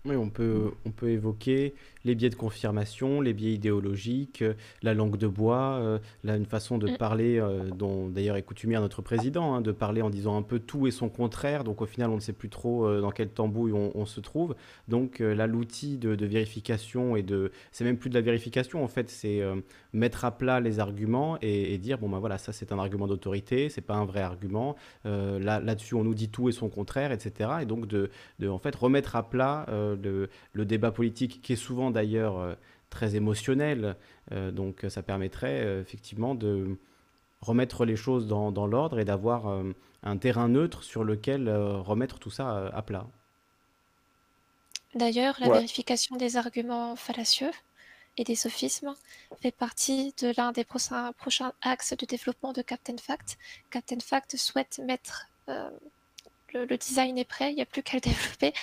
Oui, 0.06 0.16
on 0.16 0.30
peut 0.30 0.72
évoquer 1.02 1.74
les 2.06 2.14
biais 2.14 2.30
de 2.30 2.36
confirmation, 2.36 3.20
les 3.20 3.34
biais 3.34 3.52
idéologiques, 3.52 4.42
euh, 4.42 4.54
la 4.82 4.94
langue 4.94 5.16
de 5.16 5.26
bois, 5.26 5.78
euh, 5.80 5.98
là, 6.24 6.36
une 6.36 6.46
façon 6.46 6.78
de 6.78 6.90
mm. 6.90 6.96
parler, 6.96 7.38
euh, 7.38 7.68
dont 7.70 8.08
d'ailleurs 8.08 8.36
est 8.36 8.42
coutumière 8.42 8.80
notre 8.80 9.02
président, 9.02 9.54
hein, 9.54 9.60
de 9.60 9.72
parler 9.72 10.02
en 10.02 10.08
disant 10.08 10.36
un 10.36 10.42
peu 10.42 10.60
tout 10.60 10.86
et 10.86 10.90
son 10.90 11.08
contraire. 11.08 11.64
Donc 11.64 11.82
au 11.82 11.86
final, 11.86 12.10
on 12.10 12.14
ne 12.14 12.20
sait 12.20 12.32
plus 12.32 12.48
trop 12.48 13.00
dans 13.00 13.10
quel 13.10 13.28
tambouille 13.28 13.72
on, 13.72 14.06
se 14.06 14.20
trouve. 14.20 14.54
Donc 14.86 15.18
là, 15.18 15.48
l'outil 15.48 15.98
de, 15.98 16.24
vérification 16.24 17.16
et 17.16 17.22
de. 17.22 17.50
C'est 17.72 17.82
même 17.82 17.96
plus 17.96 18.08
de 18.08 18.14
la 18.14 18.20
vérification, 18.20 18.84
en 18.84 18.88
fait, 18.88 19.10
c'est 19.10 19.42
mettre 19.92 20.24
à 20.24 20.30
plat 20.30 20.60
les 20.60 20.78
arguments 20.78 21.38
et, 21.42 21.76
dire 21.78 21.98
bon, 21.98 22.08
ben 22.08 22.20
voilà, 22.20 22.38
ça 22.38 22.52
c'est 22.52 22.70
un 22.70 22.78
argument 22.78 23.08
d'autorité, 23.08 23.68
c'est 23.68 23.80
pas 23.80 23.94
un 23.94 24.04
vrai 24.04 24.20
argument. 24.20 24.76
là, 25.04 25.58
là-dessus, 25.58 25.94
on 25.94 26.04
nous 26.04 26.14
dit 26.14 26.28
tout 26.28 26.48
et 26.48 26.52
son 26.52 26.68
contraire, 26.68 27.10
etc. 27.10 27.50
Et 27.62 27.64
donc 27.64 27.86
de, 27.88 28.10
de 28.38 28.48
en 28.48 28.58
fait, 28.58 28.76
remettre 28.76 29.16
à 29.16 29.28
plat 29.28 29.66
le, 29.68 30.28
le 30.52 30.64
débat 30.64 30.92
politique 30.92 31.40
qui 31.42 31.54
est 31.54 31.56
souvent 31.56 31.90
d'ailleurs 31.97 32.39
euh, 32.39 32.55
très 32.90 33.16
émotionnel. 33.16 33.97
Euh, 34.32 34.51
donc 34.51 34.85
ça 34.89 35.02
permettrait 35.02 35.64
euh, 35.64 35.81
effectivement 35.81 36.35
de 36.35 36.78
remettre 37.40 37.85
les 37.85 37.97
choses 37.97 38.27
dans, 38.27 38.52
dans 38.52 38.66
l'ordre 38.66 38.98
et 38.98 39.05
d'avoir 39.05 39.62
un 40.02 40.16
terrain 40.16 40.48
neutre 40.48 40.82
sur 40.82 41.05
lequel 41.05 41.48
remettre 41.51 42.18
tout 42.18 42.31
ça 42.31 42.70
à, 42.73 42.82
plat. 42.82 43.06
D'ailleurs, 44.94 45.36
la 45.39 45.51
vérification 45.51 46.16
des 46.16 46.39
arguments 46.39 46.97
fallacieux 46.97 47.51
et 48.16 48.24
des 48.24 48.35
sophismes 48.35 48.94
fait 49.43 49.55
partie 49.55 50.14
de 50.20 50.32
l'un 50.39 50.51
des 50.52 50.64
prochains, 50.64 51.12
prochains, 51.12 51.52
axes 51.60 51.94
de 51.97 52.06
développement 52.06 52.52
de 52.55 52.62
Captain 52.62 52.97
Fact. 52.97 53.36
Captain 53.70 54.01
Fact 54.01 54.36
souhaite 54.36 54.81
mettre 54.85 55.28
le, 55.47 56.64
le, 56.64 56.77
design 56.78 57.18
est 57.18 57.28
prêt, 57.28 57.52
il 57.52 57.56
n'y 57.56 57.62
a 57.62 57.66
plus 57.66 57.82
qu'à 57.82 57.98
le 57.98 58.01
développer. 58.10 58.55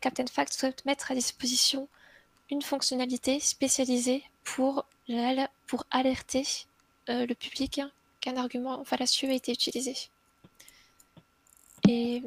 Captain 0.00 0.26
Fact 0.26 0.52
souhaite 0.52 0.84
mettre 0.84 1.12
à 1.12 1.14
disposition 1.14 1.88
une 2.50 2.62
fonctionnalité 2.62 3.40
spécialisée 3.40 4.22
pour, 4.44 4.86
pour 5.66 5.84
alerter 5.90 6.46
euh, 7.08 7.26
le 7.26 7.34
public 7.34 7.80
qu'un 8.20 8.36
argument 8.36 8.84
fallacieux 8.84 9.30
a 9.30 9.34
été 9.34 9.52
utilisé. 9.52 9.96
Et, 11.88 12.22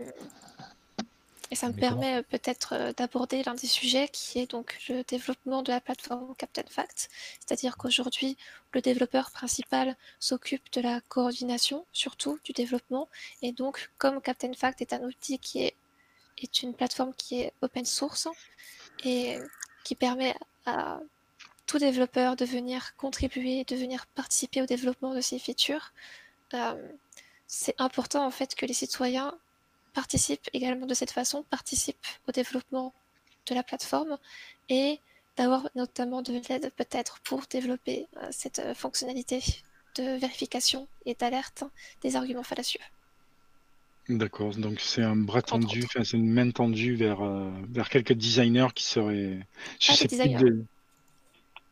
et 1.51 1.55
ça 1.55 1.67
me 1.67 1.73
permet 1.73 2.17
euh, 2.17 2.21
peut-être 2.21 2.73
euh, 2.73 2.93
d'aborder 2.93 3.43
l'un 3.43 3.55
des 3.55 3.67
sujets 3.67 4.07
qui 4.07 4.39
est 4.39 4.51
donc 4.51 4.77
le 4.87 5.03
développement 5.03 5.63
de 5.63 5.71
la 5.71 5.81
plateforme 5.81 6.35
Captain 6.37 6.63
Fact. 6.69 7.09
C'est-à-dire 7.39 7.75
qu'aujourd'hui, 7.77 8.37
le 8.73 8.81
développeur 8.81 9.31
principal 9.31 9.95
s'occupe 10.19 10.71
de 10.73 10.81
la 10.81 11.01
coordination, 11.01 11.85
surtout 11.91 12.39
du 12.43 12.53
développement. 12.53 13.09
Et 13.41 13.51
donc, 13.51 13.89
comme 13.97 14.21
Captain 14.21 14.53
Fact 14.53 14.81
est 14.81 14.93
un 14.93 15.01
outil 15.01 15.39
qui 15.39 15.63
est, 15.63 15.75
est 16.37 16.61
une 16.61 16.73
plateforme 16.73 17.13
qui 17.15 17.41
est 17.41 17.53
open 17.61 17.85
source, 17.85 18.27
et 19.03 19.39
qui 19.89 19.95
permet 19.95 20.35
à 20.67 20.99
tout 21.65 21.79
développeur 21.79 22.35
de 22.35 22.45
venir 22.45 22.95
contribuer, 22.95 23.63
de 23.63 23.75
venir 23.75 24.05
participer 24.05 24.61
au 24.61 24.67
développement 24.67 25.15
de 25.15 25.21
ces 25.21 25.39
features. 25.39 25.93
Euh, 26.53 26.75
c'est 27.47 27.73
important 27.81 28.23
en 28.23 28.29
fait 28.29 28.53
que 28.53 28.67
les 28.67 28.75
citoyens 28.75 29.33
participent 29.95 30.47
également 30.53 30.85
de 30.85 30.93
cette 30.93 31.09
façon, 31.09 31.41
participent 31.41 32.05
au 32.27 32.31
développement 32.31 32.93
de 33.47 33.55
la 33.55 33.63
plateforme 33.63 34.19
et 34.69 34.99
d'avoir 35.37 35.67
notamment 35.73 36.21
de 36.21 36.33
l'aide 36.47 36.71
peut-être 36.75 37.19
pour 37.21 37.41
développer 37.49 38.07
euh, 38.17 38.27
cette 38.29 38.59
euh, 38.59 38.75
fonctionnalité 38.75 39.41
de 39.95 40.03
vérification 40.17 40.87
et 41.07 41.15
d'alerte 41.15 41.63
des 42.03 42.15
arguments 42.15 42.43
fallacieux. 42.43 42.85
D'accord, 44.09 44.55
donc 44.55 44.79
c'est 44.79 45.03
un 45.03 45.15
bras 45.15 45.43
tendu, 45.43 45.83
enfin, 45.85 46.03
c'est 46.03 46.17
une 46.17 46.31
main 46.31 46.49
tendue 46.49 46.95
vers, 46.95 47.21
euh, 47.21 47.51
vers 47.69 47.89
quelques 47.89 48.13
designers 48.13 48.69
qui 48.73 48.83
seraient 48.83 49.37
ah, 49.87 49.93
des, 50.07 50.55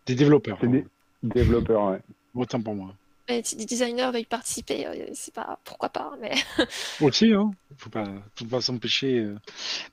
des 0.05 0.15
développeurs. 0.15 0.59
Des 0.61 0.85
développeurs, 1.23 1.85
ouais. 1.85 1.99
Autant 2.35 2.61
pour 2.61 2.75
moi. 2.75 2.93
Mais 3.27 3.41
si 3.43 3.55
des 3.55 3.65
designers 3.65 4.11
veulent 4.13 4.27
participer, 4.27 4.85
euh, 4.85 5.07
c'est 5.13 5.33
pas 5.33 5.57
pourquoi 5.63 5.89
pas, 5.89 6.13
mais. 6.21 6.35
Aussi, 7.01 7.33
hein. 7.33 7.49
Faut 7.77 7.89
pas, 7.89 8.07
faut 8.35 8.45
pas 8.45 8.61
s'empêcher 8.61 9.17
euh, 9.17 9.35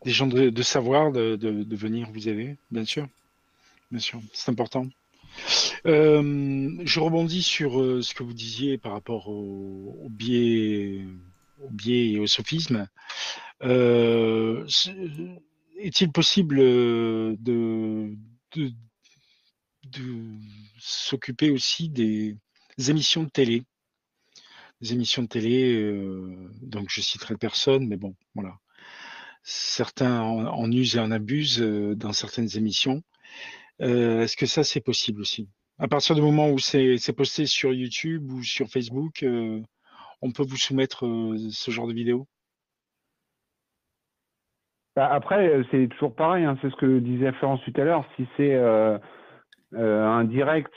des 0.04 0.10
gens 0.10 0.26
de, 0.26 0.62
savoir, 0.62 1.12
de, 1.12 1.36
de, 1.36 1.76
venir 1.76 2.10
vous 2.12 2.28
aider, 2.28 2.58
bien 2.70 2.84
sûr, 2.84 3.08
bien 3.90 4.00
sûr, 4.00 4.20
c'est 4.34 4.50
important. 4.50 4.86
je 5.86 7.00
rebondis 7.00 7.42
sur 7.42 7.72
ce 8.04 8.12
que 8.12 8.22
vous 8.22 8.34
disiez 8.34 8.76
par 8.76 8.92
rapport 8.92 9.30
au, 9.30 9.98
au 10.04 10.08
biais 10.10 11.00
au 11.60 11.70
biais 11.70 12.12
et 12.12 12.18
au 12.18 12.26
sophisme. 12.26 12.88
Euh, 13.62 14.66
est-il 15.78 16.10
possible 16.12 16.58
euh, 16.60 17.36
de, 17.38 18.16
s'occuper 20.78 21.50
aussi 21.50 21.88
des 21.88 22.36
émissions 22.88 23.22
de 23.22 23.28
télé? 23.28 23.62
Des 24.80 24.92
émissions 24.92 25.22
de 25.22 25.28
télé, 25.28 25.74
euh, 25.74 26.50
donc 26.62 26.88
je 26.90 27.00
citerai 27.00 27.36
personne, 27.36 27.86
mais 27.86 27.96
bon, 27.96 28.14
voilà. 28.34 28.58
Certains 29.42 30.20
en, 30.20 30.72
usent 30.72 30.96
et 30.96 31.00
en 31.00 31.10
abusent 31.10 31.60
dans 31.60 32.12
certaines 32.12 32.56
émissions. 32.56 33.02
Est-ce 33.78 34.36
que 34.36 34.46
ça, 34.46 34.64
c'est 34.64 34.80
possible 34.80 35.20
aussi? 35.20 35.48
À 35.78 35.86
partir 35.86 36.14
du 36.14 36.22
moment 36.22 36.48
où 36.48 36.58
c'est 36.58 37.12
posté 37.14 37.46
sur 37.46 37.74
YouTube 37.74 38.32
ou 38.32 38.42
sur 38.42 38.68
Facebook, 38.68 39.22
on 40.22 40.32
peut 40.32 40.44
vous 40.44 40.56
soumettre 40.56 41.06
euh, 41.06 41.36
ce 41.50 41.70
genre 41.70 41.86
de 41.86 41.92
vidéo? 41.92 42.26
Bah, 44.96 45.08
Après, 45.12 45.48
euh, 45.48 45.64
c'est 45.70 45.88
toujours 45.88 46.14
pareil, 46.14 46.44
hein, 46.44 46.56
c'est 46.62 46.70
ce 46.70 46.76
que 46.76 46.98
disait 46.98 47.32
Florence 47.32 47.60
tout 47.64 47.80
à 47.80 47.84
l'heure. 47.84 48.04
Si 48.16 48.26
c'est 48.36 48.54
euh, 48.54 48.98
un 49.72 50.24
direct 50.24 50.72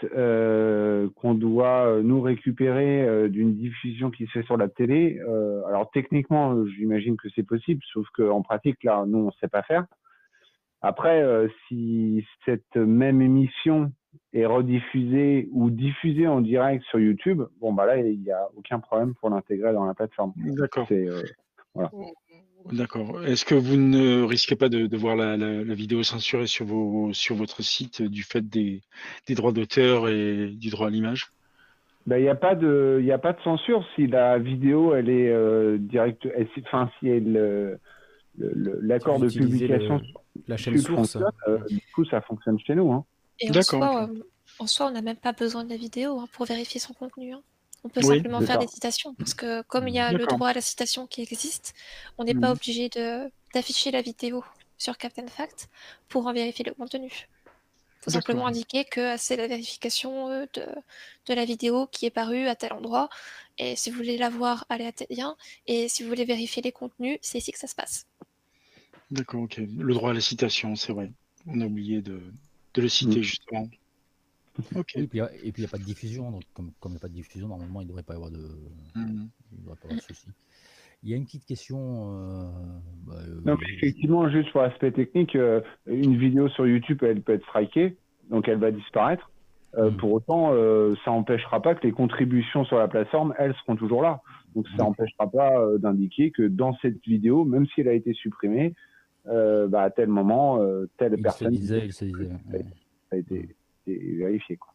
qu'on 1.15 1.33
doit 1.35 2.01
nous 2.01 2.19
récupérer 2.19 3.29
d'une 3.29 3.55
diffusion 3.55 4.09
qui 4.09 4.25
se 4.25 4.31
fait 4.31 4.43
sur 4.43 4.57
la 4.57 4.69
télé, 4.69 5.19
alors 5.67 5.91
techniquement, 5.91 6.65
j'imagine 6.65 7.15
que 7.15 7.29
c'est 7.35 7.43
possible, 7.43 7.83
sauf 7.93 8.07
qu'en 8.15 8.41
pratique, 8.41 8.83
là, 8.83 9.03
nous, 9.05 9.19
on 9.19 9.25
ne 9.27 9.31
sait 9.39 9.49
pas 9.49 9.61
faire. 9.61 9.85
Après, 10.81 11.23
si 11.67 12.25
cette 12.43 12.75
même 12.75 13.21
émission 13.21 13.91
est 14.33 14.45
rediffusé 14.45 15.49
ou 15.51 15.69
diffusé 15.69 16.27
en 16.27 16.41
direct 16.41 16.83
sur 16.85 16.99
YouTube, 16.99 17.43
bon 17.59 17.73
bah 17.73 17.85
là 17.85 17.97
il 17.97 18.19
n'y 18.19 18.31
a 18.31 18.47
aucun 18.55 18.79
problème 18.79 19.13
pour 19.15 19.29
l'intégrer 19.29 19.73
dans 19.73 19.85
la 19.85 19.93
plateforme. 19.93 20.33
D'accord. 20.37 20.87
Euh, 20.91 21.23
D'accord. 22.71 23.23
Est-ce 23.23 23.45
que 23.45 23.55
vous 23.55 23.77
ne 23.77 24.23
risquez 24.23 24.55
pas 24.55 24.69
de, 24.69 24.97
voir 24.97 25.15
la, 25.15 25.35
vidéo 25.73 26.03
censurée 26.03 26.47
sur, 26.47 26.65
vos, 26.65 27.13
sur 27.13 27.35
votre 27.35 27.61
site 27.61 28.01
du 28.01 28.23
fait 28.23 28.47
des, 28.47 28.81
droits 29.29 29.51
d'auteur 29.51 30.09
et 30.09 30.49
du 30.49 30.69
droit 30.69 30.87
à 30.87 30.89
l'image? 30.89 31.27
Ben, 32.05 32.17
il 32.17 32.23
n'y 32.23 32.29
a 32.29 32.35
pas 32.35 32.55
de 32.55 32.99
il 33.01 33.11
a 33.11 33.17
pas 33.17 33.33
de 33.33 33.41
censure 33.41 33.85
si 33.95 34.07
la 34.07 34.37
vidéo 34.37 34.95
elle 34.95 35.09
est 35.09 35.29
euh, 35.29 35.77
directe 35.77 36.25
enfin 36.63 36.89
si 36.99 37.09
elle 37.09 37.77
l'accord 38.39 39.19
de 39.19 39.27
publication 39.27 39.99
la 40.47 40.55
chaîne 40.55 40.77
source 40.77 41.17
euh, 41.49 41.57
du 41.69 41.81
coup 41.93 42.05
ça 42.05 42.21
fonctionne 42.21 42.57
chez 42.59 42.75
nous 42.75 42.93
hein. 42.93 43.03
Et 43.39 43.49
en 43.49 43.61
soi, 43.61 44.03
euh, 44.03 44.23
en 44.59 44.67
soi, 44.67 44.87
on 44.87 44.91
n'a 44.91 45.01
même 45.01 45.17
pas 45.17 45.33
besoin 45.33 45.63
de 45.63 45.69
la 45.69 45.77
vidéo 45.77 46.19
hein, 46.19 46.27
pour 46.31 46.45
vérifier 46.45 46.79
son 46.79 46.93
contenu. 46.93 47.33
Hein. 47.33 47.41
On 47.83 47.89
peut 47.89 48.01
simplement 48.01 48.41
faire 48.41 48.59
des 48.59 48.67
citations 48.67 49.13
parce 49.13 49.33
que 49.33 49.61
comme 49.63 49.87
il 49.87 49.93
y 49.93 49.99
a 49.99 50.11
le 50.11 50.25
droit 50.25 50.49
à 50.49 50.53
la 50.53 50.61
citation 50.61 51.07
qui 51.07 51.21
existe, 51.21 51.73
on 52.17 52.23
n'est 52.23 52.33
pas 52.33 52.49
mmh. 52.49 52.51
obligé 52.51 52.89
de 52.89 53.31
d'afficher 53.53 53.91
la 53.91 54.01
vidéo 54.01 54.43
sur 54.77 54.97
Captain 54.97 55.27
Fact 55.27 55.69
pour 56.09 56.27
en 56.27 56.33
vérifier 56.33 56.65
le 56.65 56.73
contenu. 56.73 57.09
Il 57.09 58.03
faut 58.03 58.11
simplement 58.11 58.47
indiquer 58.47 58.83
que 58.85 59.15
c'est 59.17 59.35
la 59.35 59.47
vérification 59.47 60.29
euh, 60.29 60.45
de, 60.53 60.65
de 61.27 61.33
la 61.33 61.45
vidéo 61.45 61.87
qui 61.87 62.05
est 62.05 62.09
parue 62.09 62.47
à 62.47 62.55
tel 62.55 62.73
endroit. 62.73 63.09
Et 63.57 63.75
si 63.75 63.89
vous 63.89 63.97
voulez 63.97 64.17
la 64.17 64.29
voir, 64.29 64.65
allez 64.69 64.85
à 64.85 64.91
tel 64.91 65.07
lien. 65.09 65.35
Et 65.65 65.87
si 65.89 66.03
vous 66.03 66.09
voulez 66.09 66.25
vérifier 66.25 66.61
les 66.61 66.71
contenus, 66.71 67.19
c'est 67.21 67.37
ici 67.37 67.51
que 67.51 67.59
ça 67.59 67.67
se 67.67 67.75
passe. 67.75 68.05
D'accord, 69.11 69.43
ok. 69.43 69.57
Le 69.57 69.93
droit 69.93 70.11
à 70.11 70.13
la 70.13 70.21
citation, 70.21 70.75
c'est 70.75 70.93
vrai. 70.93 71.11
On 71.47 71.61
a 71.61 71.65
oublié 71.65 72.01
de, 72.01 72.21
de 72.77 72.81
le 72.83 72.89
citer, 72.89 73.19
mm. 73.19 73.23
justement. 73.23 73.69
et 74.95 75.07
puis 75.07 75.19
il 75.19 75.53
n'y 75.57 75.65
a 75.65 75.67
pas 75.67 75.77
de 75.77 75.83
diffusion, 75.83 76.31
donc 76.31 76.43
comme 76.53 76.71
il 76.85 76.89
n'y 76.91 76.95
a 76.97 76.99
pas 76.99 77.07
de 77.07 77.13
diffusion, 77.13 77.47
normalement 77.47 77.81
il 77.81 77.85
ne 77.85 77.89
devrait 77.89 78.03
pas 78.03 78.13
y 78.13 78.15
avoir 78.15 78.31
de, 78.31 78.47
mm. 78.95 79.27
il 79.91 80.01
souci. 80.01 80.27
Il 81.03 81.11
y 81.11 81.13
a 81.13 81.17
une 81.17 81.25
petite 81.25 81.45
question. 81.45 81.77
Euh, 81.79 82.43
bah, 83.05 83.13
euh, 83.19 83.41
non, 83.45 83.55
mais 83.59 83.73
effectivement, 83.75 84.29
juste 84.29 84.51
pour 84.51 84.61
l'aspect 84.61 84.91
technique, 84.91 85.35
euh, 85.35 85.61
une 85.85 86.17
vidéo 86.17 86.49
sur 86.49 86.65
YouTube, 86.65 87.03
elle 87.03 87.21
peut 87.21 87.33
être 87.33 87.45
strikée, 87.45 87.97
donc 88.29 88.47
elle 88.47 88.57
va 88.57 88.71
disparaître. 88.71 89.29
Mm. 89.77 89.97
Pour 89.97 90.13
autant, 90.13 90.53
ça 91.03 91.11
n'empêchera 91.11 91.61
pas 91.61 91.75
que 91.75 91.85
les 91.85 91.91
contributions 91.91 92.65
sur 92.65 92.79
la 92.79 92.87
plateforme, 92.87 93.35
elles 93.37 93.53
seront 93.55 93.75
toujours 93.75 94.01
là. 94.01 94.21
Donc 94.55 94.65
ça 94.69 94.77
n'empêchera 94.77 95.29
pas 95.29 95.77
d'indiquer 95.77 96.31
que 96.31 96.47
dans 96.47 96.75
cette 96.81 96.99
vidéo, 97.05 97.43
même 97.45 97.67
si 97.67 97.81
elle 97.81 97.89
a 97.89 97.93
été 97.93 98.13
supprimée, 98.13 98.73
euh, 99.27 99.67
bah, 99.67 99.83
à 99.83 99.89
tel 99.89 100.07
moment, 100.07 100.61
euh, 100.61 100.89
telle 100.97 101.19
personne. 101.21 101.53
il 101.53 101.57
se 101.57 101.61
disait. 101.61 101.91
Ça 101.91 102.05
a 103.11 103.15
été, 103.15 103.55
vérifié. 103.85 104.57
Quoi. 104.57 104.73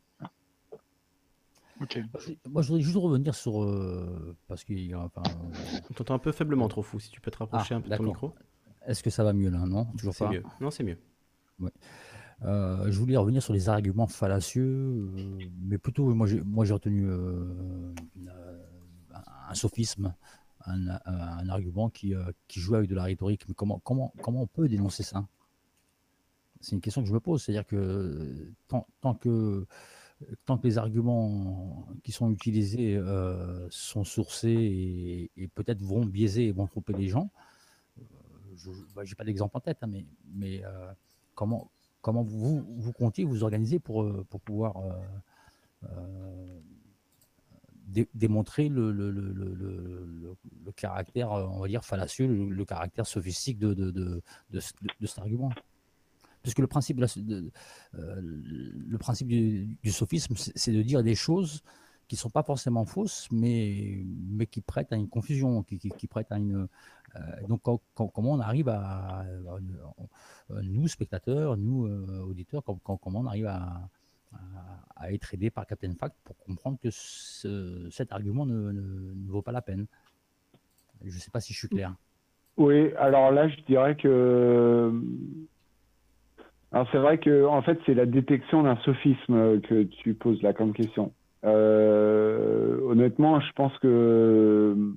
Moi, 2.48 2.62
je 2.62 2.68
voudrais 2.68 2.82
juste 2.82 2.96
revenir 2.96 3.34
sur. 3.34 3.62
Euh, 3.62 4.36
parce 4.48 4.64
qu'il 4.64 4.80
y 4.80 4.92
a. 4.92 5.00
Enfin, 5.00 5.22
On 5.90 5.94
t'entend 5.94 6.14
un 6.14 6.18
peu 6.18 6.32
faiblement, 6.32 6.68
trop 6.68 6.82
fou. 6.82 7.00
Si 7.00 7.10
tu 7.10 7.20
peux 7.20 7.30
te 7.30 7.38
rapprocher 7.38 7.74
ah, 7.74 7.78
un 7.78 7.80
peu 7.80 7.90
de 7.90 7.96
ton 7.96 8.04
micro. 8.04 8.34
Est-ce 8.86 9.02
que 9.02 9.10
ça 9.10 9.22
va 9.22 9.32
mieux 9.32 9.50
là? 9.50 9.64
Non 9.66 9.86
Toujours 9.96 10.14
pas 10.16 10.28
mieux. 10.28 10.42
Non, 10.60 10.70
c'est 10.70 10.84
mieux. 10.84 10.98
Ouais. 11.60 11.70
je 12.42 12.98
voulais 12.98 13.16
revenir 13.16 13.42
sur 13.42 13.52
les 13.52 13.68
arguments 13.68 14.06
fallacieux, 14.06 15.10
mais 15.60 15.78
plutôt, 15.78 16.12
moi 16.14 16.26
j'ai 16.64 16.72
retenu 16.72 17.08
un 19.48 19.54
sophisme 19.54 20.14
un, 20.66 21.48
argument 21.48 21.90
qui, 21.90 22.14
euh, 22.14 22.30
qui, 22.48 22.60
joue 22.60 22.74
avec 22.74 22.88
de 22.88 22.94
la 22.94 23.04
rhétorique. 23.04 23.46
Mais 23.48 23.54
comment, 23.54 23.80
comment, 23.80 24.12
comment 24.22 24.42
on 24.42 24.46
peut 24.46 24.68
dénoncer 24.68 25.02
ça? 25.02 25.26
C'est 26.60 26.72
une 26.72 26.80
question 26.80 27.02
que 27.02 27.08
je 27.08 27.14
me 27.14 27.20
pose. 27.20 27.42
C'est-à-dire 27.42 27.66
que 27.66 28.52
tant, 28.68 28.86
tant, 29.00 29.14
que 29.14 29.66
tant 30.44 30.58
que 30.58 30.66
les 30.66 30.78
arguments 30.78 31.86
qui 32.04 32.12
sont 32.12 32.30
utilisés 32.30 32.96
euh, 32.96 33.66
sont 33.70 34.04
sourcés 34.04 35.30
et, 35.36 35.48
peut-être 35.48 35.82
vont 35.82 36.04
biaiser 36.04 36.46
et 36.46 36.52
vont 36.52 36.66
tromper 36.66 36.92
les 36.92 37.08
gens, 37.08 37.30
euh, 37.98 38.02
je 38.56 38.70
n'ai 38.70 38.76
bah, 38.94 39.02
pas 39.16 39.24
d'exemple 39.24 39.56
en 39.56 39.60
tête, 39.60 39.78
hein, 39.82 39.90
mais, 40.34 40.62
comment, 41.34 41.70
comment 42.00 42.22
vous, 42.22 42.64
vous 42.76 42.92
comptez 42.92 43.24
vous 43.24 43.42
organiser 43.42 43.80
pour 43.80 44.24
pouvoir 44.44 44.76
démontrer 48.14 48.68
le, 48.68 48.92
le, 48.92 49.10
le, 49.10 49.32
le, 49.32 50.72
caractère, 50.72 51.30
on 51.30 51.60
va 51.60 51.68
dire, 51.68 51.84
fallacieux, 51.84 52.26
le, 52.26 52.64
caractère 52.64 53.06
sophistique 53.06 53.58
de, 53.58 53.74
de, 53.74 53.90
de, 53.90 54.22
de, 54.50 55.06
cet 55.06 55.18
argument. 55.18 55.50
Puisque 56.42 56.58
le 56.58 56.66
principe, 56.66 57.00
euh, 57.00 57.50
le 57.94 58.98
principe 58.98 59.28
du, 59.28 59.92
sophisme, 59.92 60.34
c'est 60.36 60.72
de 60.72 60.82
dire 60.82 61.02
des 61.02 61.14
choses 61.14 61.62
qui 62.08 62.16
ne 62.16 62.18
sont 62.18 62.30
pas 62.30 62.42
forcément 62.42 62.84
fausses, 62.84 63.28
mais, 63.30 64.04
mais 64.28 64.46
qui 64.46 64.60
prêtent 64.60 64.92
à 64.92 64.96
une 64.96 65.08
confusion, 65.08 65.62
qui, 65.62 65.78
qui, 65.78 66.06
prêtent 66.06 66.32
à 66.32 66.38
une... 66.38 66.68
Euh, 67.16 67.46
donc 67.48 67.62
comment 67.94 68.32
on 68.32 68.40
arrive 68.40 68.68
à, 68.68 69.24
nous, 70.62 70.88
spectateurs, 70.88 71.56
nous, 71.56 71.86
euh, 71.86 72.24
auditeurs, 72.26 72.62
comment 72.64 73.20
on 73.20 73.26
arrive 73.26 73.46
à, 73.46 73.88
à, 74.96 75.12
être 75.12 75.34
aidé 75.34 75.50
par 75.50 75.66
Captain 75.66 75.92
Fact 75.98 76.14
pour 76.24 76.36
comprendre 76.38 76.78
que 76.82 76.90
cet 76.90 78.12
argument 78.12 78.46
ne, 78.46 79.12
vaut 79.28 79.42
pas 79.42 79.52
la 79.52 79.62
peine. 79.62 79.86
Je 81.02 81.06
ne 81.06 81.20
sais 81.20 81.30
pas 81.30 81.40
si 81.40 81.52
je 81.52 81.58
suis 81.58 81.68
clair. 81.68 81.94
Oui, 82.56 82.92
alors 82.98 83.32
là, 83.32 83.48
je 83.48 83.56
dirais 83.62 83.96
que. 83.96 84.92
Alors 86.70 86.88
c'est 86.92 86.98
vrai 86.98 87.18
que 87.18 87.44
en 87.46 87.62
fait, 87.62 87.78
c'est 87.84 87.94
la 87.94 88.06
détection 88.06 88.62
d'un 88.62 88.76
sophisme 88.76 89.60
que 89.60 89.82
tu 89.82 90.14
poses 90.14 90.40
là 90.42 90.52
comme 90.52 90.72
question. 90.72 91.12
Euh, 91.44 92.80
honnêtement, 92.82 93.40
je 93.40 93.52
pense 93.52 93.76
que 93.78 94.94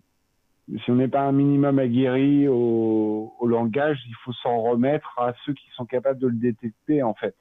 si 0.83 0.91
on 0.91 0.95
n'est 0.95 1.07
pas 1.07 1.21
un 1.21 1.31
minimum 1.31 1.79
aguerri 1.79 2.47
au, 2.47 3.33
au 3.39 3.47
langage, 3.47 3.99
il 4.07 4.15
faut 4.23 4.33
s'en 4.33 4.61
remettre 4.61 5.19
à 5.19 5.33
ceux 5.45 5.53
qui 5.53 5.67
sont 5.75 5.85
capables 5.85 6.19
de 6.19 6.27
le 6.27 6.35
détecter 6.35 7.03
en 7.03 7.13
fait. 7.13 7.35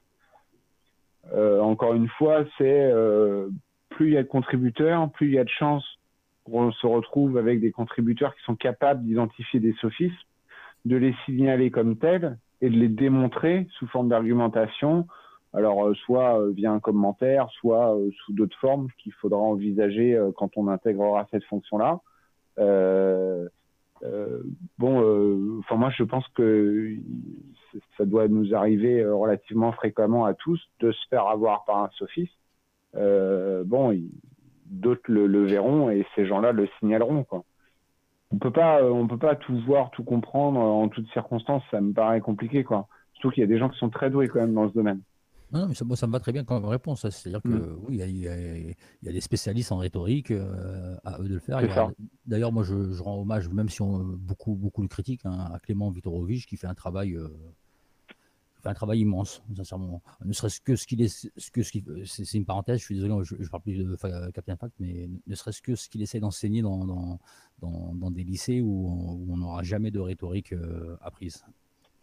Euh, 1.32 1.60
encore 1.60 1.94
une 1.94 2.08
fois, 2.08 2.44
c'est 2.58 2.90
euh, 2.92 3.48
plus 3.90 4.08
il 4.08 4.12
y 4.14 4.16
a 4.16 4.22
de 4.22 4.28
contributeurs, 4.28 5.10
plus 5.10 5.28
il 5.28 5.34
y 5.34 5.38
a 5.38 5.44
de 5.44 5.48
chances 5.48 5.86
qu'on 6.44 6.72
se 6.72 6.86
retrouve 6.86 7.38
avec 7.38 7.60
des 7.60 7.70
contributeurs 7.70 8.34
qui 8.34 8.42
sont 8.44 8.56
capables 8.56 9.02
d'identifier 9.04 9.60
des 9.60 9.72
sophismes, 9.80 10.14
de 10.84 10.96
les 10.96 11.14
signaler 11.24 11.70
comme 11.70 11.96
tels 11.96 12.36
et 12.60 12.68
de 12.68 12.76
les 12.76 12.88
démontrer 12.88 13.66
sous 13.78 13.86
forme 13.86 14.08
d'argumentation. 14.08 15.06
Alors, 15.54 15.86
euh, 15.86 15.94
soit 15.94 16.38
via 16.50 16.72
un 16.72 16.80
commentaire, 16.80 17.48
soit 17.60 17.96
sous 18.24 18.32
d'autres 18.32 18.58
formes 18.58 18.88
qu'il 18.98 19.12
faudra 19.14 19.40
envisager 19.40 20.20
quand 20.36 20.56
on 20.56 20.68
intégrera 20.68 21.26
cette 21.30 21.44
fonction-là. 21.44 22.00
enfin 25.62 25.76
moi 25.76 25.90
je 25.90 26.02
pense 26.02 26.26
que 26.34 26.96
ça 27.96 28.04
doit 28.04 28.28
nous 28.28 28.54
arriver 28.54 29.04
relativement 29.04 29.72
fréquemment 29.72 30.24
à 30.24 30.34
tous 30.34 30.60
de 30.80 30.92
se 30.92 31.08
faire 31.08 31.26
avoir 31.26 31.64
par 31.64 31.78
un 31.78 31.90
sophiste. 31.98 32.38
bon, 32.94 33.98
d'autres 34.66 35.02
le, 35.08 35.26
le, 35.26 35.44
verront 35.44 35.90
et 35.90 36.06
ces 36.14 36.26
gens-là 36.26 36.52
le 36.52 36.68
signaleront. 36.78 37.24
Quoi. 37.24 37.44
On 38.32 38.38
peut 38.38 38.50
pas, 38.50 38.82
on 38.84 39.06
peut 39.06 39.18
pas 39.18 39.36
tout 39.36 39.58
voir, 39.66 39.90
tout 39.90 40.04
comprendre 40.04 40.58
en 40.58 40.88
toutes 40.88 41.08
circonstances. 41.12 41.62
Ça 41.70 41.80
me 41.80 41.92
paraît 41.92 42.20
compliqué, 42.20 42.64
quoi. 42.64 42.88
Surtout 43.14 43.30
qu'il 43.30 43.42
y 43.42 43.44
a 43.44 43.46
des 43.46 43.58
gens 43.58 43.68
qui 43.68 43.78
sont 43.78 43.90
très 43.90 44.10
doués 44.10 44.28
quand 44.28 44.40
même 44.40 44.54
dans 44.54 44.68
ce 44.68 44.74
domaine. 44.74 45.00
Non, 45.52 45.68
mais 45.68 45.74
ça, 45.74 45.84
ça 45.94 46.06
me 46.08 46.12
va 46.12 46.18
très 46.18 46.32
bien 46.32 46.42
comme 46.42 46.64
réponse. 46.64 47.08
C'est-à-dire 47.08 47.40
que 47.40 47.48
mm. 47.48 47.78
oui, 47.86 48.00
il 48.00 48.18
y, 48.18 48.28
a, 48.28 49.12
des 49.12 49.20
spécialistes 49.20 49.70
en 49.70 49.76
rhétorique, 49.76 50.32
euh, 50.32 50.96
à 51.04 51.20
eux 51.20 51.28
de 51.28 51.34
le 51.34 51.38
faire. 51.38 51.60
D'ailleurs, 52.26 52.50
moi, 52.50 52.64
je, 52.64 53.00
rends 53.00 53.20
hommage, 53.20 53.48
même 53.48 53.68
si 53.68 53.80
on 53.80 53.98
beaucoup 53.98 54.56
beaucoup 54.56 54.82
le 54.82 54.88
critique, 54.88 55.20
hein, 55.24 55.50
à 55.52 55.60
Clément 55.60 55.90
Vitorovich 55.90 56.46
qui 56.46 56.56
fait 56.56 56.66
un 56.66 56.74
travail, 56.74 57.14
euh, 57.14 57.28
fait 58.64 58.70
un 58.70 58.74
travail 58.74 59.00
immense, 59.00 59.42
sincèrement. 59.54 60.02
Ne 60.24 60.32
serait-ce 60.32 60.60
que 60.60 60.74
ce 60.74 60.86
qu'il 60.86 61.02
est, 61.02 61.08
ce 61.36 61.50
que 61.50 61.62
ce 61.62 61.78
c'est 62.04 62.38
une 62.38 62.46
parenthèse. 62.46 62.80
Je 62.80 62.84
suis 62.84 62.94
désolé, 62.94 63.14
je, 63.22 63.48
parle 63.48 63.62
plus 63.62 63.78
de 63.78 63.96
Captain 64.32 64.56
Fact, 64.56 64.74
mais 64.80 65.08
ne 65.26 65.34
serait-ce 65.34 65.62
que 65.62 65.74
ce 65.74 65.88
qu'il 65.88 66.02
essaie 66.02 66.20
d'enseigner 66.20 66.62
dans 66.62 67.18
dans, 67.60 68.10
des 68.10 68.24
lycées 68.24 68.60
où 68.60 69.26
on 69.28 69.36
n'aura 69.36 69.62
jamais 69.62 69.90
de 69.90 70.00
rhétorique 70.00 70.52
euh, 70.52 70.96
apprise. 71.00 71.44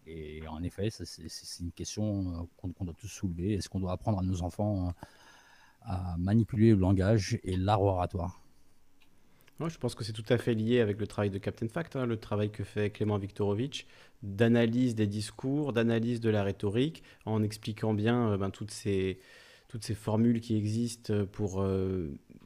Et 0.07 0.41
en 0.47 0.63
effet, 0.63 0.89
c'est 0.89 1.29
une 1.59 1.71
question 1.71 2.41
euh, 2.41 2.67
qu'on 2.73 2.85
doit 2.85 2.95
tous 2.97 3.07
soulever. 3.07 3.53
Est-ce 3.53 3.69
qu'on 3.69 3.79
doit 3.79 3.91
apprendre 3.91 4.19
à 4.19 4.23
nos 4.23 4.41
enfants 4.41 4.87
euh, 4.87 4.91
à 5.81 6.15
manipuler 6.17 6.71
le 6.71 6.77
langage 6.77 7.39
et 7.43 7.55
l'art 7.55 7.81
oratoire? 7.81 8.41
Je 9.69 9.77
pense 9.77 9.95
que 9.95 10.03
c'est 10.03 10.13
tout 10.13 10.25
à 10.29 10.37
fait 10.37 10.53
lié 10.53 10.79
avec 10.79 10.99
le 10.99 11.07
travail 11.07 11.29
de 11.29 11.37
Captain 11.37 11.67
Fact, 11.67 11.95
hein, 11.95 12.05
le 12.05 12.17
travail 12.17 12.51
que 12.51 12.63
fait 12.63 12.89
Clément 12.89 13.17
Viktorovitch, 13.17 13.85
d'analyse 14.23 14.95
des 14.95 15.07
discours, 15.07 15.73
d'analyse 15.73 16.21
de 16.21 16.29
la 16.29 16.43
rhétorique, 16.43 17.03
en 17.25 17.43
expliquant 17.43 17.93
bien 17.93 18.31
euh, 18.31 18.37
ben, 18.37 18.49
toutes 18.49 18.71
ces 18.71 19.19
toutes 19.71 19.85
ces 19.85 19.95
formules 19.95 20.41
qui 20.41 20.57
existent 20.57 21.25
pour 21.31 21.63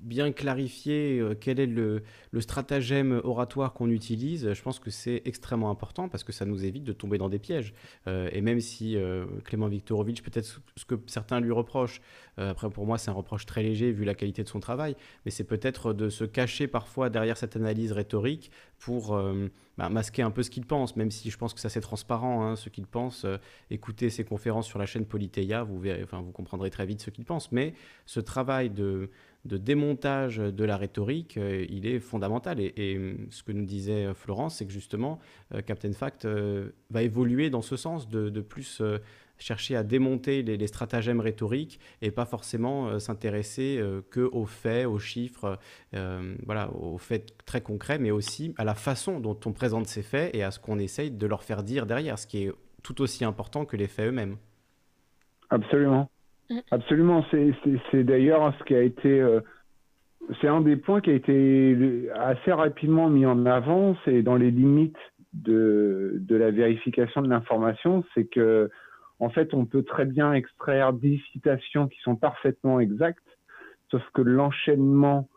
bien 0.06 0.32
clarifier 0.32 1.20
euh, 1.20 1.36
quel 1.40 1.60
est 1.60 1.66
le, 1.66 2.04
stratagème 2.40 3.22
oratoire 3.24 3.74
qu'on 3.74 3.90
utilise, 3.90 4.54
je 4.54 4.62
pense 4.62 4.80
que 4.80 4.92
c'est 4.92 5.22
extrêmement 5.26 5.72
important 5.72 6.10
parce 6.10 6.24
que 6.24 6.32
ça 6.32 6.46
nous 6.46 6.64
évite 6.64 6.84
de 6.84 6.94
tomber 6.94 7.18
dans 7.18 7.30
des 7.30 7.40
pièges. 7.40 7.74
Euh, 8.08 8.30
et 8.32 8.42
même 8.42 8.60
si 8.60 8.96
euh, 8.98 9.26
Clément 9.46 9.68
Viktorovitch, 9.68 10.22
peut-être 10.22 10.62
ce 10.76 10.86
que 10.86 10.96
certains 11.08 11.40
lui 11.40 11.52
reprochent, 11.52 12.02
après 12.38 12.70
pour 12.70 12.86
moi 12.86 12.98
c'est 12.98 13.10
un 13.10 13.14
reproche 13.14 13.46
très 13.46 13.64
léger 13.64 13.94
vu 13.94 14.04
la 14.04 14.14
qualité 14.14 14.44
de 14.44 14.50
son 14.50 14.60
travail, 14.60 14.98
mais 15.24 15.32
c'est 15.32 15.46
peut-être 15.46 15.94
de 15.94 16.10
se 16.10 16.26
cacher 16.26 16.68
parfois 16.68 17.10
derrière 17.10 17.38
cette 17.38 17.56
analyse 17.56 17.94
rhétorique 17.94 18.52
pour 18.86 19.20
bah, 19.80 19.90
masquer 19.90 20.22
un 20.22 20.30
peu 20.30 20.44
ce 20.44 20.52
qu'il 20.52 20.64
pense, 20.68 20.96
même 20.96 21.10
si 21.10 21.32
je 21.32 21.38
pense 21.40 21.56
que 21.56 21.60
ça 21.60 21.70
c'est 21.70 21.82
transparent, 21.82 22.46
hein, 22.46 22.56
ce 22.56 22.70
qu'il 22.70 22.86
pense. 22.86 23.26
écoutez 23.72 24.12
ses 24.12 24.24
conférences 24.24 24.68
sur 24.68 24.78
la 24.78 24.86
chaîne 24.86 25.06
Politeia, 25.06 25.64
vous, 25.64 25.80
verrez, 25.80 26.04
vous 26.04 26.32
comprendrez 26.32 26.70
très 26.70 26.86
vite 26.86 27.02
ce 27.02 27.10
qu'il 27.10 27.26
pense. 27.26 27.52
Mais 27.52 27.74
ce 28.06 28.20
travail 28.20 28.70
de 28.70 29.10
démontage 29.58 30.38
de 30.38 30.64
la 30.64 30.78
rhétorique, 30.78 31.38
euh, 31.38 31.66
il 31.70 31.86
est 31.86 32.00
fondamental. 32.00 32.60
Et, 32.60 32.98
hum, 32.98 33.28
ce 33.30 33.44
que 33.44 33.52
nous 33.52 33.66
disait 33.66 34.06
euh, 34.06 34.14
Florence, 34.14 34.58
c'est 34.58 34.66
que 34.66 34.72
justement, 34.72 35.20
euh, 35.54 35.62
Captain 35.62 35.94
Fact 35.94 36.28
va 36.90 37.02
évoluer 37.02 37.50
dans 37.50 37.62
ce 37.62 37.76
sens, 37.76 38.10
de, 38.10 38.42
plus 38.42 38.82
chercher 39.38 39.76
à 39.76 39.84
démonter 39.84 40.44
les, 40.44 40.68
stratagèmes 40.68 41.20
rhétoriques 41.20 41.80
et 42.02 42.12
pas 42.12 42.26
forcément 42.26 43.00
s'intéresser 43.00 43.82
que 44.10 44.22
aux 44.22 44.46
faits, 44.46 44.88
aux 44.88 45.00
chiffres, 45.00 45.60
voilà, 46.46 46.72
aux 46.72 46.98
faits 46.98 47.34
très 47.46 47.62
concrets, 47.62 48.00
mais 48.00 48.12
aussi 48.12 48.54
à 48.58 48.64
la 48.64 48.76
façon 48.76 49.20
dont 49.20 49.38
on 49.46 49.52
présente 49.52 49.88
ces 49.88 50.04
faits 50.04 50.34
et 50.36 50.44
à 50.44 50.52
ce 50.52 50.60
qu'on 50.60 50.80
essaye 50.80 51.12
de 51.12 51.28
leur 51.28 51.44
faire 51.44 51.64
dire 51.64 51.86
derrière, 51.86 52.18
ce 52.18 52.28
qui 52.28 52.44
est 52.44 52.52
tout 52.84 53.02
aussi 53.02 53.26
important 53.26 53.66
que 53.66 53.76
les 53.76 53.88
faits 53.88 54.10
eux-mêmes. 54.10 54.38
Absolument. 55.50 56.10
Mm. 56.50 56.60
Absolument, 56.72 57.26
c'est 57.32 58.04
d'ailleurs 58.04 58.54
ce 58.60 58.64
qui 58.66 58.76
a 58.76 58.82
été, 58.82 59.20
euh, 59.20 59.40
c'est 60.40 60.48
un 60.48 60.62
des 60.62 60.76
points 60.76 61.02
qui 61.02 61.10
a 61.10 61.14
été 61.14 62.10
assez 62.14 62.52
rapidement 62.52 63.10
mis 63.10 63.26
en 63.26 63.46
avant, 63.46 63.96
c'est 64.06 64.22
dans 64.22 64.36
les 64.36 64.52
limites 64.52 64.98
de, 65.34 66.14
de 66.20 66.36
la 66.36 66.52
vérification 66.52 67.22
de 67.22 67.30
l'information, 67.30 68.04
c'est 68.14 68.26
que 68.26 68.70
en 69.20 69.30
fait 69.30 69.54
on 69.54 69.66
peut 69.66 69.84
très 69.84 70.06
bien 70.06 70.34
extraire 70.34 70.94
des 70.94 71.22
citations 71.32 71.88
qui 71.88 72.00
sont 72.02 72.16
parfaitement 72.16 72.80
exactes, 72.80 73.24
sauf 73.90 74.04
que 74.14 74.22
l'enchaînement, 74.22 75.30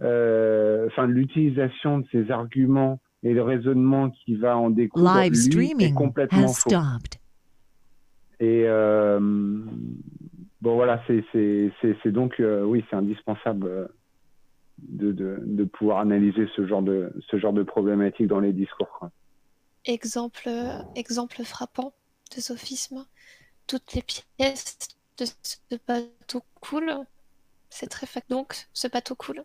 euh, 0.00 0.86
enfin 0.86 1.06
l'utilisation 1.06 1.98
de 1.98 2.06
ces 2.10 2.30
arguments 2.30 3.00
et 3.22 3.32
le 3.32 3.42
raisonnement 3.42 4.10
qui 4.10 4.34
va 4.34 4.56
en 4.56 4.70
découler 4.70 5.30
est 5.78 5.94
complètement 5.94 6.48
faux. 6.48 6.70
Et 8.40 8.64
euh, 8.66 9.20
bon 9.20 10.74
voilà, 10.74 11.00
c'est 11.06 12.06
donc 12.06 12.40
euh, 12.40 12.64
oui, 12.64 12.84
c'est 12.90 12.96
indispensable 12.96 13.88
de, 14.78 15.12
de, 15.12 15.64
pouvoir 15.64 15.98
analyser 15.98 16.48
ce 16.56 16.66
genre 16.66 16.82
de 16.82 17.12
ce 17.30 17.38
genre 17.38 17.52
de 17.52 17.62
problématique 17.62 18.26
dans 18.26 18.40
les 18.40 18.52
discours. 18.52 19.08
Exemple 19.84 20.48
exemple 20.96 21.44
frappant 21.44 21.92
de 22.34 22.40
sophisme, 22.40 23.04
toutes 23.72 23.94
les 23.94 24.02
pièces 24.02 24.76
de 25.16 25.24
ce 25.24 25.76
bateau 25.88 26.42
coule. 26.60 26.92
C'est 27.70 27.86
très 27.86 28.06
fait. 28.06 28.22
Donc, 28.28 28.66
ce 28.74 28.86
bateau 28.86 29.14
coule. 29.14 29.42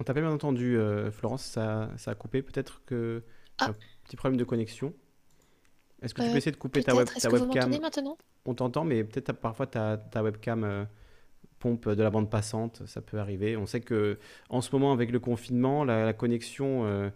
On 0.00 0.04
t'a 0.04 0.14
pas 0.14 0.22
bien 0.22 0.30
entendu, 0.30 0.78
euh, 0.78 1.10
Florence, 1.10 1.44
ça, 1.44 1.90
ça, 1.98 2.12
a 2.12 2.14
coupé. 2.14 2.40
Peut-être 2.40 2.82
que 2.86 3.22
ah. 3.58 3.66
un 3.66 3.74
petit 4.04 4.16
problème 4.16 4.38
de 4.38 4.44
connexion. 4.44 4.94
Est-ce 6.00 6.14
que 6.14 6.22
tu 6.22 6.30
peux 6.30 6.36
essayer 6.36 6.50
de 6.50 6.56
couper 6.56 6.82
ta, 6.82 6.94
web, 6.94 7.06
ta 7.06 7.28
webcam? 7.28 7.78
maintenant? 7.78 8.16
On 8.46 8.54
t'entend, 8.54 8.84
mais 8.84 9.04
peut-être 9.04 9.32
parfois 9.32 9.66
ta, 9.66 9.98
ta 9.98 10.22
webcam 10.22 10.64
euh, 10.64 10.84
pompe 11.58 11.90
de 11.90 12.02
la 12.02 12.10
bande 12.10 12.30
passante, 12.30 12.82
ça 12.86 13.02
peut 13.02 13.18
arriver. 13.18 13.58
On 13.58 13.66
sait 13.66 13.82
que 13.82 14.18
en 14.48 14.62
ce 14.62 14.74
moment, 14.74 14.92
avec 14.92 15.10
le 15.12 15.20
confinement, 15.20 15.84
la, 15.84 16.12
connexion 16.14 17.12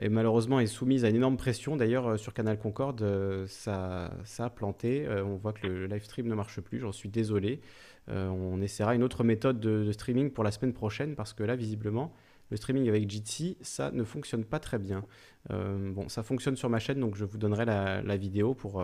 euh, 0.00 0.06
est 0.06 0.08
malheureusement 0.08 0.60
est 0.60 0.66
soumise 0.66 1.04
à 1.04 1.08
une 1.08 1.16
énorme 1.16 1.36
pression. 1.36 1.76
D'ailleurs, 1.76 2.06
euh, 2.06 2.16
sur 2.16 2.34
Canal 2.34 2.58
Concorde, 2.58 3.46
ça, 3.46 4.12
ça 4.24 4.46
a 4.46 4.50
planté. 4.50 5.06
on 5.08 5.36
voit 5.36 5.52
que 5.52 5.66
le, 5.66 5.86
live 5.86 6.04
stream 6.04 6.26
ne 6.28 6.34
marche 6.34 6.60
plus. 6.60 6.78
J'en 6.78 6.92
suis 6.92 7.08
désolé. 7.08 7.60
on 8.08 8.60
essaiera 8.60 8.94
une 8.94 9.02
autre 9.02 9.24
méthode 9.24 9.60
de, 9.60 9.90
streaming 9.92 10.30
pour 10.30 10.44
la 10.44 10.50
semaine 10.50 10.72
prochaine 10.72 11.14
parce 11.14 11.32
que 11.32 11.42
là, 11.42 11.56
visiblement, 11.56 12.14
le 12.50 12.56
streaming 12.56 12.88
avec 12.88 13.08
Jitsi, 13.10 13.58
ça 13.60 13.90
ne 13.90 14.04
fonctionne 14.04 14.44
pas 14.44 14.58
très 14.58 14.78
bien. 14.78 15.04
bon, 15.50 16.08
ça 16.08 16.22
fonctionne 16.22 16.56
sur 16.56 16.70
ma 16.70 16.78
chaîne, 16.78 17.00
donc 17.00 17.16
je 17.16 17.24
vous 17.24 17.38
donnerai 17.38 17.64
la, 17.64 18.02
la 18.02 18.16
vidéo 18.16 18.54
pour 18.54 18.82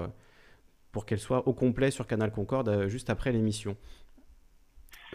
pour 0.95 1.07
qu'elle 1.07 1.19
soit 1.19 1.49
au 1.49 1.53
complet 1.53 1.91
sur 1.91 2.07
Canal 2.07 2.31
Concorde 2.31 2.69
euh, 2.69 2.89
juste 2.89 3.11
après 3.11 3.33
l'émission. 3.33 3.77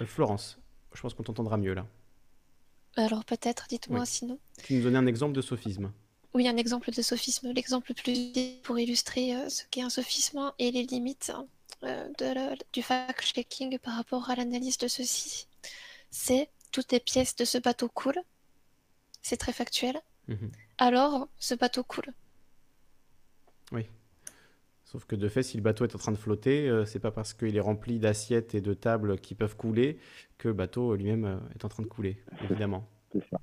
Euh, 0.02 0.06
Florence, 0.06 0.60
je 0.94 1.02
pense 1.02 1.14
qu'on 1.14 1.24
t'entendra 1.24 1.56
mieux 1.56 1.74
là. 1.74 1.88
Alors 2.96 3.26
peut-être, 3.26 3.68
dites-moi 3.70 4.06
sinon. 4.06 4.40
Tu 4.64 4.74
nous 4.74 4.84
donnais 4.84 4.98
un 4.98 5.08
exemple 5.08 5.34
de 5.34 5.42
sophisme. 5.42 5.92
Oui, 6.34 6.48
un 6.48 6.58
exemple 6.58 6.92
de 6.92 7.02
sophisme. 7.02 7.52
L'exemple 7.52 7.94
plus 7.94 8.32
pour 8.64 8.78
illustrer 8.78 9.36
euh, 9.36 9.50
ce 9.50 9.64
qu'est 9.72 9.82
un 9.82 9.90
sophisme 9.90 10.52
et 10.60 10.72
les 10.72 10.84
limites 10.84 11.32
de 11.82 12.64
du 12.74 12.82
fact-checking 12.82 13.80
par 13.80 13.96
rapport 13.96 14.30
à 14.30 14.36
l'analyse 14.36 14.78
de 14.78 14.88
ceci. 14.88 15.48
C'est 16.12 16.50
toutes 16.72 16.92
les 16.92 17.00
pièces 17.00 17.36
de 17.36 17.46
ce 17.46 17.58
bateau 17.58 17.88
coulent. 17.90 18.22
C'est 19.22 19.38
très 19.38 19.54
factuel. 19.54 20.00
Mhm. 20.28 20.52
Alors, 20.78 21.28
ce 21.40 21.56
bateau 21.56 21.84
coule. 21.84 22.14
Oui. 23.72 23.86
Sauf 24.92 25.06
que 25.06 25.16
de 25.16 25.30
fait, 25.30 25.44
si 25.44 25.56
le 25.56 25.62
bateau 25.62 25.86
est 25.86 25.94
en 25.94 26.00
train 26.00 26.12
de 26.12 26.18
flotter, 26.18 26.68
euh, 26.68 26.84
c'est 26.84 27.00
pas 27.00 27.12
parce 27.12 27.36
qu'il 27.36 27.56
est 27.56 27.60
rempli 27.60 28.00
d'assiettes 28.00 28.56
et 28.56 28.62
de 28.62 28.74
tables 28.74 29.20
qui 29.20 29.36
peuvent 29.36 29.56
couler 29.56 30.00
que 30.40 30.48
le 30.48 30.56
bateau 30.56 30.96
lui-même 30.96 31.26
euh, 31.26 31.38
est 31.54 31.64
en 31.64 31.70
train 31.70 31.84
de 31.84 31.88
couler, 31.88 32.18
évidemment. 32.44 32.90
C'est 33.14 33.24
ça. 33.30 33.40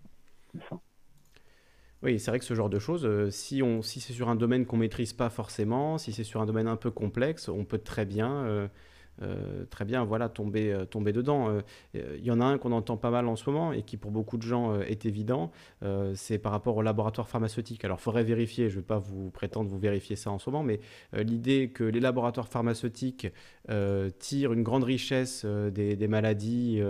Oui, 2.02 2.18
c'est 2.18 2.32
vrai 2.32 2.40
que 2.40 2.44
ce 2.44 2.54
genre 2.54 2.68
de 2.68 2.80
choses, 2.80 3.06
euh, 3.06 3.30
si, 3.30 3.62
on, 3.62 3.80
si 3.80 4.00
c'est 4.00 4.12
sur 4.12 4.28
un 4.28 4.34
domaine 4.34 4.66
qu'on 4.66 4.76
maîtrise 4.76 5.12
pas 5.12 5.30
forcément, 5.30 5.98
si 5.98 6.12
c'est 6.12 6.24
sur 6.24 6.40
un 6.40 6.46
domaine 6.46 6.66
un 6.66 6.74
peu 6.74 6.90
complexe, 6.90 7.48
on 7.48 7.64
peut 7.64 7.78
très 7.78 8.06
bien 8.06 8.68
euh, 9.22 9.64
très 9.70 9.84
bien, 9.84 10.04
voilà, 10.04 10.28
tomber, 10.28 10.72
euh, 10.72 10.84
tomber 10.84 11.12
dedans. 11.12 11.60
Il 11.94 12.00
euh, 12.00 12.18
y 12.18 12.30
en 12.30 12.40
a 12.40 12.44
un 12.44 12.58
qu'on 12.58 12.72
entend 12.72 12.96
pas 12.96 13.10
mal 13.10 13.26
en 13.28 13.36
ce 13.36 13.48
moment 13.48 13.72
et 13.72 13.82
qui 13.82 13.96
pour 13.96 14.10
beaucoup 14.10 14.36
de 14.36 14.42
gens 14.42 14.80
est 14.80 15.06
évident, 15.06 15.50
c'est 16.14 16.38
par 16.38 16.52
rapport 16.52 16.76
au 16.76 16.82
laboratoire 16.82 17.28
pharmaceutique. 17.28 17.84
Alors, 17.84 17.98
il 18.00 18.02
faudrait 18.02 18.24
vérifier, 18.24 18.68
je 18.68 18.76
ne 18.76 18.80
vais 18.80 18.86
pas 18.86 18.98
vous 18.98 19.30
prétendre 19.30 19.70
vous 19.70 19.78
vérifier 19.78 20.16
ça 20.16 20.30
en 20.30 20.38
ce 20.38 20.50
moment, 20.50 20.62
mais 20.62 20.80
l'idée 21.12 21.70
que 21.70 21.84
les 21.84 22.00
laboratoires 22.00 22.48
pharmaceutiques 22.48 23.28
tirent 24.18 24.52
une 24.52 24.62
grande 24.62 24.84
richesse 24.84 25.44
des, 25.44 25.96
des, 25.96 26.08
maladies, 26.08 26.80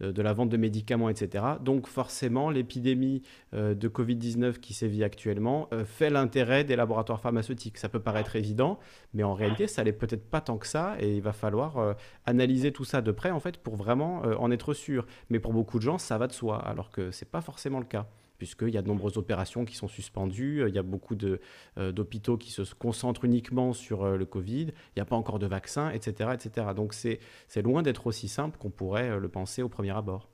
de 0.00 0.22
la 0.22 0.32
vente 0.32 0.48
de 0.48 0.56
médicaments, 0.56 1.08
etc. 1.08 1.44
Donc, 1.60 1.86
forcément, 1.86 2.50
l'épidémie 2.50 3.22
de 3.52 3.88
Covid-19 3.88 4.58
qui 4.58 4.74
sévit 4.74 5.04
actuellement 5.04 5.68
fait 5.84 6.10
l'intérêt 6.10 6.64
des 6.64 6.76
laboratoires 6.76 7.20
pharmaceutiques. 7.20 7.78
Ça 7.78 7.88
peut 7.88 8.00
paraître 8.00 8.36
évident, 8.36 8.78
mais 9.14 9.22
en 9.22 9.34
réalité, 9.34 9.66
ça 9.66 9.84
n'est 9.84 9.92
peut-être 9.92 10.28
pas 10.28 10.40
tant 10.40 10.58
que 10.58 10.66
ça 10.66 10.96
et 11.00 11.16
il 11.16 11.22
va 11.22 11.32
falloir 11.32 11.71
euh, 11.78 11.94
analyser 12.26 12.72
tout 12.72 12.84
ça 12.84 13.02
de 13.02 13.12
près 13.12 13.30
en 13.30 13.40
fait 13.40 13.58
pour 13.58 13.76
vraiment 13.76 14.24
euh, 14.24 14.34
en 14.36 14.50
être 14.50 14.74
sûr. 14.74 15.06
Mais 15.30 15.38
pour 15.38 15.52
beaucoup 15.52 15.78
de 15.78 15.84
gens, 15.84 15.98
ça 15.98 16.18
va 16.18 16.26
de 16.26 16.32
soi, 16.32 16.58
alors 16.58 16.90
que 16.90 17.10
c'est 17.10 17.30
pas 17.30 17.40
forcément 17.40 17.78
le 17.78 17.86
cas 17.86 18.06
puisqu'il 18.38 18.70
y 18.70 18.76
a 18.76 18.82
de 18.82 18.88
nombreuses 18.88 19.18
opérations 19.18 19.64
qui 19.64 19.76
sont 19.76 19.86
suspendues, 19.86 20.64
il 20.66 20.74
y 20.74 20.78
a 20.78 20.82
beaucoup 20.82 21.14
d'hôpitaux 21.14 22.36
qui 22.36 22.50
se 22.50 22.62
concentrent 22.74 23.24
uniquement 23.24 23.72
sur 23.72 24.04
le 24.04 24.24
Covid, 24.24 24.62
il 24.64 24.92
n'y 24.96 25.00
a 25.00 25.04
pas 25.04 25.14
encore 25.14 25.38
de 25.38 25.46
vaccin, 25.46 25.90
etc. 25.90 26.30
etc. 26.34 26.66
Donc 26.74 26.92
c'est 26.92 27.20
loin 27.62 27.82
d'être 27.82 28.08
aussi 28.08 28.26
simple 28.26 28.58
qu'on 28.58 28.70
pourrait 28.70 29.20
le 29.20 29.28
penser 29.28 29.62
au 29.62 29.68
premier 29.68 29.92
abord. 29.92 30.28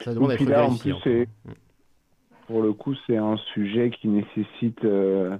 Ça 0.00 0.14
demande 0.14 0.30
d'être 0.30 0.44
vérifié. 0.44 1.28
Mm. 1.44 1.52
Pour 2.46 2.62
le 2.62 2.72
coup, 2.72 2.94
c'est 3.06 3.16
un 3.16 3.36
sujet 3.54 3.90
qui 3.90 4.08
nécessite 4.08 4.84
euh, 4.84 5.38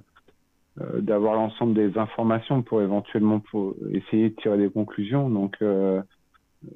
d'avoir 0.77 1.35
l'ensemble 1.35 1.75
des 1.75 1.97
informations 1.99 2.63
pour 2.63 2.81
éventuellement 2.81 3.39
pour 3.39 3.75
essayer 3.91 4.29
de 4.29 4.35
tirer 4.35 4.57
des 4.57 4.69
conclusions. 4.71 5.29
Donc, 5.29 5.57
euh, 5.61 6.01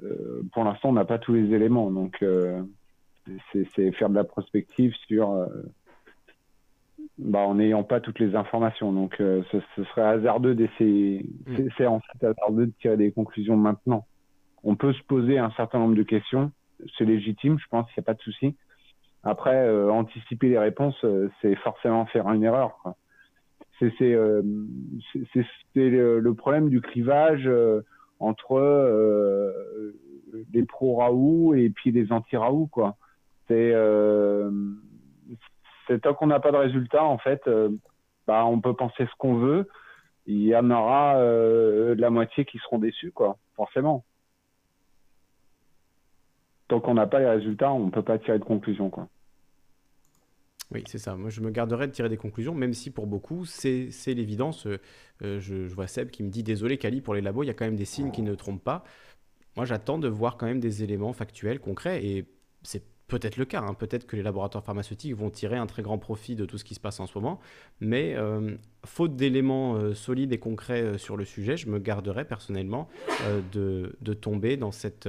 euh, 0.04 0.44
pour 0.54 0.64
l'instant, 0.64 0.90
on 0.90 0.94
n'a 0.94 1.06
pas 1.06 1.18
tous 1.18 1.34
les 1.34 1.54
éléments. 1.54 1.90
Donc, 1.90 2.24
c'est 3.52 3.92
faire 3.94 4.10
de 4.10 4.16
la 4.16 4.24
prospective 4.24 4.94
sur 5.08 5.48
bah, 7.18 7.40
en 7.40 7.56
n'ayant 7.56 7.84
pas 7.84 8.00
toutes 8.00 8.20
les 8.20 8.36
informations. 8.36 8.94
Donc, 8.94 9.16
ce, 9.18 9.62
serait 9.76 10.04
hasardeux 10.04 10.54
d'essayer. 10.54 11.26
Mm. 11.48 11.70
C'est 11.78 11.88
en 11.88 12.00
fait 12.00 12.28
hasardeux 12.28 12.68
de 12.68 12.74
tirer 12.80 12.98
des 12.98 13.12
conclusions 13.12 13.58
maintenant. 13.58 14.06
On 14.64 14.76
peut 14.76 14.94
se 14.94 15.04
poser 15.04 15.40
un 15.40 15.52
certain 15.52 15.80
nombre 15.80 15.96
de 15.96 16.04
questions. 16.04 16.52
C'est 16.98 17.06
légitime, 17.06 17.58
je 17.58 17.66
pense, 17.70 17.88
il 17.90 18.00
n'y 18.00 18.04
a 18.04 18.06
pas 18.06 18.14
de 18.14 18.22
souci. 18.22 18.56
Après, 19.24 19.68
anticiper 19.90 20.50
les 20.50 20.60
réponses, 20.60 21.04
c'est 21.42 21.56
forcément 21.56 22.06
faire 22.06 22.32
une 22.32 22.44
erreur. 22.44 22.78
Quoi 22.84 22.96
c'est 23.80 24.14
euh, 24.14 24.42
le, 25.76 26.32
problème 26.34 26.70
du 26.70 26.82
clivage 26.82 27.48
euh, 27.48 27.82
entre 28.20 28.58
euh, 28.58 29.52
les 30.54 30.64
pro 30.66 30.96
Raoult 30.98 31.54
et 31.56 31.70
puis 31.70 31.92
les 31.92 32.12
anti 32.12 32.36
Raoult 32.38 32.68
quoi. 32.68 32.96
C'est 33.48 33.74
tant 36.02 36.14
qu'on 36.14 36.28
n'a 36.28 36.40
pas 36.40 36.52
de 36.52 36.58
résultat 36.58 37.04
en 37.04 37.18
fait, 37.18 37.50
bah 38.28 38.46
on 38.46 38.60
peut 38.60 38.74
penser 38.74 39.06
ce 39.06 39.16
qu'on 39.18 39.36
veut. 39.36 39.70
Il 40.26 40.42
y 40.42 40.54
en 40.56 40.70
aura 40.70 41.16
la 41.22 42.10
moitié 42.10 42.44
qui 42.44 42.58
seront 42.58 42.80
déçus 42.80 43.14
quoi, 43.14 43.38
forcément. 43.56 44.04
Tant 46.68 46.82
qu'on 46.82 46.96
n'a 46.96 47.08
pas 47.08 47.20
les 47.20 47.30
résultats, 47.30 47.72
on 47.72 47.86
ne 47.86 47.92
peut 47.92 48.02
pas 48.02 48.18
tirer 48.18 48.38
de 48.38 48.44
conclusion 48.44 48.90
quoi. 48.90 49.08
Oui, 50.72 50.84
c'est 50.86 50.98
ça. 50.98 51.16
Moi, 51.16 51.30
je 51.30 51.40
me 51.42 51.50
garderai 51.50 51.88
de 51.88 51.94
tirer 51.94 52.10
des 52.10 52.18
conclusions, 52.18 52.54
même 52.54 52.74
si 52.74 52.92
pour 52.92 53.08
beaucoup, 53.08 53.46
c'est 53.46 53.90
l'évidence. 54.08 54.68
Euh, 54.68 54.80
euh, 55.24 55.40
je, 55.40 55.56
vois 55.74 55.88
Seb 55.88 56.10
qui 56.10 56.24
me 56.24 56.30
dit 56.30 56.44
Désolé, 56.44 56.78
Cali, 56.78 57.02
pour 57.02 57.14
les 57.14 57.22
labos, 57.22 57.44
il 57.44 57.48
y 57.48 57.50
a 57.50 57.54
quand 57.54 57.66
même 57.66 57.78
des 57.78 57.86
signes 57.86 58.12
qui 58.12 58.22
ne 58.22 58.36
trompent 58.36 58.64
pas. 58.64 58.84
Moi, 59.56 59.66
j'attends 59.66 59.98
de 59.98 60.10
voir 60.10 60.38
quand 60.38 60.46
même 60.46 60.60
des 60.60 60.84
éléments 60.84 61.14
factuels, 61.14 61.60
concrets, 61.60 62.06
et 62.06 62.26
c'est 62.64 62.84
peut-être 63.08 63.38
le 63.38 63.46
cas. 63.46 63.62
Hein. 63.62 63.76
Peut-être 63.76 64.06
que 64.06 64.18
les 64.18 64.24
laboratoires 64.24 64.64
pharmaceutiques 64.64 65.16
vont 65.16 65.30
tirer 65.30 65.56
un 65.56 65.68
très 65.68 65.84
grand 65.84 65.98
profit 65.98 66.36
de 66.36 66.46
tout 66.46 66.58
ce 66.58 66.66
qui 66.66 66.76
se 66.76 66.82
passe 66.82 67.00
en 67.00 67.08
ce 67.08 67.18
moment, 67.18 67.40
mais 67.80 68.16
euh, 68.18 68.58
faute 68.86 69.16
d'éléments 69.16 69.94
solides 69.94 70.34
et 70.34 70.38
concrets 70.38 70.98
sur 70.98 71.16
le 71.16 71.24
sujet, 71.24 71.56
je 71.56 71.70
me 71.70 71.80
garderai 71.80 72.26
personnellement 72.26 72.90
de, 73.54 74.14
tomber 74.20 74.58
dans 74.58 74.74
cette, 74.74 75.08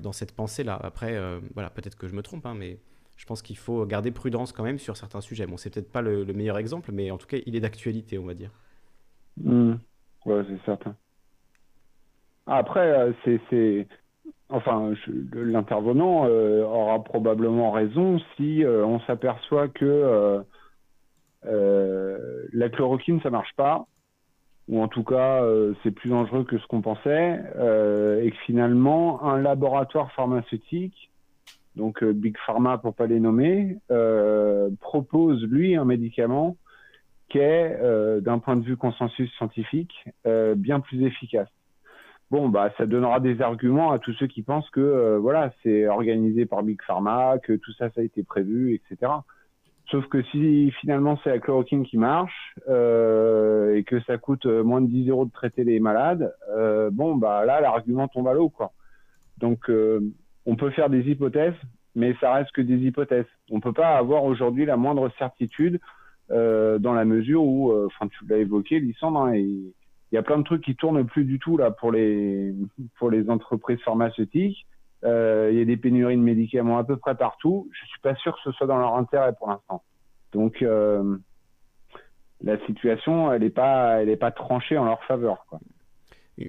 dans 0.00 0.12
cette 0.12 0.32
pensée-là. 0.32 0.78
Après, 0.82 1.16
voilà, 1.54 1.70
peut-être 1.70 1.96
que 1.96 2.08
je 2.08 2.14
me 2.14 2.22
trompe, 2.22 2.44
hein, 2.44 2.56
mais 2.56 2.80
je 3.18 3.26
pense 3.26 3.42
qu'il 3.42 3.58
faut 3.58 3.84
garder 3.84 4.12
prudence 4.12 4.52
quand 4.52 4.62
même 4.62 4.78
sur 4.78 4.96
certains 4.96 5.20
sujets. 5.20 5.46
Bon, 5.46 5.56
c'est 5.56 5.74
peut-être 5.74 5.90
pas 5.90 6.02
le, 6.02 6.24
meilleur 6.32 6.56
exemple, 6.56 6.92
mais 6.92 7.10
en 7.10 7.18
tout 7.18 7.26
cas, 7.26 7.38
il 7.44 7.56
est 7.56 7.60
d'actualité, 7.60 8.16
on 8.16 8.24
va 8.24 8.34
dire. 8.34 8.52
Mmh. 9.42 9.74
Ouais, 10.24 10.42
c'est 10.48 10.64
certain. 10.64 10.94
Après, 12.46 13.12
euh, 13.26 13.40
c'est, 13.50 13.88
enfin, 14.48 14.94
l'intervenant 15.34 16.26
euh, 16.26 16.62
aura 16.62 17.02
probablement 17.02 17.72
raison 17.72 18.20
si 18.36 18.64
euh, 18.64 18.86
on 18.86 19.00
s'aperçoit 19.00 19.66
que 19.68 20.44
la 21.42 22.68
chloroquine 22.68 23.20
ça 23.22 23.30
marche 23.30 23.54
pas, 23.56 23.86
ou 24.68 24.80
en 24.80 24.86
tout 24.88 25.02
cas 25.02 25.42
c'est 25.82 25.90
plus 25.90 26.10
dangereux 26.10 26.44
que 26.44 26.58
ce 26.58 26.66
qu'on 26.66 26.82
pensait, 26.82 27.34
et 27.34 28.30
que 28.30 28.36
finalement 28.46 29.24
un 29.24 29.38
laboratoire 29.38 30.12
pharmaceutique 30.12 31.10
donc 31.78 32.02
euh, 32.02 32.12
Big 32.12 32.36
Pharma 32.44 32.76
pour 32.76 32.94
pas 32.94 33.06
les 33.06 33.20
nommer, 33.20 33.78
euh, 33.90 34.68
propose 34.80 35.42
lui 35.44 35.76
un 35.76 35.86
médicament 35.86 36.56
qui 37.30 37.38
est, 37.38 37.78
euh, 37.80 38.20
d'un 38.20 38.38
point 38.38 38.56
de 38.56 38.64
vue 38.64 38.76
consensus 38.76 39.30
scientifique, 39.36 39.92
bien 40.56 40.80
plus 40.80 41.06
efficace. 41.06 41.48
Bon, 42.30 42.50
bah, 42.50 42.70
ça 42.76 42.84
donnera 42.84 43.20
des 43.20 43.40
arguments 43.40 43.90
à 43.90 43.98
tous 43.98 44.12
ceux 44.14 44.26
qui 44.26 44.42
pensent 44.42 44.68
que 44.70 45.16
voilà, 45.16 45.50
c'est 45.62 45.86
organisé 45.88 46.44
par 46.44 46.62
Big 46.62 46.80
Pharma, 46.82 47.38
que 47.38 47.54
tout 47.54 47.72
ça, 47.72 47.88
ça 47.90 48.02
a 48.02 48.04
été 48.04 48.22
prévu, 48.22 48.74
etc. 48.74 49.12
Sauf 49.90 50.06
que 50.08 50.22
si 50.24 50.70
finalement 50.80 51.18
c'est 51.24 51.30
la 51.30 51.38
chloroquine 51.38 51.84
qui 51.84 51.96
marche 51.96 52.54
et 52.66 53.84
que 53.86 54.00
ça 54.06 54.18
coûte 54.18 54.44
moins 54.44 54.82
de 54.82 54.88
10 54.88 55.08
euros 55.08 55.24
de 55.24 55.32
traiter 55.32 55.64
les 55.64 55.80
malades, 55.80 56.34
bon 56.92 57.16
bah 57.16 57.46
là 57.46 57.62
l'argument 57.62 58.08
tombe 58.08 58.28
à 58.28 58.34
l'eau 58.34 58.50
quoi. 58.50 58.72
Donc 59.38 59.70
on 60.48 60.56
peut 60.56 60.70
faire 60.70 60.88
des 60.88 61.02
hypothèses, 61.10 61.60
mais 61.94 62.16
ça 62.20 62.32
reste 62.32 62.52
que 62.52 62.62
des 62.62 62.78
hypothèses. 62.78 63.26
On 63.50 63.56
ne 63.56 63.60
peut 63.60 63.74
pas 63.74 63.98
avoir 63.98 64.24
aujourd'hui 64.24 64.64
la 64.64 64.78
moindre 64.78 65.10
certitude 65.18 65.78
euh, 66.30 66.78
dans 66.78 66.94
la 66.94 67.04
mesure 67.04 67.44
où, 67.44 67.70
euh, 67.70 67.86
enfin, 67.86 68.08
tu 68.08 68.26
l'as 68.26 68.38
évoqué, 68.38 68.80
Lissandre, 68.80 69.20
hein, 69.20 69.36
il 69.36 69.72
y 70.10 70.16
a 70.16 70.22
plein 70.22 70.38
de 70.38 70.44
trucs 70.44 70.64
qui 70.64 70.74
tournent 70.74 71.04
plus 71.04 71.24
du 71.24 71.38
tout 71.38 71.58
là 71.58 71.70
pour 71.70 71.92
les 71.92 72.54
pour 72.98 73.12
entreprises 73.28 73.80
pharmaceutiques. 73.84 74.66
Euh, 75.04 75.50
il 75.52 75.58
y 75.58 75.60
a 75.60 75.66
des 75.66 75.76
pénuries 75.76 76.16
de 76.16 76.22
médicaments 76.22 76.78
à 76.78 76.84
peu 76.84 76.96
près 76.96 77.14
partout. 77.14 77.68
Je 77.70 77.86
suis 77.86 78.00
pas 78.00 78.14
sûr 78.14 78.34
que 78.34 78.40
ce 78.42 78.52
soit 78.52 78.66
dans 78.66 78.78
leur 78.78 78.96
intérêt 78.96 79.34
pour 79.38 79.50
l'instant. 79.50 79.82
Donc 80.32 80.64
la 82.42 82.58
situation, 82.64 83.30
elle 83.32 83.42
n'est 83.42 83.50
pas, 83.50 84.00
elle 84.00 84.08
est 84.08 84.16
pas 84.16 84.30
tranchée 84.30 84.78
en 84.78 84.86
leur 84.86 85.04
faveur. 85.04 85.44
Quoi. 85.50 85.60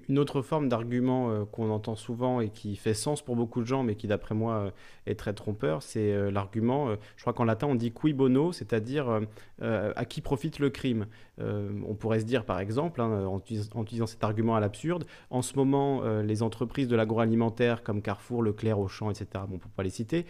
Une 0.08 0.20
autre 0.20 0.44
forme 0.44 0.70
d'argument 0.70 1.32
euh, 1.32 1.46
qu'on 1.46 1.72
entend 1.72 1.96
souvent 1.96 2.42
et 2.42 2.50
qui 2.50 2.76
fait 2.76 2.94
sens 2.94 3.24
pour 3.24 3.36
beaucoup 3.36 3.62
de 3.62 3.66
gens, 3.66 3.82
mais 3.82 3.96
qui 3.96 4.06
d'après 4.06 4.36
moi 4.36 4.54
euh, 4.54 4.72
est 5.08 5.16
très 5.16 5.34
trompeur, 5.34 5.82
c'est 5.82 6.14
euh, 6.14 6.30
l'argument, 6.30 6.96
je 7.16 7.22
crois 7.22 7.34
qu'en 7.34 7.44
latin 7.44 7.68
on 7.68 7.76
dit 7.76 7.92
qui 7.92 8.14
bono, 8.14 8.52
c'est-à-dire 8.52 9.22
à 9.62 10.06
qui 10.06 10.22
profite 10.22 10.60
le 10.60 10.70
crime. 10.70 11.08
on 11.40 11.96
pourrait 11.96 12.20
se 12.20 12.26
dire 12.26 12.46
par 12.46 12.60
exemple, 12.60 13.02
hein, 13.02 13.26
en, 13.26 13.40
utilisant, 13.40 14.06
cet 14.06 14.24
argument 14.24 14.56
à 14.56 14.60
l'absurde, 14.60 15.06
en 15.30 15.42
ce 15.42 15.56
moment 15.56 16.04
les 16.22 16.44
entreprises 16.44 16.88
de 16.88 16.96
l'agroalimentaire 16.96 17.84
comme 17.84 18.02
Carrefour, 18.02 18.44
Leclerc, 18.44 18.80
Auchan, 18.80 19.10
etc., 19.10 19.28
bon, 19.48 19.58
pour 19.58 19.72
pas 19.72 19.84
les 19.84 19.90
citer, 19.90 20.26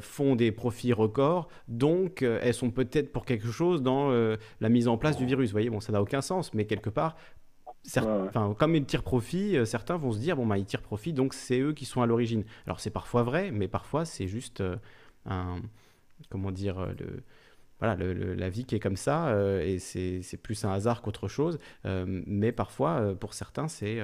font 0.00 0.36
des 0.36 0.52
profits 0.52 0.92
records, 0.92 1.48
donc 1.68 2.22
elles 2.22 2.54
sont 2.54 2.70
peut-être 2.70 3.12
pour 3.12 3.24
quelque 3.24 3.48
chose 3.48 3.82
dans 3.82 4.10
la 4.10 4.68
mise 4.68 4.88
en 4.88 4.96
place 4.96 5.16
du 5.16 5.26
virus. 5.26 5.50
Vous 5.50 5.54
voyez, 5.54 5.70
bon, 5.70 5.80
ça 5.80 5.92
n'a 5.92 6.02
aucun 6.02 6.20
sens, 6.20 6.52
mais 6.54 6.66
quelque 6.66 6.90
part, 6.90 7.16
comme 8.58 8.76
ils 8.76 8.84
tirent 8.84 9.02
profit, 9.02 9.56
euh, 9.56 9.64
certains 9.64 9.96
vont 9.96 10.12
se 10.12 10.18
dire 10.18 10.36
bon 10.36 10.46
bah 10.46 10.58
ils 10.58 10.66
tirent 10.66 10.82
profit, 10.82 11.12
donc 11.12 11.34
c'est 11.34 11.60
eux 11.60 11.72
qui 11.72 11.84
sont 11.84 12.02
à 12.02 12.06
l'origine. 12.06 12.44
Alors 12.66 12.80
c'est 12.80 12.90
parfois 12.90 13.22
vrai, 13.22 13.50
mais 13.50 13.68
parfois 13.68 14.04
c'est 14.04 14.28
juste 14.28 14.60
euh, 14.60 14.76
un 15.26 15.60
comment 16.28 16.50
dire 16.50 16.78
euh, 16.78 16.92
le 16.98 17.22
voilà 17.78 17.96
la 17.96 18.50
vie 18.50 18.66
qui 18.66 18.74
est 18.74 18.80
comme 18.80 18.96
ça 18.96 19.34
et 19.62 19.78
c'est 19.78 20.36
plus 20.42 20.66
un 20.66 20.70
hasard 20.70 21.00
qu'autre 21.00 21.28
chose. 21.28 21.58
mais 21.86 22.52
parfois 22.52 23.14
pour 23.18 23.32
certains 23.32 23.68
c'est 23.68 24.02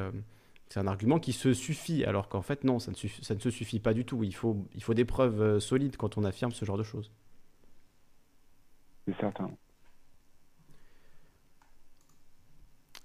c'est 0.70 0.80
un 0.80 0.86
argument 0.86 1.18
qui 1.18 1.34
se 1.34 1.52
suffit, 1.52 2.02
alors 2.04 2.30
qu'en 2.30 2.40
fait 2.40 2.64
non, 2.64 2.78
ça 2.78 2.90
ne, 2.90 2.96
ça 2.96 3.34
ne 3.34 3.38
se 3.38 3.50
suffit 3.50 3.78
pas 3.78 3.92
du 3.92 4.06
tout. 4.06 4.24
Il 4.24 4.34
faut, 4.34 4.64
il 4.74 4.82
faut 4.82 4.94
des 4.94 5.04
preuves 5.04 5.58
solides 5.58 5.98
quand 5.98 6.16
on 6.16 6.24
affirme 6.24 6.52
ce 6.52 6.64
genre 6.64 6.78
de 6.78 6.82
choses. 6.84 7.12
C'est 9.06 9.16
certain. 9.20 9.50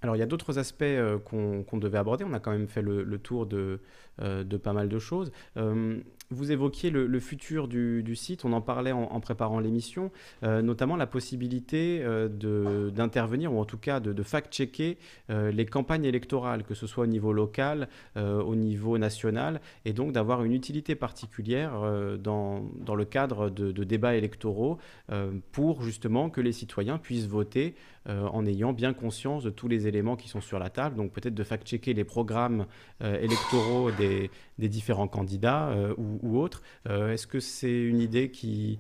Alors 0.02 0.16
il 0.16 0.20
y 0.20 0.24
a 0.24 0.26
d'autres 0.26 0.58
aspects 0.58 0.82
euh, 0.82 1.20
qu'on 1.20 1.78
devait 1.78 1.98
aborder. 1.98 2.24
On 2.24 2.34
a 2.34 2.40
quand 2.40 2.52
même 2.52 2.68
fait 2.68 2.82
le, 2.82 3.18
tour 3.20 3.46
de, 3.46 3.80
euh, 4.22 4.44
de, 4.44 4.58
pas 4.58 4.74
mal 4.74 4.90
de 4.90 5.00
choses. 5.00 5.32
Euh, 5.58 6.00
vous 6.32 6.52
évoquiez 6.52 6.90
le, 6.92 7.20
futur 7.20 7.68
du, 7.68 8.16
site, 8.16 8.46
on 8.46 8.54
en 8.54 8.62
parlait 8.62 8.94
en, 8.94 9.20
préparant 9.20 9.60
l'émission, 9.60 10.12
notamment 10.42 10.96
la 10.96 11.06
possibilité 11.06 12.02
d'intervenir, 12.30 13.54
ou 13.54 13.60
en 13.60 13.66
tout 13.66 13.78
cas 13.78 14.00
de, 14.00 14.24
fact-checker 14.24 14.98
les 15.28 15.66
campagnes 15.66 16.06
électorales, 16.06 16.64
que 16.64 16.74
ce 16.74 16.88
soit 16.88 17.04
au 17.04 17.08
niveau 17.08 17.34
local, 17.34 17.90
au 18.16 18.56
niveau 18.56 18.98
national, 18.98 19.60
et 19.84 19.92
donc 19.92 20.14
d'avoir 20.14 20.46
une 20.46 20.54
utilité 20.54 20.96
particulière 20.96 21.74
dans, 22.18 22.64
le 22.96 23.04
cadre 23.04 23.50
de 23.50 23.84
débats 23.84 24.16
électoraux 24.16 24.78
pour 25.52 25.82
justement 25.82 26.30
que 26.30 26.40
les 26.40 26.54
citoyens 26.54 26.98
puissent 26.98 27.28
voter 27.28 27.76
euh, 28.10 28.26
en 28.30 28.48
ayant 28.48 28.74
bien 28.74 28.94
conscience 28.94 29.44
de 29.44 29.52
tous 29.52 29.68
les 29.68 29.86
éléments 29.86 30.16
qui 30.16 30.28
sont 30.28 30.42
sur 30.42 30.58
la 30.58 30.72
table. 30.72 30.96
Donc 30.96 31.14
peut-être 31.14 31.36
de 31.36 31.44
fact-checker 31.44 31.94
les 31.94 32.04
programmes 32.04 32.66
euh, 33.04 33.20
électoraux 33.20 33.92
des, 33.92 34.32
différents 34.58 35.08
candidats 35.08 35.70
euh, 35.70 35.94
ou, 35.98 36.40
autres. 36.40 36.64
Est-ce 36.90 37.28
que 37.28 37.40
c'est 37.40 37.80
une 37.84 38.00
idée 38.00 38.32
qui, 38.32 38.80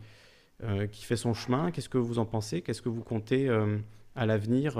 qui 0.91 1.05
fait 1.05 1.17
son 1.17 1.35
chemin? 1.35 1.69
Qu'est-ce 1.69 1.89
que 1.89 1.99
vous 1.99 2.17
en 2.17 2.25
pensez? 2.25 2.63
Qu'est-ce 2.63 2.81
que 2.81 2.89
vous 2.89 3.03
comptez 3.03 3.47
à 4.15 4.25
l'avenir 4.25 4.79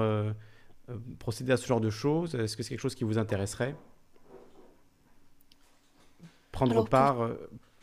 procéder 1.20 1.52
à 1.52 1.58
ce 1.58 1.68
genre 1.68 1.82
de 1.82 1.92
choses? 1.92 2.34
Est-ce 2.34 2.58
que 2.58 2.64
c'est 2.64 2.70
quelque 2.70 2.82
chose 2.82 2.96
qui 2.96 3.04
vous 3.04 3.20
intéresserait? 3.20 3.76
Prendre 6.52 6.84
part 6.88 7.30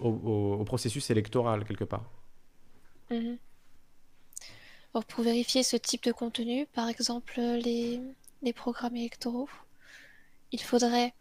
au 0.00 0.64
processus 0.64 1.10
électoral 1.10 1.64
quelque 1.64 1.84
part 1.84 2.10
Pour 4.92 5.22
vérifier 5.22 5.62
ce 5.62 5.76
type 5.76 6.04
de 6.04 6.12
contenu, 6.12 6.66
par 6.66 6.88
exemple 6.88 7.40
les, 7.40 8.00
programmes 8.54 8.96
électoraux, 8.96 9.48
il 10.50 10.60
faudrait 10.60 11.14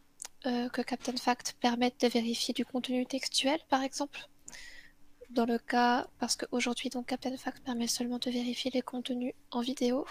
euh, 0.46 0.70
que 0.70 0.82
Captain 0.82 1.16
Fact 1.16 1.56
permette 1.60 2.02
de 2.02 2.08
vérifier 2.08 2.54
du 2.54 2.66
contenu 2.66 3.06
textuel, 3.06 3.60
par 3.70 3.84
exemple. 3.84 4.28
Dans 5.30 5.46
le 5.46 5.60
cas, 5.60 6.08
parce 6.20 6.36
qu'aujourd'hui, 6.36 6.90
Captain 7.06 7.38
Fact 7.38 7.64
permet 7.64 7.88
seulement 7.88 8.18
de 8.18 8.32
vérifier 8.32 8.72
les 8.72 8.82
contenus 8.82 9.34
en 9.52 9.62
vidéo, 9.62 10.06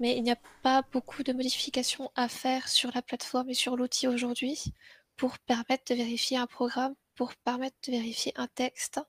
mais 0.00 0.16
il 0.16 0.22
n'y 0.22 0.32
a 0.32 0.38
pas 0.62 0.82
beaucoup 0.92 1.22
de 1.22 1.32
modifications 1.32 2.10
à 2.16 2.28
faire 2.28 2.68
sur 2.68 2.90
la 2.94 3.02
plateforme 3.02 3.50
et 3.50 3.54
sur 3.54 3.76
l'outil 3.76 4.08
aujourd'hui 4.08 4.72
pour 5.16 5.38
permettre 5.38 5.84
de 5.90 5.94
vérifier 5.94 6.36
un 6.38 6.46
programme, 6.46 6.94
pour 7.14 7.34
permettre 7.36 7.76
de 7.86 7.92
vérifier 7.92 8.32
un 8.36 8.48
texte 8.48 9.00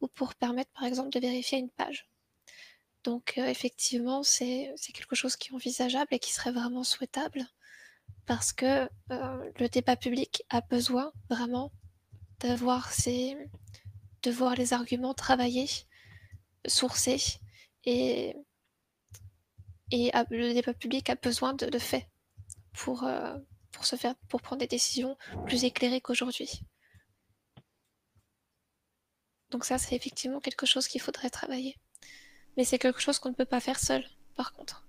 ou 0.00 0.08
pour 0.08 0.34
permettre 0.34 0.70
par 0.72 0.84
exemple 0.84 1.10
de 1.10 1.20
vérifier 1.20 1.58
une 1.58 1.70
page. 1.70 2.06
Donc 3.06 3.34
euh, 3.38 3.46
effectivement, 3.46 4.24
c'est 4.24 4.74
quelque 4.92 5.14
chose 5.14 5.36
qui 5.36 5.50
est 5.50 5.54
envisageable 5.54 6.08
et 6.10 6.18
qui 6.18 6.32
serait 6.32 6.50
vraiment 6.50 6.82
souhaitable 6.82 7.46
parce 8.26 8.52
que 8.52 8.90
euh, 9.12 9.52
le 9.60 9.68
débat 9.68 9.94
public 9.94 10.42
a 10.50 10.60
besoin 10.60 11.12
vraiment 11.30 11.70
d'avoir 12.40 12.90
de 14.22 14.30
voir 14.32 14.56
les 14.56 14.72
arguments 14.72 15.14
travaillés, 15.14 15.70
sourcés 16.66 17.38
et, 17.84 18.34
le 19.92 20.52
débat 20.52 20.74
public 20.74 21.08
a 21.08 21.14
besoin 21.14 21.54
de, 21.54 21.78
faits 21.78 22.08
pour, 22.72 23.04
euh, 23.04 23.38
pour 24.28 24.42
prendre 24.42 24.58
des 24.58 24.66
décisions 24.66 25.16
plus 25.46 25.62
éclairées 25.62 26.00
qu'aujourd'hui. 26.00 26.60
Donc 29.50 29.64
ça, 29.64 29.78
c'est 29.78 29.94
effectivement 29.94 30.40
quelque 30.40 30.66
chose 30.66 30.88
qu'il 30.88 31.00
faudrait 31.00 31.30
travailler. 31.30 31.78
Mais 32.56 32.64
c'est 32.64 32.78
quelque 32.78 33.00
chose 33.00 33.18
qu'on 33.18 33.30
ne 33.30 33.34
peut 33.34 33.44
pas 33.44 33.60
faire 33.60 33.78
seul, 33.78 34.04
par 34.34 34.52
contre. 34.52 34.86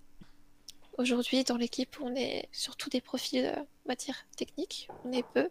Aujourd'hui, 0.98 1.44
dans 1.44 1.58
l'équipe, 1.58 1.98
on 2.02 2.16
est 2.16 2.50
surtout 2.52 2.90
des 2.90 3.02
profils 3.02 3.46
euh, 3.46 3.64
matière 3.86 4.26
technique, 4.36 4.88
on 5.06 5.12
est 5.12 5.26
peu. 5.34 5.50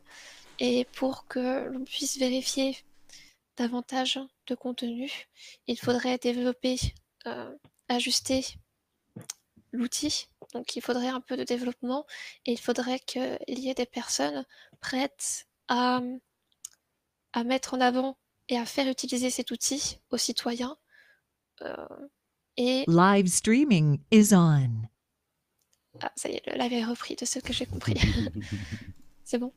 Et 0.58 0.86
pour 0.92 1.26
que 1.28 1.68
l'on 1.68 1.84
puisse 1.84 2.18
vérifier 2.18 2.76
davantage 3.56 4.18
de 4.46 4.54
contenu, 4.54 5.10
il 5.66 5.78
faudrait 5.78 6.18
développer, 6.18 6.78
euh, 7.26 7.54
ajuster 7.88 8.44
l'outil. 9.72 10.28
Donc 10.52 10.76
il 10.76 10.82
faudrait 10.82 11.08
un 11.08 11.20
peu 11.20 11.36
de 11.36 11.44
développement 11.44 12.06
et 12.44 12.52
il 12.52 12.60
faudrait 12.60 13.00
qu'il 13.00 13.38
y 13.48 13.68
ait 13.68 13.74
des 13.74 13.86
personnes 13.86 14.44
prêtes 14.80 15.46
à, 15.68 16.00
à 17.32 17.44
mettre 17.44 17.74
en 17.74 17.80
avant 17.80 18.16
et 18.48 18.58
à 18.58 18.64
faire 18.64 18.88
utiliser 18.88 19.30
cet 19.30 19.50
outil 19.50 19.98
aux 20.10 20.16
citoyens. 20.16 20.76
Euh, 21.62 21.86
et... 22.56 22.84
Live 22.86 23.26
streaming 23.28 24.00
is 24.10 24.34
on. 24.34 24.88
Ah, 26.00 26.12
ça 26.16 26.28
y 26.28 26.34
est, 26.34 26.42
le 26.46 26.58
live 26.58 26.72
est 26.72 26.84
repris 26.84 27.16
de 27.16 27.24
ce 27.24 27.38
que 27.38 27.52
j'ai 27.52 27.66
compris. 27.66 27.94
C'est 29.24 29.38
bon 29.38 29.52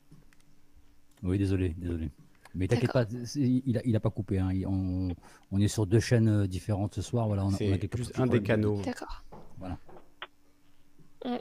Oui, 1.24 1.38
désolé, 1.38 1.70
désolé. 1.78 2.12
Mais 2.56 2.68
t'inquiète 2.68 2.92
pas, 2.92 3.06
il 3.36 3.78
a, 3.78 3.82
il 3.86 3.96
a 3.96 4.00
pas 4.00 4.10
coupé. 4.10 4.40
Hein. 4.40 4.50
On, 4.66 5.10
on, 5.52 5.60
est 5.60 5.68
sur 5.68 5.86
deux 5.86 6.00
chaînes 6.00 6.30
euh, 6.30 6.48
différentes 6.48 6.96
ce 6.96 7.02
soir. 7.02 7.28
Voilà, 7.28 7.46
on, 7.46 7.54
a, 7.54 7.88
plus 7.88 8.12
un 8.16 8.26
des 8.26 8.42
canaux. 8.42 8.82
D'accord. 8.82 9.24
Voilà. 9.60 9.78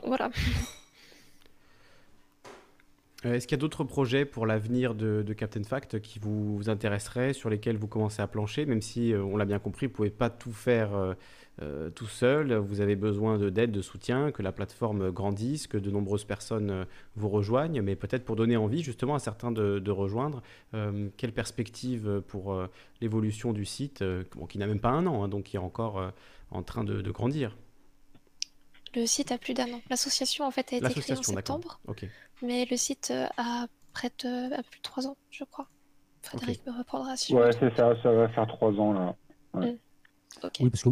Voilà. 0.03 0.29
Euh, 3.25 3.33
est-ce 3.33 3.47
qu'il 3.47 3.57
y 3.57 3.59
a 3.59 3.61
d'autres 3.61 3.83
projets 3.83 4.25
pour 4.25 4.45
l'avenir 4.45 4.95
de, 4.95 5.33
Captain 5.33 5.63
Fact 5.63 5.99
qui 5.99 6.19
vous, 6.19 6.61
intéresseraient, 6.67 7.33
sur 7.33 7.49
lesquels 7.49 7.77
vous 7.77 7.87
commencez 7.87 8.21
à 8.21 8.27
plancher, 8.27 8.65
même 8.65 8.81
si, 8.81 9.13
euh, 9.13 9.21
on 9.21 9.35
l'a 9.35 9.45
bien 9.45 9.59
compris, 9.59 9.87
vous 9.87 9.91
ne 9.91 9.95
pouvez 9.95 10.09
pas 10.09 10.29
tout 10.29 10.53
faire 10.53 10.91
euh, 11.61 11.89
tout 11.89 12.07
seul, 12.07 12.53
vous 12.53 12.79
avez 12.79 12.95
besoin 12.95 13.37
d'aide, 13.37 13.71
de, 13.71 13.81
soutien, 13.81 14.31
que 14.31 14.41
la 14.41 14.53
plateforme 14.53 15.11
grandisse, 15.11 15.67
que 15.67 15.77
de 15.77 15.91
nombreuses 15.91 16.23
personnes 16.23 16.85
vous 17.17 17.27
rejoignent, 17.27 17.81
mais 17.81 17.97
peut-être 17.97 18.23
pour 18.23 18.37
donner 18.37 18.55
envie 18.55 18.81
justement 18.81 19.15
à 19.15 19.19
certains 19.19 19.51
de, 19.51 19.91
rejoindre. 19.91 20.41
quelle 21.17 21.33
perspective 21.33 22.21
pour 22.27 22.57
l'évolution 23.01 23.51
du 23.51 23.65
site, 23.65 24.05
qui 24.47 24.57
n'a 24.57 24.67
même 24.67 24.79
pas 24.79 24.91
un 24.91 25.05
an, 25.05 25.23
hein, 25.23 25.27
donc 25.27 25.43
qui 25.43 25.57
est 25.57 25.59
encore 25.59 26.13
en 26.51 26.63
train 26.63 26.85
de, 26.85 27.11
grandir 27.11 27.57
le 28.95 29.05
site 29.05 29.31
a 29.31 29.37
plus 29.37 29.53
d'un 29.53 29.71
an. 29.71 29.81
L'association 29.91 30.45
en 30.45 30.51
fait 30.51 30.73
a 30.73 30.77
été 30.77 31.01
créée 31.01 31.15
en 31.15 31.21
septembre. 31.21 31.79
Mais 32.41 32.65
le 32.69 32.77
site 32.77 33.11
euh, 33.11 33.27
a 33.37 33.67
près 33.93 34.09
de 34.23 34.49
plus 34.69 34.79
de 34.79 34.83
trois 34.83 35.07
ans, 35.07 35.17
je 35.29 35.43
crois. 35.43 35.67
Frédéric 36.21 36.65
me 36.65 36.77
reprendra 36.77 37.15
si 37.15 37.33
Ouais, 37.33 37.51
c'est 37.53 37.75
ça, 37.75 37.93
ça 38.01 38.11
va 38.11 38.27
faire 38.29 38.47
trois 38.47 38.71
ans 38.73 38.93
là. 38.93 39.15
Mm. 39.53 39.75
Oui, 40.61 40.69
parce 40.69 40.83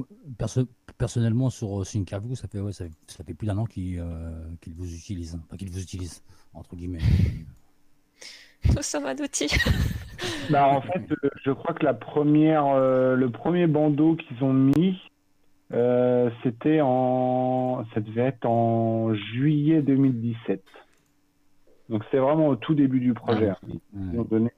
que 0.56 0.66
personnellement, 0.98 1.50
sur 1.50 1.86
Syncavou, 1.86 2.36
ça 2.36 2.48
fait, 2.48 2.60
ouais, 2.60 2.74
ça, 2.74 2.86
ça 3.06 3.24
fait 3.24 3.36
plus 3.36 3.46
d'un 3.46 3.58
an 3.58 3.66
qu'ils 3.66 4.00
euh, 4.00 4.32
vous 4.76 4.94
utilisent. 4.94 5.36
Hein. 5.36 5.42
Enfin, 5.46 5.58
qu'ils 5.58 5.70
vous 5.70 5.80
utilisent, 5.80 6.24
entre 6.54 6.76
guillemets. 6.76 7.04
Nous 8.76 8.82
sommes 8.82 9.06
un 9.06 9.16
outil. 9.16 9.48
bah, 10.50 10.68
en 10.68 10.82
fait, 10.82 11.06
euh, 11.12 11.30
je 11.46 11.52
crois 11.52 11.76
que 11.76 11.86
la 11.86 11.94
première, 11.94 12.78
le 12.80 13.30
premier 13.30 13.68
bandeau 13.68 14.16
qu'ils 14.16 14.44
ont 14.44 14.54
mis, 14.54 15.00
c'était 16.44 16.82
en. 16.82 17.86
Ça 17.94 18.02
devait 18.02 18.24
être 18.24 18.46
en 18.46 19.14
juillet 19.14 19.82
2017. 19.84 20.64
Donc 21.90 22.04
c'est 22.12 22.18
vraiment 22.18 22.48
au 22.50 22.56
tout 22.56 22.76
début 22.76 23.00
du 23.00 23.14
projet. 23.14 23.50
Ah, 23.50 23.60
Ils 23.94 24.20
ont 24.20 24.24
donné 24.24 24.52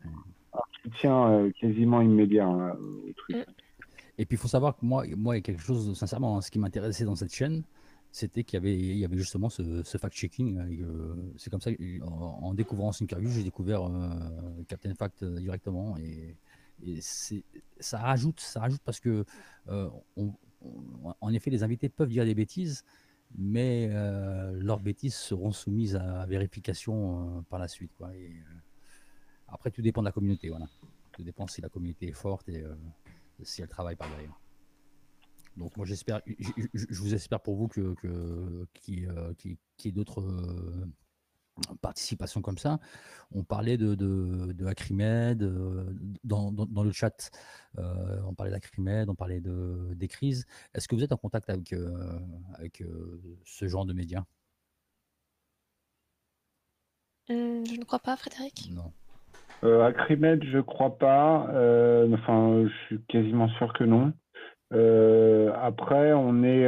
un 0.53 0.59
soutien 0.81 1.29
euh, 1.29 1.51
quasiment 1.59 2.01
immédiat 2.01 2.47
hein, 2.47 2.71
au 3.07 3.13
truc. 3.13 3.37
Mm. 3.37 3.51
Et 4.17 4.25
puis 4.25 4.35
il 4.35 4.39
faut 4.39 4.47
savoir 4.47 4.75
que 4.75 4.85
moi, 4.85 5.05
moi, 5.15 5.35
il 5.35 5.37
y 5.37 5.39
a 5.39 5.43
quelque 5.43 5.61
chose, 5.61 5.97
sincèrement, 5.97 6.37
hein, 6.37 6.41
ce 6.41 6.51
qui 6.51 6.59
m'intéressait 6.59 7.05
dans 7.05 7.15
cette 7.15 7.33
chaîne, 7.33 7.63
c'était 8.11 8.43
qu'il 8.43 8.57
y 8.57 8.61
avait, 8.61 8.77
il 8.77 8.97
y 8.97 9.05
avait 9.05 9.17
justement 9.17 9.49
ce, 9.49 9.61
fact-checking. 9.97 10.57
Euh, 10.57 11.15
c'est 11.37 11.49
comme 11.49 11.61
ça, 11.61 11.71
en, 12.01 12.39
en 12.41 12.53
découvrant 12.53 12.91
interview, 12.99 13.29
j'ai 13.29 13.43
découvert 13.43 13.83
euh, 13.83 14.09
Captain 14.67 14.93
Fact 14.93 15.23
directement. 15.23 15.95
Et, 15.97 16.35
ça 17.79 17.97
rajoute, 17.97 18.39
ça 18.39 18.61
rajoute 18.61 18.79
parce 18.85 19.01
que, 19.01 19.25
en 19.67 21.33
effet, 21.33 21.49
les 21.49 21.61
invités 21.61 21.89
peuvent 21.89 22.07
dire 22.07 22.23
des 22.23 22.35
bêtises, 22.35 22.85
mais 23.37 23.89
euh, 23.91 24.51
leurs 24.61 24.79
bêtises 24.79 25.15
seront 25.15 25.51
soumises 25.51 25.95
à 25.95 26.25
vérification 26.25 27.37
euh, 27.37 27.41
par 27.49 27.59
la 27.59 27.67
suite. 27.67 27.91
Euh, 28.01 28.29
après, 29.47 29.71
tout 29.71 29.81
dépend 29.81 30.01
de 30.01 30.07
la 30.07 30.11
communauté. 30.11 30.51
Tout 31.11 31.23
dépend 31.23 31.47
si 31.47 31.61
la 31.61 31.69
communauté 31.69 32.09
est 32.09 32.13
forte 32.13 32.49
et 32.49 32.63
si 33.43 33.61
elle 33.61 33.67
travaille 33.67 33.95
par 33.95 34.09
derrière. 34.09 34.39
Donc 35.57 35.75
moi 35.75 35.85
j'espère, 35.85 36.21
je 36.25 37.01
vous 37.01 37.13
espère 37.13 37.41
pour 37.41 37.55
vous 37.55 37.67
que 37.67 37.95
qu'il 38.73 38.99
y 39.03 39.87
ait 39.87 39.91
d'autres 39.91 40.23
participation 41.81 42.41
comme 42.41 42.57
ça. 42.57 42.79
On 43.31 43.43
parlait 43.43 43.77
de, 43.77 43.95
de, 43.95 44.53
de 44.53 44.65
Acrimed, 44.65 45.43
euh, 45.43 45.85
dans, 46.23 46.51
dans, 46.51 46.83
le 46.83 46.91
chat, 46.91 47.31
euh, 47.77 48.19
on 48.27 48.33
parlait 48.33 48.51
d'Acrimed, 48.51 49.09
on 49.09 49.15
parlait 49.15 49.39
de, 49.39 49.93
des 49.95 50.07
crises. 50.07 50.45
Est-ce 50.73 50.87
que 50.87 50.95
vous 50.95 51.03
êtes 51.03 51.11
en 51.11 51.17
contact 51.17 51.49
avec, 51.49 51.73
euh, 51.73 52.19
avec 52.55 52.83
ce 53.45 53.67
genre 53.67 53.85
de 53.85 53.93
médias? 53.93 54.23
Je 57.27 57.33
ne 57.33 57.83
crois 57.83 57.99
pas, 57.99 58.17
Frédéric. 58.17 58.71
Non. 58.71 58.91
Acrimed, 59.83 60.43
je 60.45 60.59
crois 60.59 60.97
pas. 60.97 61.43
enfin, 62.13 62.65
je 62.65 62.73
suis 62.87 63.01
quasiment 63.07 63.49
sûr 63.49 63.71
que 63.73 63.83
non. 63.83 64.13
après, 64.71 66.13
on 66.13 66.43
est 66.43 66.67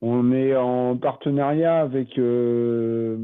on 0.00 0.32
est 0.32 0.54
en 0.54 0.96
partenariat 0.96 1.80
avec 1.80 2.18
euh, 2.18 3.18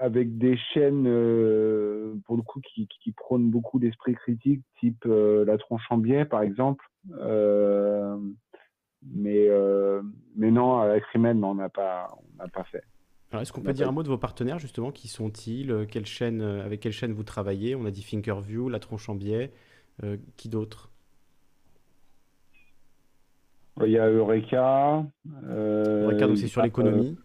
avec 0.00 0.36
des 0.36 0.56
chaînes 0.74 1.06
euh, 1.06 2.14
pour 2.26 2.36
le 2.36 2.42
coup 2.42 2.60
qui, 2.60 2.88
qui 3.02 3.12
prônent 3.12 3.50
beaucoup 3.50 3.78
d'esprit 3.78 4.14
critique, 4.14 4.62
type 4.80 5.04
euh, 5.06 5.44
la 5.44 5.58
tronche 5.58 5.84
en 5.90 5.98
biais 5.98 6.24
par 6.24 6.42
exemple. 6.42 6.84
mais 9.04 9.48
mais 10.36 10.50
non, 10.50 10.78
avec 10.78 11.04
Rimen, 11.06 11.42
on 11.44 11.54
n'a 11.54 11.68
pas 11.68 12.16
on 12.34 12.42
n'a 12.42 12.48
pas 12.48 12.64
fait. 12.64 12.82
est-ce 13.40 13.52
qu'on 13.52 13.62
peut 13.62 13.72
dire 13.72 13.88
un 13.88 13.92
mot 13.92 14.02
de 14.02 14.08
vos 14.08 14.18
partenaires 14.18 14.58
justement 14.58 14.90
Qui 14.90 15.06
sont-ils 15.08 15.86
Quelle 15.88 16.06
chaîne 16.06 16.42
avec 16.42 16.80
quelle 16.80 16.92
chaîne 16.92 17.12
vous 17.12 17.24
travaillez? 17.24 17.76
On 17.76 17.84
a 17.84 17.90
dit 17.92 18.02
Thinkerview, 18.02 18.68
la 18.68 18.80
tronche 18.80 19.08
en 19.08 19.14
biais. 19.14 19.52
qui 20.36 20.48
d'autre? 20.48 20.91
Il 23.80 23.90
y 23.90 23.98
a 23.98 24.08
Eureka. 24.08 25.04
Euh, 25.48 26.04
Eureka, 26.04 26.26
donc 26.26 26.38
c'est 26.38 26.48
sur 26.48 26.62
l'économie. 26.62 27.16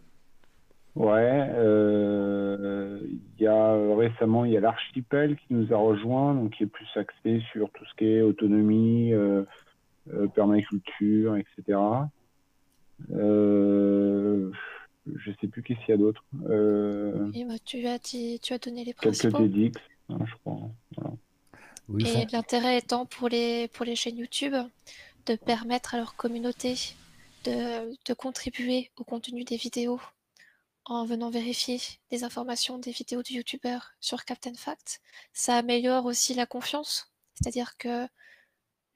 Ouais. 0.94 1.48
Euh, 1.54 2.98
il 3.04 3.42
y 3.42 3.46
a 3.46 3.72
euh, 3.72 3.94
récemment, 3.94 4.44
il 4.44 4.52
y 4.52 4.56
a 4.56 4.60
l'Archipel 4.60 5.36
qui 5.36 5.54
nous 5.54 5.72
a 5.72 5.76
rejoint, 5.76 6.34
donc 6.34 6.52
qui 6.52 6.64
est 6.64 6.66
plus 6.66 6.88
axé 6.96 7.40
sur 7.52 7.70
tout 7.70 7.84
ce 7.84 7.94
qui 7.96 8.06
est 8.06 8.22
autonomie, 8.22 9.12
permaculture, 10.34 11.36
etc. 11.36 11.78
Euh, 13.12 14.50
je 15.06 15.30
sais 15.40 15.46
plus 15.46 15.62
qu'est-ce 15.62 15.80
qu'il 15.80 15.90
y 15.90 15.92
a 15.92 15.96
d'autre. 15.96 16.24
Euh, 16.48 17.30
bah, 17.46 17.54
tu, 17.64 17.86
as 17.86 17.98
tu 17.98 18.52
as 18.52 18.58
donné 18.58 18.84
les 18.84 18.94
principaux. 18.94 19.38
Quelques 19.38 19.52
TEDx, 19.52 19.80
hein, 20.08 20.18
je 20.24 20.34
crois. 20.44 20.70
et 22.00 22.26
l'intérêt 22.32 22.78
étant 22.78 23.06
pour 23.06 23.28
les, 23.28 23.68
pour 23.68 23.84
les 23.84 23.96
chaînes 23.96 24.18
YouTube 24.18 24.54
de 25.28 25.36
permettre 25.36 25.94
à 25.94 25.98
leur 25.98 26.16
communauté 26.16 26.74
de, 27.44 28.14
contribuer 28.14 28.90
au 28.96 29.04
contenu 29.04 29.44
des 29.44 29.56
vidéos 29.56 30.00
en 30.86 31.04
venant 31.04 31.28
vérifier 31.28 31.80
les 32.10 32.24
informations 32.24 32.78
des 32.78 32.92
vidéos 32.92 33.22
du 33.22 33.34
youtubeur 33.34 33.92
sur 34.00 34.24
Captain 34.24 34.54
Fact. 34.54 35.00
Ça 35.34 35.56
améliore 35.56 36.06
aussi 36.06 36.32
la 36.32 36.46
confiance, 36.46 37.12
c'est-à-dire 37.34 37.76
que 37.76 38.08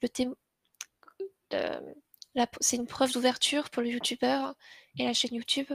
le, 0.01 0.09
c'est 2.61 2.77
une 2.77 2.87
preuve 2.87 3.13
d'ouverture 3.13 3.69
pour 3.69 3.83
le 3.83 3.91
youtubeur 3.91 4.55
et 4.99 5.05
la 5.05 5.13
chaîne 5.13 5.35
YouTube 5.35 5.71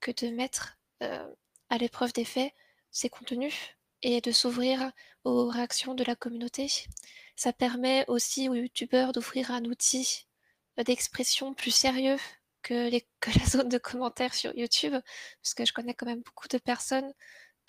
que 0.00 0.10
de 0.10 0.34
mettre 0.34 0.76
euh, 1.02 1.32
à 1.68 1.78
l'épreuve 1.78 2.12
des 2.12 2.24
faits 2.24 2.52
ses 2.90 3.08
contenus 3.08 3.54
et 4.02 4.20
de 4.20 4.32
s'ouvrir 4.32 4.90
aux 5.22 5.46
réactions 5.48 5.94
de 5.94 6.02
la 6.02 6.16
communauté. 6.16 6.66
Ça 7.40 7.54
permet 7.54 8.04
aussi 8.06 8.50
aux 8.50 8.54
youtubeurs 8.54 9.12
d'offrir 9.12 9.50
un 9.50 9.64
outil 9.64 10.26
d'expression 10.76 11.54
plus 11.54 11.70
sérieux 11.70 12.18
que, 12.62 12.90
la 12.90 13.46
zone 13.46 13.70
de 13.70 13.78
commentaires 13.78 14.34
sur 14.34 14.54
YouTube, 14.54 14.92
parce 15.42 15.54
que 15.54 15.64
je 15.64 15.72
connais 15.72 15.94
quand 15.94 16.04
même 16.04 16.20
beaucoup 16.20 16.48
de 16.48 16.58
personnes 16.58 17.10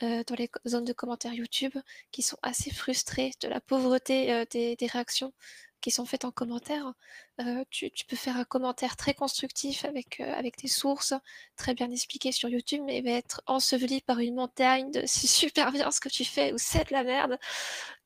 euh, 0.03 0.25
dans 0.27 0.35
les 0.35 0.51
zones 0.67 0.83
de 0.83 0.91
commentaires 0.91 1.33
YouTube 1.33 1.73
qui 2.11 2.21
sont 2.21 2.37
assez 2.41 2.69
frustrées 2.69 3.31
de 3.41 3.47
la 3.47 3.61
pauvreté 3.61 4.33
euh, 4.33 4.43
des, 4.51 4.75
réactions 4.91 5.33
qui 5.81 5.91
sont 5.91 6.05
faites 6.05 6.25
en 6.25 6.31
commentaire. 6.31 6.93
Euh, 7.39 7.63
tu, 7.69 7.91
peux 8.07 8.15
faire 8.15 8.37
un 8.37 8.45
commentaire 8.45 8.95
très 8.95 9.13
constructif 9.13 9.83
avec, 9.85 10.19
euh, 10.19 10.33
avec 10.33 10.57
des 10.59 10.67
sources 10.67 11.13
très 11.57 11.73
bien 11.73 11.89
expliquées 11.91 12.31
sur 12.31 12.49
YouTube, 12.49 12.81
mais 12.85 13.01
va 13.01 13.11
être 13.11 13.41
enseveli 13.47 14.01
par 14.01 14.19
une 14.19 14.35
montagne 14.35 14.91
de 14.91 15.01
c'est 15.07 15.27
super 15.27 15.71
bien 15.71 15.91
ce 15.91 15.99
que 15.99 16.09
tu 16.09 16.23
fais 16.23 16.53
ou 16.53 16.57
c'est 16.57 16.87
de 16.89 16.93
la 16.93 17.03
merde. 17.03 17.37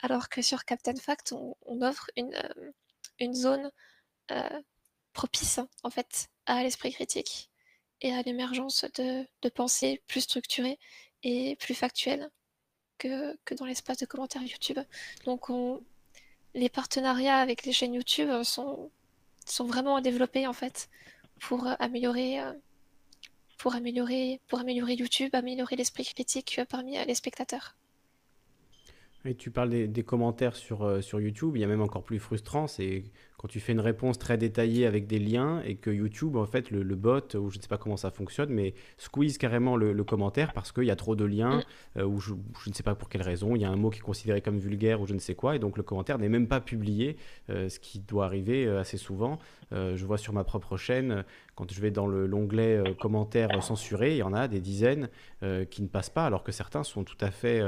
Alors 0.01 0.29
que 0.29 0.41
sur 0.41 0.65
Captain 0.65 0.95
Fact, 0.95 1.33
on, 1.33 1.55
on 1.65 1.81
offre 1.81 2.09
une, 2.15 2.33
euh, 2.33 2.71
une 3.19 3.33
zone 3.33 3.71
propice 5.13 5.59
en 5.83 5.91
fait 5.91 6.27
à 6.47 6.63
l'esprit 6.63 6.91
critique 6.91 7.51
et 8.01 8.11
à 8.11 8.23
l'émergence 8.23 8.85
de, 8.95 9.25
de 9.43 9.49
pensées 9.49 10.01
plus 10.07 10.21
structurées 10.21 10.79
et 11.21 11.55
plus 11.57 11.75
factuelles 11.75 12.29
que, 12.97 13.37
que 13.45 13.53
dans 13.53 13.65
l'espace 13.65 13.97
de 13.97 14.05
commentaires 14.05 14.41
YouTube. 14.41 14.79
Donc 15.25 15.49
on, 15.49 15.83
les 16.55 16.69
partenariats 16.69 17.37
avec 17.37 17.65
les 17.65 17.73
chaînes 17.73 17.93
YouTube 17.93 18.29
sont, 18.43 18.89
sont 19.45 19.65
vraiment 19.65 20.01
développés 20.01 20.47
en 20.47 20.53
fait 20.53 20.89
pour 21.39 21.67
améliorer, 21.79 22.39
pour 23.57 23.75
améliorer, 23.75 24.41
pour 24.47 24.59
améliorer 24.59 24.93
YouTube, 24.93 25.29
améliorer 25.33 25.75
l'esprit 25.75 26.05
critique 26.05 26.61
parmi 26.69 26.97
les 27.05 27.15
spectateurs. 27.15 27.75
Et 29.25 29.35
tu 29.35 29.49
parles 29.49 29.69
des, 29.69 30.03
commentaires 30.03 30.55
sur, 30.55 30.83
euh, 30.83 31.01
sur 31.01 31.19
YouTube, 31.19 31.55
il 31.55 31.59
y 31.59 31.63
a 31.63 31.67
même 31.67 31.81
encore 31.81 32.03
plus 32.03 32.19
frustrant, 32.19 32.67
c'est 32.67 33.05
quand 33.45 33.49
tu 33.49 33.59
fais 33.59 33.73
une 33.73 33.79
réponse 33.79 34.17
très 34.17 34.39
détaillée 34.39 34.87
avec 34.87 35.05
des 35.05 35.19
liens 35.19 35.61
et 35.63 35.75
que 35.75 35.91
YouTube, 35.91 36.35
en 36.35 36.47
fait, 36.47 36.71
le, 36.71 36.83
bot, 36.95 37.35
ou 37.35 37.51
je 37.51 37.57
ne 37.57 37.61
sais 37.61 37.67
pas 37.67 37.77
comment 37.77 37.95
ça 37.95 38.09
fonctionne, 38.09 38.49
mais 38.49 38.73
squeeze 38.97 39.37
carrément 39.37 39.77
le, 39.77 40.03
commentaire 40.03 40.51
parce 40.51 40.71
qu'il 40.71 40.85
y 40.85 40.89
a 40.89 40.95
trop 40.95 41.15
de 41.15 41.25
liens, 41.25 41.57
mm. 41.57 41.99
euh, 41.99 42.05
ou 42.05 42.19
je, 42.19 42.33
ne 42.33 42.73
sais 42.73 42.81
pas 42.81 42.95
pour 42.95 43.07
quelle 43.07 43.21
raison, 43.21 43.55
il 43.55 43.61
y 43.61 43.65
a 43.65 43.69
un 43.69 43.75
mot 43.75 43.91
qui 43.91 43.99
est 43.99 44.01
considéré 44.01 44.41
comme 44.41 44.57
vulgaire 44.57 44.99
ou 44.99 45.05
je 45.05 45.13
ne 45.13 45.19
sais 45.19 45.35
quoi, 45.35 45.55
et 45.55 45.59
donc 45.59 45.77
le 45.77 45.83
commentaire 45.83 46.17
n'est 46.17 46.27
même 46.27 46.47
pas 46.47 46.59
publié, 46.59 47.17
euh, 47.51 47.69
ce 47.69 47.79
qui 47.79 47.99
doit 47.99 48.25
arriver 48.25 48.65
euh, 48.65 48.79
assez 48.79 48.97
souvent. 48.97 49.37
je 49.71 50.05
vois 50.05 50.17
sur 50.17 50.33
ma 50.33 50.43
propre 50.43 50.75
chaîne, 50.75 51.23
quand 51.55 51.71
je 51.71 51.81
vais 51.81 51.91
dans 51.91 52.07
l'onglet 52.07 52.83
commentaires 52.99 53.63
censurés, 53.63 54.11
il 54.11 54.17
y 54.17 54.23
en 54.23 54.33
a 54.33 54.47
des 54.47 54.59
dizaines 54.59 55.09
qui 55.69 55.81
ne 55.81 55.87
passent 55.87 56.09
pas, 56.09 56.25
alors 56.25 56.43
que 56.43 56.51
certains 56.51 56.83
sont 56.83 57.03
tout 57.03 57.17
à 57.21 57.31
fait 57.31 57.61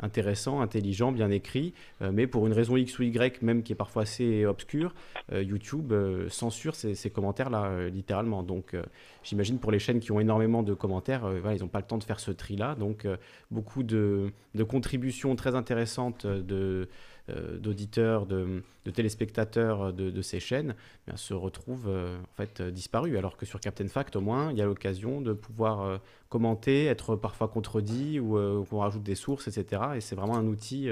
intéressants, 0.00 0.60
intelligents, 0.60 1.12
bien 1.12 1.30
écrits, 1.30 1.74
mais 2.00 2.26
pour 2.26 2.46
une 2.46 2.52
raison 2.52 2.76
X 2.76 2.98
ou 2.98 3.02
Y, 3.02 3.42
même 3.42 3.62
qui 3.62 3.72
est 3.72 3.76
parfois 3.76 4.02
assez 4.02 4.46
obscure, 4.46 4.94
euh, 5.32 5.42
YouTube 5.42 5.92
euh, 5.92 6.28
censure 6.28 6.74
ces, 6.74 7.10
commentaires-là, 7.10 7.64
euh, 7.64 7.88
littéralement. 7.90 8.42
Donc, 8.42 8.76
j'imagine 9.22 9.58
pour 9.58 9.72
les 9.72 9.78
chaînes 9.78 10.00
qui 10.00 10.12
ont 10.12 10.20
énormément 10.20 10.62
de 10.62 10.74
commentaires, 10.74 11.30
ils 11.52 11.60
n'ont 11.60 11.68
pas 11.68 11.80
le 11.80 11.86
temps 11.86 11.98
de 11.98 12.04
faire 12.04 12.20
ce 12.20 12.30
tri-là. 12.30 12.74
Donc, 12.74 13.06
beaucoup 13.50 13.82
de, 13.82 14.32
contributions 14.68 15.34
très 15.36 15.54
intéressantes 15.54 16.26
de 16.26 16.88
d'auditeurs, 17.28 18.26
de, 18.26 18.62
téléspectateurs 18.92 19.92
de, 19.92 20.22
ces 20.22 20.40
chaînes 20.40 20.74
eh 21.08 21.16
se 21.16 21.32
retrouvent 21.32 21.88
en 21.88 22.34
fait 22.36 22.60
disparus. 22.60 23.16
Alors 23.16 23.36
que 23.36 23.46
sur 23.46 23.60
Captain 23.60 23.88
Fact, 23.88 24.16
au 24.16 24.20
moins, 24.20 24.50
il 24.52 24.58
y 24.58 24.62
a 24.62 24.66
l'occasion 24.66 25.20
de 25.20 25.32
pouvoir 25.32 26.00
commenter, 26.28 26.84
être 26.86 27.16
parfois 27.16 27.48
contredit 27.48 28.20
ou 28.20 28.64
qu'on 28.68 28.80
rajoute 28.80 29.02
des 29.02 29.14
sources, 29.14 29.48
etc. 29.48 29.82
Et 29.96 30.00
c'est 30.00 30.16
vraiment 30.16 30.36
un 30.36 30.46
outil, 30.46 30.90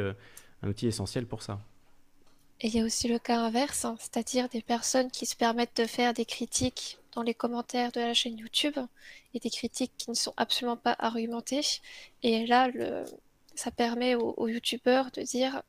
un 0.62 0.68
outil 0.68 0.86
essentiel 0.86 1.26
pour 1.26 1.42
ça. 1.42 1.58
Et 2.62 2.68
il 2.68 2.76
y 2.76 2.80
a 2.80 2.84
aussi 2.84 3.08
le 3.08 3.18
cas 3.18 3.40
inverse, 3.40 3.84
hein, 3.84 3.96
c'est-à-dire 3.98 4.48
des 4.48 4.62
personnes 4.62 5.10
qui 5.10 5.26
se 5.26 5.34
permettent 5.34 5.76
de 5.76 5.86
faire 5.86 6.14
des 6.14 6.24
critiques 6.24 6.98
dans 7.12 7.22
les 7.22 7.34
commentaires 7.34 7.90
de 7.90 8.00
la 8.00 8.14
chaîne 8.14 8.38
YouTube 8.38 8.78
et 9.34 9.40
des 9.40 9.50
critiques 9.50 9.92
qui 9.98 10.10
ne 10.10 10.14
sont 10.14 10.32
absolument 10.36 10.76
pas 10.76 10.94
argumentées. 11.00 11.62
Et 12.22 12.46
là, 12.46 12.70
ça 13.56 13.72
permet 13.72 14.14
aux, 14.14 14.46
YouTubeurs 14.46 15.10
de 15.10 15.22
dire 15.22 15.56
euh, 15.56 15.60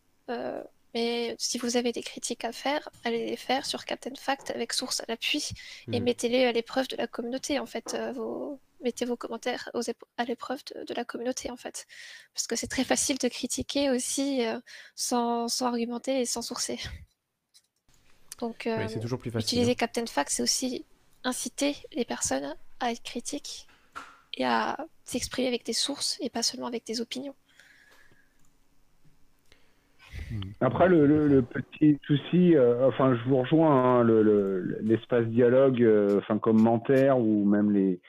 mais 0.94 1.36
si 1.40 1.58
vous 1.58 1.76
avez 1.76 1.92
des 1.92 2.04
critiques 2.04 2.46
à 2.46 2.52
faire, 2.52 2.90
allez 3.04 3.26
les 3.26 3.36
faire 3.36 3.66
sur 3.66 3.86
Captain 3.86 4.14
Fact 4.16 4.52
avec 4.52 4.74
source 4.74 5.02
à 5.02 5.06
l'appui 5.08 5.50
et 5.92 6.00
mmh. 6.00 6.04
mettez-les 6.04 6.46
à 6.46 6.52
l'épreuve 6.52 6.88
de 6.88 6.96
la 6.96 7.08
communauté 7.08 7.58
en 7.58 7.66
fait, 7.66 7.96
euh, 7.96 8.12
vos, 8.12 8.60
mettez 8.84 9.06
vos 9.06 9.18
commentaires 9.18 9.72
à 10.18 10.26
l'épreuve 10.26 10.64
de, 10.66 10.94
la 10.94 11.04
communauté 11.04 11.50
en 11.50 11.58
fait. 11.58 11.88
Parce 12.34 12.46
que 12.46 12.56
c'est 12.56 12.68
très 12.68 12.84
facile 12.84 13.18
de 13.18 13.28
critiquer 13.28 13.90
aussi 13.90 14.46
euh, 14.46 14.60
sans, 14.96 15.62
argumenter 15.64 16.22
et 16.22 16.26
sans 16.26 16.44
sourcer. 16.44 16.80
Donc 18.40 18.68
euh, 18.68 18.88
toujours 19.00 19.20
plus 19.20 19.32
facile, 19.32 19.48
utiliser 19.48 19.72
hein. 19.72 19.76
Captain 19.76 20.06
Fact, 20.06 20.30
c'est 20.32 20.44
aussi 20.44 20.86
inciter 21.24 21.76
les 21.94 22.06
personnes 22.06 22.56
à 22.80 22.92
être 22.92 23.02
critiques 23.02 23.68
et 24.36 24.46
à 24.46 24.78
s'exprimer 25.06 25.48
avec 25.48 25.66
des 25.66 25.74
sources 25.74 26.18
et 26.20 26.30
pas 26.30 26.44
seulement 26.44 26.68
avec 26.68 26.86
des 26.86 27.02
opinions. 27.02 27.36
Après, 30.62 30.90
le, 30.90 31.42
petit 31.42 32.00
souci, 32.06 32.56
euh, 32.56 32.88
enfin, 32.88 33.16
je 33.16 33.30
vous 33.30 33.38
rejoins, 33.38 34.02
hein, 34.02 34.04
l'espace 34.82 35.26
dialogue, 35.28 35.86
enfin, 36.18 36.38
commentaire 36.38 37.20
ou 37.20 37.46
même 37.46 37.72
les, 37.72 38.00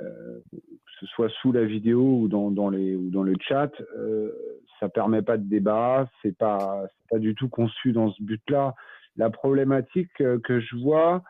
euh, 0.00 0.40
que 0.50 0.60
ce 1.00 1.06
soit 1.06 1.28
sous 1.40 1.52
la 1.52 1.64
vidéo 1.64 2.20
ou 2.20 2.28
dans, 2.28 2.50
dans, 2.50 2.70
les, 2.70 2.94
ou 2.94 3.10
dans 3.10 3.22
le 3.22 3.34
chat, 3.40 3.70
euh, 3.96 4.30
ça 4.78 4.88
permet 4.88 5.22
pas 5.22 5.36
de 5.36 5.48
débat, 5.48 6.08
c'est 6.22 6.36
pas, 6.36 6.84
pas 7.10 7.18
du 7.18 7.34
tout 7.34 7.48
conçu 7.48 7.92
dans 7.92 8.10
ce 8.12 8.22
but-là. 8.22 8.74
La 9.16 9.30
problématique 9.30 10.20
euh, 10.20 10.38
que 10.38 10.60
je 10.60 10.76
vois, 10.76 11.22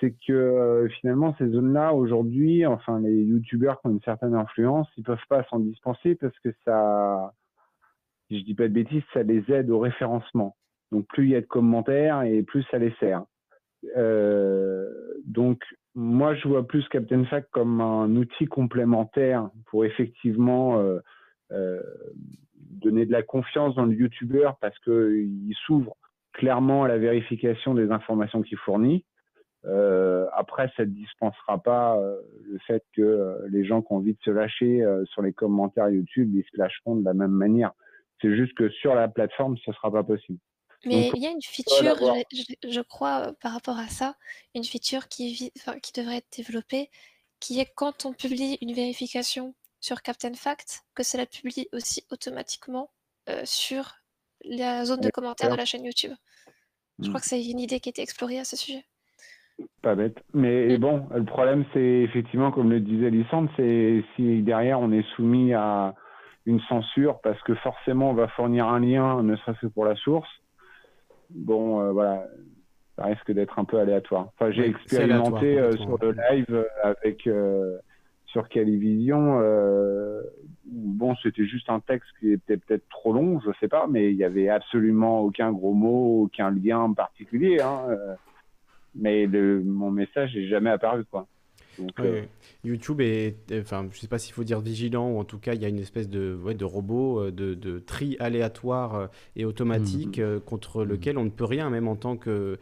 c'est 0.00 0.14
que 0.26 0.32
euh, 0.32 0.88
finalement 1.00 1.34
ces 1.38 1.48
zones-là 1.48 1.92
aujourd'hui, 1.92 2.64
enfin 2.66 3.00
les 3.00 3.24
youtubeurs 3.24 3.80
qui 3.80 3.88
ont 3.88 3.90
une 3.90 4.02
certaine 4.02 4.34
influence, 4.34 4.88
ils 4.96 5.02
peuvent 5.04 5.18
pas 5.28 5.44
s'en 5.50 5.58
dispenser 5.58 6.14
parce 6.14 6.38
que 6.38 6.50
ça, 6.64 7.32
si 8.28 8.40
je 8.40 8.44
dis 8.44 8.54
pas 8.54 8.68
de 8.68 8.74
bêtises, 8.74 9.02
ça 9.12 9.22
les 9.22 9.42
aide 9.50 9.70
au 9.70 9.78
référencement. 9.78 10.56
Donc 10.92 11.06
plus 11.06 11.24
il 11.24 11.30
y 11.30 11.36
a 11.36 11.40
de 11.40 11.46
commentaires 11.46 12.22
et 12.22 12.42
plus 12.42 12.62
ça 12.70 12.78
les 12.78 12.92
sert. 13.00 13.24
Euh, 13.96 14.88
donc 15.24 15.62
moi, 15.94 16.34
je 16.34 16.46
vois 16.48 16.66
plus 16.66 16.86
Captain 16.88 17.24
Fact 17.24 17.48
comme 17.50 17.80
un 17.80 18.14
outil 18.16 18.46
complémentaire 18.46 19.50
pour 19.66 19.84
effectivement 19.84 20.78
euh, 20.78 21.00
euh, 21.52 21.82
donner 22.54 23.06
de 23.06 23.12
la 23.12 23.22
confiance 23.22 23.74
dans 23.74 23.86
le 23.86 23.94
YouTuber 23.94 24.50
parce 24.60 24.78
qu'il 24.80 25.54
s'ouvre 25.66 25.96
clairement 26.32 26.84
à 26.84 26.88
la 26.88 26.98
vérification 26.98 27.74
des 27.74 27.90
informations 27.90 28.42
qu'il 28.42 28.58
fournit. 28.58 29.04
Après, 30.32 30.70
ça 30.76 30.84
ne 30.84 30.90
dispensera 30.90 31.62
pas 31.62 32.00
le 32.00 32.58
fait 32.66 32.82
que 32.94 33.38
les 33.50 33.66
gens 33.66 33.82
qui 33.82 33.92
ont 33.92 33.96
envie 33.96 34.14
de 34.14 34.20
se 34.22 34.30
lâcher 34.30 34.82
sur 35.04 35.20
les 35.20 35.32
commentaires 35.34 35.90
YouTube, 35.90 36.30
ils 36.32 36.44
se 36.44 36.56
lâcheront 36.56 36.96
de 36.96 37.04
la 37.04 37.12
même 37.12 37.32
manière. 37.32 37.72
C'est 38.20 38.36
juste 38.36 38.54
que 38.54 38.68
sur 38.70 38.94
la 38.94 39.08
plateforme, 39.08 39.56
ce 39.58 39.70
ne 39.70 39.74
sera 39.74 39.90
pas 39.90 40.02
possible. 40.02 40.38
Mais 40.84 41.10
il 41.14 41.22
y 41.22 41.26
a 41.26 41.30
une 41.30 41.42
feature, 41.42 41.96
je, 42.68 42.80
crois, 42.80 43.28
euh, 43.28 43.32
par 43.42 43.52
rapport 43.52 43.78
à 43.78 43.88
ça, 43.88 44.14
une 44.54 44.64
feature 44.64 45.08
qui, 45.08 45.50
qui 45.82 45.92
devrait 45.92 46.18
être 46.18 46.36
développée, 46.36 46.90
qui 47.40 47.58
est 47.60 47.68
quand 47.74 48.06
on 48.06 48.12
publie 48.12 48.58
une 48.62 48.72
vérification 48.72 49.54
sur 49.80 50.02
Captain 50.02 50.34
Fact, 50.34 50.84
que 50.94 51.02
cela 51.02 51.26
publie 51.26 51.68
aussi 51.72 52.04
automatiquement 52.10 52.90
euh, 53.28 53.42
sur 53.44 53.96
la 54.44 54.84
zone 54.84 55.00
de 55.00 55.10
commentaires 55.10 55.50
de 55.50 55.56
la 55.56 55.64
chaîne 55.64 55.84
YouTube. 55.84 56.12
Je 57.00 57.08
crois 57.08 57.18
hmm. 57.18 57.22
que 57.22 57.26
c'est 57.26 57.44
une 57.44 57.60
idée 57.60 57.80
qui 57.80 57.88
a 57.88 57.90
été 57.90 58.02
explorée 58.02 58.38
à 58.38 58.44
ce 58.44 58.56
sujet. 58.56 58.84
Pas 59.82 59.96
bête. 59.96 60.18
Mais 60.32 60.76
hmm. 60.76 60.80
bon, 60.80 61.08
le 61.12 61.24
problème, 61.24 61.64
c'est 61.72 61.80
effectivement, 61.80 62.52
comme 62.52 62.70
le 62.70 62.80
disait 62.80 63.10
Lissandre, 63.10 63.50
c'est 63.56 64.04
si 64.14 64.42
derrière 64.42 64.80
on 64.80 64.92
est 64.92 65.04
soumis 65.16 65.54
à 65.54 65.94
une 66.48 66.60
censure 66.62 67.20
parce 67.20 67.40
que 67.42 67.54
forcément 67.56 68.10
on 68.10 68.14
va 68.14 68.26
fournir 68.28 68.66
un 68.66 68.80
lien, 68.80 69.22
ne 69.22 69.36
serait-ce 69.36 69.60
que 69.60 69.66
pour 69.66 69.84
la 69.84 69.94
source, 69.96 70.28
bon, 71.28 71.80
euh, 71.80 71.92
voilà, 71.92 72.24
ça 72.96 73.04
risque 73.04 73.30
d'être 73.32 73.58
un 73.58 73.64
peu 73.64 73.78
aléatoire. 73.78 74.28
Enfin, 74.34 74.50
j'ai 74.50 74.66
expérimenté 74.66 75.58
euh, 75.58 75.72
sur 75.72 75.98
le 76.00 76.12
live 76.12 76.46
euh, 76.50 76.64
avec 76.82 77.28
sur 78.26 78.48
Calivision, 78.48 79.40
bon, 80.66 81.14
c'était 81.22 81.46
juste 81.46 81.70
un 81.70 81.80
texte 81.80 82.10
qui 82.20 82.32
était 82.32 82.58
peut-être 82.58 82.86
trop 82.90 83.12
long, 83.12 83.40
je 83.40 83.50
sais 83.60 83.68
pas, 83.68 83.86
mais 83.86 84.10
il 84.10 84.16
y 84.16 84.24
avait 84.24 84.48
absolument 84.50 85.20
aucun 85.20 85.50
gros 85.50 85.72
mot, 85.72 86.24
aucun 86.24 86.50
lien 86.50 86.92
particulier. 86.92 87.60
Hein, 87.62 87.86
mais 88.94 89.26
le, 89.26 89.62
mon 89.62 89.90
message 89.90 90.34
n'est 90.34 90.46
jamais 90.46 90.70
apparu, 90.70 91.04
quoi. 91.10 91.26
Euh, 92.00 92.24
YouTube 92.64 93.00
est, 93.00 93.36
enfin, 93.52 93.88
je 93.92 93.98
sais 93.98 94.08
pas 94.08 94.18
s'il 94.18 94.34
faut 94.34 94.44
dire 94.44 94.60
vigilant 94.60 95.10
ou 95.10 95.18
en 95.18 95.24
tout 95.24 95.38
cas 95.38 95.54
il 95.54 95.62
y 95.62 95.64
a 95.64 95.68
une 95.68 95.78
espèce 95.78 96.08
de, 96.08 96.38
ouais, 96.42 96.54
de 96.54 96.64
robot, 96.64 97.20
euh, 97.20 97.30
de, 97.30 97.54
de 97.54 97.78
tri 97.78 98.16
aléatoire 98.20 98.94
euh, 98.94 99.06
et 99.36 99.44
automatique 99.44 100.18
mhm. 100.18 100.40
contre 100.40 100.82
mhm. 100.82 100.88
lequel 100.88 101.18
on 101.18 101.24
ne 101.24 101.30
peut 101.30 101.44
rien, 101.44 101.70
même 101.70 101.88
en 101.88 101.96
tant 101.96 102.16
que 102.16 102.58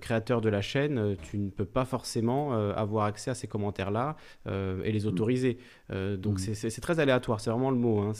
créateur 0.00 0.40
de 0.40 0.48
la 0.48 0.62
chaîne, 0.62 1.16
tu 1.20 1.36
ne 1.36 1.50
peux 1.50 1.64
pas 1.64 1.84
forcément 1.84 2.52
avoir 2.52 3.06
accès 3.06 3.32
à 3.32 3.34
ces 3.34 3.48
commentaires-là 3.48 4.14
et 4.46 4.92
les 4.92 5.00
mhm. 5.00 5.06
autoriser. 5.08 5.58
donc 5.90 6.38
c'est 6.38 6.80
très 6.80 7.00
aléatoire, 7.00 7.40
c'est 7.40 7.50
vraiment 7.50 7.72
le 7.72 7.76
mot. 7.76 7.98
Hein. 7.98 8.12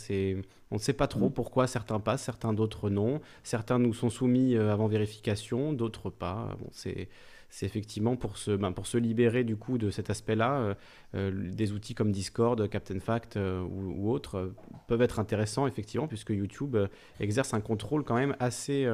on 0.72 0.74
ne 0.74 0.80
sait 0.80 0.92
pas 0.92 1.06
trop 1.06 1.30
pourquoi 1.30 1.68
certains 1.68 2.00
passent, 2.00 2.24
certains 2.24 2.52
d'autres 2.54 2.90
non. 2.90 3.20
Certains 3.44 3.78
nous 3.78 3.94
sont 3.94 4.10
soumis 4.10 4.56
avant 4.56 4.88
vérification, 4.88 5.72
d'autres 5.72 6.10
pas. 6.10 6.56
Bon, 6.58 6.66
c'est 6.72 7.08
c'est 7.54 7.66
effectivement 7.66 8.16
pour 8.16 8.36
se, 8.36 8.50
ben, 8.50 8.72
pour 8.72 8.88
se 8.88 8.98
libérer 8.98 9.44
du 9.44 9.56
coup 9.56 9.78
de 9.78 9.90
cet 9.90 10.10
aspect-là, 10.10 10.58
euh, 10.58 10.74
euh, 11.14 11.52
des 11.52 11.70
outils 11.70 11.94
comme 11.94 12.10
Discord, 12.10 12.68
Captain 12.68 12.98
Fact 12.98 13.36
euh, 13.36 13.62
ou, 13.62 14.10
autres 14.10 14.52
peuvent 14.88 15.02
être 15.02 15.20
intéressants 15.20 15.68
effectivement 15.68 16.08
puisque 16.08 16.30
YouTube 16.30 16.76
exerce 17.20 17.54
un 17.54 17.60
contrôle 17.60 18.02
quand 18.02 18.16
même 18.16 18.34
assez, 18.40 18.88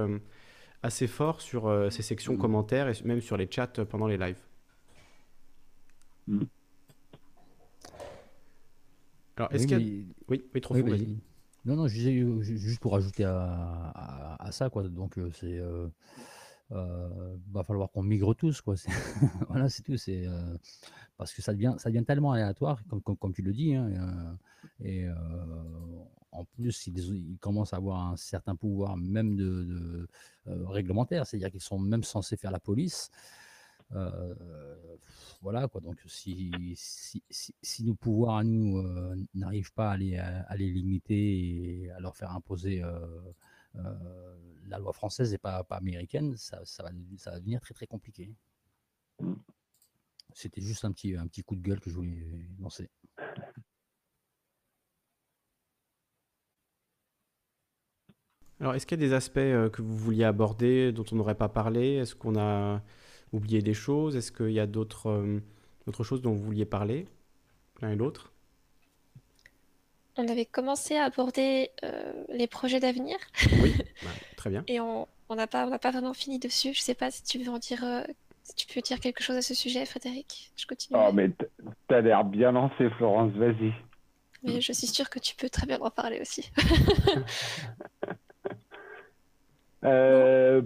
assez 0.82 1.06
fort 1.06 1.40
sur 1.40 1.74
ces 1.90 2.02
sections 2.02 2.34
mm. 2.34 2.38
commentaires 2.38 2.88
et 2.88 2.92
même 3.06 3.22
sur 3.22 3.38
les 3.38 3.48
chats 3.50 3.66
pendant 3.88 4.06
les 4.06 4.18
lives. 4.18 4.42
Mm. 6.26 6.42
Alors, 9.38 9.54
est-ce 9.54 9.66
qu'il 9.66 10.04
Oui, 10.28 10.44
oui, 10.54 10.60
trop 10.60 10.74
oui, 10.74 11.18
Non, 11.64 11.76
non, 11.76 11.88
juste 11.88 12.80
pour 12.80 12.94
ajouter 12.94 13.24
à, 13.24 14.36
à, 14.38 14.52
ça, 14.52 14.68
quoi. 14.68 14.82
Donc, 14.82 15.14
c'est 15.32 15.58
euh, 16.72 17.36
va 17.50 17.64
falloir 17.64 17.90
qu'on 17.90 18.02
migre 18.02 18.34
tous, 18.34 18.60
quoi. 18.60 18.74
voilà, 19.48 19.68
c'est 19.68 19.82
tout. 19.82 19.96
C'est 19.96 20.26
euh, 20.26 20.56
parce 21.16 21.32
que 21.32 21.42
ça 21.42 21.52
devient, 21.52 21.74
ça 21.78 21.90
devient 21.90 22.04
tellement 22.04 22.32
aléatoire, 22.32 22.80
comme, 22.88 23.02
comme, 23.02 23.34
tu 23.34 23.42
le 23.42 23.52
dis. 23.52 23.74
Hein, 23.74 23.90
euh, 23.90 24.32
et 24.84 25.04
euh, 25.06 25.14
en 26.32 26.44
plus, 26.44 26.86
ils, 26.86 27.38
commencent 27.38 27.74
à 27.74 27.78
avoir 27.78 28.06
un 28.06 28.16
certain 28.16 28.54
pouvoir, 28.54 28.96
même 28.96 29.36
de, 29.36 30.08
réglementaire, 30.46 31.26
c'est-à-dire 31.26 31.50
qu'ils 31.50 31.60
sont 31.60 31.78
même 31.78 32.04
censés 32.04 32.36
faire 32.36 32.52
la 32.52 32.60
police. 32.60 33.10
voilà 35.42 35.66
quoi. 35.66 35.80
Donc 35.80 35.98
si, 36.06 36.52
si, 36.76 37.22
si, 37.60 37.84
nos 37.84 37.94
pouvoirs 37.94 38.36
à 38.36 38.44
nous 38.44 38.80
n'arrivent 39.34 39.72
pas 39.72 39.90
à 39.90 39.96
les, 39.96 40.16
à 40.16 40.56
les, 40.56 40.70
limiter 40.70 41.84
et 41.84 41.90
à 41.90 41.98
leur 41.98 42.16
faire 42.16 42.30
imposer 42.30 42.82
euh, 42.82 43.06
la 43.74 44.78
loi 44.78 44.92
française 44.92 45.32
n'est 45.32 45.38
pas, 45.38 45.64
pas 45.64 45.76
américaine, 45.76 46.36
ça, 46.36 46.64
ça, 46.64 46.82
va, 46.82 46.90
ça 47.18 47.30
va 47.32 47.38
devenir 47.38 47.60
très 47.60 47.74
très 47.74 47.86
compliqué. 47.86 48.34
C'était 50.32 50.60
juste 50.60 50.84
un 50.84 50.92
petit, 50.92 51.16
un 51.16 51.26
petit 51.26 51.42
coup 51.42 51.56
de 51.56 51.62
gueule 51.62 51.80
que 51.80 51.90
je 51.90 51.96
voulais 51.96 52.48
lancer. 52.58 52.88
Alors, 58.60 58.74
est-ce 58.74 58.86
qu'il 58.86 59.00
y 59.00 59.04
a 59.04 59.06
des 59.08 59.14
aspects 59.14 59.38
euh, 59.38 59.70
que 59.70 59.80
vous 59.80 59.96
vouliez 59.96 60.24
aborder, 60.24 60.92
dont 60.92 61.04
on 61.12 61.16
n'aurait 61.16 61.34
pas 61.34 61.48
parlé? 61.48 61.94
Est-ce 61.94 62.14
qu'on 62.14 62.38
a 62.38 62.82
oublié 63.32 63.62
des 63.62 63.74
choses? 63.74 64.16
Est-ce 64.16 64.30
qu'il 64.32 64.52
y 64.52 64.60
a 64.60 64.66
d'autres 64.66 65.08
euh, 65.08 65.40
choses 66.02 66.20
dont 66.22 66.32
vous 66.32 66.42
vouliez 66.42 66.66
parler, 66.66 67.08
l'un 67.80 67.90
et 67.92 67.96
l'autre? 67.96 68.32
On 70.20 70.28
avait 70.28 70.44
commencé 70.44 70.96
à 70.96 71.04
aborder 71.04 71.70
euh, 71.84 72.12
les 72.28 72.46
projets 72.46 72.80
d'avenir. 72.80 73.16
Oui, 73.62 73.74
bah, 74.04 74.10
très 74.36 74.50
bien. 74.50 74.64
Et 74.66 74.80
on 74.80 75.06
n'a 75.30 75.46
pas, 75.46 75.66
on 75.66 75.78
pas 75.78 75.90
vraiment 75.90 76.14
fini 76.14 76.38
dessus. 76.38 76.72
Je 76.74 76.80
sais 76.80 76.94
pas 76.94 77.10
si 77.10 77.22
tu 77.22 77.38
veux 77.38 77.50
en 77.50 77.58
dire, 77.58 77.84
euh, 77.84 78.02
si 78.42 78.54
tu 78.54 78.66
peux 78.72 78.80
dire 78.80 79.00
quelque 79.00 79.22
chose 79.22 79.36
à 79.36 79.42
ce 79.42 79.54
sujet, 79.54 79.84
Frédéric. 79.86 80.52
Je 80.56 80.66
continue. 80.66 80.98
Oh, 81.00 81.12
mais 81.12 81.30
as 81.88 82.00
l'air 82.00 82.24
bien 82.24 82.52
lancé, 82.52 82.90
Florence, 82.96 83.32
vas-y. 83.32 83.72
Mais 84.42 84.60
je 84.60 84.72
suis 84.72 84.86
sûre 84.86 85.10
que 85.10 85.18
tu 85.18 85.36
peux 85.36 85.50
très 85.50 85.66
bien 85.66 85.78
en 85.80 85.90
parler 85.90 86.20
aussi. 86.20 86.50
euh, 89.84 90.62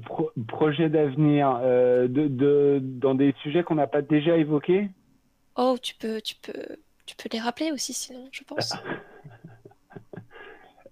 projet 0.47 0.89
d'avenir, 0.89 1.59
euh, 1.63 2.07
de, 2.09 2.79
dans 2.81 3.15
des 3.15 3.35
sujets 3.43 3.65
qu'on 3.65 3.75
n'a 3.75 3.89
pas 3.89 4.03
déjà 4.03 4.37
évoqués? 4.37 4.91
Oh, 5.57 5.77
tu 5.81 5.95
peux, 5.97 6.21
tu 6.21 6.37
peux, 6.37 6.77
tu 7.07 7.17
peux 7.17 7.29
les 7.33 7.41
rappeler 7.41 7.73
aussi, 7.73 7.93
sinon, 7.93 8.29
je 8.33 8.45
pense. 8.45 8.75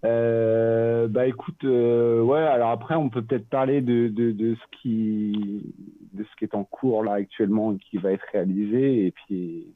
Euh, 0.04 1.06
bah 1.06 1.26
écoute, 1.26 1.64
euh, 1.64 2.20
ouais. 2.22 2.40
Alors 2.40 2.70
après, 2.70 2.94
on 2.96 3.08
peut 3.08 3.22
peut-être 3.22 3.48
parler 3.48 3.80
de, 3.80 4.08
de, 4.08 4.32
de, 4.32 4.54
ce 4.56 4.78
qui 4.80 5.74
de 6.12 6.24
ce 6.24 6.36
qui 6.36 6.44
est 6.44 6.54
en 6.54 6.64
cours 6.64 7.04
là 7.04 7.14
actuellement 7.14 7.72
et 7.72 7.78
qui 7.78 7.98
va 7.98 8.12
être 8.12 8.26
réalisé. 8.32 9.06
Et 9.06 9.10
puis 9.12 9.74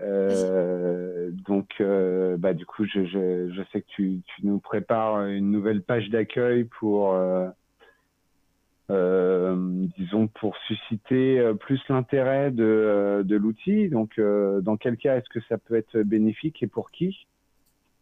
euh, 0.00 1.30
donc, 1.46 1.82
bah 2.38 2.54
du 2.54 2.64
coup, 2.66 2.84
je, 2.84 3.04
je, 3.06 3.52
je, 3.52 3.62
sais 3.72 3.82
que 3.82 3.88
tu, 3.88 4.20
tu 4.24 4.46
nous 4.46 4.58
prépares 4.58 5.26
une 5.26 5.50
nouvelle 5.50 5.82
page 5.82 6.10
d'accueil 6.10 6.64
pour 6.64 7.16
disons 8.88 10.28
pour 10.28 10.56
susciter 10.68 11.52
plus 11.58 11.80
l'intérêt 11.88 12.52
de, 12.52 13.22
de 13.24 13.36
l'outil. 13.36 13.88
Donc, 13.88 14.20
dans 14.20 14.76
quel 14.76 14.96
cas 14.96 15.16
est-ce 15.16 15.28
que 15.28 15.40
ça 15.48 15.58
peut 15.58 15.74
être 15.74 16.02
bénéfique 16.02 16.62
et 16.62 16.68
pour 16.68 16.92
qui? 16.92 17.26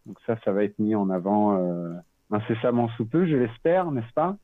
Donc 0.07 0.19
ça, 0.27 0.37
ça 0.45 0.53
va 0.53 0.65
être 0.65 0.79
mis 0.79 0.95
en 0.95 1.11
avant 1.11 1.59
incessamment 2.31 2.89
sous 2.97 3.07
peu, 3.07 3.27
je 3.27 3.37
l'espère, 3.37 3.91
n'est-ce 3.91 4.13
pas? 4.15 4.37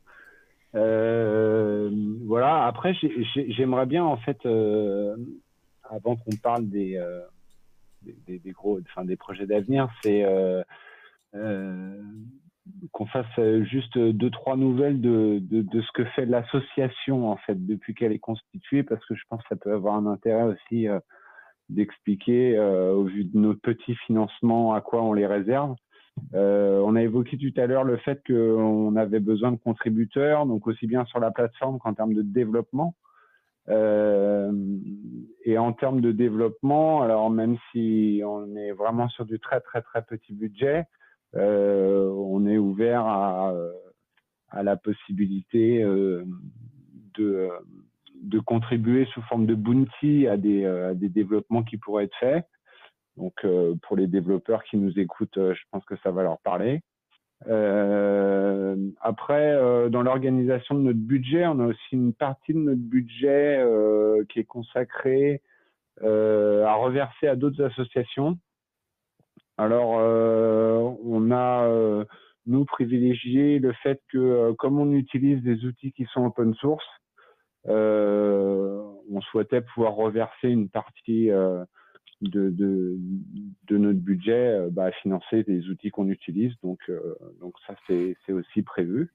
Voilà. 0.73 2.67
Après, 2.67 2.95
j'aimerais 3.35 3.87
bien 3.87 4.05
en 4.05 4.17
fait, 4.19 4.39
avant 4.47 6.17
qu'on 6.17 6.37
parle 6.43 6.69
des, 6.69 7.03
des, 8.03 8.53
gros, 8.53 8.79
enfin 8.81 9.05
des 9.05 9.17
projets 9.17 9.47
d'avenir, 9.47 9.89
c'est 10.03 10.25
qu'on 12.93 13.07
fasse 13.07 13.27
euh, 13.39 13.65
juste 13.65 13.99
deux 13.99 14.31
trois 14.31 14.57
nouvelles 14.57 15.01
de, 15.01 15.41
de, 15.41 15.81
ce 15.81 15.93
que 15.93 16.05
fait 16.05 16.27
l'association 16.27 17.31
en 17.31 17.37
fait 17.37 17.67
depuis 17.67 17.95
qu'elle 17.95 18.13
est 18.13 18.19
constituée 18.19 18.83
parce 18.83 19.05
que 19.07 19.15
je 19.15 19.23
pense 19.29 19.43
que 19.43 19.49
ça 19.49 19.57
peut 19.57 19.73
avoir 19.73 19.95
un 19.95 20.07
intérêt 20.07 20.45
aussi 20.45 20.89
euh, 20.89 20.99
d'expliquer 21.69 22.57
euh, 22.57 22.93
au 22.93 23.05
vu 23.05 23.25
de 23.25 23.39
nos 23.39 23.55
petits 23.55 23.95
financements 24.07 24.75
à 24.75 24.81
quoi 24.81 25.03
on 25.03 25.13
les 25.13 25.27
réserve. 25.27 25.75
on 26.33 26.97
a 26.97 27.03
évoqué 27.03 27.37
tout 27.39 27.61
à 27.61 27.67
l'heure 27.67 27.85
le 27.85 27.97
fait 27.99 28.21
qu'on 28.27 28.97
avait 28.97 29.21
besoin 29.21 29.53
de 29.53 29.59
contributeurs, 29.59 30.47
donc 30.47 30.67
aussi 30.67 30.87
bien 30.87 31.05
sur 31.07 31.21
la 31.21 31.31
plateforme 31.31 31.79
qu'en 31.79 31.95
termes 31.95 32.15
de 32.15 32.23
développement. 32.23 32.95
et 33.69 35.59
en 35.59 35.73
termes 35.73 36.01
de 36.01 36.13
développement, 36.13 37.03
alors 37.03 37.31
même 37.31 37.57
si 37.71 38.23
on 38.25 38.57
est 38.57 38.73
vraiment 38.73 39.09
sur 39.09 39.25
du 39.27 39.39
très 39.39 39.61
très 39.61 39.83
très 39.83 40.03
petit 40.03 40.33
budget, 40.33 40.85
euh, 41.37 42.09
on 42.11 42.47
est 42.47 42.59
ouvert 42.59 43.05
à, 43.05 43.53
à 44.51 44.63
la 44.63 44.77
possibilité 44.77 45.83
euh, 45.83 46.25
de, 47.19 47.49
de 48.23 48.39
contribuer 48.39 49.07
sous 49.07 49.23
forme 49.23 49.47
de 49.47 49.55
bounty 49.55 50.27
à 50.27 50.37
des, 50.37 50.65
à 50.65 50.95
des 50.95 51.09
développements 51.09 51.63
qui 51.63 51.77
pourraient 51.77 52.05
être 52.05 52.17
faits. 52.19 52.45
Donc 53.17 53.35
euh, 53.45 53.75
pour 53.83 53.97
les 53.97 54.07
développeurs 54.07 54.63
qui 54.65 54.77
nous 54.77 54.99
écoutent, 54.99 55.39
je 55.39 55.63
pense 55.71 55.85
que 55.85 55.97
ça 56.03 56.11
va 56.11 56.23
leur 56.23 56.39
parler. 56.41 56.81
Euh, 57.47 58.77
après, 59.01 59.53
euh, 59.53 59.89
dans 59.89 60.03
l'organisation 60.03 60.75
de 60.75 60.81
notre 60.81 60.99
budget, 60.99 61.47
on 61.47 61.61
a 61.61 61.67
aussi 61.67 61.93
une 61.93 62.13
partie 62.13 62.53
de 62.53 62.59
notre 62.59 62.81
budget 62.81 63.59
euh, 63.59 64.25
qui 64.29 64.41
est 64.41 64.45
consacrée 64.45 65.43
à 66.01 66.75
reverser 66.75 67.27
à 67.27 67.35
d'autres 67.35 67.65
associations. 67.65 68.39
Alors, 69.59 69.97
euh, 69.99 70.79
on 71.05 71.33
a, 71.33 71.65
euh, 71.65 72.05
nous, 72.47 72.65
privilégié 72.65 73.59
le 73.59 73.73
fait 73.83 74.01
que, 74.09 74.19
euh, 74.19 74.55
comme 74.55 74.79
on 74.79 74.93
utilise 74.93 75.43
des 75.43 75.65
outils 75.65 75.91
qui 75.93 76.05
sont 76.13 76.25
open 76.25 76.55
source, 76.55 76.87
on 77.69 79.21
souhaitait 79.23 79.61
pouvoir 79.61 79.95
reverser 79.95 80.49
une 80.49 80.69
partie 80.69 81.29
de, 81.29 82.51
de, 82.51 82.97
de, 83.69 83.77
notre 83.77 83.99
budget 83.99 84.69
bah, 84.71 84.87
à 84.87 84.93
financer 84.93 85.45
des 85.45 85.69
outils 85.69 85.91
qu'on 85.91 86.09
utilise. 86.09 86.53
Donc, 86.63 86.81
donc 87.41 87.55
ça, 87.67 87.75
c'est 87.87 88.17
aussi 88.33 88.63
prévu. 88.63 89.13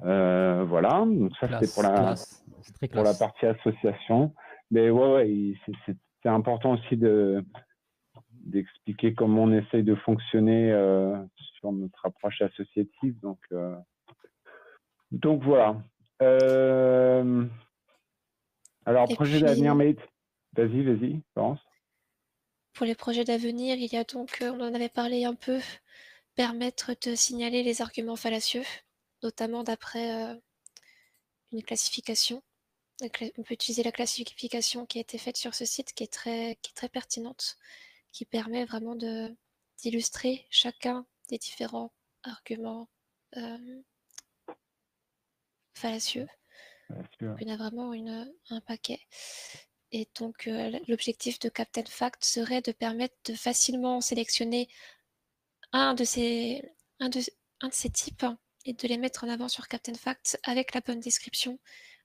voilà, 0.00 1.04
donc 1.06 1.32
ça 1.36 1.60
c'est 1.60 1.72
pour 1.72 1.82
la 1.82 2.14
pour 2.92 3.04
la 3.04 3.14
partie 3.14 3.46
association. 3.46 4.34
Mais 4.70 4.90
ouais, 4.90 5.12
ouais 5.12 5.54
c'est 6.22 6.28
important 6.28 6.74
aussi 6.74 6.96
de 6.96 7.44
d'expliquer 8.44 9.14
comment 9.14 9.44
on 9.44 9.52
essaye 9.52 9.82
de 9.82 9.94
fonctionner 9.94 10.72
euh, 10.72 11.16
sur 11.58 11.72
notre 11.72 12.06
approche 12.06 12.40
associative. 12.42 13.18
Donc, 13.20 13.38
euh, 13.52 13.76
donc 15.12 15.42
voilà. 15.42 15.76
Euh, 16.22 17.46
alors, 18.86 19.08
projet 19.08 19.40
d'avenir, 19.40 19.74
mate. 19.74 19.98
Vas-y, 20.54 20.82
vas-y, 20.82 21.20
pense. 21.34 21.60
pour 22.72 22.84
les 22.84 22.96
projets 22.96 23.24
d'avenir, 23.24 23.76
il 23.76 23.92
y 23.92 23.96
a 23.96 24.04
donc, 24.04 24.38
on 24.40 24.60
en 24.60 24.74
avait 24.74 24.88
parlé 24.88 25.24
un 25.24 25.34
peu, 25.34 25.60
permettre 26.34 26.92
de 27.06 27.14
signaler 27.14 27.62
les 27.62 27.82
arguments 27.82 28.16
fallacieux, 28.16 28.64
notamment 29.22 29.62
d'après 29.62 30.36
une 31.52 31.62
classification. 31.62 32.42
On 33.02 33.08
peut 33.42 33.54
utiliser 33.54 33.82
la 33.82 33.92
classification 33.92 34.86
qui 34.86 34.98
a 34.98 35.00
été 35.02 35.18
faite 35.18 35.36
sur 35.36 35.54
ce 35.54 35.64
site, 35.64 35.92
qui 35.92 36.02
est 36.02 36.12
très, 36.12 36.58
qui 36.62 36.70
est 36.70 36.74
très 36.74 36.88
pertinente, 36.88 37.56
qui 38.12 38.24
permet 38.24 38.64
vraiment 38.64 38.96
de 38.96 39.34
d'illustrer 39.78 40.46
chacun 40.50 41.06
des 41.30 41.38
différents 41.38 41.92
arguments 42.22 42.88
euh, 43.36 43.82
fallacieux. 45.74 46.26
Il 47.20 47.48
y 47.48 47.50
en 47.50 47.54
a 47.54 47.56
vraiment 47.56 47.92
une, 47.92 48.32
un 48.50 48.60
paquet. 48.60 49.00
Et 49.92 50.08
donc, 50.18 50.46
euh, 50.46 50.78
l'objectif 50.88 51.38
de 51.38 51.48
Captain 51.48 51.84
Fact 51.84 52.24
serait 52.24 52.62
de 52.62 52.72
permettre 52.72 53.16
de 53.24 53.34
facilement 53.34 54.00
sélectionner 54.00 54.68
un 55.72 55.94
de 55.94 56.04
ces, 56.04 56.62
un 57.00 57.08
de, 57.08 57.20
un 57.60 57.68
de 57.68 57.74
ces 57.74 57.90
types 57.90 58.26
et 58.64 58.72
de 58.72 58.88
les 58.88 58.98
mettre 58.98 59.24
en 59.24 59.28
avant 59.28 59.48
sur 59.48 59.68
Captain 59.68 59.94
Fact 59.94 60.38
avec 60.44 60.74
la 60.74 60.80
bonne 60.80 61.00
description, 61.00 61.58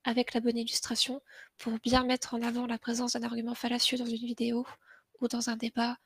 avec 0.04 0.34
la 0.34 0.40
bonne 0.40 0.58
illustration, 0.58 1.22
pour 1.58 1.74
bien 1.80 2.04
mettre 2.04 2.34
en 2.34 2.42
avant 2.42 2.66
la 2.66 2.80
présence 2.80 3.14
d'un 3.14 3.24
argument 3.24 3.56
fallacieux 3.56 3.98
dans 3.98 4.06
une 4.06 4.26
vidéo 4.26 4.66
ou 5.22 5.28
dans 5.28 5.50
un 5.50 5.56
débat 5.56 5.98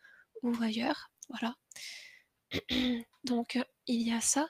ou 0.41 0.53
ailleurs. 0.61 1.11
Voilà. 1.30 1.56
Donc, 3.23 3.60
il 3.88 4.07
y 4.07 4.11
a 4.11 4.22
ça. 4.22 4.49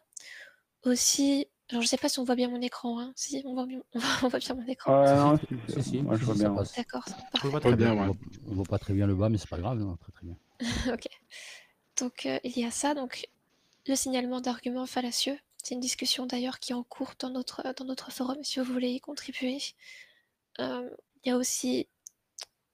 Aussi, 0.84 1.48
alors 1.70 1.82
je 1.84 1.88
sais 1.88 1.98
pas 1.98 2.10
si 2.10 2.20
on 2.20 2.24
voit 2.24 2.36
bien 2.36 2.50
mon 2.50 2.62
écran. 2.62 3.00
Hein. 3.00 3.14
Si, 3.16 3.41
on 3.46 3.54
voit, 3.54 3.66
bien, 3.66 3.82
on 4.24 4.28
voit 4.28 4.40
bien 4.40 4.56
mon 4.56 4.66
écran. 4.66 5.04
Ah, 5.06 5.16
non, 5.16 5.40
Si, 5.68 5.84
si, 5.84 6.02
Moi, 6.02 6.18
je 6.18 6.26
vois 6.26 6.36
bien. 6.36 6.56
D'accord. 6.76 7.06
On 7.44 7.50
voit 7.50 7.60
ouais. 7.60 8.16
On 8.48 8.54
voit 8.56 8.66
pas 8.66 8.80
très 8.80 8.94
bien 8.94 9.06
le 9.06 9.16
bas, 9.16 9.30
mais 9.30 9.38
c'est 9.38 9.50
pas 9.50 9.60
grave, 9.60 9.78
non, 9.78 9.96
très 9.98 10.12
très 10.12 10.26
bien. 10.26 10.36
ok. 10.94 11.08
Donc, 12.00 12.26
euh, 12.26 12.40
il 12.44 12.58
y 12.58 12.66
a 12.66 12.72
ça. 12.72 12.96
Donc, 12.96 13.28
le 13.88 13.96
signalement 13.96 14.41
d'arguments 14.41 14.86
fallacieux. 14.86 15.38
C'est 15.62 15.76
une 15.76 15.82
discussion 15.82 16.26
d'ailleurs 16.26 16.60
qui 16.60 16.72
est 16.72 16.76
en 16.76 16.84
cours 16.84 17.14
dans 17.20 17.30
notre, 17.30 17.62
dans 17.76 17.86
notre 17.86 18.12
forum 18.12 18.44
si 18.44 18.60
vous 18.60 18.72
voulez 18.72 18.91
y 18.91 19.00
contribuer. 19.00 19.58
Euh, 20.60 20.90
il 21.24 21.30
y 21.30 21.32
a 21.32 21.38
aussi, 21.38 21.88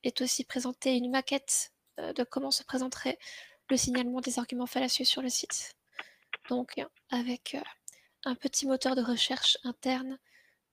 est 0.03 0.21
aussi 0.21 0.43
présenté 0.43 0.95
une 0.95 1.09
maquette 1.09 1.73
euh, 1.99 2.13
de 2.13 2.23
comment 2.23 2.51
se 2.51 2.63
présenterait 2.63 3.17
le 3.69 3.77
signalement 3.77 4.21
des 4.21 4.37
arguments 4.37 4.67
fallacieux 4.67 5.05
sur 5.05 5.21
le 5.21 5.29
site. 5.29 5.75
Donc, 6.49 6.79
avec 7.09 7.55
euh, 7.55 7.61
un 8.25 8.35
petit 8.35 8.65
moteur 8.65 8.95
de 8.95 9.01
recherche 9.01 9.57
interne 9.63 10.19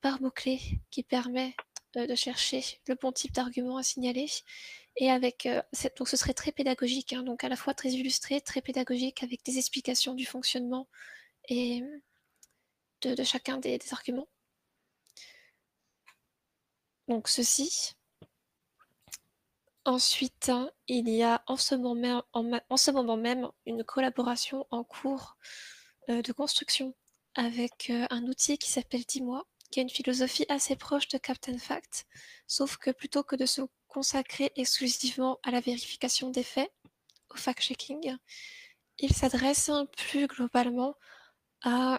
par 0.00 0.20
mots-clés 0.20 0.80
qui 0.90 1.02
permet 1.02 1.54
euh, 1.96 2.06
de 2.06 2.14
chercher 2.14 2.64
le 2.88 2.94
bon 2.94 3.12
type 3.12 3.32
d'argument 3.32 3.76
à 3.76 3.82
signaler. 3.82 4.26
Et 4.96 5.10
avec, 5.10 5.46
euh, 5.46 5.62
donc 5.96 6.08
ce 6.08 6.16
serait 6.16 6.34
très 6.34 6.52
pédagogique, 6.52 7.12
hein, 7.12 7.22
donc 7.22 7.44
à 7.44 7.48
la 7.48 7.56
fois 7.56 7.74
très 7.74 7.90
illustré, 7.90 8.40
très 8.40 8.62
pédagogique, 8.62 9.22
avec 9.22 9.44
des 9.44 9.58
explications 9.58 10.14
du 10.14 10.26
fonctionnement 10.26 10.88
et 11.48 11.82
de, 13.02 13.22
chacun 13.24 13.58
des, 13.58 13.78
arguments. 13.92 14.28
Donc 17.08 17.28
ceci. 17.28 17.94
Ensuite, 19.84 20.48
hein, 20.48 20.70
il 20.86 21.08
y 21.08 21.24
a 21.24 21.42
en 21.48 21.56
ce 21.56 21.74
moment 21.74 21.94
même, 21.96 22.22
en 22.32 22.44
ma- 22.44 22.62
en 22.70 22.76
ce 22.76 22.92
moment 22.92 23.16
même 23.16 23.50
une 23.66 23.82
collaboration 23.82 24.66
en 24.70 24.84
cours 24.84 25.36
euh, 26.08 26.22
de 26.22 26.32
construction 26.32 26.94
avec 27.34 27.90
un 28.10 28.24
outil 28.24 28.58
qui 28.58 28.70
s'appelle 28.70 29.04
Dis-moi, 29.04 29.46
qui 29.70 29.80
a 29.80 29.82
une 29.82 29.90
philosophie 29.90 30.46
assez 30.48 30.76
proche 30.76 31.08
de 31.08 31.18
Captain 31.18 31.58
Fact, 31.58 32.06
sauf 32.46 32.76
que 32.76 32.90
plutôt 32.90 33.22
que 33.22 33.36
de 33.36 33.46
se 33.46 33.62
consacrer 33.88 34.52
exclusivement 34.56 35.38
à 35.42 35.50
la 35.50 35.60
vérification 35.60 36.30
des 36.30 36.42
faits, 36.42 36.70
au 37.30 37.36
fact-checking, 37.36 38.16
il 38.98 39.14
s'adresse 39.14 39.70
plus 39.96 40.26
globalement 40.26 40.94
à, 41.62 41.98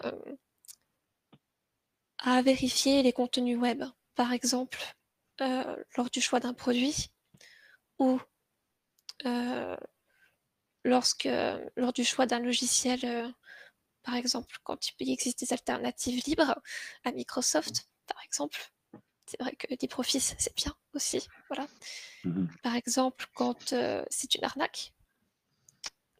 à 2.18 2.42
vérifier 2.42 3.02
les 3.02 3.12
contenus 3.12 3.58
web. 3.58 3.84
Par 4.14 4.32
exemple, 4.32 4.78
euh, 5.40 5.76
lors 5.96 6.10
du 6.10 6.20
choix 6.20 6.40
d'un 6.40 6.54
produit 6.54 7.10
ou 7.98 8.20
euh, 9.26 9.76
lorsque, 10.84 11.28
lors 11.76 11.92
du 11.92 12.04
choix 12.04 12.26
d'un 12.26 12.38
logiciel, 12.40 13.00
euh, 13.04 13.28
par 14.04 14.14
exemple, 14.14 14.56
quand 14.62 14.78
il 15.00 15.10
existe 15.10 15.40
des 15.40 15.52
alternatives 15.52 16.22
libres 16.26 16.60
à 17.04 17.12
Microsoft, 17.12 17.88
par 18.06 18.22
exemple. 18.24 18.58
C'est 19.26 19.40
vrai 19.40 19.56
que 19.56 19.66
LibreOffice, 19.80 20.34
c'est 20.38 20.54
bien 20.54 20.76
aussi. 20.92 21.26
Voilà. 21.48 21.66
Mhm. 22.24 22.48
Par 22.62 22.76
exemple, 22.76 23.26
quand 23.34 23.72
euh, 23.72 24.04
c'est 24.10 24.34
une 24.34 24.44
arnaque, 24.44 24.92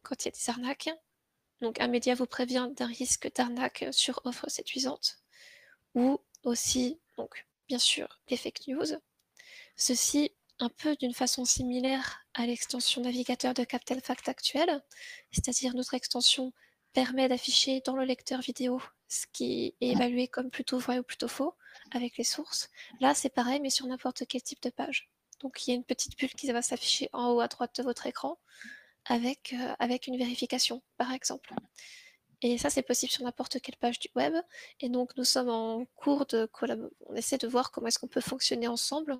quand 0.01 0.23
il 0.23 0.25
y 0.25 0.29
a 0.29 0.31
des 0.31 0.49
arnaques, 0.49 0.89
donc 1.61 1.79
un 1.79 1.87
média 1.87 2.15
vous 2.15 2.25
prévient 2.25 2.69
d'un 2.75 2.87
risque 2.87 3.31
d'arnaque 3.35 3.85
sur 3.91 4.19
offre 4.25 4.49
séduisante, 4.49 5.19
ou 5.93 6.19
aussi, 6.43 6.99
donc 7.17 7.45
bien 7.67 7.79
sûr, 7.79 8.19
les 8.29 8.37
fake 8.37 8.67
news. 8.67 8.99
Ceci 9.77 10.31
un 10.59 10.69
peu 10.69 10.95
d'une 10.95 11.13
façon 11.13 11.45
similaire 11.45 12.25
à 12.33 12.45
l'extension 12.45 13.01
navigateur 13.01 13.53
de 13.53 13.63
Captain 13.63 13.99
Fact 13.99 14.29
actuelle, 14.29 14.81
c'est-à-dire 15.31 15.75
notre 15.75 15.93
extension 15.93 16.53
permet 16.95 17.27
d'afficher 17.27 17.81
dans 17.85 17.97
le 17.97 18.05
lecteur 18.05 18.39
vidéo 18.39 18.81
ce 19.09 19.25
qui 19.33 19.75
est 19.81 19.91
évalué 19.91 20.27
comme 20.29 20.49
plutôt 20.49 20.79
vrai 20.79 20.97
ou 20.97 21.03
plutôt 21.03 21.27
faux 21.27 21.53
avec 21.91 22.17
les 22.17 22.23
sources. 22.23 22.69
Là, 23.01 23.13
c'est 23.13 23.29
pareil, 23.29 23.59
mais 23.59 23.69
sur 23.69 23.85
n'importe 23.85 24.23
quel 24.27 24.41
type 24.41 24.61
de 24.63 24.69
page. 24.69 25.09
Donc, 25.41 25.67
il 25.67 25.71
y 25.71 25.73
a 25.73 25.75
une 25.75 25.83
petite 25.83 26.17
bulle 26.17 26.33
qui 26.33 26.49
va 26.51 26.61
s'afficher 26.61 27.09
en 27.11 27.31
haut 27.31 27.41
à 27.41 27.49
droite 27.49 27.75
de 27.75 27.83
votre 27.83 28.07
écran 28.07 28.39
avec, 29.05 29.53
euh, 29.53 29.75
avec 29.77 30.07
une 30.07 30.17
vérification, 30.17 30.81
par 30.97 31.11
exemple. 31.11 31.53
Et 32.41 32.57
ça, 32.57 32.69
c'est 32.69 32.81
possible 32.81 33.11
sur 33.11 33.23
n'importe 33.23 33.59
quelle 33.59 33.75
page 33.75 33.99
du 33.99 34.07
web. 34.15 34.33
Et 34.79 34.87
donc, 34.87 35.15
nous 35.17 35.25
sommes 35.25 35.49
en 35.49 35.85
cours 35.95 36.25
de 36.25 36.45
collaboration. 36.45 36.95
On 37.07 37.15
essaie 37.15 37.37
de 37.37 37.47
voir 37.47 37.71
comment 37.71 37.87
est-ce 37.87 37.99
qu'on 37.99 38.07
peut 38.07 38.21
fonctionner 38.21 38.69
ensemble 38.69 39.19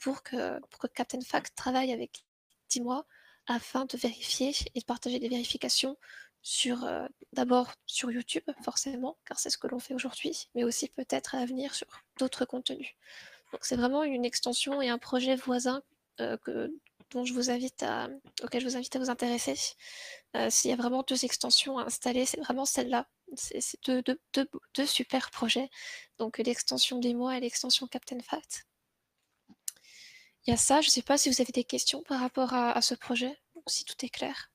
pour 0.00 0.24
que, 0.24 0.58
pour 0.68 0.80
que 0.80 0.88
Captain 0.88 1.20
Fact 1.20 1.54
travaille 1.54 1.92
avec 1.92 2.24
10 2.70 2.80
mois 2.80 3.06
afin 3.46 3.84
de 3.84 3.96
vérifier 3.96 4.52
et 4.74 4.80
de 4.80 4.84
partager 4.84 5.18
des 5.18 5.28
vérifications 5.28 5.96
sur 6.42 6.84
euh, 6.84 7.06
d'abord 7.32 7.72
sur 7.86 8.10
YouTube, 8.10 8.44
forcément, 8.62 9.18
car 9.26 9.38
c'est 9.38 9.50
ce 9.50 9.58
que 9.58 9.66
l'on 9.66 9.78
fait 9.78 9.94
aujourd'hui, 9.94 10.48
mais 10.54 10.64
aussi 10.64 10.88
peut-être 10.88 11.34
à 11.34 11.40
l'avenir 11.40 11.74
sur 11.74 11.86
d'autres 12.18 12.44
contenus. 12.44 12.94
Donc 13.52 13.64
c'est 13.64 13.76
vraiment 13.76 14.04
une 14.04 14.24
extension 14.24 14.80
et 14.80 14.88
un 14.88 14.98
projet 14.98 15.36
voisin 15.36 15.82
euh, 16.20 16.36
que, 16.38 16.72
dont 17.10 17.24
je 17.24 17.32
vous 17.32 17.50
invite 17.50 17.82
à, 17.82 18.08
auquel 18.42 18.62
je 18.62 18.68
vous 18.68 18.76
invite 18.76 18.94
à 18.96 18.98
vous 18.98 19.10
intéresser. 19.10 19.56
Euh, 20.36 20.48
S'il 20.50 20.70
y 20.70 20.72
a 20.72 20.76
vraiment 20.76 21.02
deux 21.02 21.24
extensions 21.24 21.78
à 21.78 21.84
installer, 21.84 22.24
c'est 22.26 22.40
vraiment 22.40 22.64
celle-là. 22.64 23.08
C'est 23.34 23.60
deux, 23.84 24.02
deux, 24.02 24.20
deux, 24.34 24.48
deux 24.74 24.86
super 24.86 25.30
projets. 25.30 25.70
Donc 26.18 26.38
l'extension 26.38 26.98
des 26.98 27.14
mois 27.14 27.36
et 27.36 27.40
l'extension 27.40 27.86
Captain 27.86 28.20
Fact. 28.20 28.66
Il 30.46 30.50
y 30.50 30.54
a 30.54 30.56
ça, 30.56 30.80
je 30.80 30.88
ne 30.88 30.90
sais 30.90 31.02
pas 31.02 31.18
si 31.18 31.28
vous 31.28 31.40
avez 31.40 31.52
des 31.52 31.64
questions 31.64 32.02
par 32.02 32.20
rapport 32.20 32.54
à, 32.54 32.80
ce 32.80 32.94
projet, 32.94 33.38
si 33.66 33.84
tout 33.84 33.94
est 34.04 34.08
clair. 34.08 34.49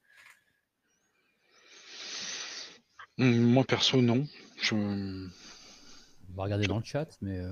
Moi, 3.17 3.63
perso, 3.63 4.01
non. 4.01 4.27
Je... 4.61 4.75
On 4.75 6.33
va 6.37 6.43
regarder 6.43 6.67
dans 6.67 6.79
le 6.79 6.83
chat, 6.83 7.07
mais 7.21 7.37
euh, 7.39 7.51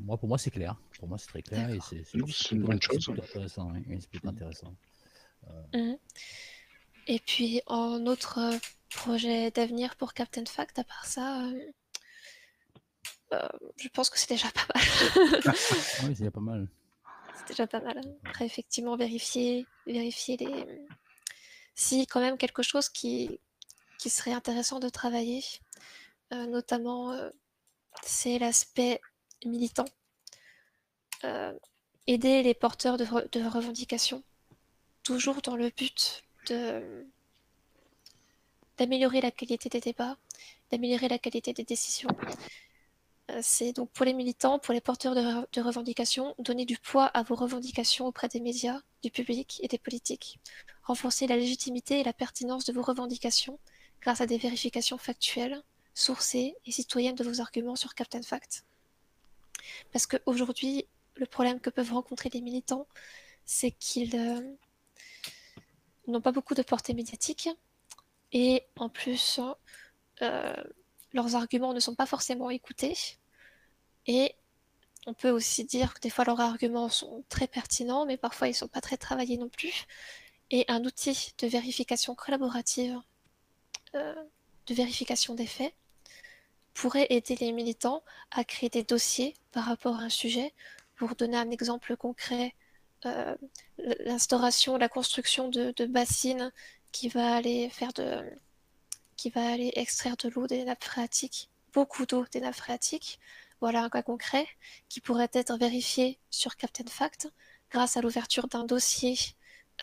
moi, 0.00 0.16
pour 0.18 0.28
moi, 0.28 0.36
c'est 0.36 0.50
clair. 0.50 0.76
Pour 0.98 1.08
moi, 1.08 1.16
c'est 1.16 1.28
très 1.28 1.42
clair 1.42 1.70
et 1.70 1.78
c'est 1.80 2.02
c'est- 2.04 2.18
c'est 2.18 2.32
c'est 2.32 2.54
une 2.56 2.62
bonne 2.62 2.78
c'est 2.82 2.88
chose, 2.94 3.04
plutôt 3.06 3.22
intéressant. 3.22 3.72
c'est 4.00 4.10
plutôt 4.10 4.28
intéressant. 4.28 4.74
Mhm. 5.72 5.96
Et 7.06 7.20
puis 7.20 7.60
en 7.66 8.04
autre 8.06 8.38
euh, 8.40 8.58
projet 8.90 9.52
d'avenir 9.52 9.94
pour 9.94 10.12
Captain 10.12 10.44
Fact, 10.44 10.80
à 10.80 10.84
part 10.84 11.06
ça, 11.06 11.44
euh, 11.46 11.60
euh, 13.34 13.48
je 13.76 13.88
pense 13.90 14.10
que 14.10 14.18
c'est 14.18 14.30
déjà 14.30 14.48
pas 14.50 14.66
mal. 14.74 14.82
Oui, 16.02 16.14
c'est 16.16 16.18
déjà 16.18 16.30
pas 16.32 16.40
mal. 16.40 16.68
c'est 17.36 17.48
déjà 17.48 17.66
pas 17.68 17.80
mal. 17.80 18.00
Après, 18.24 18.44
effectivement, 18.46 18.96
vérifier, 18.96 19.66
vérifier 19.86 20.36
les... 20.36 20.66
si 21.76 22.08
quand 22.08 22.20
même 22.20 22.38
quelque 22.38 22.64
chose 22.64 22.88
qui, 22.88 23.38
qui 23.98 24.10
serait 24.10 24.32
intéressant 24.32 24.80
de 24.80 24.88
travailler, 24.88 25.42
euh, 26.32 26.46
notamment, 26.46 27.12
euh, 27.12 27.30
c'est 28.02 28.38
l'aspect 28.38 29.00
militant. 29.44 29.86
Euh, 31.24 31.52
aider 32.06 32.42
les 32.42 32.54
porteurs 32.54 32.96
de, 32.98 33.04
re- 33.04 33.30
de 33.30 33.44
revendications, 33.44 34.22
toujours 35.02 35.42
dans 35.42 35.56
le 35.56 35.70
but 35.70 36.22
d'améliorer 38.78 39.20
la 39.20 39.30
qualité 39.30 39.68
des 39.68 39.80
débats, 39.80 40.16
d'améliorer 40.70 41.08
la 41.08 41.18
qualité 41.18 41.52
des 41.52 41.64
décisions. 41.64 42.10
C'est 43.42 43.72
donc 43.72 43.90
pour 43.90 44.06
les 44.06 44.12
militants, 44.12 44.60
pour 44.60 44.72
les 44.72 44.80
porteurs 44.80 45.16
de 45.16 45.60
revendications, 45.60 46.36
donner 46.38 46.64
du 46.64 46.78
poids 46.78 47.06
à 47.06 47.24
vos 47.24 47.34
revendications 47.34 48.06
auprès 48.06 48.28
des 48.28 48.38
médias, 48.38 48.80
du 49.02 49.10
public 49.10 49.58
et 49.64 49.68
des 49.68 49.78
politiques. 49.78 50.38
Renforcer 50.84 51.26
la 51.26 51.36
légitimité 51.36 51.98
et 51.98 52.04
la 52.04 52.12
pertinence 52.12 52.64
de 52.66 52.72
vos 52.72 52.82
revendications 52.82 53.58
grâce 54.06 54.20
à 54.20 54.26
des 54.26 54.38
vérifications 54.38 54.98
factuelles, 54.98 55.60
sourcées 55.92 56.54
et 56.64 56.70
citoyennes 56.70 57.16
de 57.16 57.24
vos 57.24 57.40
arguments 57.40 57.74
sur 57.74 57.96
Captain 57.96 58.22
Fact. 58.22 58.64
Parce 59.92 60.06
qu'aujourd'hui, 60.06 60.86
le 61.16 61.26
problème 61.26 61.58
que 61.58 61.70
peuvent 61.70 61.92
rencontrer 61.92 62.30
les 62.32 62.40
militants, 62.40 62.86
c'est 63.46 63.72
qu'ils 63.72 64.14
euh, 64.14 64.40
n'ont 66.06 66.20
pas 66.20 66.30
beaucoup 66.30 66.54
de 66.54 66.62
portée 66.62 66.94
médiatique 66.94 67.48
et 68.30 68.62
en 68.76 68.88
plus, 68.88 69.40
leurs 70.20 71.34
arguments 71.34 71.74
ne 71.74 71.80
sont 71.80 71.96
pas 71.96 72.06
forcément 72.06 72.50
écoutés. 72.50 72.96
Et 74.06 74.36
on 75.06 75.14
peut 75.14 75.30
aussi 75.30 75.64
dire 75.64 75.94
que 75.94 76.00
des 76.00 76.10
fois 76.10 76.24
leurs 76.24 76.40
arguments 76.40 76.88
sont 76.90 77.24
très 77.28 77.48
pertinents, 77.48 78.06
mais 78.06 78.16
parfois 78.16 78.46
ils 78.46 78.52
ne 78.52 78.56
sont 78.56 78.68
pas 78.68 78.80
très 78.80 78.98
travaillés 78.98 79.36
non 79.36 79.48
plus. 79.48 79.86
Et 80.52 80.64
un 80.68 80.84
outil 80.84 81.34
de 81.38 81.48
vérification 81.48 82.14
collaborative, 82.14 83.00
de 83.94 84.74
vérification 84.74 85.34
des 85.34 85.46
faits, 85.46 85.74
pourrait 86.74 87.06
aider 87.10 87.36
les 87.36 87.52
militants 87.52 88.02
à 88.30 88.44
créer 88.44 88.68
des 88.68 88.82
dossiers 88.82 89.34
par 89.52 89.64
rapport 89.64 89.96
à 89.96 90.02
un 90.02 90.08
sujet. 90.10 90.52
Pour 90.96 91.14
donner 91.14 91.36
un 91.36 91.50
exemple 91.50 91.96
concret, 91.96 92.54
euh, 93.06 93.36
l'instauration, 93.78 94.76
la 94.76 94.88
construction 94.88 95.48
de, 95.48 95.86
bassines 95.86 96.52
qui 96.92 97.08
va 97.08 97.34
aller 97.36 97.68
faire 97.70 97.92
de, 97.92 98.22
qui 99.16 99.30
va 99.30 99.46
aller 99.52 99.72
extraire 99.76 100.16
de 100.16 100.28
l'eau 100.28 100.46
des 100.46 100.64
nappes 100.64 100.84
phréatiques, 100.84 101.50
beaucoup 101.72 102.06
d'eau 102.06 102.24
des 102.32 102.40
nappes 102.40 102.54
phréatiques. 102.54 103.18
Voilà 103.60 103.82
un 103.82 103.88
cas 103.88 104.02
concret 104.02 104.46
qui 104.88 105.00
pourrait 105.00 105.30
être 105.32 105.56
vérifié 105.56 106.18
sur 106.30 106.56
Captain 106.56 106.86
Fact 106.86 107.28
grâce 107.70 107.96
à 107.96 108.02
l'ouverture 108.02 108.48
d'un 108.48 108.64
dossier 108.64 109.16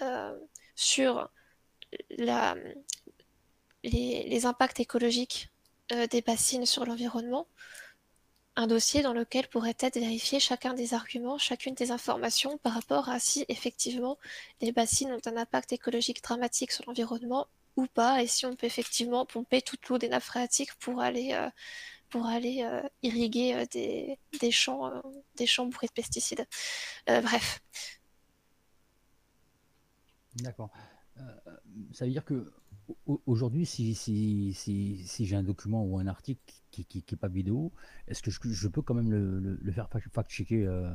euh, 0.02 0.38
sur 0.76 1.30
la, 2.18 2.56
les, 3.84 4.45
impacts 4.45 4.80
écologiques 4.80 5.49
euh, 5.91 6.07
des 6.07 6.22
bassines 6.22 6.65
sur 6.65 6.85
l'environnement, 6.85 7.47
un 8.55 8.68
dossier 8.68 9.01
dans 9.01 9.14
lequel 9.14 9.47
pourrait 9.47 9.76
être 9.80 9.97
vérifié 9.99 10.39
chacun 10.39 10.73
des 10.73 10.93
arguments, 10.93 11.38
chacune 11.38 11.73
des 11.73 11.91
informations 11.91 12.57
par 12.60 12.73
rapport 12.73 13.10
à 13.10 13.19
si 13.19 13.45
effectivement 13.49 14.18
les 14.61 14.72
bassines 14.72 15.11
ont 15.11 15.22
un 15.26 15.38
impact 15.38 15.73
écologique 15.73 16.23
dramatique 16.23 16.72
sur 16.72 16.85
l'environnement 16.88 17.47
ou 17.76 17.88
pas, 17.88 18.22
et 18.22 18.27
si 18.27 18.45
on 18.45 18.55
peut 18.55 18.68
effectivement 18.68 19.26
pomper 19.26 19.61
toute 19.61 19.88
l'eau 19.89 19.97
des 19.97 20.07
nappes 20.07 20.23
phréatiques 20.23 20.76
pour 20.76 21.01
aller, 21.01 21.34
euh, 21.34 21.49
pour 22.10 22.27
aller 22.27 22.64
euh, 22.64 22.88
irriguer 23.01 23.65
des, 23.72 24.19
des, 24.39 24.51
champs, 24.51 25.01
des 25.35 25.47
champs 25.47 25.65
bourrés 25.65 25.88
de 25.88 25.93
pesticides. 25.93 26.45
bref. 27.07 27.61
D'accord. 30.35 30.69
ça 31.93 32.05
veut 32.05 32.11
dire 32.11 32.26
que 32.26 32.53
Aujourd'hui, 33.26 33.65
si, 33.65 33.93
si, 33.95 35.26
j'ai 35.26 35.35
un 35.35 35.43
document 35.43 35.84
ou 35.85 35.99
un 35.99 36.07
article 36.07 36.53
qui 36.72 37.03
n'est 37.11 37.18
pas 37.18 37.27
vidéo, 37.27 37.72
est-ce 38.07 38.22
que 38.22 38.31
je, 38.31 38.68
peux 38.68 38.81
quand 38.81 38.93
même 38.93 39.11
le, 39.11 39.57
le, 39.61 39.72
faire 39.72 39.89
fact-checker 39.89 40.65
euh, 40.65 40.89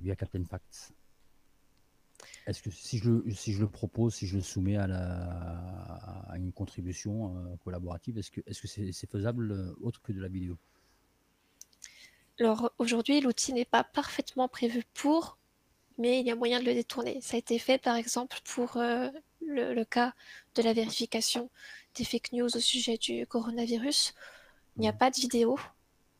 via 0.00 0.16
Captain 0.16 0.44
Facts? 0.44 0.92
Est-ce 2.46 2.62
que 2.62 2.70
si 2.70 2.98
je, 2.98 3.10
le 3.10 3.68
propose, 3.68 4.14
si 4.14 4.26
je 4.26 4.36
le 4.36 4.42
soumets 4.42 4.76
à, 4.76 6.34
une 6.36 6.52
contribution 6.52 7.36
euh, 7.36 7.56
collaborative, 7.64 8.18
est-ce 8.18 8.30
que 8.30 8.40
c'est 8.46 8.82
-ce 8.82 8.92
c'est 8.92 9.10
faisable 9.10 9.52
euh, 9.52 9.74
autre 9.82 10.00
que 10.02 10.12
de 10.12 10.20
la 10.20 10.28
vidéo? 10.28 10.56
Alors 12.40 12.72
aujourd'hui, 12.78 13.20
l'outil 13.20 13.52
n'est 13.52 13.64
pas 13.64 13.84
parfaitement 13.84 14.48
prévu 14.48 14.84
pour, 14.94 15.38
mais 15.98 16.20
il 16.20 16.26
y 16.26 16.30
a 16.30 16.36
moyen 16.36 16.60
de 16.60 16.66
le 16.66 16.74
détourner. 16.74 17.20
Ça 17.20 17.36
a 17.36 17.38
été 17.38 17.58
fait 17.58 17.78
par 17.78 17.96
exemple 17.96 18.38
pour 18.44 18.76
le, 19.40 19.84
cas 19.84 20.14
de 20.54 20.62
la 20.62 20.72
vérification 20.72 21.50
des 21.94 22.04
fake 22.04 22.32
news 22.32 22.54
au 22.54 22.60
sujet 22.60 22.98
du 22.98 23.26
coronavirus. 23.26 24.14
Il 24.76 24.80
n'y 24.82 24.88
a 24.88 24.92
mmh. 24.92 24.98
pas 24.98 25.10
de 25.10 25.16
vidéo 25.16 25.58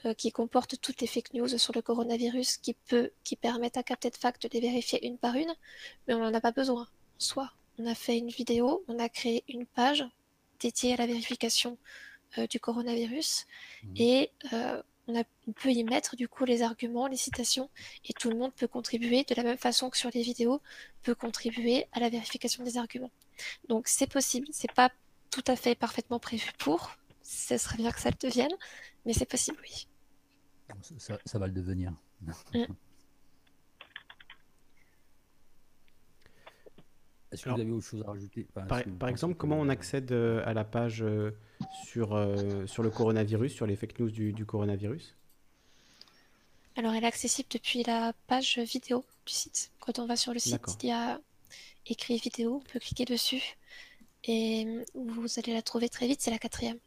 euh, 0.05 0.15
qui 0.15 0.33
comporte 0.33 0.81
toutes 0.81 1.01
les 1.01 1.07
fake 1.07 1.35
news 1.35 1.59
sur 1.59 1.75
le 1.75 1.83
coronavirus 1.83 2.57
qui, 2.59 2.75
peut, 2.75 3.11
qui 3.25 3.37
permettent 3.37 3.77
à 3.77 3.83
Captain 3.83 4.11
Fact 4.19 4.43
de 4.45 4.49
les 4.53 4.61
vérifier 4.61 5.07
une 5.07 5.19
par 5.19 5.35
une, 5.35 5.55
mais 6.07 6.15
on 6.15 6.19
n'en 6.19 6.35
a 6.35 6.41
pas 6.41 6.53
besoin. 6.53 6.89
Soit 7.19 7.53
on 7.79 7.87
a 7.87 7.95
fait 7.95 8.19
une 8.19 8.29
vidéo, 8.29 8.85
on 8.89 8.99
a 8.99 9.09
créé 9.09 9.45
une 9.49 9.67
page 9.67 10.05
dédiée 10.61 10.95
à 10.95 10.97
la 10.97 11.07
vérification 11.07 11.77
euh, 12.39 12.47
du 12.47 12.61
coronavirus 12.61 13.47
mmh. 13.83 13.95
et 13.97 14.31
on, 15.09 15.25
peut 15.53 15.71
y 15.71 15.85
mettre 15.85 16.17
du 16.17 16.29
coup 16.29 16.45
les 16.45 16.63
arguments, 16.63 17.07
les 17.07 17.17
citations, 17.17 17.71
et 18.05 18.13
tout 18.13 18.31
le 18.31 18.37
monde 18.37 18.53
peut 18.55 18.67
contribuer 18.67 19.25
de 19.25 19.35
la 19.35 19.43
même 19.43 19.59
façon 19.59 19.91
que 19.91 19.97
sur 19.97 20.11
les 20.13 20.23
vidéos, 20.23 20.61
peut 21.03 21.15
contribuer 21.15 21.87
à 21.93 22.01
la 22.01 22.09
vérification 22.09 22.65
des 22.65 22.77
arguments. 22.77 23.11
Donc 23.69 23.89
c'est 23.89 24.11
possible, 24.11 24.47
c'est 24.51 24.73
pas 24.73 24.91
tout 25.31 25.45
à 25.47 25.57
fait 25.57 25.75
parfaitement 25.75 26.19
prévu 26.19 26.51
pour, 26.59 26.97
ce 27.23 27.57
serait 27.59 27.77
bien 27.77 27.93
que 27.93 28.01
ça 28.01 28.11
le 28.11 28.17
devienne, 28.21 28.53
mais 29.05 29.13
c'est 29.13 29.27
possible, 29.27 29.59
oui. 29.63 29.87
Ça, 30.99 31.39
va 31.39 31.47
le 31.47 31.53
devenir. 31.53 31.93
Mm. 32.21 32.65
Est-ce 37.37 37.45
que 37.45 37.51
vous 37.51 37.61
avez 37.61 37.71
autre 37.71 37.87
chose 37.87 38.03
à 38.03 38.11
rajouter? 38.11 38.47
Par, 38.99 39.09
exemple, 39.11 39.35
comment 39.35 39.61
on 39.61 39.69
accède 39.69 40.11
euh, 40.11 40.43
à 40.47 40.55
la 40.55 40.65
page 40.65 41.03
euh, 41.03 41.33
sur, 41.85 42.15
euh, 42.15 42.67
sur 42.67 42.83
le 42.83 42.89
coronavirus, 42.89 43.53
sur 43.53 43.67
les 43.67 43.77
fake 43.77 43.99
news 43.99 44.11
du, 44.11 44.47
coronavirus? 44.47 45.15
Alors, 46.77 46.95
elle 46.95 47.05
est 47.05 47.07
accessible 47.07 47.49
depuis 47.53 47.83
la 47.83 48.15
page 48.27 48.59
vidéo 48.59 49.05
du 49.27 49.35
site. 49.35 49.71
Quand 49.81 49.99
on 49.99 50.07
va 50.07 50.17
sur 50.17 50.33
le 50.33 50.39
site, 50.39 50.63
il 50.83 50.89
y 50.89 50.93
a 50.93 51.21
écrit 51.87 52.17
vidéo, 52.17 52.63
on 52.65 52.73
peut 52.73 52.81
cliquer 52.81 53.05
dessus 53.05 53.43
et 54.25 54.67
vous 54.95 55.27
allez 55.37 55.53
la 55.53 55.63
trouver 55.63 55.91
très 55.91 56.07
vite, 56.07 56.23
c'est 56.23 56.31
la 56.31 56.39
quatrième. 56.39 56.79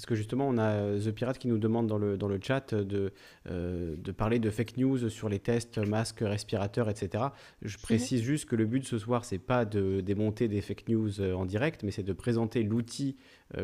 Parce 0.00 0.06
que 0.06 0.14
justement, 0.14 0.48
on 0.48 0.56
a 0.56 0.70
euh, 0.70 0.98
The 0.98 1.10
Pirate 1.10 1.36
qui 1.36 1.46
nous 1.46 1.58
demande 1.58 1.86
dans 1.86 1.98
le, 1.98 2.16
dans 2.16 2.26
le 2.26 2.40
chat 2.42 2.74
de, 2.74 3.12
euh, 3.50 3.96
de 3.98 4.12
parler 4.12 4.38
de 4.38 4.48
fake 4.48 4.78
news 4.78 5.10
sur 5.10 5.28
les 5.28 5.38
tests, 5.38 5.76
masques, 5.76 6.20
respirateurs, 6.22 6.88
etc. 6.88 7.24
Je 7.60 7.76
mhm. 7.76 7.82
précise 7.82 8.22
juste 8.22 8.46
que 8.46 8.56
le 8.56 8.64
but 8.64 8.82
ce 8.88 8.96
soir, 8.96 9.26
c'est 9.26 9.36
pas 9.38 9.66
de 9.66 10.00
démonter 10.00 10.48
des 10.48 10.62
fake 10.62 10.88
news 10.88 11.20
euh, 11.20 11.34
en 11.34 11.44
direct, 11.44 11.82
mais 11.82 11.90
c'est 11.90 12.02
de 12.02 12.14
présenter 12.14 12.62
l'outil 12.62 13.18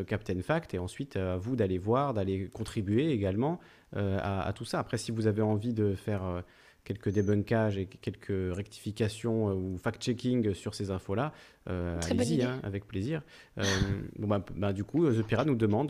Captain 0.05 0.41
Fact 0.41 0.73
et 0.73 0.79
ensuite 0.79 1.15
à 1.15 1.37
vous 1.37 1.55
d'aller 1.55 1.77
voir, 1.77 2.13
d'aller 2.13 2.49
contribuer 2.49 3.09
également 3.11 3.57
à, 3.95 4.45
à, 4.45 4.51
tout 4.51 4.65
ça. 4.65 4.79
Après, 4.79 4.97
si 4.97 5.11
vous 5.11 5.27
avez 5.27 5.41
envie 5.41 5.73
de 5.73 5.95
faire 5.95 6.43
quelques 6.87 7.09
débunkages 7.09 7.77
et 7.77 7.85
quelques 7.85 8.55
rectifications 8.55 9.49
euh, 9.49 9.53
ou 9.53 9.77
fact-checking 9.77 10.53
sur 10.53 10.73
ces 10.73 10.89
infos-là, 10.89 11.33
euh, 11.69 11.99
allez-y, 12.09 12.43
hein, 12.43 12.61
avec 12.63 12.87
plaisir. 12.87 13.23
Euh, 13.57 13.63
bon, 14.17 14.27
bah, 14.27 14.45
bah, 14.55 14.71
du 14.71 14.85
coup, 14.85 15.05
The 15.11 15.21
Pirate 15.21 15.47
nous 15.47 15.55
demande 15.55 15.87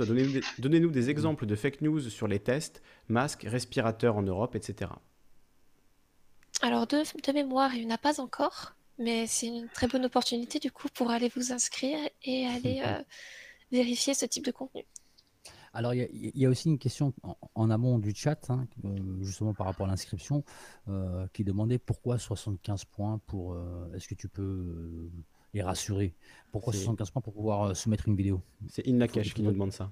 donnez-nous 0.57 0.90
des, 0.90 1.10
exemples 1.11 1.45
de 1.45 1.56
fake 1.56 1.82
news 1.82 1.99
sur 1.99 2.28
les 2.28 2.40
tests, 2.40 2.82
masques, 3.10 3.44
respirateurs 3.44 4.18
en 4.18 4.24
Europe, 4.24 4.56
etc. 4.56 4.90
Alors, 6.64 6.88
de, 6.88 7.03
de 7.03 7.32
mémoire, 7.32 7.76
il 7.76 7.86
n'y 7.86 7.91
en 7.91 7.95
a 7.95 7.99
pas 7.99 8.19
encore, 8.19 8.74
mais 8.98 9.28
c'est 9.28 9.45
une 9.45 9.68
très 9.69 9.88
bonne 9.88 10.06
opportunité 10.06 10.57
du 10.57 10.72
coup 10.72 10.88
pour 10.95 11.11
aller 11.11 11.30
vous 11.36 11.52
inscrire 11.52 11.99
et 12.24 12.48
aller 12.48 12.82
vérifier 13.72 14.15
ce 14.15 14.26
type 14.26 14.45
de 14.45 14.52
contenu. 14.52 14.84
Alors, 15.78 15.94
il 15.94 16.32
y, 16.34 16.44
a 16.44 16.49
aussi 16.49 16.70
une 16.70 16.80
question 16.80 17.14
en, 17.54 17.70
amont 17.70 17.99
du 17.99 18.12
chat, 18.12 18.49
hein, 18.49 18.66
euh, 18.84 19.22
justement 19.22 19.54
par 19.54 19.68
rapport 19.68 19.86
à 19.86 19.90
l'inscription, 19.90 20.44
euh, 20.88 21.28
qui 21.34 21.44
demandait 21.44 21.78
pourquoi 21.78 22.18
75 22.18 22.86
points 22.86 23.22
pour. 23.28 23.54
Euh, 23.54 23.94
est-ce 23.94 24.08
que 24.08 24.16
tu 24.16 24.28
peux 24.28 25.12
les 25.54 25.62
rassurer? 25.62 26.16
Pourquoi 26.52 26.74
75 26.74 27.12
points 27.12 27.22
pour 27.22 27.34
pouvoir 27.34 27.76
soumettre 27.76 28.08
une 28.08 28.16
vidéo? 28.16 28.41
C'est 28.68 28.88
Inlakesh 28.88 29.36
qui 29.36 29.44
nous 29.44 29.52
demande 29.52 29.72
ça 29.72 29.91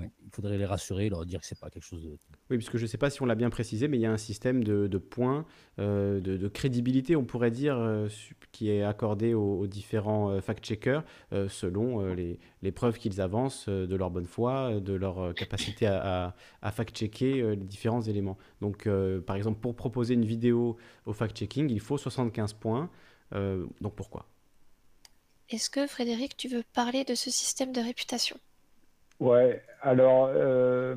il 0.00 0.30
faudrait 0.30 0.58
les 0.58 0.64
rassurer, 0.64 1.08
leur 1.08 1.26
dire 1.26 1.40
que 1.40 1.46
c'est 1.46 1.58
pas 1.58 1.70
quelque 1.70 1.84
chose 1.84 2.02
de. 2.02 2.18
Oui, 2.50 2.56
puisque 2.56 2.76
je 2.76 2.82
ne 2.82 2.86
sais 2.86 2.98
pas 2.98 3.10
si 3.10 3.22
on 3.22 3.26
l'a 3.26 3.34
bien 3.34 3.50
précisé, 3.50 3.88
mais 3.88 3.98
il 3.98 4.00
y 4.00 4.06
a 4.06 4.12
un 4.12 4.18
système 4.18 4.64
de, 4.64 4.98
points, 4.98 5.44
euh, 5.78 6.20
de, 6.20 6.48
crédibilité, 6.48 7.16
on 7.16 7.24
pourrait 7.24 7.50
dire, 7.50 7.76
euh, 7.76 8.08
qui 8.52 8.70
est 8.70 8.82
accordé 8.82 9.34
aux, 9.34 9.66
différents 9.66 10.30
euh, 10.30 10.40
fact-checkers 10.40 11.04
selon 11.48 12.14
les, 12.14 12.38
preuves 12.72 12.98
qu'ils 12.98 13.20
avancent 13.20 13.68
de 13.68 13.96
leur 13.96 14.10
bonne 14.10 14.26
foi, 14.26 14.80
de 14.80 14.94
leur 14.94 15.34
capacité 15.34 15.86
à, 15.86 16.34
fact-checker 16.62 17.56
les 17.56 17.56
différents 17.56 18.02
éléments. 18.02 18.38
Donc, 18.60 18.88
par 19.26 19.36
exemple, 19.36 19.60
pour 19.60 19.76
proposer 19.76 20.14
une 20.14 20.24
vidéo 20.24 20.76
au 21.06 21.12
fact-checking, 21.12 21.70
il 21.70 21.80
faut 21.80 21.98
75 21.98 22.54
points. 22.54 22.90
donc, 23.32 23.94
pourquoi? 23.94 24.26
Est-ce 25.50 25.68
que 25.68 25.86
Frédéric, 25.86 26.36
tu 26.36 26.48
veux 26.48 26.62
parler 26.72 27.04
de 27.04 27.14
ce 27.14 27.30
système 27.30 27.72
de 27.72 27.80
réputation? 27.80 28.38
Ouais, 29.22 29.62
alors, 29.82 30.32
euh, 30.34 30.96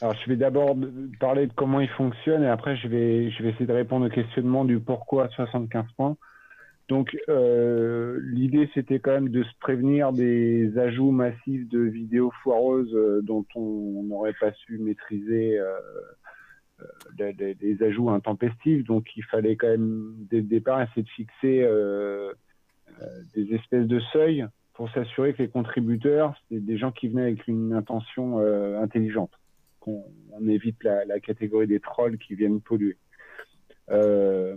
alors 0.00 0.14
je 0.14 0.30
vais 0.30 0.36
d'abord 0.36 0.74
parler 1.20 1.46
de 1.46 1.52
comment 1.52 1.80
il 1.80 1.88
fonctionne 1.90 2.42
et 2.42 2.48
après 2.48 2.76
je 2.78 2.88
vais, 2.88 3.30
je 3.30 3.42
vais 3.42 3.50
essayer 3.50 3.66
de 3.66 3.74
répondre 3.74 4.06
au 4.06 4.08
questionnement 4.08 4.64
du 4.64 4.80
pourquoi 4.80 5.28
75 5.28 5.84
points. 5.94 6.16
Donc, 6.88 7.14
euh, 7.28 8.18
l'idée 8.22 8.70
c'était 8.72 9.00
quand 9.00 9.10
même 9.10 9.28
de 9.28 9.42
se 9.42 9.50
prévenir 9.60 10.14
des 10.14 10.78
ajouts 10.78 11.10
massifs 11.10 11.68
de 11.68 11.80
vidéos 11.80 12.32
foireuses 12.42 12.94
euh, 12.94 13.20
dont 13.22 13.44
on 13.54 14.02
n'aurait 14.04 14.34
pas 14.40 14.52
su 14.52 14.78
maîtriser 14.78 15.60
les, 17.18 17.54
les, 17.60 17.82
ajouts 17.82 18.08
intempestifs. 18.08 18.82
Donc, 18.84 19.14
il 19.14 19.24
fallait 19.24 19.56
quand 19.56 19.68
même 19.68 20.14
dès 20.30 20.38
le 20.38 20.44
départ 20.44 20.80
essayer 20.80 21.02
de 21.02 21.08
fixer 21.10 21.68
des 23.34 23.54
espèces 23.54 23.86
de 23.86 24.00
seuils 24.14 24.46
pour 24.74 24.90
s'assurer 24.90 25.34
que 25.34 25.42
les 25.42 25.48
contributeurs, 25.48 26.34
c'est 26.48 26.64
des 26.64 26.78
gens 26.78 26.92
qui 26.92 27.08
venaient 27.08 27.22
avec 27.22 27.46
une 27.46 27.72
intention 27.72 28.40
euh, 28.40 28.80
intelligente, 28.80 29.32
qu'on 29.80 30.02
évite 30.48 30.82
la, 30.82 31.04
la, 31.04 31.20
catégorie 31.20 31.66
des 31.66 31.80
trolls 31.80 32.18
qui 32.18 32.34
viennent 32.34 32.60
polluer. 32.60 32.96
Euh, 33.90 34.56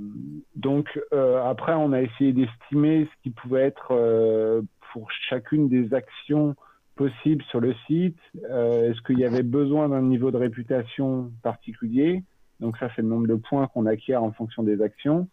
donc 0.55 0.87
après, 1.11 1.73
on 1.73 1.91
a 1.91 2.01
essayé 2.01 2.31
d'estimer 2.31 3.05
ce 3.05 3.23
qui 3.23 3.31
pouvait 3.31 3.63
être 3.63 4.63
pour 4.93 5.11
chacune 5.11 5.67
des 5.67 5.93
actions 5.93 6.55
possibles 6.95 7.43
sur 7.49 7.59
le 7.59 7.73
site. 7.87 8.19
Est-ce 8.35 9.01
qu'il 9.01 9.19
y 9.19 9.25
avait 9.25 9.43
besoin 9.43 9.89
d'un 9.89 10.03
niveau 10.03 10.31
de 10.31 10.37
réputation 10.37 11.31
particulier? 11.41 12.23
Donc 12.59 12.77
ça, 12.77 12.89
c'est 12.95 13.01
le 13.01 13.07
nombre 13.07 13.27
de 13.27 13.35
points 13.35 13.67
qu'on 13.67 13.85
acquiert 13.85 14.23
en 14.23 14.31
fonction 14.31 14.63
des 14.63 14.81
actions. 14.81 15.27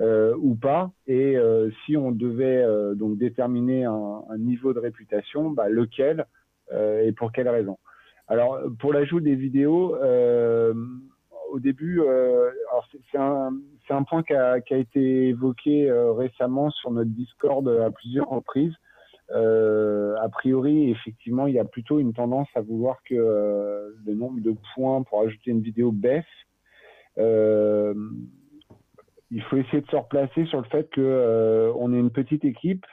Euh, 0.00 0.34
ou 0.38 0.54
pas. 0.54 0.92
Et 1.06 1.36
euh, 1.36 1.70
si 1.84 1.94
on 1.94 2.10
devait 2.10 2.62
euh, 2.62 2.94
donc 2.94 3.18
déterminer 3.18 3.84
un, 3.84 4.22
niveau 4.38 4.72
de 4.72 4.78
réputation, 4.78 5.50
bah, 5.50 5.68
lequel 5.68 6.26
et 6.72 7.10
pour 7.10 7.32
quelle 7.32 7.48
raison. 7.48 7.78
Alors 8.28 8.60
pour 8.78 8.92
l'ajout 8.92 9.18
des 9.18 9.34
vidéos, 9.34 9.96
au 9.96 11.58
début, 11.58 12.00
c'est 13.10 13.18
un, 13.18 13.50
un, 13.88 14.02
point 14.04 14.22
qui 14.22 14.34
a, 14.34 14.60
qui 14.60 14.74
a, 14.74 14.76
été 14.76 15.30
évoqué 15.30 15.90
récemment 16.16 16.70
sur 16.70 16.92
notre 16.92 17.10
Discord 17.10 17.68
à 17.68 17.90
plusieurs 17.90 18.28
reprises. 18.28 18.72
a 19.30 20.28
priori, 20.30 20.92
effectivement, 20.92 21.48
il 21.48 21.54
y 21.54 21.58
a 21.58 21.64
plutôt 21.64 21.98
une 21.98 22.12
tendance 22.12 22.46
à 22.54 22.60
vouloir 22.60 22.98
que 23.02 23.16
le 24.06 24.14
nombre 24.14 24.40
de 24.40 24.54
points 24.76 25.02
pour 25.02 25.22
ajouter 25.22 25.50
une 25.50 25.62
vidéo 25.62 25.90
baisse. 25.90 26.24
Euh, 29.30 29.36
il 29.36 29.42
faut 29.42 29.56
essayer 29.56 29.80
de 29.80 29.90
se 29.90 29.96
replacer 29.96 30.46
sur 30.46 30.58
le 30.58 30.66
fait 30.68 30.88
que 30.90 31.00
euh, 31.00 31.72
on 31.76 31.92
est 31.92 31.98
une 31.98 32.10
petite 32.10 32.44
équipe. 32.44 32.86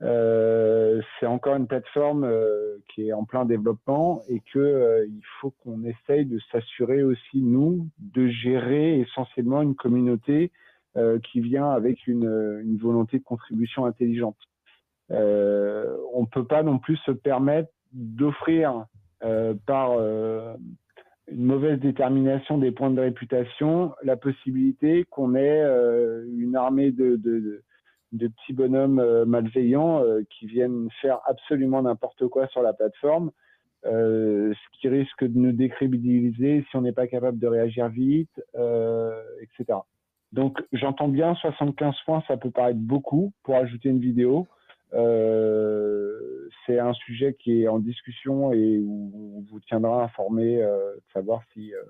Euh, 0.00 1.02
c'est 1.18 1.26
encore 1.26 1.56
une 1.56 1.66
plateforme 1.66 2.22
euh, 2.22 2.76
qui 2.88 3.08
est 3.08 3.12
en 3.12 3.24
plein 3.24 3.44
développement 3.44 4.22
et 4.28 4.40
que 4.52 5.04
il 5.08 5.22
faut 5.40 5.50
qu'on 5.62 5.82
essaye 5.84 6.24
de 6.24 6.38
s'assurer 6.52 7.02
aussi 7.02 7.42
nous 7.42 7.88
de 7.98 8.28
gérer 8.28 9.00
essentiellement 9.00 9.62
une 9.62 9.74
communauté 9.74 10.52
qui 11.30 11.40
vient 11.40 11.70
avec 11.70 12.08
une, 12.08 12.60
une, 12.64 12.76
volonté 12.76 13.18
de 13.20 13.22
contribution 13.22 13.84
intelligente. 13.84 14.36
on 15.10 15.14
ne 15.14 16.26
peut 16.26 16.44
pas 16.44 16.64
non 16.64 16.80
plus 16.80 16.96
se 17.06 17.12
permettre 17.12 17.70
d'offrir 17.92 18.86
par 19.64 19.92
une 21.30 21.44
mauvaise 21.44 21.78
détermination 21.78 22.58
des 22.58 22.70
points 22.70 22.90
de 22.90 23.00
réputation, 23.00 23.92
la 24.02 24.16
possibilité 24.16 25.04
qu'on 25.10 25.34
ait 25.34 25.62
euh, 25.62 26.24
une 26.36 26.56
armée 26.56 26.90
de, 26.90 27.62
petits 28.12 28.52
bonhommes 28.52 28.98
euh, 28.98 29.24
malveillants 29.24 30.02
euh, 30.02 30.22
qui 30.30 30.46
viennent 30.46 30.88
faire 31.00 31.20
absolument 31.26 31.82
n'importe 31.82 32.26
quoi 32.28 32.46
sur 32.48 32.62
la 32.62 32.72
plateforme, 32.72 33.30
ce 33.84 34.80
qui 34.80 34.88
risque 34.88 35.24
de 35.24 35.38
nous 35.38 35.52
décrédibiliser 35.52 36.64
si 36.68 36.76
on 36.76 36.82
n'est 36.82 36.92
pas 36.92 37.06
capable 37.06 37.38
de 37.38 37.46
réagir 37.46 37.88
vite, 37.88 38.42
etc. 39.40 39.78
Donc 40.32 40.58
j'entends 40.72 41.08
bien 41.08 41.34
75 41.36 41.94
points, 42.04 42.22
ça 42.26 42.36
peut 42.36 42.50
paraître 42.50 42.80
beaucoup 42.80 43.32
pour 43.44 43.54
ajouter 43.54 43.88
une 43.88 44.00
vidéo. 44.00 44.46
Euh, 44.94 46.48
c'est 46.66 46.78
un 46.78 46.92
sujet 46.94 47.34
qui 47.34 47.62
est 47.62 47.68
en 47.68 47.78
discussion 47.78 48.52
et 48.52 48.78
où 48.78 49.36
on 49.36 49.40
vous 49.50 49.60
tiendra 49.60 50.04
informé 50.04 50.62
euh, 50.62 50.94
de 50.94 51.02
savoir 51.12 51.42
s'il 51.52 51.74
euh, 51.74 51.82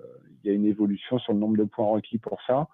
y 0.44 0.50
a 0.50 0.52
une 0.52 0.64
évolution 0.64 1.18
sur 1.18 1.32
le 1.32 1.38
nombre 1.38 1.56
de 1.56 1.64
points 1.64 1.86
requis 1.86 2.18
pour 2.18 2.40
ça. 2.46 2.68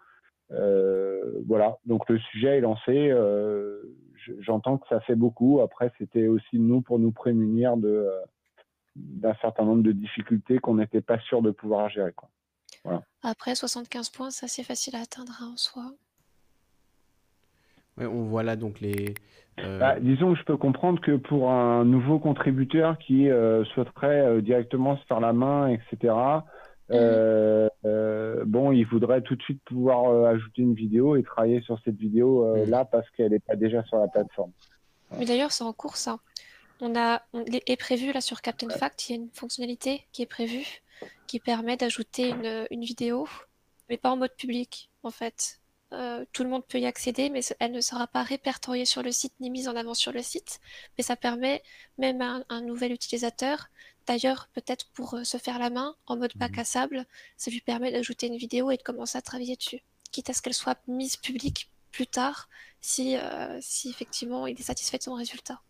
voilà, 1.47 1.79
donc 1.85 2.09
le 2.09 2.19
sujet 2.19 2.59
est 2.59 2.61
lancé. 2.61 3.13
J'entends 4.41 4.79
que 4.79 4.89
ça 4.89 5.01
fait 5.01 5.17
beaucoup. 5.17 5.61
Après, 5.61 5.93
c'était 5.99 6.29
aussi 6.29 6.59
nous 6.59 6.81
pour 6.81 6.99
nous 6.99 7.13
prémunir 7.13 7.77
de 7.77 8.09
d'un 8.97 9.35
certain 9.41 9.65
nombre 9.65 9.83
de 9.83 9.91
difficultés 9.91 10.61
qu'on 10.61 10.77
n'était 10.77 11.01
pas 11.01 11.19
sûr 11.19 11.43
de 11.43 11.51
pouvoir 11.51 11.89
gérer. 11.89 12.13
Quoi. 12.13 12.29
Voilà. 12.85 13.03
Après, 13.25 13.57
75 13.57 14.11
points, 14.11 14.31
c'est 14.31 14.47
assez 14.47 14.63
facile 14.63 14.95
à 14.95 15.01
atteindre 15.01 15.33
hein, 15.41 15.51
en 15.55 15.57
soi. 15.57 15.93
Ouais, 17.97 18.07
on 18.07 18.23
voit 18.25 18.43
là 18.43 18.57
donc 18.57 18.81
les. 18.81 19.15
Euh... 19.61 19.79
Bah, 19.79 19.97
disons 20.01 20.33
que 20.33 20.39
je 20.39 20.45
peux 20.45 20.57
comprendre 20.57 21.01
que 21.01 21.17
pour 21.17 21.51
un 21.51 21.85
nouveau 21.85 22.19
contributeur 22.19 22.99
qui 22.99 23.31
euh, 23.31 23.65
souhaiterait 23.67 24.21
euh, 24.21 24.41
directement 24.41 24.97
se 24.97 25.05
faire 25.05 25.21
la 25.21 25.33
main, 25.33 25.69
etc. 25.69 26.15
Euh, 26.91 27.69
euh, 27.85 28.45
bon, 28.47 28.73
il 28.73 28.85
voudrait 28.85 29.23
tout 29.23 29.37
de 29.37 29.43
suite 29.43 29.63
pouvoir 29.65 30.27
ajouter 30.27 30.63
une 30.63 30.75
vidéo 30.75 31.17
et 31.17 31.23
travailler 31.23 31.63
sur 31.63 31.79
cette 31.85 31.97
vidéo 31.97 32.45
mm. 32.57 32.71
là 32.71 32.85
parce 32.85 33.09
qu'elle 33.11 33.31
n'est 33.31 33.39
pas 33.39 33.57
déjà 33.57 33.83
sur 33.85 33.99
la 33.99 34.09
plateforme. 34.09 34.53
Mais 35.19 35.25
d'ailleurs, 35.25 35.53
c'est 35.53 35.65
en 35.65 35.73
cours 35.73 35.97
ça. 35.97 36.19
On 36.81 36.97
a, 36.97 37.23
on 37.33 37.45
est 37.45 37.79
prévu 37.79 38.13
là 38.13 38.21
sur 38.21 38.43
Captain 38.43 38.69
Fact, 38.69 39.09
il 39.09 39.13
y 39.13 39.19
a 39.19 39.23
une 39.23 39.31
fonctionnalité 39.33 40.05
qui 40.13 40.23
est 40.23 40.27
prévue 40.27 40.83
qui 41.27 41.39
permet 41.39 41.77
d'ajouter 41.77 42.31
une, 42.31 42.67
une 42.71 42.83
vidéo, 42.83 43.29
mais 43.89 43.97
pas 43.97 44.11
en 44.11 44.17
mode 44.17 44.35
public 44.37 44.91
en 45.05 45.11
fait. 45.11 45.61
Euh, 45.93 46.25
tout 46.33 46.43
le 46.43 46.51
monde 46.51 46.67
peut 46.67 46.81
y 46.81 46.87
accéder, 46.87 47.31
mais 47.31 47.41
elle 47.61 47.73
ne 47.73 47.81
sera 47.81 48.07
pas 48.07 48.23
répertoriée 48.23 48.85
sur 48.85 49.03
le 49.03 49.13
site 49.13 49.35
ni 49.41 49.51
mise 49.51 49.69
en 49.69 49.77
avant 49.77 49.95
sur 49.95 50.13
le 50.13 50.23
site. 50.23 50.61
Mais 50.97 51.05
ça 51.05 51.15
permet 51.15 51.63
même 51.99 52.21
à 52.21 52.43
un, 52.49 52.61
nouvel 52.63 52.93
utilisateur, 52.93 53.69
d'ailleurs 54.07 54.49
peut-être 54.55 54.89
pour 54.93 55.15
euh, 55.15 55.25
se 55.25 55.37
faire 55.37 55.59
la 55.59 55.71
main 55.71 55.95
en 56.07 56.17
mode 56.17 56.33
bac 56.37 56.53
mhm. 56.53 56.59
à 56.59 56.65
sable, 56.65 57.07
ça 57.37 57.51
lui 57.51 57.61
permet 57.61 57.93
d'ajouter 57.93 58.27
une 58.27 58.37
vidéo 58.37 58.71
et 58.71 58.77
de 58.77 58.83
commencer 58.83 59.19
à 59.19 59.23
travailler 59.23 59.57
dessus, 59.57 59.83
quitte 60.11 60.31
à 60.31 60.33
ce 60.33 60.43
qu'elle 60.43 60.55
soit 60.55 60.79
mise 60.89 61.17
publique 61.17 61.71
plus 61.93 62.07
tard 62.07 62.49
si, 62.81 63.17
euh, 63.17 63.59
si 63.61 63.89
effectivement 63.89 64.47
il 64.47 64.59
est 64.59 64.63
satisfait 64.63 64.99
de 64.99 65.05
son 65.05 65.15
résultat. 65.15 65.61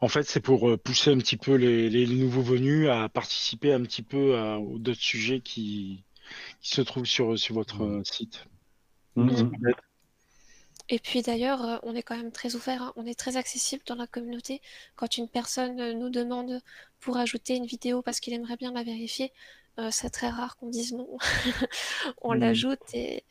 En 0.00 0.08
fait, 0.08 0.24
c'est 0.24 0.40
pour 0.40 0.78
pousser 0.78 1.10
un 1.10 1.16
petit 1.16 1.38
peu 1.38 1.54
les, 1.54 2.06
nouveaux 2.06 2.42
venus 2.42 2.90
à 2.90 3.08
participer 3.08 3.72
un 3.72 3.82
petit 3.82 4.02
peu 4.02 4.38
aux 4.38 4.78
d'autres 4.78 5.00
sujets 5.00 5.40
qui, 5.40 6.04
se 6.60 6.82
trouvent 6.82 7.06
sur, 7.06 7.38
sur 7.38 7.54
votre 7.54 7.78
mhm. 7.78 8.04
site. 8.04 8.46
Mhm. 9.16 9.50
Et 10.88 11.00
puis 11.00 11.22
d'ailleurs, 11.22 11.64
euh, 11.64 11.78
on 11.82 11.94
est 11.96 12.02
quand 12.02 12.16
même 12.16 12.30
très 12.30 12.54
ouvert, 12.54 12.80
hein. 12.82 12.92
on 12.96 13.06
est 13.06 13.18
très 13.18 13.36
accessible 13.36 13.82
dans 13.86 13.96
la 13.96 14.06
communauté. 14.06 14.60
Quand 14.94 15.16
une 15.16 15.28
personne 15.28 15.80
euh, 15.80 15.92
nous 15.94 16.10
demande 16.10 16.60
pour 17.00 17.16
ajouter 17.16 17.56
une 17.56 17.66
vidéo 17.66 18.02
parce 18.02 18.20
qu'il 18.20 18.34
aimerait 18.34 18.56
bien 18.56 18.72
la 18.72 18.84
vérifier, 18.84 19.32
euh, 19.78 19.90
c'est 19.90 20.10
très 20.10 20.28
rare 20.28 20.56
qu'on 20.56 20.68
dise 20.68 20.92
non. 20.92 21.18
on 22.22 22.34
mhm. 22.34 22.40
l'ajoute 22.40 22.94
et, 22.94 23.24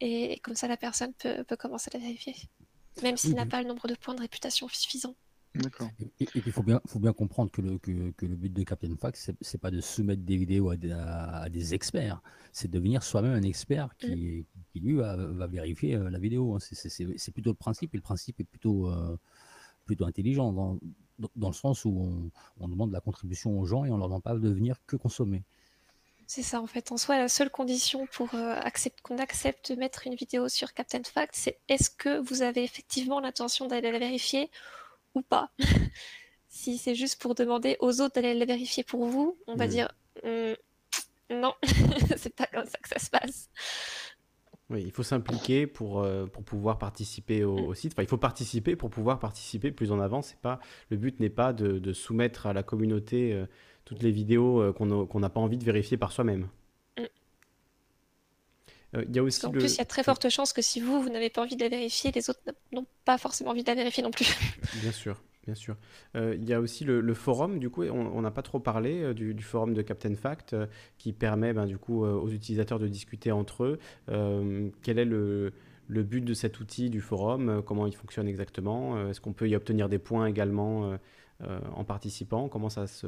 et, 0.00 0.38
comme 0.40 0.54
ça 0.54 0.68
la 0.68 0.76
personne 0.76 1.12
peut, 1.14 1.42
peut 1.44 1.56
commencer 1.56 1.90
à 1.92 1.98
la 1.98 2.04
vérifier, 2.04 2.36
même 3.02 3.16
s'il 3.16 3.34
n'a 3.34 3.46
pas 3.46 3.60
le 3.60 3.66
nombre 3.66 3.88
de 3.88 3.94
points 3.94 4.14
de 4.14 4.20
réputation 4.20 4.68
suffisant. 4.68 5.16
Et, 6.20 6.26
puis 6.26 6.42
il 6.46 6.52
faut 6.52 6.62
bien, 6.62 6.80
faut 6.86 7.00
bien 7.00 7.12
comprendre 7.12 7.50
que 7.50 7.60
le, 7.60 7.78
que, 7.78 8.10
que 8.12 8.26
le 8.26 8.36
but 8.36 8.52
de 8.52 8.62
Captain 8.62 8.94
Fax, 8.96 9.30
c'est 9.40 9.58
pas 9.58 9.70
de 9.70 9.80
soumettre 9.80 10.22
des 10.22 10.36
vidéos 10.36 10.70
à 10.70 10.76
des, 10.76 10.92
à, 10.92 11.48
des 11.48 11.74
experts, 11.74 12.22
c'est 12.52 12.68
de 12.68 12.72
devenir 12.72 13.02
soi-même 13.02 13.32
un 13.32 13.42
expert 13.42 13.96
qui, 13.98 14.14
mm. 14.14 14.44
qui 14.72 14.80
lui 14.80 14.94
va, 14.94 15.16
va, 15.16 15.46
vérifier 15.46 15.96
euh, 15.96 16.08
la 16.08 16.18
vidéo. 16.18 16.58
C'est 16.60 17.32
plutôt 17.32 17.50
le 17.50 17.56
principe, 17.56 17.94
et 17.94 17.96
le 17.96 18.02
principe 18.02 18.38
est 18.40 18.44
plutôt, 18.44 18.88
euh, 18.88 19.16
plutôt 19.86 20.04
intelligent 20.04 20.52
dans, 20.52 20.78
dans, 21.34 21.48
le 21.48 21.54
sens 21.54 21.84
où 21.84 21.90
on, 21.90 22.30
on, 22.64 22.68
demande 22.68 22.92
la 22.92 23.00
contribution 23.00 23.58
aux 23.58 23.66
gens 23.66 23.84
et 23.84 23.90
on 23.90 23.96
leur 23.96 24.06
demande 24.06 24.22
pas 24.22 24.34
de 24.34 24.48
venir 24.48 24.76
que 24.86 24.96
consommer. 24.96 25.42
C'est 26.28 26.44
ça 26.44 26.60
en 26.60 26.68
fait. 26.68 26.92
En 26.92 26.96
soi, 26.96 27.18
la 27.18 27.28
seule 27.28 27.50
condition 27.50 28.06
pour 28.06 28.32
euh, 28.36 28.54
qu'on 29.02 29.18
accepte 29.18 29.72
de 29.72 29.76
mettre 29.76 30.06
une 30.06 30.14
vidéo 30.14 30.48
sur 30.48 30.72
Captain 30.74 31.02
Fact, 31.02 31.34
c'est 31.34 31.58
est-ce 31.68 31.90
que 31.90 32.20
vous 32.20 32.42
avez 32.42 32.62
effectivement 32.62 33.18
l'intention 33.18 33.66
d'aller 33.66 33.90
la 33.90 33.98
vérifier 33.98 34.48
ou 35.14 35.22
pas. 35.22 35.50
si 36.48 36.78
c'est 36.78 36.94
juste 36.94 37.20
pour 37.20 37.34
demander 37.34 37.76
aux 37.80 38.00
autres 38.00 38.14
d'aller 38.14 38.34
la 38.34 38.44
vérifier 38.44 38.84
pour 38.84 39.06
vous, 39.06 39.38
on 39.46 39.54
va 39.54 39.66
mm. 39.66 39.70
dire 39.70 39.88
mm, 40.24 40.54
non, 41.30 41.54
c'est 42.16 42.34
pas 42.34 42.46
comme 42.46 42.66
ça 42.66 42.78
que 42.78 42.88
ça 42.88 42.98
se 42.98 43.10
passe. 43.10 43.50
Oui, 44.70 44.82
il 44.84 44.92
faut 44.92 45.02
s'impliquer 45.02 45.66
pour, 45.66 46.00
euh, 46.00 46.26
pour 46.26 46.44
pouvoir 46.44 46.78
participer 46.78 47.42
au, 47.42 47.74
site. 47.74 47.92
Enfin, 47.92 48.02
il 48.02 48.08
faut 48.08 48.16
participer 48.16 48.76
pour 48.76 48.88
pouvoir 48.88 49.18
participer 49.18 49.72
plus 49.72 49.90
en 49.90 49.98
avant. 49.98 50.22
C'est 50.22 50.38
pas 50.38 50.60
le 50.90 50.96
but 50.96 51.18
n'est 51.18 51.28
pas 51.28 51.52
de, 51.52 51.80
de, 51.80 51.92
soumettre 51.92 52.46
à 52.46 52.52
la 52.52 52.62
communauté 52.62 53.32
euh, 53.32 53.46
toutes 53.84 54.02
les 54.02 54.12
vidéos 54.12 54.60
euh, 54.60 54.72
qu'on 54.72 55.20
n'a 55.20 55.28
pas 55.28 55.40
envie 55.40 55.58
de 55.58 55.64
vérifier 55.64 55.96
par 55.96 56.12
soi-même. 56.12 56.48
Il 58.94 59.14
y 59.14 59.18
a 59.18 59.22
aussi 59.22 59.44
en 59.46 59.50
plus, 59.50 59.74
il 59.74 59.78
y 59.78 59.80
a 59.80 59.84
très 59.84 60.02
forte 60.02 60.28
chance 60.28 60.52
que 60.52 60.62
si 60.62 60.80
vous, 60.80 61.00
vous 61.00 61.10
n'avez 61.10 61.30
pas 61.30 61.42
envie 61.42 61.56
de 61.56 61.62
la 61.62 61.68
vérifier, 61.68 62.10
les 62.12 62.28
autres 62.28 62.40
n'ont 62.72 62.86
pas 63.04 63.18
forcément 63.18 63.50
envie 63.50 63.62
de 63.62 63.68
la 63.68 63.76
vérifier 63.76 64.02
non 64.02 64.10
plus. 64.10 64.26
Bien 64.82 64.92
sûr. 64.92 65.20
Bien 65.44 65.54
sûr. 65.54 65.76
Euh, 66.16 66.36
il 66.38 66.48
y 66.48 66.52
a 66.52 66.60
aussi 66.60 66.84
le, 66.84 67.14
forum, 67.14 67.58
du 67.58 67.70
coup, 67.70 67.82
on 67.84 68.20
n'a 68.20 68.30
pas 68.30 68.42
trop 68.42 68.60
parlé 68.60 69.02
euh, 69.02 69.14
du, 69.14 69.42
forum 69.42 69.72
de 69.72 69.82
Captain 69.82 70.14
Fact, 70.14 70.52
euh, 70.52 70.66
qui 70.98 71.12
permet 71.12 71.52
ben, 71.52 71.66
du 71.66 71.78
coup 71.78 72.04
aux 72.04 72.28
utilisateurs 72.28 72.78
de 72.78 72.88
discuter 72.88 73.32
entre 73.32 73.64
eux. 73.64 73.78
quel 74.82 74.98
est 74.98 75.04
le, 75.04 75.52
le, 75.88 76.02
but 76.02 76.20
de 76.20 76.34
cet 76.34 76.60
outil 76.60 76.90
du 76.90 77.00
forum 77.00 77.62
Comment 77.64 77.86
il 77.86 77.96
fonctionne 77.96 78.28
exactement 78.28 79.08
Est-ce 79.08 79.20
qu'on 79.20 79.32
peut 79.32 79.48
y 79.48 79.56
obtenir 79.56 79.88
des 79.88 79.98
points 79.98 80.26
également 80.26 80.96
en 81.42 81.84
participant 81.84 82.48
comment 82.48 82.68
ça, 82.68 82.86
se, 82.86 83.06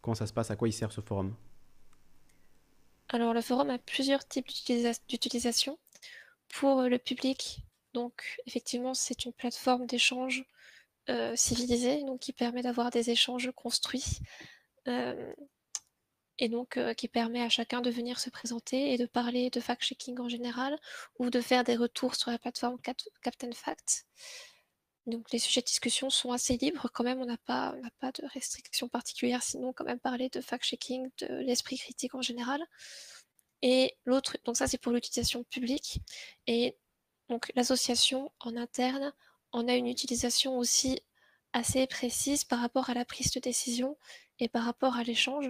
comment 0.00 0.14
ça 0.14 0.26
se 0.26 0.32
passe 0.32 0.50
À 0.50 0.56
quoi 0.56 0.68
il 0.68 0.72
sert 0.72 0.92
ce 0.92 1.00
forum? 1.00 1.34
Alors 3.08 3.34
le 3.34 3.40
forum 3.40 3.70
a 3.70 3.78
plusieurs 3.78 4.26
types 4.26 4.48
d'utilisation. 5.08 5.78
Pour 6.48 6.82
le 6.82 6.98
public, 6.98 7.60
donc 7.94 8.38
effectivement 8.46 8.94
c'est 8.94 9.24
une 9.24 9.32
plateforme 9.32 9.86
d'échange 9.86 10.44
euh, 11.10 11.34
civilisé, 11.36 12.02
donc 12.04 12.20
qui 12.20 12.32
permet 12.32 12.62
d'avoir 12.62 12.90
des 12.90 13.10
échanges 13.10 13.50
construits. 13.54 14.18
Euh, 14.88 15.32
et 16.38 16.48
donc 16.48 16.80
qui 16.96 17.06
permet 17.06 17.42
à 17.42 17.48
chacun 17.48 17.80
de 17.80 17.90
venir 17.90 18.18
se 18.18 18.28
présenter 18.28 18.92
et 18.92 18.98
de 18.98 19.06
parler 19.06 19.50
de 19.50 19.60
fact-checking 19.60 20.18
en 20.18 20.28
général 20.28 20.76
ou 21.20 21.30
de 21.30 21.40
faire 21.40 21.62
des 21.62 21.76
retours 21.76 22.16
sur 22.16 22.32
la 22.32 22.38
plateforme 22.38 22.76
Captain 23.22 23.52
Fact. 23.52 24.04
Donc 25.06 25.30
les 25.32 25.38
sujets 25.38 25.60
de 25.60 25.66
discussion 25.66 26.08
sont 26.08 26.32
assez 26.32 26.56
libres 26.56 26.88
quand 26.92 27.04
même, 27.04 27.20
on 27.20 27.26
n'a 27.26 27.36
pas, 27.36 27.74
de 28.02 28.26
restrictions 28.32 28.88
particulières, 28.88 29.42
sinon 29.42 29.72
quand 29.72 29.84
même 29.84 30.00
parler 30.00 30.30
de 30.30 30.40
fact-checking, 30.40 31.10
de 31.18 31.26
l'esprit 31.40 31.76
critique 31.78 32.14
en 32.14 32.22
général. 32.22 32.62
Et 33.62 33.96
l'autre, 34.04 34.38
donc 34.44 34.56
ça 34.56 34.66
c'est 34.66 34.78
pour 34.78 34.92
l'utilisation 34.92 35.44
publique. 35.44 36.00
Et 36.46 36.76
donc 37.28 37.52
l'association 37.54 38.32
en 38.40 38.56
interne 38.56 39.12
on 39.54 39.68
a 39.68 39.74
une 39.74 39.86
utilisation 39.86 40.58
aussi 40.58 41.00
assez 41.52 41.86
précise 41.86 42.44
par 42.44 42.60
rapport 42.60 42.90
à 42.90 42.94
la 42.94 43.04
prise 43.04 43.30
de 43.30 43.40
décision 43.40 43.96
et 44.40 44.48
par 44.48 44.64
rapport 44.64 44.96
à 44.96 45.04
l'échange. 45.04 45.48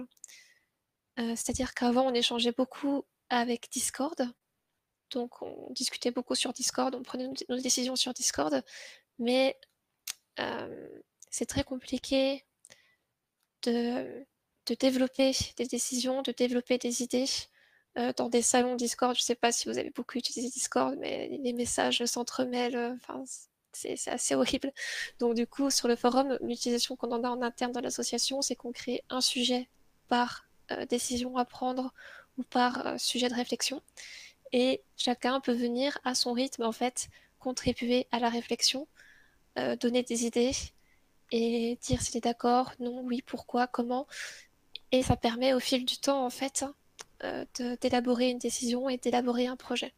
Euh, 1.19 1.35
c'est-à-dire 1.35 1.73
qu'avant 1.73 2.05
on 2.05 2.13
échangeait 2.13 2.51
beaucoup 2.51 3.03
avec 3.29 3.67
Discord, 3.71 4.31
donc 5.09 5.41
on 5.41 5.71
discutait 5.73 6.11
beaucoup 6.11 6.35
sur 6.35 6.53
Discord, 6.53 6.93
on 6.93 7.01
prenait 7.01 7.27
nos 7.49 7.59
décisions 7.59 7.95
sur 7.95 8.13
Discord, 8.13 8.63
mais 9.19 9.57
euh, 10.39 10.87
c'est 11.29 11.45
très 11.45 11.63
compliqué 11.63 12.43
de, 13.63 14.25
développer 14.79 15.31
des 15.57 15.65
décisions, 15.65 16.21
de 16.21 16.31
développer 16.31 16.77
des 16.77 17.03
idées 17.03 17.25
euh, 17.97 18.13
dans 18.17 18.29
des 18.29 18.41
salons 18.41 18.75
Discord. 18.75 19.15
Je 19.15 19.21
ne 19.21 19.25
sais 19.25 19.35
pas 19.35 19.51
si 19.51 19.69
vous 19.69 19.77
avez 19.77 19.91
beaucoup 19.91 20.17
utilisé 20.17 20.49
Discord, 20.49 20.95
mais 20.99 21.27
les 21.41 21.53
messages 21.53 22.03
s'entremêlent. 22.05 22.75
Euh, 22.75 23.23
c'est 23.73 24.07
assez 24.07 24.35
horrible. 24.35 24.71
Donc 25.19 25.35
du 25.35 25.47
coup, 25.47 25.69
sur 25.69 25.89
le 25.89 25.97
forum, 25.97 26.37
l'utilisation 26.41 26.95
qu'on 26.95 27.11
en 27.11 27.23
a 27.25 27.29
en 27.29 27.41
interne 27.41 27.73
dans 27.73 27.81
l'association, 27.81 28.41
c'est 28.41 28.55
qu'on 28.55 28.71
crée 28.71 29.03
un 29.09 29.19
sujet 29.19 29.69
par 30.07 30.47
décision 30.89 31.35
à 31.37 31.43
prendre 31.43 31.93
ou 32.37 32.43
par 32.43 32.97
sujet 32.97 33.27
de 33.27 33.35
réflexion. 33.35 33.83
Et 34.53 34.81
chacun 34.95 35.41
peut 35.41 35.53
venir 35.53 35.99
à 36.05 36.15
son 36.15 36.31
rythme, 36.31 36.63
en 36.63 36.71
fait, 36.71 37.09
contribuer 37.39 38.07
à 38.11 38.19
la 38.19 38.29
réflexion 38.29 38.87
euh, 39.57 39.75
donner 39.75 40.03
des 40.03 40.25
idées 40.25 40.51
et 41.31 41.77
dire 41.81 42.01
s'il 42.01 42.17
est 42.17 42.21
d'accord, 42.21 42.73
non, 42.79 43.01
oui, 43.01 43.21
pourquoi, 43.25 43.67
comment. 43.67 44.07
Et 44.91 45.03
ça 45.03 45.15
permet 45.17 45.53
au 45.53 45.59
fil 45.59 45.85
du 45.85 45.97
temps, 45.97 46.25
en 46.25 46.29
fait, 46.29 46.65
euh, 47.23 47.45
d'élaborer 47.81 48.29
une 48.29 48.39
décision 48.39 48.89
et 48.89 48.97
d'élaborer 48.97 49.47
un 49.47 49.55
projet. 49.55 49.93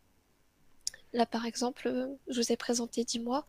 Là, 1.13 1.25
par 1.25 1.45
exemple, 1.45 2.09
je 2.27 2.41
vous 2.41 2.51
ai 2.51 2.57
présenté 2.57 3.03
10 3.03 3.19
mois, 3.19 3.45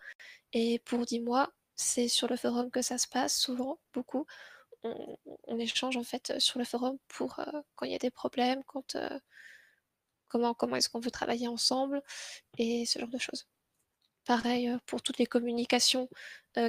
et 0.52 0.78
pour 0.80 1.04
10 1.04 1.20
mois, 1.20 1.52
c'est 1.76 2.08
sur 2.08 2.28
le 2.28 2.36
forum 2.36 2.70
que 2.70 2.82
ça 2.82 2.98
se 2.98 3.06
passe, 3.08 3.38
souvent, 3.38 3.78
beaucoup. 3.92 4.26
On, 4.84 5.58
échange 5.58 5.96
en 5.96 6.04
fait 6.04 6.38
sur 6.38 6.58
le 6.58 6.64
forum 6.64 6.98
pour 7.08 7.40
euh, 7.40 7.44
quand 7.74 7.84
il 7.86 7.92
y 7.92 7.96
a 7.96 7.98
des 7.98 8.10
problèmes, 8.10 8.62
quand 8.64 8.96
comment, 10.28 10.54
comment 10.54 10.76
est-ce 10.76 10.88
qu'on 10.88 11.00
veut 11.00 11.10
travailler 11.10 11.48
ensemble, 11.48 12.02
et 12.58 12.86
ce 12.86 12.98
genre 12.98 13.08
de 13.08 13.18
choses. 13.18 13.46
Pareil 14.28 14.76
pour 14.84 15.00
toutes 15.00 15.16
les 15.16 15.24
communications 15.24 16.06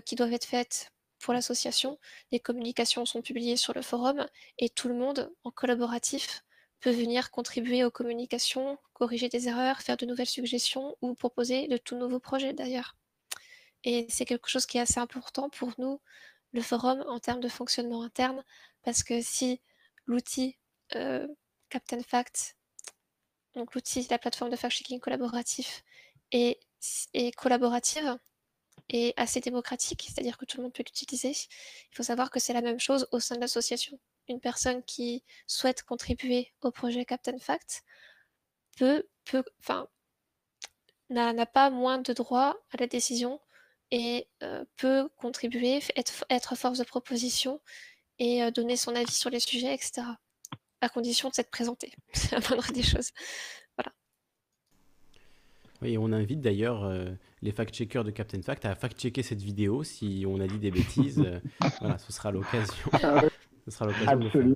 qui 0.05 0.15
doivent 0.15 0.31
être 0.31 0.45
faites 0.45 0.93
pour 1.19 1.33
l'association. 1.33 1.99
Les 2.31 2.39
communications 2.39 3.05
sont 3.05 3.21
publiées 3.21 3.57
sur 3.57 3.73
le 3.73 3.81
forum 3.81 4.25
et 4.59 4.69
tout 4.69 4.87
le 4.87 4.93
monde, 4.93 5.29
en 5.43 5.51
collaboratif, 5.51 6.45
peut 6.79 6.89
venir 6.89 7.31
contribuer 7.31 7.83
aux 7.83 7.91
communications, 7.91 8.77
corriger 8.93 9.27
des 9.27 9.49
erreurs, 9.49 9.81
faire 9.81 9.97
de 9.97 10.05
nouvelles 10.05 10.25
suggestions 10.25 10.95
ou 11.01 11.15
proposer 11.15 11.67
de 11.67 11.75
tout 11.75 11.97
nouveaux 11.97 12.21
projets 12.21 12.53
d'ailleurs. 12.53 12.95
Et 13.83 14.07
c'est 14.07 14.23
quelque 14.23 14.47
chose 14.47 14.65
qui 14.65 14.77
est 14.77 14.81
assez 14.81 15.01
important 15.01 15.49
pour 15.49 15.73
nous, 15.77 15.99
le 16.53 16.61
forum, 16.61 17.03
en 17.09 17.19
termes 17.19 17.41
de 17.41 17.49
fonctionnement 17.49 18.03
interne, 18.03 18.41
parce 18.83 19.03
que 19.03 19.21
si 19.21 19.59
l'outil 20.05 20.57
Captain 21.67 22.03
Fact, 22.07 22.55
donc 23.53 23.75
l'outil, 23.75 24.07
la 24.09 24.17
plateforme 24.17 24.49
de 24.49 24.55
fact-checking 24.55 25.01
collaboratif, 25.01 25.83
est 26.31 26.57
est 27.13 27.35
collaborative 27.35 28.17
et 28.89 29.13
assez 29.17 29.39
démocratique, 29.39 30.07
c'est-à-dire 30.07 30.37
que 30.37 30.45
tout 30.45 30.57
le 30.57 30.63
monde 30.63 30.73
peut 30.73 30.83
l'utiliser. 30.83 31.31
Il 31.91 31.95
faut 31.95 32.03
savoir 32.03 32.31
que 32.31 32.39
c'est 32.39 32.53
la 32.53 32.61
même 32.61 32.79
chose 32.79 33.07
au 33.11 33.19
sein 33.19 33.35
de 33.35 33.41
l'association. 33.41 33.99
Une 34.27 34.39
personne 34.39 34.83
qui 34.83 35.23
souhaite 35.47 35.83
contribuer 35.83 36.51
au 36.61 36.71
projet 36.71 37.05
Captain 37.05 37.37
Fact 37.37 37.83
peut, 38.77 39.03
enfin, 39.59 39.87
n'a 41.09 41.45
pas 41.45 41.69
moins 41.69 41.99
de 41.99 42.13
droit 42.13 42.55
à 42.71 42.77
la 42.77 42.87
décision 42.87 43.39
et 43.91 44.27
euh, 44.43 44.65
peut 44.77 45.09
contribuer, 45.17 45.81
être, 45.95 46.25
être, 46.29 46.55
force 46.55 46.77
de 46.77 46.83
proposition 46.83 47.59
et 48.19 48.43
euh, 48.43 48.51
donner 48.51 48.77
son 48.77 48.95
avis 48.95 49.11
sur 49.11 49.29
les 49.29 49.39
sujets, 49.39 49.73
etc. 49.73 50.03
À 50.81 50.89
condition 50.89 51.29
de 51.29 51.33
s'être 51.33 51.49
présenté. 51.49 51.91
C'est 52.13 52.31
la 52.31 52.39
moindre 52.47 52.71
des 52.71 52.83
choses. 52.83 53.11
Oui, 55.81 55.97
on 55.97 56.11
invite 56.11 56.41
d'ailleurs 56.41 56.83
euh, 56.83 57.05
les 57.41 57.51
fact-checkers 57.51 58.03
de 58.03 58.11
Captain 58.11 58.41
Fact 58.41 58.65
à 58.65 58.75
fact-checker 58.75 59.23
cette 59.23 59.41
vidéo 59.41 59.83
si 59.83 60.25
on 60.27 60.39
a 60.41 60.47
dit 60.47 60.59
des 60.59 60.71
bêtises. 60.71 61.23
Euh, 61.25 61.39
voilà, 61.79 61.97
ce 61.97 62.11
sera 62.11 62.31
l'occasion. 62.31 62.89
ce 63.65 63.71
sera 63.71 63.85
l'occasion. 63.85 64.11
Absolument. 64.25 64.55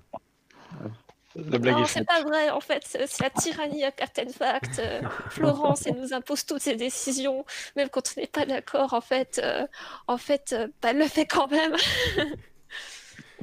non, 1.36 1.86
c'est 1.86 2.06
pas 2.06 2.24
vrai. 2.24 2.50
En 2.50 2.60
fait, 2.60 2.84
c'est 2.86 3.22
la 3.22 3.30
tyrannie 3.30 3.86
à 3.86 3.92
Captain 3.92 4.28
Fact. 4.28 4.80
Euh, 4.80 5.02
Florence, 5.30 5.88
elle 5.88 5.96
nous 5.96 6.14
impose 6.14 6.46
toutes 6.46 6.62
ses 6.62 6.76
décisions, 6.76 7.46
même 7.78 7.90
quand 7.90 8.14
on 8.18 8.22
n'est 8.22 8.28
pas 8.28 8.46
d'accord. 8.46 8.94
En 8.94 9.02
fait, 9.02 9.42
en 10.08 10.18
fait, 10.18 10.54
bah, 10.82 10.90
elle 10.92 10.98
le 10.98 11.08
fait 11.08 11.26
quand 11.26 11.50
même. 11.50 11.76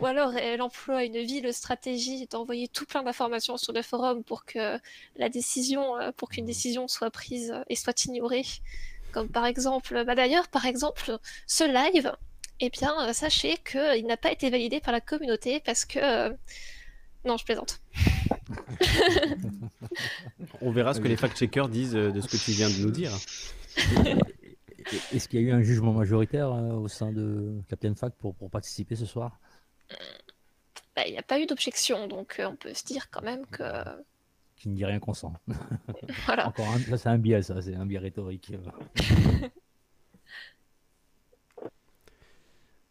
Ou 0.01 0.07
alors 0.07 0.35
elle 0.35 0.63
emploie 0.63 1.05
une 1.05 1.19
ville 1.19 1.53
stratégie 1.53 2.27
d'envoyer 2.27 2.69
tout 2.69 2.87
plein 2.87 3.03
d'informations 3.03 3.57
sur 3.57 3.73
le 3.73 3.83
forum 3.83 4.25
pour 4.25 4.45
que 4.45 4.79
la 5.17 5.29
décision, 5.29 5.99
euh, 5.99 6.11
pour 6.17 6.31
qu'une 6.31 6.47
décision 6.47 6.89
soit 6.89 7.11
prise 7.11 7.55
et 7.69 7.77
soit 7.77 8.05
ignorée. 8.07 8.47
Comme 9.13 9.29
par 9.29 9.45
exemple, 9.45 10.05
bah 10.07 10.15
d'ailleurs, 10.15 10.49
par 10.49 10.65
exemple, 10.67 11.19
ce 11.47 11.65
live, 11.65 12.13
eh 12.61 12.71
bien, 12.71 12.95
euh, 13.01 13.13
sachez 13.13 13.57
qu'il 13.59 14.07
n'a 14.07 14.17
pas 14.17 14.33
été 14.33 14.49
validé 14.51 14.81
par 14.81 14.93
la 14.93 15.01
communauté 15.01 15.61
parce 15.61 15.85
que. 15.85 15.99
Euh, 15.99 16.33
non, 17.27 17.37
je 17.37 17.45
plaisante. 17.45 17.83
On 20.63 20.71
verra 20.71 20.95
ce 20.95 21.01
que 21.01 21.09
les 21.09 21.17
fact-checkers 21.17 21.69
disent 21.69 21.93
de 21.93 22.19
ce 22.19 22.29
que 22.29 22.43
tu 22.43 22.53
viens 22.53 22.71
de 22.71 22.83
nous 22.83 22.91
dire. 22.91 23.13
Est-ce 25.13 25.29
qu'il 25.29 25.43
y 25.43 25.45
a 25.45 25.49
eu 25.49 25.53
un 25.53 25.61
jugement 25.61 25.93
majoritaire 25.93 26.51
au 26.51 26.89
sein 26.89 27.13
de 27.13 27.61
Captain 27.69 27.95
Fact 27.95 28.17
pour, 28.19 28.35
pour 28.35 28.49
participer 28.49 28.97
ce 28.97 29.05
soir? 29.05 29.39
Bah, 30.97 31.03
il 31.07 31.13
n'y 31.13 31.19
a 31.19 31.23
pas 31.23 31.41
eu 31.41 31.47
d'objection, 31.47 32.09
donc 32.09 32.37
euh, 32.39 32.49
on 32.49 32.57
peut 32.57 32.75
se 32.75 32.85
dire 32.85 33.11
quand 33.11 33.23
même 33.23 33.47
que. 33.47 33.63
Qui 34.57 34.69
ne 34.69 34.75
dit 34.75 34.85
rien 34.85 34.99
consent. 34.99 35.33
voilà. 36.27 36.49
Encore 36.49 36.69
un, 36.69 36.79
ça, 36.79 36.99
c'est 36.99 37.09
un 37.09 37.19
biais, 37.19 37.43
ça, 37.43 37.63
c'est 37.63 37.75
un 37.75 37.87
biais 37.87 37.99
rhétorique. 37.99 38.53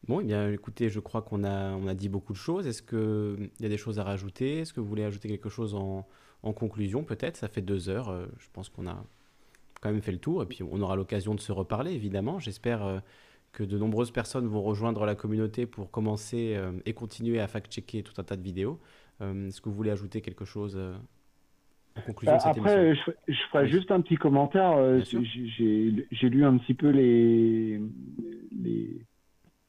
Bon, 0.07 0.21
eh 0.21 0.23
bien, 0.23 0.51
écoutez, 0.51 0.89
je 0.89 0.99
crois 0.99 1.21
qu'on 1.21 1.43
a, 1.43 1.73
on 1.73 1.85
a 1.85 1.93
dit 1.93 2.09
beaucoup 2.09 2.33
de 2.33 2.37
choses. 2.39 2.65
Est-ce 2.65 2.81
qu'il 2.81 3.51
y 3.59 3.65
a 3.67 3.69
des 3.69 3.77
choses 3.77 3.99
à 3.99 4.03
rajouter? 4.03 4.61
Est-ce 4.61 4.73
que 4.73 4.79
vous 4.79 4.87
voulez 4.87 5.03
ajouter 5.03 5.29
quelque 5.29 5.49
chose 5.49 5.75
en, 5.75 6.07
en 6.41 6.51
conclusion, 6.51 7.03
peut-être? 7.03 7.37
Ça 7.37 7.47
fait 7.47 7.61
deux 7.61 7.89
heures. 7.89 8.09
Euh, 8.09 8.25
je 8.39 8.47
pense 8.51 8.69
qu'on 8.69 8.87
a 8.87 9.05
quand 9.81 9.91
même 9.91 10.01
fait 10.01 10.11
le 10.11 10.17
tour. 10.17 10.41
Et 10.41 10.47
puis, 10.47 10.63
on 10.63 10.81
aura 10.81 10.95
l'occasion 10.95 11.35
de 11.35 11.39
se 11.39 11.51
reparler, 11.51 11.91
évidemment. 11.93 12.39
J'espère 12.39 12.83
euh, 12.83 12.99
que 13.51 13.63
de 13.63 13.77
nombreuses 13.77 14.11
personnes 14.11 14.47
vont 14.47 14.61
rejoindre 14.61 15.05
la 15.05 15.15
communauté 15.15 15.65
pour 15.65 15.91
commencer 15.91 16.55
euh, 16.55 16.71
et 16.85 16.93
continuer 16.93 17.39
à 17.39 17.47
fact-checker 17.47 18.03
tout 18.03 18.13
un 18.17 18.23
tas 18.23 18.35
de 18.35 18.43
vidéos. 18.43 18.79
Euh, 19.21 19.47
est-ce 19.47 19.61
que 19.61 19.69
vous 19.69 19.75
voulez 19.75 19.91
ajouter 19.91 20.21
quelque 20.21 20.45
chose 20.45 20.75
euh, 20.77 20.93
en 21.97 22.01
conclusion 22.01 22.35
de 22.35 22.41
cette 22.41 22.57
Après, 22.57 22.95
je, 22.95 23.11
je, 23.27 23.41
ferai 23.51 23.67
juste 23.67 23.91
un 23.91 24.01
petit 24.01 24.15
commentaire. 24.15 24.77
J'ai 25.03 26.29
lu 26.29 26.45
un 26.45 26.57
petit 26.57 26.73
peu 26.73 26.89
les, 26.89 27.81
les, 28.63 29.01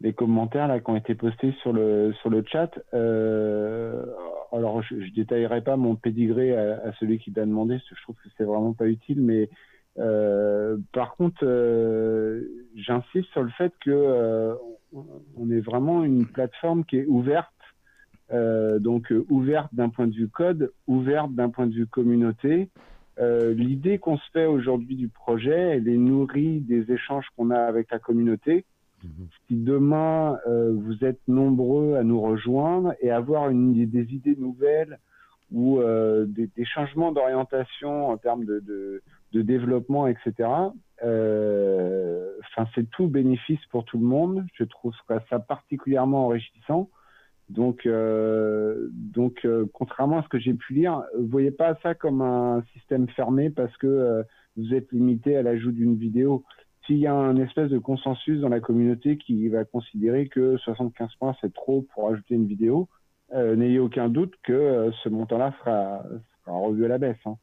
les, 0.01 0.13
commentaires 0.13 0.69
là, 0.69 0.81
qui 0.81 0.91
ont 0.91 0.97
été 0.97 1.15
postés 1.15 1.53
sur 1.63 1.73
le, 1.73 2.13
sur 2.21 2.31
le 2.31 2.45
chat. 2.47 2.71
alors, 2.93 4.83
je 4.83 4.95
ne 4.95 5.15
détaillerai 5.15 5.63
pas 5.63 5.77
mon 5.77 5.97
pédigré 5.97 6.55
à, 6.55 6.89
à 6.89 6.93
celui 7.01 7.19
qui 7.19 7.33
t'a 7.33 7.47
demandé, 7.47 7.77
parce 7.77 7.89
que 7.89 7.97
je 7.97 8.03
trouve 8.03 8.17
que 8.17 8.29
c'est 8.37 8.45
vraiment 8.45 8.75
pas 8.75 8.87
utile, 8.87 9.23
mais 9.23 9.49
euh, 10.01 10.79
par 10.93 11.15
contre, 11.17 11.45
euh, 11.45 12.43
j'insiste 12.75 13.29
sur 13.33 13.43
le 13.43 13.51
fait 13.51 13.73
que 13.85 13.91
euh, 13.91 14.55
on 15.37 15.51
est 15.51 15.61
vraiment 15.61 16.05
une 16.05 16.27
plateforme 16.27 16.85
qui 16.85 16.99
est 16.99 17.07
ouverte, 17.07 17.49
donc 18.33 19.13
ouverte 19.29 19.75
d'un 19.75 19.89
point 19.89 20.07
de 20.07 20.15
vue 20.15 20.29
code, 20.29 20.73
ouverte 20.87 21.33
d'un 21.33 21.51
point 21.51 21.67
de 21.67 21.75
vue 21.75 21.87
communauté. 21.87 22.69
L'idée 23.19 23.99
qu'on 23.99 24.17
se 24.17 24.31
fait 24.33 24.47
aujourd'hui 24.47 24.97
du 24.97 25.09
projet, 25.09 25.77
elle 25.77 25.89
est 25.89 25.97
nourrie 25.97 26.61
des 26.61 26.91
échanges 26.93 27.27
qu'on 27.37 27.51
a 27.51 27.59
avec 27.59 27.91
la 27.91 27.99
communauté. 27.99 28.65
Mhm. 29.05 29.11
Si 29.47 29.57
demain 29.57 30.39
vous 30.47 31.05
êtes 31.05 31.21
nombreux 31.29 31.97
à 31.97 32.03
nous 32.03 32.21
rejoindre 32.21 32.95
et 33.01 33.11
avoir 33.11 33.49
une, 33.51 33.75
des 33.75 34.15
idées 34.15 34.37
nouvelles 34.37 34.99
ou 35.53 35.81
des, 36.27 36.49
des, 36.57 36.65
changements 36.65 37.13
d'orientation 37.13 38.09
en 38.09 38.17
termes 38.17 38.45
de, 38.45 38.61
de, 38.61 39.03
de 39.33 39.43
développement, 39.43 40.07
etc. 40.07 40.49
Enfin, 41.01 42.69
c'est 42.75 42.89
tout 42.91 43.09
bénéfice 43.09 43.65
pour 43.71 43.85
tout 43.85 43.99
le 43.99 44.07
monde. 44.07 44.45
Je 44.55 44.65
trouve 44.65 44.93
ça 45.29 45.39
particulièrement 45.39 46.27
enrichissant. 46.27 46.91
Donc, 47.49 47.89
donc 48.93 49.47
contrairement 49.73 50.19
à 50.19 50.23
ce 50.23 50.29
que 50.29 50.39
j'ai 50.39 50.55
pu 50.55 50.75
lire, 50.75 51.03
vous 51.19 51.27
voyez 51.27 51.51
pas 51.51 51.77
ça 51.83 51.95
comme 51.95 52.23
un 52.23 52.63
système 52.75 53.09
fermé 53.09 53.51
parce 53.51 53.77
que 53.79 54.25
vous 54.57 54.75
êtes 54.75 54.93
limité 54.93 55.37
à 55.37 55.43
l'ajout 55.43 55.73
d'une 55.73 55.97
vidéo. 55.97 56.45
S'il 56.87 56.99
y 56.99 57.07
a 57.07 57.15
un 57.15 57.37
espèce 57.37 57.69
de 57.69 57.79
consensus 57.79 58.41
dans 58.41 58.49
la 58.49 58.61
communauté 58.61 59.17
qui 59.17 59.49
va 59.49 59.65
considérer 59.65 60.29
que 60.29 60.57
75 60.59 61.15
points 61.19 61.37
c'est 61.41 61.53
trop 61.53 61.87
pour 61.95 62.09
ajouter 62.11 62.35
une 62.37 62.47
vidéo, 62.47 62.89
n'ayez 63.35 63.81
aucun 63.81 64.09
doute 64.09 64.35
que 64.45 64.91
ce 65.03 65.09
montant-là 65.09 65.53
sera, 65.61 66.05
sera 66.45 66.57
revu 66.57 66.85
à 66.85 66.89
la 66.89 66.99
baisse. 66.99 67.19
Hein. 67.27 67.37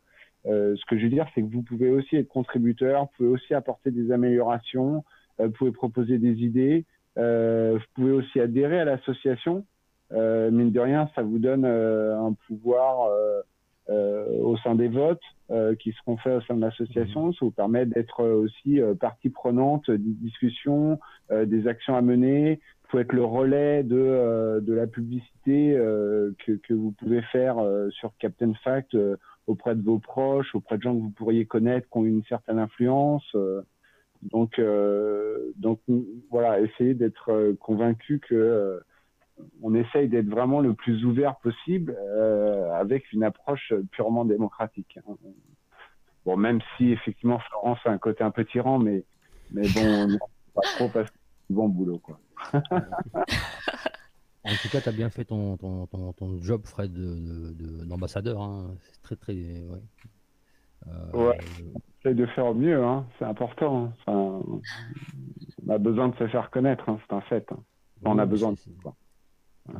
Euh, 0.47 0.75
ce 0.75 0.85
que 0.85 0.97
je 0.97 1.03
veux 1.03 1.09
dire, 1.09 1.27
c'est 1.35 1.41
que 1.41 1.51
vous 1.51 1.61
pouvez 1.61 1.89
aussi 1.89 2.15
être 2.15 2.29
contributeur, 2.29 3.03
vous 3.03 3.09
pouvez 3.17 3.29
aussi 3.29 3.53
apporter 3.53 3.91
des 3.91 4.11
améliorations, 4.11 5.03
euh, 5.39 5.47
vous 5.47 5.53
pouvez 5.53 5.71
proposer 5.71 6.17
des 6.17 6.43
idées, 6.43 6.85
euh, 7.17 7.77
vous 7.77 7.85
pouvez 7.95 8.11
aussi 8.11 8.39
adhérer 8.39 8.79
à 8.79 8.85
l'association. 8.85 9.65
mine 10.11 10.71
de 10.71 10.79
rien, 10.79 11.09
ça 11.15 11.21
vous 11.21 11.39
donne 11.39 11.65
un 11.65 12.33
pouvoir 12.47 13.09
au 13.89 14.57
sein 14.57 14.75
des 14.75 14.87
votes 14.87 15.23
qui 15.79 15.91
seront 15.93 16.17
faits 16.17 16.37
au 16.37 16.41
sein 16.41 16.55
de 16.55 16.61
l'association. 16.61 17.27
Mmh. 17.27 17.33
Ça 17.33 17.39
vous 17.41 17.51
permet 17.51 17.85
d'être 17.85 18.23
aussi 18.23 18.79
partie 19.01 19.29
prenante 19.29 19.91
des 19.91 20.13
discussions, 20.13 20.99
des 21.29 21.67
actions 21.67 21.95
à 21.97 22.01
mener. 22.01 22.61
Vous 22.83 22.91
pouvez 22.91 23.03
être 23.03 23.13
le 23.13 23.25
relais 23.25 23.83
de, 23.83 24.61
de 24.61 24.73
la 24.73 24.87
publicité 24.87 25.73
que, 25.75 26.51
que, 26.53 26.73
vous 26.73 26.91
pouvez 26.91 27.21
faire 27.23 27.57
sur 27.89 28.13
Captain 28.17 28.53
Fact 28.63 28.95
auprès 29.47 29.75
de 29.75 29.81
vos 29.81 29.97
proches, 29.97 30.53
auprès 30.53 30.77
de 30.77 30.83
gens 30.83 30.95
que 30.95 31.01
vous 31.01 31.09
pourriez 31.09 31.45
connaître, 31.45 31.87
qui 31.89 31.97
ont 31.97 32.05
une 32.05 32.23
certaine 32.25 32.59
influence. 32.59 33.25
Euh, 33.35 33.61
donc, 34.21 34.59
euh, 34.59 35.53
voilà, 36.29 36.59
essayez 36.59 36.93
d'être 36.93 37.31
euh, 37.31 37.55
convaincu 37.59 38.19
que 38.19 38.79
on 39.61 39.75
essaye 39.75 40.09
d'être 40.09 40.29
vraiment 40.29 40.59
le 40.61 40.73
plus 40.73 41.05
ouvert 41.05 41.35
possible 41.35 41.95
avec 42.73 43.13
une 43.13 43.23
approche 43.23 43.71
purement 43.91 44.25
démocratique. 44.25 44.97
Hein. 44.97 45.13
Bon, 46.25 46.37
même 46.37 46.59
si 46.75 46.91
effectivement 46.91 47.37
Florence 47.37 47.77
a 47.85 47.91
un 47.91 47.99
côté 47.99 48.23
un 48.23 48.31
peu 48.31 48.45
tyran, 48.45 48.79
mais 48.79 49.03
mais 49.51 49.67
bon, 49.75 50.17
pas 50.55 50.61
trop 50.75 50.89
parce 50.89 51.11
que 51.11 51.17
bon 51.51 51.69
boulot 51.69 51.99
quoi. 51.99 52.19
En 54.47 54.55
tout 54.61 54.69
cas, 54.69 54.81
tu 54.81 54.89
as 54.89 54.93
bien 54.93 55.09
fait 55.09 55.25
ton, 55.25 55.57
ton, 55.57 55.87
ton, 55.87 56.41
job, 56.41 56.65
Fred, 56.65 56.93
d'ambassadeur. 57.85 58.37
De, 58.37 58.41
hein. 58.41 58.75
C'est 58.91 59.01
très, 59.01 59.15
très. 59.15 59.33
Ouais. 59.33 59.81
Euh, 60.87 61.31
ouais. 62.05 62.13
de 62.13 62.25
faire 62.27 62.53
mieux, 62.53 62.83
hein. 62.83 63.05
c'est 63.19 63.25
important. 63.25 63.91
Enfin, 63.99 64.41
on 65.65 65.69
a 65.69 65.77
besoin 65.77 66.09
de 66.09 66.15
se 66.15 66.27
faire 66.27 66.49
connaître, 66.49 66.87
hein. 66.87 66.99
c'est 67.07 67.15
un 67.15 67.21
fait. 67.21 67.51
Hein. 67.51 67.59
On 68.03 68.17
a 68.19 68.25
besoin 68.25 68.53
de 68.53 68.57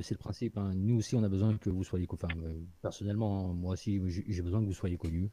c'est 0.02 0.16
le 0.16 0.20
principe. 0.20 0.58
Nous 0.76 0.98
aussi, 0.98 1.16
on 1.16 1.24
a 1.24 1.30
besoin 1.30 1.58
que 1.58 1.70
vous 1.70 1.84
soyez. 1.84 2.08
Enfin, 2.12 2.28
euh, 2.44 2.60
personnellement, 2.82 3.54
moi 3.54 3.74
aussi, 3.74 4.02
j'ai 4.28 4.42
besoin 4.42 4.60
que 4.60 4.66
vous 4.66 4.74
soyez 4.74 4.98
connus 4.98 5.30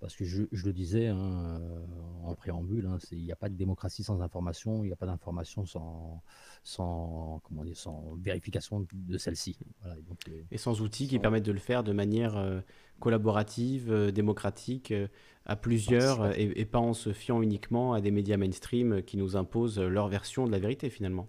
parce 0.00 0.14
que 0.14 0.24
je, 0.24 0.44
le 0.52 0.72
disais 0.72 1.08
hein, 1.08 1.60
euh, 1.60 1.84
en 2.24 2.34
préambule, 2.34 2.86
hein, 2.86 2.98
il 3.10 3.22
n'y 3.22 3.32
a 3.32 3.36
pas 3.36 3.48
de 3.48 3.54
démocratie 3.54 4.04
sans 4.04 4.20
information, 4.22 4.84
il 4.84 4.88
n'y 4.88 4.92
a 4.92 4.96
pas 4.96 5.06
d'information 5.06 5.66
sans, 5.66 6.22
sans, 6.62 7.40
comment 7.44 7.64
dire, 7.64 7.76
sans 7.76 8.14
vérification 8.20 8.86
de 8.92 9.18
celle-ci. 9.18 9.58
Euh, 9.86 9.94
et 10.50 10.58
sans 10.58 10.80
outils 10.80 11.08
qui 11.08 11.18
permettent 11.18 11.46
de 11.46 11.52
le 11.52 11.58
faire 11.58 11.82
de 11.82 11.92
manière 11.92 12.36
euh, 12.36 12.60
collaborative, 13.00 13.92
démocratique, 14.12 14.94
à 15.46 15.56
plusieurs, 15.56 16.38
et, 16.38 16.64
pas 16.64 16.78
en 16.78 16.92
se 16.92 17.12
fiant 17.12 17.40
uniquement 17.42 17.92
à 17.92 18.00
des 18.00 18.10
médias 18.10 18.36
mainstream 18.36 19.02
qui 19.02 19.16
nous 19.16 19.36
imposent 19.36 19.78
leur 19.78 20.08
version 20.08 20.46
de 20.46 20.52
la 20.52 20.58
vérité 20.58 20.90
finalement. 20.90 21.28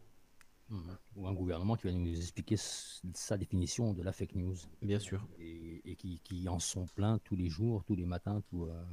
Ou 1.16 1.28
un 1.28 1.34
gouvernement 1.34 1.76
qui 1.76 1.88
va 1.88 1.94
nous 1.94 2.16
expliquer 2.16 2.56
sa 2.58 3.38
définition 3.38 3.94
de 3.94 4.04
la 4.04 4.12
fake 4.12 4.36
news. 4.36 4.56
Bien 4.82 5.00
sûr. 5.00 5.26
Et, 5.40 5.96
qui, 5.98 6.22
qui, 6.24 6.48
en 6.48 6.60
sont 6.60 6.86
pleins 6.86 7.18
tous 7.24 7.36
les 7.36 7.50
jours, 7.50 7.84
tous 7.86 7.96
les 7.96 8.06
matins, 8.06 8.41
tout, 8.50 8.66
euh, 8.66 8.84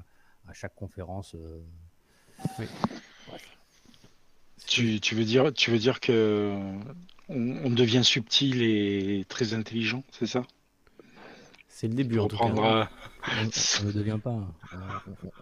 à 0.48 0.54
chaque 0.54 0.74
conférence. 0.74 1.34
Euh. 1.34 1.62
Oui. 2.58 2.66
Tu, 4.66 5.00
tu, 5.00 5.14
veux 5.14 5.24
dire, 5.24 5.52
tu 5.52 5.70
veux 5.70 5.78
dire 5.78 6.00
que 6.00 6.58
on, 7.28 7.70
devient 7.70 8.02
subtil 8.02 8.62
et 8.62 9.24
très 9.28 9.52
intelligent, 9.54 10.02
c'est 10.10 10.26
ça? 10.26 10.42
C'est 11.68 11.88
le 11.88 11.94
début 11.94 12.18
en 12.18 12.26
tout 12.26 12.38
cas. 12.38 12.44
On, 12.46 13.84
ne 13.84 13.92
devient 13.92 14.18
pas. 14.22 14.30
On, 14.30 14.48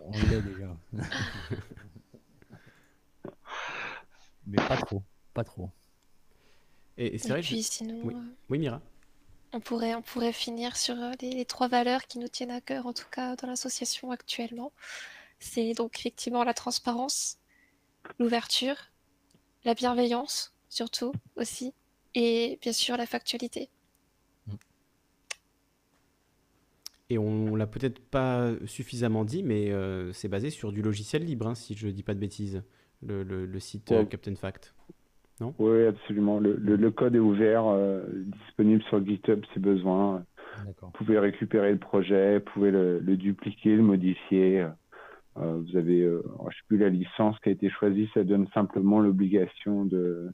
on 0.02 0.10
l'est 0.10 0.42
déjà. 0.42 0.76
Mais 4.46 4.56
pas 4.56 4.76
trop, 4.76 5.02
pas 5.32 5.44
trop. 5.44 5.70
Et, 6.98 7.18
c'est 7.18 7.28
vrai. 7.28 7.40
Puis 7.40 7.62
sinon, 7.62 8.00
oui. 8.04 8.14
Euh, 8.14 8.18
oui. 8.50 8.58
Mira. 8.58 8.80
On 9.52 9.60
pourrait, 9.60 9.94
on 9.94 10.02
pourrait 10.02 10.32
finir 10.32 10.76
sur 10.76 10.96
euh, 11.00 11.12
les, 11.20 11.44
trois 11.44 11.68
valeurs 11.68 12.06
qui 12.06 12.18
nous 12.18 12.28
tiennent 12.28 12.50
à 12.50 12.60
cœur, 12.60 12.86
en 12.86 12.92
tout 12.92 13.08
cas 13.10 13.36
dans 13.36 13.46
l'association 13.46 14.10
actuellement. 14.10 14.72
C'est 15.38 15.74
donc 15.74 15.98
effectivement 15.98 16.44
la 16.44 16.54
transparence, 16.54 17.38
l'ouverture, 18.18 18.76
la 19.64 19.74
bienveillance, 19.74 20.54
surtout 20.68 21.12
aussi, 21.36 21.72
et 22.14 22.58
bien 22.62 22.72
sûr 22.72 22.96
la 22.96 23.06
factualité. 23.06 23.68
Et 27.10 27.18
on 27.18 27.54
l'a 27.54 27.66
peut-être 27.66 28.00
pas 28.00 28.52
suffisamment 28.66 29.24
dit, 29.24 29.42
mais 29.42 29.70
euh, 29.70 30.12
c'est 30.12 30.28
basé 30.28 30.50
sur 30.50 30.72
du 30.72 30.80
logiciel 30.80 31.24
libre, 31.24 31.46
hein, 31.46 31.54
si 31.54 31.74
je 31.74 31.86
ne 31.86 31.92
dis 31.92 32.02
pas 32.02 32.14
de 32.14 32.18
bêtises, 32.18 32.62
le, 33.02 33.22
le, 33.22 33.60
site 33.60 33.92
Captain 34.08 34.34
Fact 34.34 34.73
oui, 35.40 35.86
absolument. 35.86 36.38
Le, 36.38 36.90
code 36.90 37.16
est 37.16 37.20
ouvert, 37.20 37.66
euh, 37.66 38.04
disponible 38.46 38.82
sur 38.84 39.04
GitHub 39.04 39.40
si 39.52 39.58
besoin. 39.58 40.24
Vous 40.80 40.90
pouvez 40.90 41.18
récupérer 41.18 41.72
le 41.72 41.78
projet, 41.78 42.38
vous 42.38 42.44
pouvez 42.44 42.70
le, 42.70 43.00
dupliquer, 43.16 43.76
le 43.76 43.82
modifier. 43.82 44.66
Euh, 45.36 45.60
vous 45.66 45.76
avez, 45.76 46.02
euh, 46.02 46.22
je 46.24 46.44
ne 46.44 46.50
sais 46.50 46.56
plus 46.68 46.78
la 46.78 46.88
licence 46.88 47.36
qui 47.40 47.48
a 47.48 47.52
été 47.52 47.68
choisie, 47.68 48.08
ça 48.14 48.22
donne 48.22 48.46
simplement 48.54 49.00
l'obligation 49.00 49.84
de, 49.84 50.30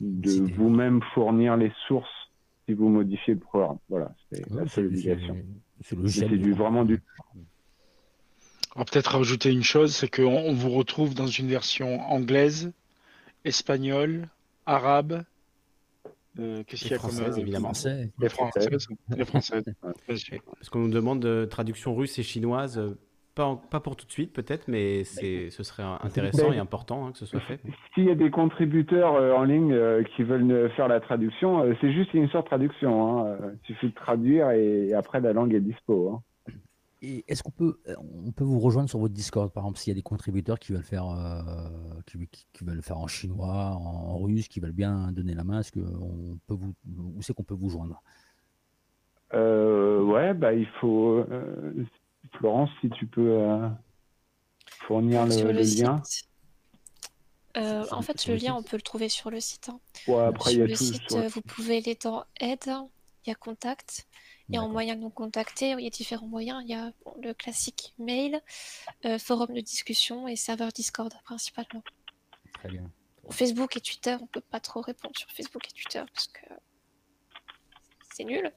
de 0.00 0.54
vous-même 0.54 1.02
fournir 1.12 1.58
les 1.58 1.72
sources 1.86 2.08
si 2.66 2.72
vous 2.72 2.88
modifiez 2.88 3.34
le 3.34 3.40
programme. 3.40 3.76
Voilà, 3.90 4.14
c'est 4.32 4.48
la 4.50 4.66
seule 4.66 4.86
obligation. 4.86 5.36
C'est 5.82 6.28
du, 6.28 6.52
vraiment 6.52 6.84
du. 6.84 7.02
On 8.76 8.80
va 8.80 8.84
peut-être 8.84 9.12
rajouter 9.12 9.52
une 9.52 9.62
chose, 9.62 9.94
c'est 9.94 10.08
qu'on 10.08 10.54
vous 10.54 10.70
retrouve 10.70 11.14
dans 11.14 11.26
une 11.26 11.48
version 11.48 12.00
anglaise, 12.00 12.72
espagnol, 13.44 14.28
arabe. 14.66 15.24
Euh, 16.38 16.62
qu'est-ce 16.66 16.82
qu'il 16.82 16.92
y 16.92 16.94
a 16.94 16.98
comme 16.98 17.18
euh, 17.18 17.36
évidemment 17.36 17.72
Les 18.18 18.28
françaises. 18.28 18.88
Les 19.10 19.24
françaises. 19.24 19.64
Parce 20.06 20.68
qu'on 20.70 20.80
nous 20.80 20.90
demande 20.90 21.20
de 21.20 21.44
traduction 21.44 21.94
russe 21.94 22.18
et 22.18 22.22
chinoise. 22.22 22.78
Euh, 22.78 22.98
pas, 23.34 23.60
pas, 23.70 23.80
pour 23.80 23.96
tout 23.96 24.06
de 24.06 24.10
suite 24.10 24.32
peut-être, 24.32 24.66
mais 24.66 25.04
c'est, 25.04 25.50
ce 25.50 25.62
serait 25.62 25.84
intéressant 26.02 26.52
et 26.52 26.58
important 26.58 27.06
hein, 27.06 27.12
que 27.12 27.18
ce 27.18 27.26
soit 27.26 27.40
fait. 27.40 27.60
S'il 27.94 28.04
y 28.04 28.10
a 28.10 28.16
des 28.16 28.30
contributeurs 28.30 29.14
en 29.14 29.44
ligne 29.44 29.72
qui 30.16 30.24
veulent 30.24 30.68
faire 30.72 30.88
la 30.88 31.00
traduction, 31.00 31.64
c'est 31.80 31.92
juste 31.92 32.12
une 32.12 32.28
sorte 32.30 32.46
de 32.46 32.48
traduction. 32.48 33.24
Hein. 33.24 33.38
Il 33.62 33.66
suffit 33.66 33.88
de 33.90 33.94
traduire 33.94 34.50
et, 34.50 34.92
après 34.94 35.20
la 35.20 35.32
langue 35.32 35.54
est 35.54 35.60
dispo. 35.60 36.10
Hein. 36.12 36.22
Et 37.02 37.24
est-ce 37.28 37.42
qu'on 37.42 37.50
peut, 37.50 37.80
euh, 37.88 37.94
on 38.26 38.30
peut 38.30 38.44
vous 38.44 38.60
rejoindre 38.60 38.90
sur 38.90 38.98
votre 38.98 39.14
Discord, 39.14 39.50
par 39.50 39.64
exemple, 39.64 39.78
s'il 39.78 39.90
y 39.90 39.92
a 39.92 39.94
des 39.94 40.02
contributeurs 40.02 40.58
qui 40.58 40.72
veulent 40.72 40.82
faire, 40.82 41.08
euh, 41.08 41.42
qui, 42.06 42.18
veulent 42.62 42.82
faire 42.82 42.98
en 42.98 43.06
chinois, 43.06 43.70
en, 43.70 44.18
russe, 44.18 44.48
qui 44.48 44.60
veulent 44.60 44.72
bien 44.72 45.10
donner 45.12 45.34
la 45.34 45.44
main, 45.44 45.60
est-ce 45.60 45.72
que 45.72 45.80
on 45.80 46.38
peut 46.46 46.54
vous, 46.54 46.74
où 47.16 47.22
c'est 47.22 47.32
qu'on 47.32 47.42
peut 47.42 47.54
vous 47.54 47.70
joindre? 47.70 48.02
Euh, 49.32 50.02
Ouais, 50.02 50.34
bah 50.34 50.52
il 50.52 50.66
faut, 50.80 51.24
Florence, 52.32 52.68
si 52.80 52.90
tu 52.90 53.06
peux 53.06 53.48
fournir 54.86 55.24
le, 55.24 55.52
lien. 55.52 56.02
en 57.92 58.02
fait, 58.02 58.26
le 58.26 58.34
lien, 58.34 58.54
on 58.54 58.62
peut 58.62 58.76
le 58.76 58.82
trouver 58.82 59.08
sur 59.08 59.30
le 59.30 59.40
site. 59.40 59.70
Hein. 59.70 59.80
Ouais, 60.06 60.24
après, 60.24 60.52
il 60.52 60.58
y 60.58 60.62
a 60.62 60.66
le 60.66 60.74
site, 60.74 61.14
vous 61.14 61.40
pouvez 61.42 61.78
aller 61.78 61.96
dans 62.02 62.24
Aide, 62.40 62.70
il 63.24 63.28
y 63.28 63.32
a 63.32 63.34
Contact. 63.34 64.06
Et 64.52 64.58
en 64.58 64.68
moyen 64.68 64.96
de 64.96 65.00
nous 65.00 65.10
contacter, 65.10 65.70
il 65.70 65.80
y 65.80 65.86
a 65.86 65.90
différents 65.90 66.26
moyens. 66.26 66.62
Il 66.64 66.70
y 66.70 66.74
a 66.74 66.92
le 67.22 67.32
classique 67.34 67.94
mail, 67.98 68.40
euh, 69.04 69.18
forum 69.18 69.54
de 69.54 69.60
discussion 69.60 70.26
et 70.28 70.36
serveur 70.36 70.68
Discord 70.72 71.12
principalement. 71.24 71.82
Très 72.54 72.68
bien. 72.68 72.90
Facebook 73.30 73.76
et 73.76 73.80
Twitter, 73.80 74.16
on 74.20 74.26
peut 74.26 74.40
pas 74.40 74.60
trop 74.60 74.80
répondre 74.80 75.16
sur 75.16 75.30
Facebook 75.30 75.66
et 75.68 75.72
Twitter 75.72 76.02
parce 76.12 76.26
que 76.28 76.40
c'est 78.14 78.24
nul. 78.24 78.52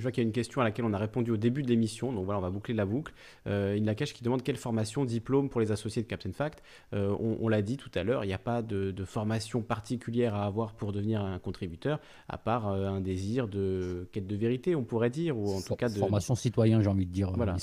Je 0.00 0.02
vois 0.02 0.12
qu'il 0.12 0.22
y 0.22 0.24
a 0.24 0.28
une 0.28 0.32
question 0.32 0.62
à 0.62 0.64
laquelle 0.64 0.86
on 0.86 0.94
a 0.94 0.98
répondu 0.98 1.30
au 1.30 1.36
début 1.36 1.62
de 1.62 1.68
l'émission, 1.68 2.10
donc 2.10 2.24
voilà, 2.24 2.38
on 2.38 2.42
va 2.42 2.48
boucler 2.48 2.72
la 2.72 2.86
boucle. 2.86 3.12
Euh, 3.46 3.76
Il 3.76 3.94
qui 3.94 4.24
demande 4.24 4.42
quelle 4.42 4.56
formation, 4.56 5.04
diplôme 5.04 5.50
pour 5.50 5.60
les 5.60 5.72
associés 5.72 6.00
de 6.00 6.06
Captain 6.06 6.32
Fact. 6.32 6.62
Euh, 6.94 7.14
on, 7.20 7.48
l'a 7.48 7.60
dit 7.60 7.76
tout 7.76 7.90
à 7.94 8.02
l'heure, 8.02 8.24
il 8.24 8.28
n'y 8.28 8.32
a 8.32 8.38
pas 8.38 8.62
de, 8.62 8.94
formation 9.04 9.60
particulière 9.60 10.34
à 10.34 10.46
avoir 10.46 10.72
pour 10.72 10.92
devenir 10.92 11.22
un 11.22 11.38
contributeur, 11.38 12.00
à 12.30 12.38
part 12.38 12.68
euh, 12.68 12.86
un 12.86 13.02
désir 13.02 13.46
de 13.46 14.08
quête 14.12 14.26
de 14.26 14.36
vérité, 14.36 14.74
on 14.74 14.84
pourrait 14.84 15.10
dire, 15.10 15.36
ou 15.36 15.54
en 15.54 15.60
tout 15.60 15.74
cas 15.74 15.90
de 15.90 15.98
formation 15.98 16.34
citoyen, 16.34 16.80
j'ai 16.80 16.88
envie 16.88 17.06
de 17.06 17.12
dire. 17.12 17.30
Voilà, 17.32 17.56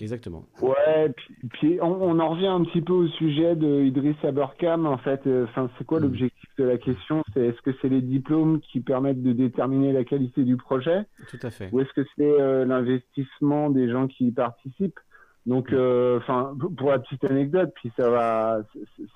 exactement. 0.00 0.46
Ouais, 0.60 1.12
puis, 1.52 1.78
on, 1.80 2.18
en 2.18 2.28
revient 2.30 2.46
un 2.46 2.64
petit 2.64 2.80
peu 2.80 2.92
au 2.92 3.08
sujet 3.08 3.54
de 3.54 3.84
Idriss 3.84 4.16
Aberkam. 4.24 4.86
En 4.86 4.98
fait, 4.98 5.26
euh, 5.26 5.44
enfin, 5.48 5.70
c'est 5.78 5.84
quoi 5.84 6.00
mm. 6.00 6.02
l'objectif 6.02 6.33
de 6.58 6.64
la 6.64 6.78
question 6.78 7.22
C'est 7.32 7.46
est-ce 7.46 7.60
que 7.62 7.70
c'est 7.80 7.88
les 7.88 8.02
diplômes 8.02 8.60
qui 8.60 8.80
permettent 8.80 9.22
de 9.22 9.32
déterminer 9.32 9.92
la 9.92 10.04
qualité 10.04 10.44
du 10.44 10.56
projet 10.56 11.04
Tout 11.28 11.38
à 11.42 11.50
fait. 11.50 11.68
Ou 11.72 11.80
est-ce 11.80 11.92
que 11.92 12.06
c'est 12.16 12.40
euh, 12.40 12.64
l'investissement 12.64 13.70
des 13.70 13.90
gens 13.90 14.06
qui 14.06 14.26
y 14.28 14.32
participent? 14.32 14.98
Donc, 15.46 15.72
euh, 15.72 16.18
enfin, 16.18 16.56
pour 16.78 16.90
la 16.90 16.98
petite 16.98 17.24
anecdote, 17.24 17.70
puis 17.74 17.92
ça 17.96 18.08
va, 18.08 18.62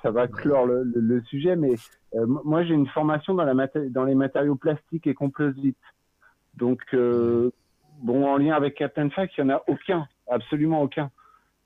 ça 0.03 0.11
va 0.11 0.29
clore 0.29 0.67
le, 0.67 1.23
sujet, 1.23 1.57
mais 1.57 1.75
moi 2.45 2.65
j'ai 2.65 2.75
une 2.75 2.87
formation 2.89 3.35
dans, 3.35 3.45
la 3.45 3.69
dans 3.89 4.05
les 4.05 4.15
matériaux 4.15 4.55
plastiques 4.55 5.07
et 5.07 5.15
composites. 5.15 5.79
Donc, 6.55 6.83
bon, 6.93 8.27
en 8.27 8.37
lien 8.37 8.55
avec 8.55 8.75
Captain 8.75 9.09
Fact, 9.09 9.33
il 9.39 9.45
n'y 9.45 9.53
en 9.53 9.57
a 9.57 9.63
aucun, 9.69 10.07
absolument 10.31 10.83
aucun. 10.83 11.11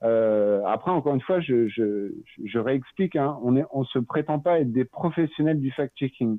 Euh, 0.02 0.62
après, 0.66 0.90
encore 0.90 1.14
une 1.14 1.20
fois, 1.20 1.40
je, 1.40 1.68
je, 1.68 2.12
je 2.44 2.58
réexplique, 2.58 3.16
hein, 3.16 3.38
on 3.42 3.52
ne 3.52 3.62
on 3.72 3.84
se 3.84 3.98
prétend 3.98 4.40
pas 4.40 4.60
être 4.60 4.72
des 4.72 4.84
professionnels 4.84 5.60
du 5.60 5.70
fact-checking. 5.70 6.38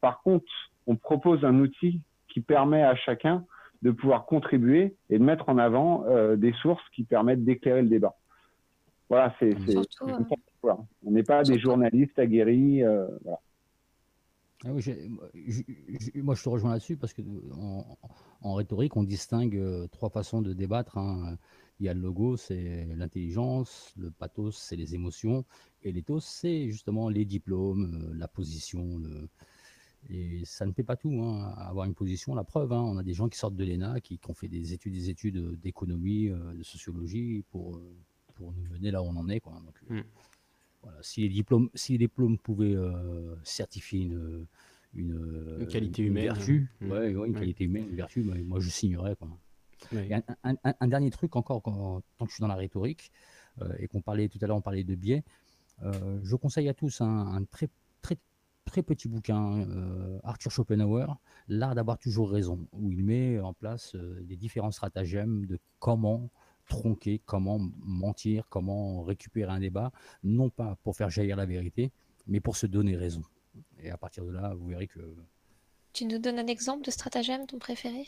Par 0.00 0.22
contre, 0.22 0.46
on 0.86 0.96
propose 0.96 1.44
un 1.44 1.58
outil 1.58 2.02
qui 2.28 2.40
permet 2.40 2.82
à 2.82 2.94
chacun 2.94 3.44
de 3.82 3.90
pouvoir 3.90 4.26
contribuer 4.26 4.96
et 5.08 5.18
de 5.18 5.24
mettre 5.24 5.48
en 5.48 5.58
avant 5.58 6.04
euh, 6.06 6.36
des 6.36 6.52
sources 6.54 6.82
qui 6.94 7.04
permettent 7.04 7.44
d'éclairer 7.44 7.82
le 7.82 7.88
débat. 7.88 8.14
Voilà, 9.08 9.34
c'est 9.38 9.54
euh, 9.54 9.82
on 11.02 11.10
n'est 11.10 11.22
pas 11.22 11.42
des 11.42 11.58
journalistes 11.58 12.18
aguerris. 12.18 12.84
Euh, 12.84 13.06
voilà. 13.24 13.40
Ah 14.64 14.68
oui, 14.72 14.82
moi, 16.16 16.34
je 16.34 16.44
te 16.44 16.48
rejoins 16.48 16.72
là-dessus 16.72 16.96
parce 16.96 17.14
que 17.14 17.22
en, 18.42 18.54
rhétorique, 18.54 18.94
on 18.96 19.02
distingue 19.02 19.88
trois 19.90 20.10
façons 20.10 20.42
de 20.42 20.52
débattre. 20.52 20.98
Hein. 20.98 21.36
Il 21.80 21.86
y 21.86 21.88
a 21.88 21.94
le 21.94 22.00
logo, 22.00 22.36
c'est 22.36 22.86
l'intelligence, 22.94 23.94
le 23.96 24.10
pathos, 24.10 24.56
c'est 24.56 24.76
les 24.76 24.94
émotions, 24.94 25.46
et 25.82 25.92
l'éthos, 25.92 26.20
c'est 26.20 26.70
justement 26.70 27.08
les 27.08 27.24
diplômes, 27.24 28.10
euh, 28.10 28.14
la 28.14 28.28
position. 28.28 29.00
Et 30.10 30.44
ça 30.44 30.66
ne 30.66 30.72
fait 30.72 30.82
pas 30.82 30.96
tout, 30.96 31.22
hein, 31.22 31.54
avoir 31.56 31.86
une 31.86 31.94
position. 31.94 32.34
La 32.34 32.44
preuve, 32.44 32.72
hein, 32.72 32.82
on 32.82 32.98
a 32.98 33.02
des 33.02 33.14
gens 33.14 33.28
qui 33.28 33.38
sortent 33.38 33.56
de 33.56 33.64
l'ENA, 33.64 34.00
qui, 34.00 34.20
ont 34.28 34.34
fait 34.34 34.48
des 34.48 34.74
études, 34.74 34.92
des 34.92 35.08
études 35.08 35.58
d'économie, 35.60 36.28
euh, 36.28 36.52
de 36.54 36.62
sociologie, 36.62 37.44
pour, 37.50 37.80
pour 38.34 38.52
nous 38.52 38.62
mener 38.70 38.90
là 38.90 39.02
où 39.02 39.06
on 39.06 39.16
en 39.16 39.28
est. 39.30 39.40
Quoi. 39.40 39.54
Hmm. 39.88 40.02
Voilà, 40.82 40.98
si 41.02 41.22
les 41.22 41.28
diplômes, 41.28 41.70
si 41.74 41.92
les 41.92 41.98
diplômes 41.98 42.38
pouvaient 42.38 42.74
euh, 42.74 43.34
certifier 43.42 44.00
une, 44.02 44.46
une, 44.94 45.66
qualité 45.66 46.02
humaine, 46.02 46.24
vertu, 46.24 46.70
mmh. 46.80 46.90
ouais, 46.90 47.10
une 47.10 47.34
qualité 47.34 47.64
humaine, 47.64 47.88
une 47.90 47.96
vertu, 47.96 48.22
moi 48.22 48.60
je 48.60 48.70
signerais 48.70 49.16
quoi. 49.16 49.28
Un, 50.44 50.88
dernier 50.88 51.10
truc 51.10 51.36
encore, 51.36 51.62
quand, 51.62 52.02
tant 52.18 52.24
que 52.24 52.30
je 52.30 52.34
suis 52.34 52.42
dans 52.42 52.48
la 52.48 52.56
rhétorique 52.56 53.10
euh, 53.60 53.72
et 53.78 53.88
qu'on 53.88 54.00
parlait 54.00 54.28
tout 54.28 54.38
à 54.42 54.46
l'heure, 54.46 54.56
on 54.56 54.62
parlait 54.62 54.84
de 54.84 54.94
biais, 54.94 55.24
euh, 55.82 56.20
je 56.22 56.36
conseille 56.36 56.68
à 56.68 56.74
tous 56.74 57.00
un, 57.00 57.44
très 57.50 57.68
très 58.02 58.16
très 58.64 58.82
petit 58.82 59.08
bouquin, 59.08 59.66
Arthur 60.22 60.52
Schopenhauer, 60.52 61.18
L'art 61.48 61.74
d'avoir 61.74 61.98
toujours 61.98 62.30
raison, 62.30 62.68
où 62.72 62.92
il 62.92 63.02
met 63.02 63.40
en 63.40 63.52
place 63.52 63.96
des 63.96 64.36
différents 64.36 64.70
stratagèmes 64.70 65.46
de 65.46 65.58
comment 65.80 66.30
tronquer, 66.70 67.20
comment 67.26 67.58
mentir, 67.80 68.46
comment 68.48 69.02
récupérer 69.02 69.52
un 69.52 69.60
débat, 69.60 69.92
non 70.22 70.48
pas 70.48 70.76
pour 70.82 70.96
faire 70.96 71.10
jaillir 71.10 71.36
la 71.36 71.44
vérité, 71.44 71.92
mais 72.26 72.40
pour 72.40 72.56
se 72.56 72.66
donner 72.66 72.96
raison. 72.96 73.22
Et 73.82 73.90
à 73.90 73.98
partir 73.98 74.24
de 74.24 74.30
là, 74.30 74.54
vous 74.54 74.68
verrez 74.68 74.86
que... 74.86 75.00
Tu 75.92 76.06
nous 76.06 76.18
donnes 76.18 76.38
un 76.38 76.46
exemple 76.46 76.84
de 76.84 76.90
stratagème, 76.90 77.46
ton 77.46 77.58
préféré? 77.58 78.04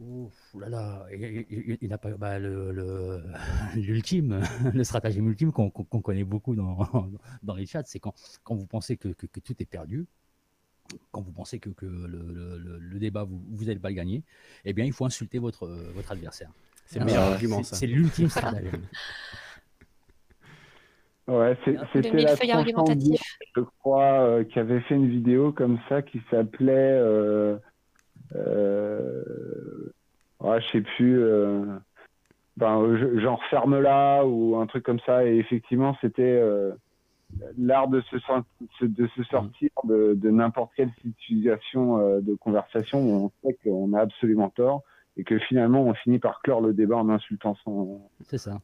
Ouf, 0.00 0.54
là 0.58 0.68
là, 0.70 1.06
il, 1.12 1.88
n'a 1.88 1.98
pas 1.98 2.10
bah, 2.16 2.38
l'ultime, 3.74 4.40
le, 4.74 4.82
stratagème 4.82 5.28
ultime 5.28 5.52
qu'on 5.52 5.70
connaît 5.70 6.24
beaucoup 6.24 6.54
dans, 6.54 6.78
dans 7.42 7.54
les 7.54 7.66
chats, 7.66 7.82
c'est 7.84 8.00
quand, 8.00 8.14
quand 8.42 8.54
vous 8.54 8.66
pensez 8.66 8.96
que, 8.96 9.08
que, 9.08 9.26
tout 9.26 9.54
est 9.58 9.66
perdu, 9.66 10.06
quand 11.12 11.20
vous 11.20 11.32
pensez 11.32 11.58
que, 11.58 11.68
que 11.68 11.84
le, 11.84 12.78
le, 12.78 12.98
débat, 12.98 13.24
vous 13.24 13.64
n'allez 13.64 13.78
pas 13.78 13.90
le 13.90 13.94
gagner, 13.94 14.22
eh 14.64 14.72
bien, 14.72 14.86
il 14.86 14.92
faut 14.92 15.04
insulter 15.04 15.38
votre, 15.38 15.66
votre 15.94 16.12
adversaire. 16.12 16.50
C'est 16.86 16.98
le 16.98 17.04
meilleur 17.04 17.24
argument, 17.24 17.62
ça. 17.62 17.76
C'est 17.76 17.86
l'ultime 17.86 18.28
stratagème. 18.28 18.86
Ouais, 21.28 21.56
c'était 21.92 22.10
la 22.22 22.34
je 22.34 23.60
crois, 23.78 24.20
euh, 24.22 24.44
qui 24.44 24.58
avait 24.58 24.80
fait 24.80 24.96
une 24.96 25.08
vidéo 25.08 25.52
comme 25.52 25.78
ça 25.88 26.02
qui 26.02 26.20
s'appelait, 26.30 26.72
euh, 26.72 27.56
euh, 28.36 29.22
je 30.42 30.68
sais 30.72 30.80
plus, 30.80 31.22
euh, 31.22 31.64
ben, 32.56 33.18
genre 33.18 33.42
ferme 33.50 33.80
là 33.80 34.24
ou 34.24 34.56
un 34.56 34.66
truc 34.66 34.84
comme 34.84 35.00
ça. 35.00 35.24
Et 35.24 35.36
effectivement, 35.36 35.96
c'était 36.00 36.42
l'art 37.58 37.88
de 37.88 38.00
se, 38.02 38.16
de 38.84 39.06
se 39.08 39.22
sortir 39.24 39.70
de, 39.84 40.14
de 40.14 40.30
n'importe 40.30 40.72
quelle 40.76 40.92
situation 41.00 42.20
de 42.20 42.34
conversation 42.34 43.00
où 43.00 43.24
on 43.24 43.48
sait 43.48 43.56
qu'on 43.62 43.92
a 43.92 44.00
absolument 44.00 44.50
tort 44.50 44.82
et 45.16 45.24
que 45.24 45.38
finalement 45.38 45.82
on 45.82 45.94
finit 45.94 46.18
par 46.18 46.40
clore 46.42 46.60
le 46.60 46.72
débat 46.72 46.96
en 46.96 47.08
insultant 47.10 47.54
son. 47.64 48.00
C'est 48.24 48.38
ça. 48.38 48.58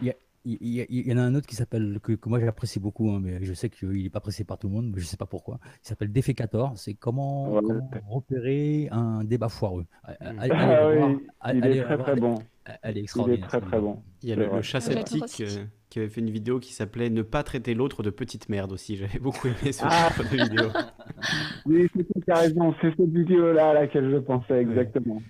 Il, 0.00 0.06
y 0.06 0.12
en 0.46 1.16
a 1.18 1.22
un 1.22 1.34
autre 1.34 1.46
qui 1.46 1.56
s'appelle 1.56 1.98
que, 2.02 2.16
moi 2.26 2.40
j'apprécie 2.40 2.80
beaucoup, 2.80 3.10
hein, 3.10 3.20
mais 3.22 3.42
je 3.42 3.52
sais 3.52 3.68
qu'il 3.68 4.02
n'est 4.02 4.10
pas 4.10 4.18
apprécié 4.18 4.44
par 4.44 4.58
tout 4.58 4.68
le 4.68 4.74
monde, 4.74 4.86
mais 4.86 5.00
je 5.00 5.04
ne 5.04 5.08
sais 5.08 5.16
pas 5.16 5.26
pourquoi. 5.26 5.58
Il 5.84 5.88
s'appelle 5.88 6.12
Défécator. 6.12 6.72
C'est 6.76 6.94
comment, 6.94 7.60
repérer 8.08 8.88
un 8.90 9.24
débat 9.24 9.48
foireux. 9.48 9.86
Allez, 10.04 10.50
ah, 10.52 10.88
oui, 10.88 11.16
il 11.54 11.66
est 11.66 11.82
très 11.82 11.98
très 11.98 12.16
bon. 12.16 12.36
Elle 12.82 12.98
est 12.98 13.02
extraordinaire. 13.02 13.40
Il 13.40 13.44
est 13.44 13.48
très 13.48 13.60
très 13.60 13.80
bon. 13.80 14.02
Il 14.22 14.28
y 14.28 14.32
a 14.32 14.36
le, 14.36 14.62
chat 14.62 14.80
sceptique 14.80 15.40
euh, 15.40 15.64
qui 15.88 16.00
avait 16.00 16.08
fait 16.08 16.20
une 16.20 16.30
vidéo 16.30 16.58
qui 16.58 16.72
s'appelait 16.72 17.10
Ne 17.10 17.22
pas 17.22 17.42
traiter 17.42 17.74
l'autre 17.74 18.02
de 18.02 18.10
petite 18.10 18.48
merde 18.48 18.72
aussi. 18.72 18.96
J'avais 18.96 19.18
beaucoup 19.20 19.46
aimé 19.46 19.72
ce 19.72 19.84
ah. 19.84 20.10
genre 20.16 20.26
de 20.26 20.36
vidéo. 20.36 20.68
oui, 21.66 21.88
c'est 22.26 22.34
raison. 22.34 22.74
C'est 22.80 22.90
cette 22.96 23.08
vidéo-là 23.08 23.70
à 23.70 23.74
laquelle 23.74 24.10
je 24.10 24.18
pensais 24.18 24.60
exactement. 24.60 25.22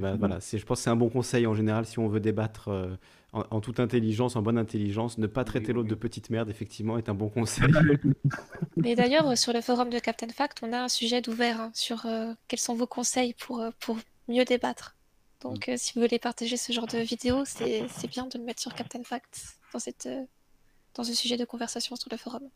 Bah, 0.00 0.14
voilà, 0.16 0.38
je 0.38 0.64
pense 0.64 0.78
que 0.78 0.84
c'est 0.84 0.90
un 0.90 0.96
bon 0.96 1.08
conseil 1.08 1.46
en 1.46 1.54
général 1.54 1.84
si 1.84 1.98
on 1.98 2.08
veut 2.08 2.20
débattre 2.20 2.68
euh, 2.68 2.96
en, 3.32 3.60
toute 3.60 3.78
intelligence, 3.80 4.36
en 4.36 4.42
bonne 4.42 4.58
intelligence. 4.58 5.18
Ne 5.18 5.26
pas 5.26 5.44
traiter 5.44 5.72
l'autre 5.72 5.88
de 5.88 5.94
petite 5.94 6.30
merde, 6.30 6.48
effectivement, 6.48 6.98
est 6.98 7.08
un 7.08 7.14
bon 7.14 7.28
conseil. 7.28 7.72
Mais 8.76 8.94
d'ailleurs, 8.94 9.36
sur 9.36 9.52
le 9.52 9.60
forum 9.60 9.90
de 9.90 9.98
Captain 9.98 10.28
Fact, 10.28 10.58
on 10.62 10.72
a 10.72 10.80
un 10.80 10.88
sujet 10.88 11.20
d'ouvert 11.20 11.60
hein, 11.60 11.70
sur 11.74 12.06
euh, 12.06 12.32
quels 12.48 12.58
sont 12.58 12.74
vos 12.74 12.86
conseils 12.86 13.34
pour, 13.34 13.62
pour 13.80 13.98
mieux 14.28 14.44
débattre. 14.44 14.96
Donc, 15.40 15.68
mm. 15.68 15.72
euh, 15.72 15.74
si 15.76 15.94
vous 15.94 16.00
voulez 16.00 16.18
partager 16.18 16.56
ce 16.56 16.72
genre 16.72 16.86
de 16.86 16.98
vidéo, 16.98 17.44
c'est 17.44 18.08
bien 18.08 18.26
de 18.26 18.38
le 18.38 18.44
mettre 18.44 18.60
sur 18.60 18.74
Captain 18.74 19.02
Fact 19.02 19.58
dans, 19.72 19.78
cette, 19.78 20.06
euh, 20.06 20.24
dans 20.94 21.04
ce 21.04 21.14
sujet 21.14 21.36
de 21.36 21.44
conversation 21.44 21.96
sur 21.96 22.08
le 22.10 22.16
forum. 22.16 22.48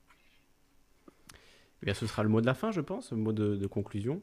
Eh 1.83 1.87
bien, 1.87 1.95
ce 1.95 2.07
sera 2.07 2.23
le 2.23 2.29
mot 2.29 2.41
de 2.41 2.47
la 2.47 2.55
fin, 2.55 2.71
je 2.71 2.81
pense, 2.81 3.11
le 3.11 3.17
mot 3.17 3.33
de, 3.33 3.67
conclusion. 3.67 4.23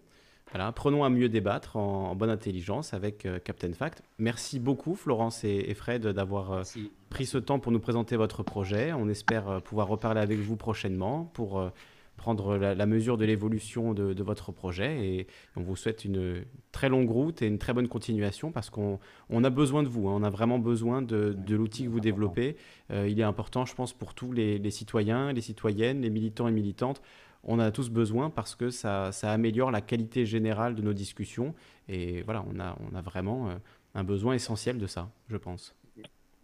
Voilà, 0.51 0.71
prenons 0.71 1.03
à 1.03 1.09
mieux 1.09 1.29
débattre 1.29 1.75
en, 1.75 2.15
bonne 2.15 2.29
intelligence 2.29 2.93
avec 2.93 3.25
euh, 3.25 3.39
Captain 3.39 3.73
Fact. 3.73 4.01
Merci 4.17 4.59
beaucoup, 4.59 4.95
Florence 4.95 5.43
et, 5.43 5.73
Fred, 5.73 6.07
d'avoir 6.07 6.63
pris 7.09 7.25
ce 7.25 7.37
temps 7.37 7.59
pour 7.59 7.71
nous 7.71 7.79
présenter 7.79 8.15
votre 8.15 8.43
projet. 8.43 8.93
On 8.93 9.09
espère 9.09 9.61
pouvoir 9.61 9.87
reparler 9.87 10.21
avec 10.21 10.39
vous 10.39 10.55
prochainement 10.55 11.29
pour 11.33 11.71
prendre 12.19 12.57
la, 12.57 12.85
mesure 12.85 13.17
de 13.17 13.25
l'évolution 13.25 13.93
de, 13.93 14.23
votre 14.23 14.51
projet. 14.51 15.07
Et 15.07 15.27
on 15.55 15.61
vous 15.61 15.75
souhaite 15.75 16.05
une 16.05 16.43
très 16.71 16.89
longue 16.89 17.09
route 17.09 17.41
et 17.41 17.47
une 17.47 17.57
très 17.57 17.73
bonne 17.73 17.87
continuation 17.87 18.51
parce 18.51 18.69
qu'on 18.69 18.99
on 19.29 19.43
a 19.43 19.49
besoin 19.49 19.81
de 19.81 19.87
vous. 19.87 20.07
Hein. 20.09 20.17
on 20.19 20.23
a 20.23 20.29
vraiment 20.29 20.59
besoin 20.59 21.01
de, 21.01 21.35
l'outil 21.49 21.85
que 21.85 21.89
vous 21.89 22.01
développez. 22.01 22.57
Euh, 22.91 23.07
il 23.09 23.19
est 23.19 23.23
important, 23.23 23.65
je 23.65 23.73
pense, 23.73 23.93
pour 23.93 24.13
tous 24.13 24.31
les, 24.31 24.69
citoyens, 24.69 25.31
les 25.31 25.41
citoyennes, 25.41 26.01
les 26.01 26.11
militants 26.11 26.47
et 26.47 26.51
militantes. 26.51 27.01
On 27.43 27.59
a 27.59 27.71
tous 27.71 27.89
besoin 27.89 28.29
parce 28.29 28.55
que 28.55 28.69
ça, 28.69 29.11
ça, 29.11 29.31
améliore 29.31 29.71
la 29.71 29.81
qualité 29.81 30.25
générale 30.25 30.75
de 30.75 30.81
nos 30.81 30.93
discussions. 30.93 31.53
Et 31.87 32.21
voilà, 32.23 32.43
on 32.53 32.59
a, 32.59 32.75
on 32.91 32.95
a 32.95 33.01
vraiment 33.01 33.49
euh, 33.49 33.53
un 33.95 34.03
besoin 34.03 34.33
essentiel 34.33 34.77
de 34.77 34.87
ça, 34.87 35.09
je 35.29 35.37
pense. 35.37 35.75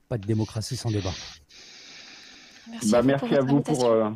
Pas 0.08 0.18
de 0.18 0.26
démocratie 0.26 0.78
sans 0.78 0.92
débat. 0.92 1.12
Merci, 2.70 2.92
bah, 2.92 3.02
merci 3.04 3.36
à 3.36 3.42
vous 3.42 3.62
pour, 3.62 3.86
euh, 3.86 4.10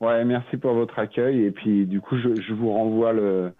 Ouais, 0.00 0.24
merci 0.24 0.56
pour 0.56 0.74
votre 0.74 0.98
accueil. 0.98 1.44
Et 1.44 1.50
puis, 1.50 1.86
du 1.86 2.00
coup, 2.00 2.16
je, 2.18 2.52
vous 2.52 2.72
renvoie 2.72 3.12
le, 3.12 3.52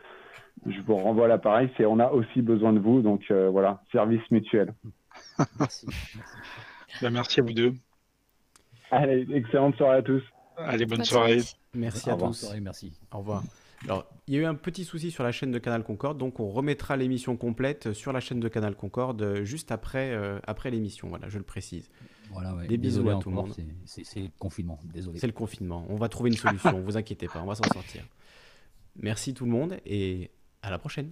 je 0.67 0.81
vous 0.83 0.97
renvoie 0.97 1.29
l'appareil. 1.29 1.71
C'est, 1.77 1.87
on 1.87 1.99
a 1.99 2.09
aussi 2.09 2.43
besoin 2.43 2.73
de 2.73 2.81
vous. 2.81 3.03
Donc, 3.03 3.23
euh, 3.31 3.49
voilà, 3.51 3.83
service 3.93 4.23
mutuel. 4.31 4.75
merci. 5.59 5.87
Ben, 7.01 7.11
merci 7.11 7.41
à 7.41 7.43
vous 7.43 7.53
deux. 7.53 7.73
Allez, 8.91 9.27
excellente 9.33 9.77
soirée 9.77 9.99
à 9.99 10.03
tous. 10.03 10.23
Allez, 10.57 10.87
bonne, 10.87 11.05
soirée. 11.05 11.41
Merci 11.75 12.11
à 12.11 12.17
tous. 12.17 12.53
merci. 12.61 12.93
Au 13.13 13.19
revoir. 13.19 13.43
Alors, 13.85 14.07
il 14.27 14.35
y 14.35 14.39
a 14.39 14.41
eu 14.41 14.45
un 14.47 14.55
petit 14.55 14.85
souci 14.85 15.11
sur 15.11 15.25
la 15.25 15.33
chaîne 15.33 15.51
de 15.51 15.59
Canal 15.59 15.85
Concorde, 15.85 16.17
donc 16.17 16.41
on 16.41 16.49
remettra 16.49 16.97
l'émission 16.97 17.37
complète 17.37 17.93
sur 17.93 18.13
la 18.13 18.21
chaîne 18.21 18.41
de 18.41 18.49
Canal 18.49 18.75
Concorde 18.77 19.43
juste 19.43 19.73
après, 19.73 20.17
après 20.47 20.71
l'émission. 20.71 21.09
Voilà, 21.09 21.29
je 21.29 21.39
le 21.39 21.45
précise. 21.45 21.91
Voilà, 22.31 22.55
Des 22.67 22.79
bisous 22.79 23.09
à 23.11 23.17
tout 23.17 23.31
le 23.31 23.37
monde. 23.37 23.55
C'est 23.85 24.21
le 24.21 24.31
confinement, 24.39 24.81
désolé. 24.85 25.19
C'est 25.19 25.27
le 25.27 25.33
confinement. 25.33 25.85
On 25.89 25.97
va 25.97 26.09
trouver 26.09 26.31
une 26.31 26.37
solution, 26.37 26.81
vous 26.85 26.97
inquiétez 26.97 27.29
pas, 27.29 27.43
on 27.43 27.47
va 27.47 27.55
s'en 27.55 27.65
sortir. 27.65 28.03
Merci 28.97 29.35
tout 29.35 29.45
le 29.45 29.51
monde 29.51 29.79
et 29.85 30.31
à 30.63 30.71
la 30.71 30.79
prochaine. 30.79 31.11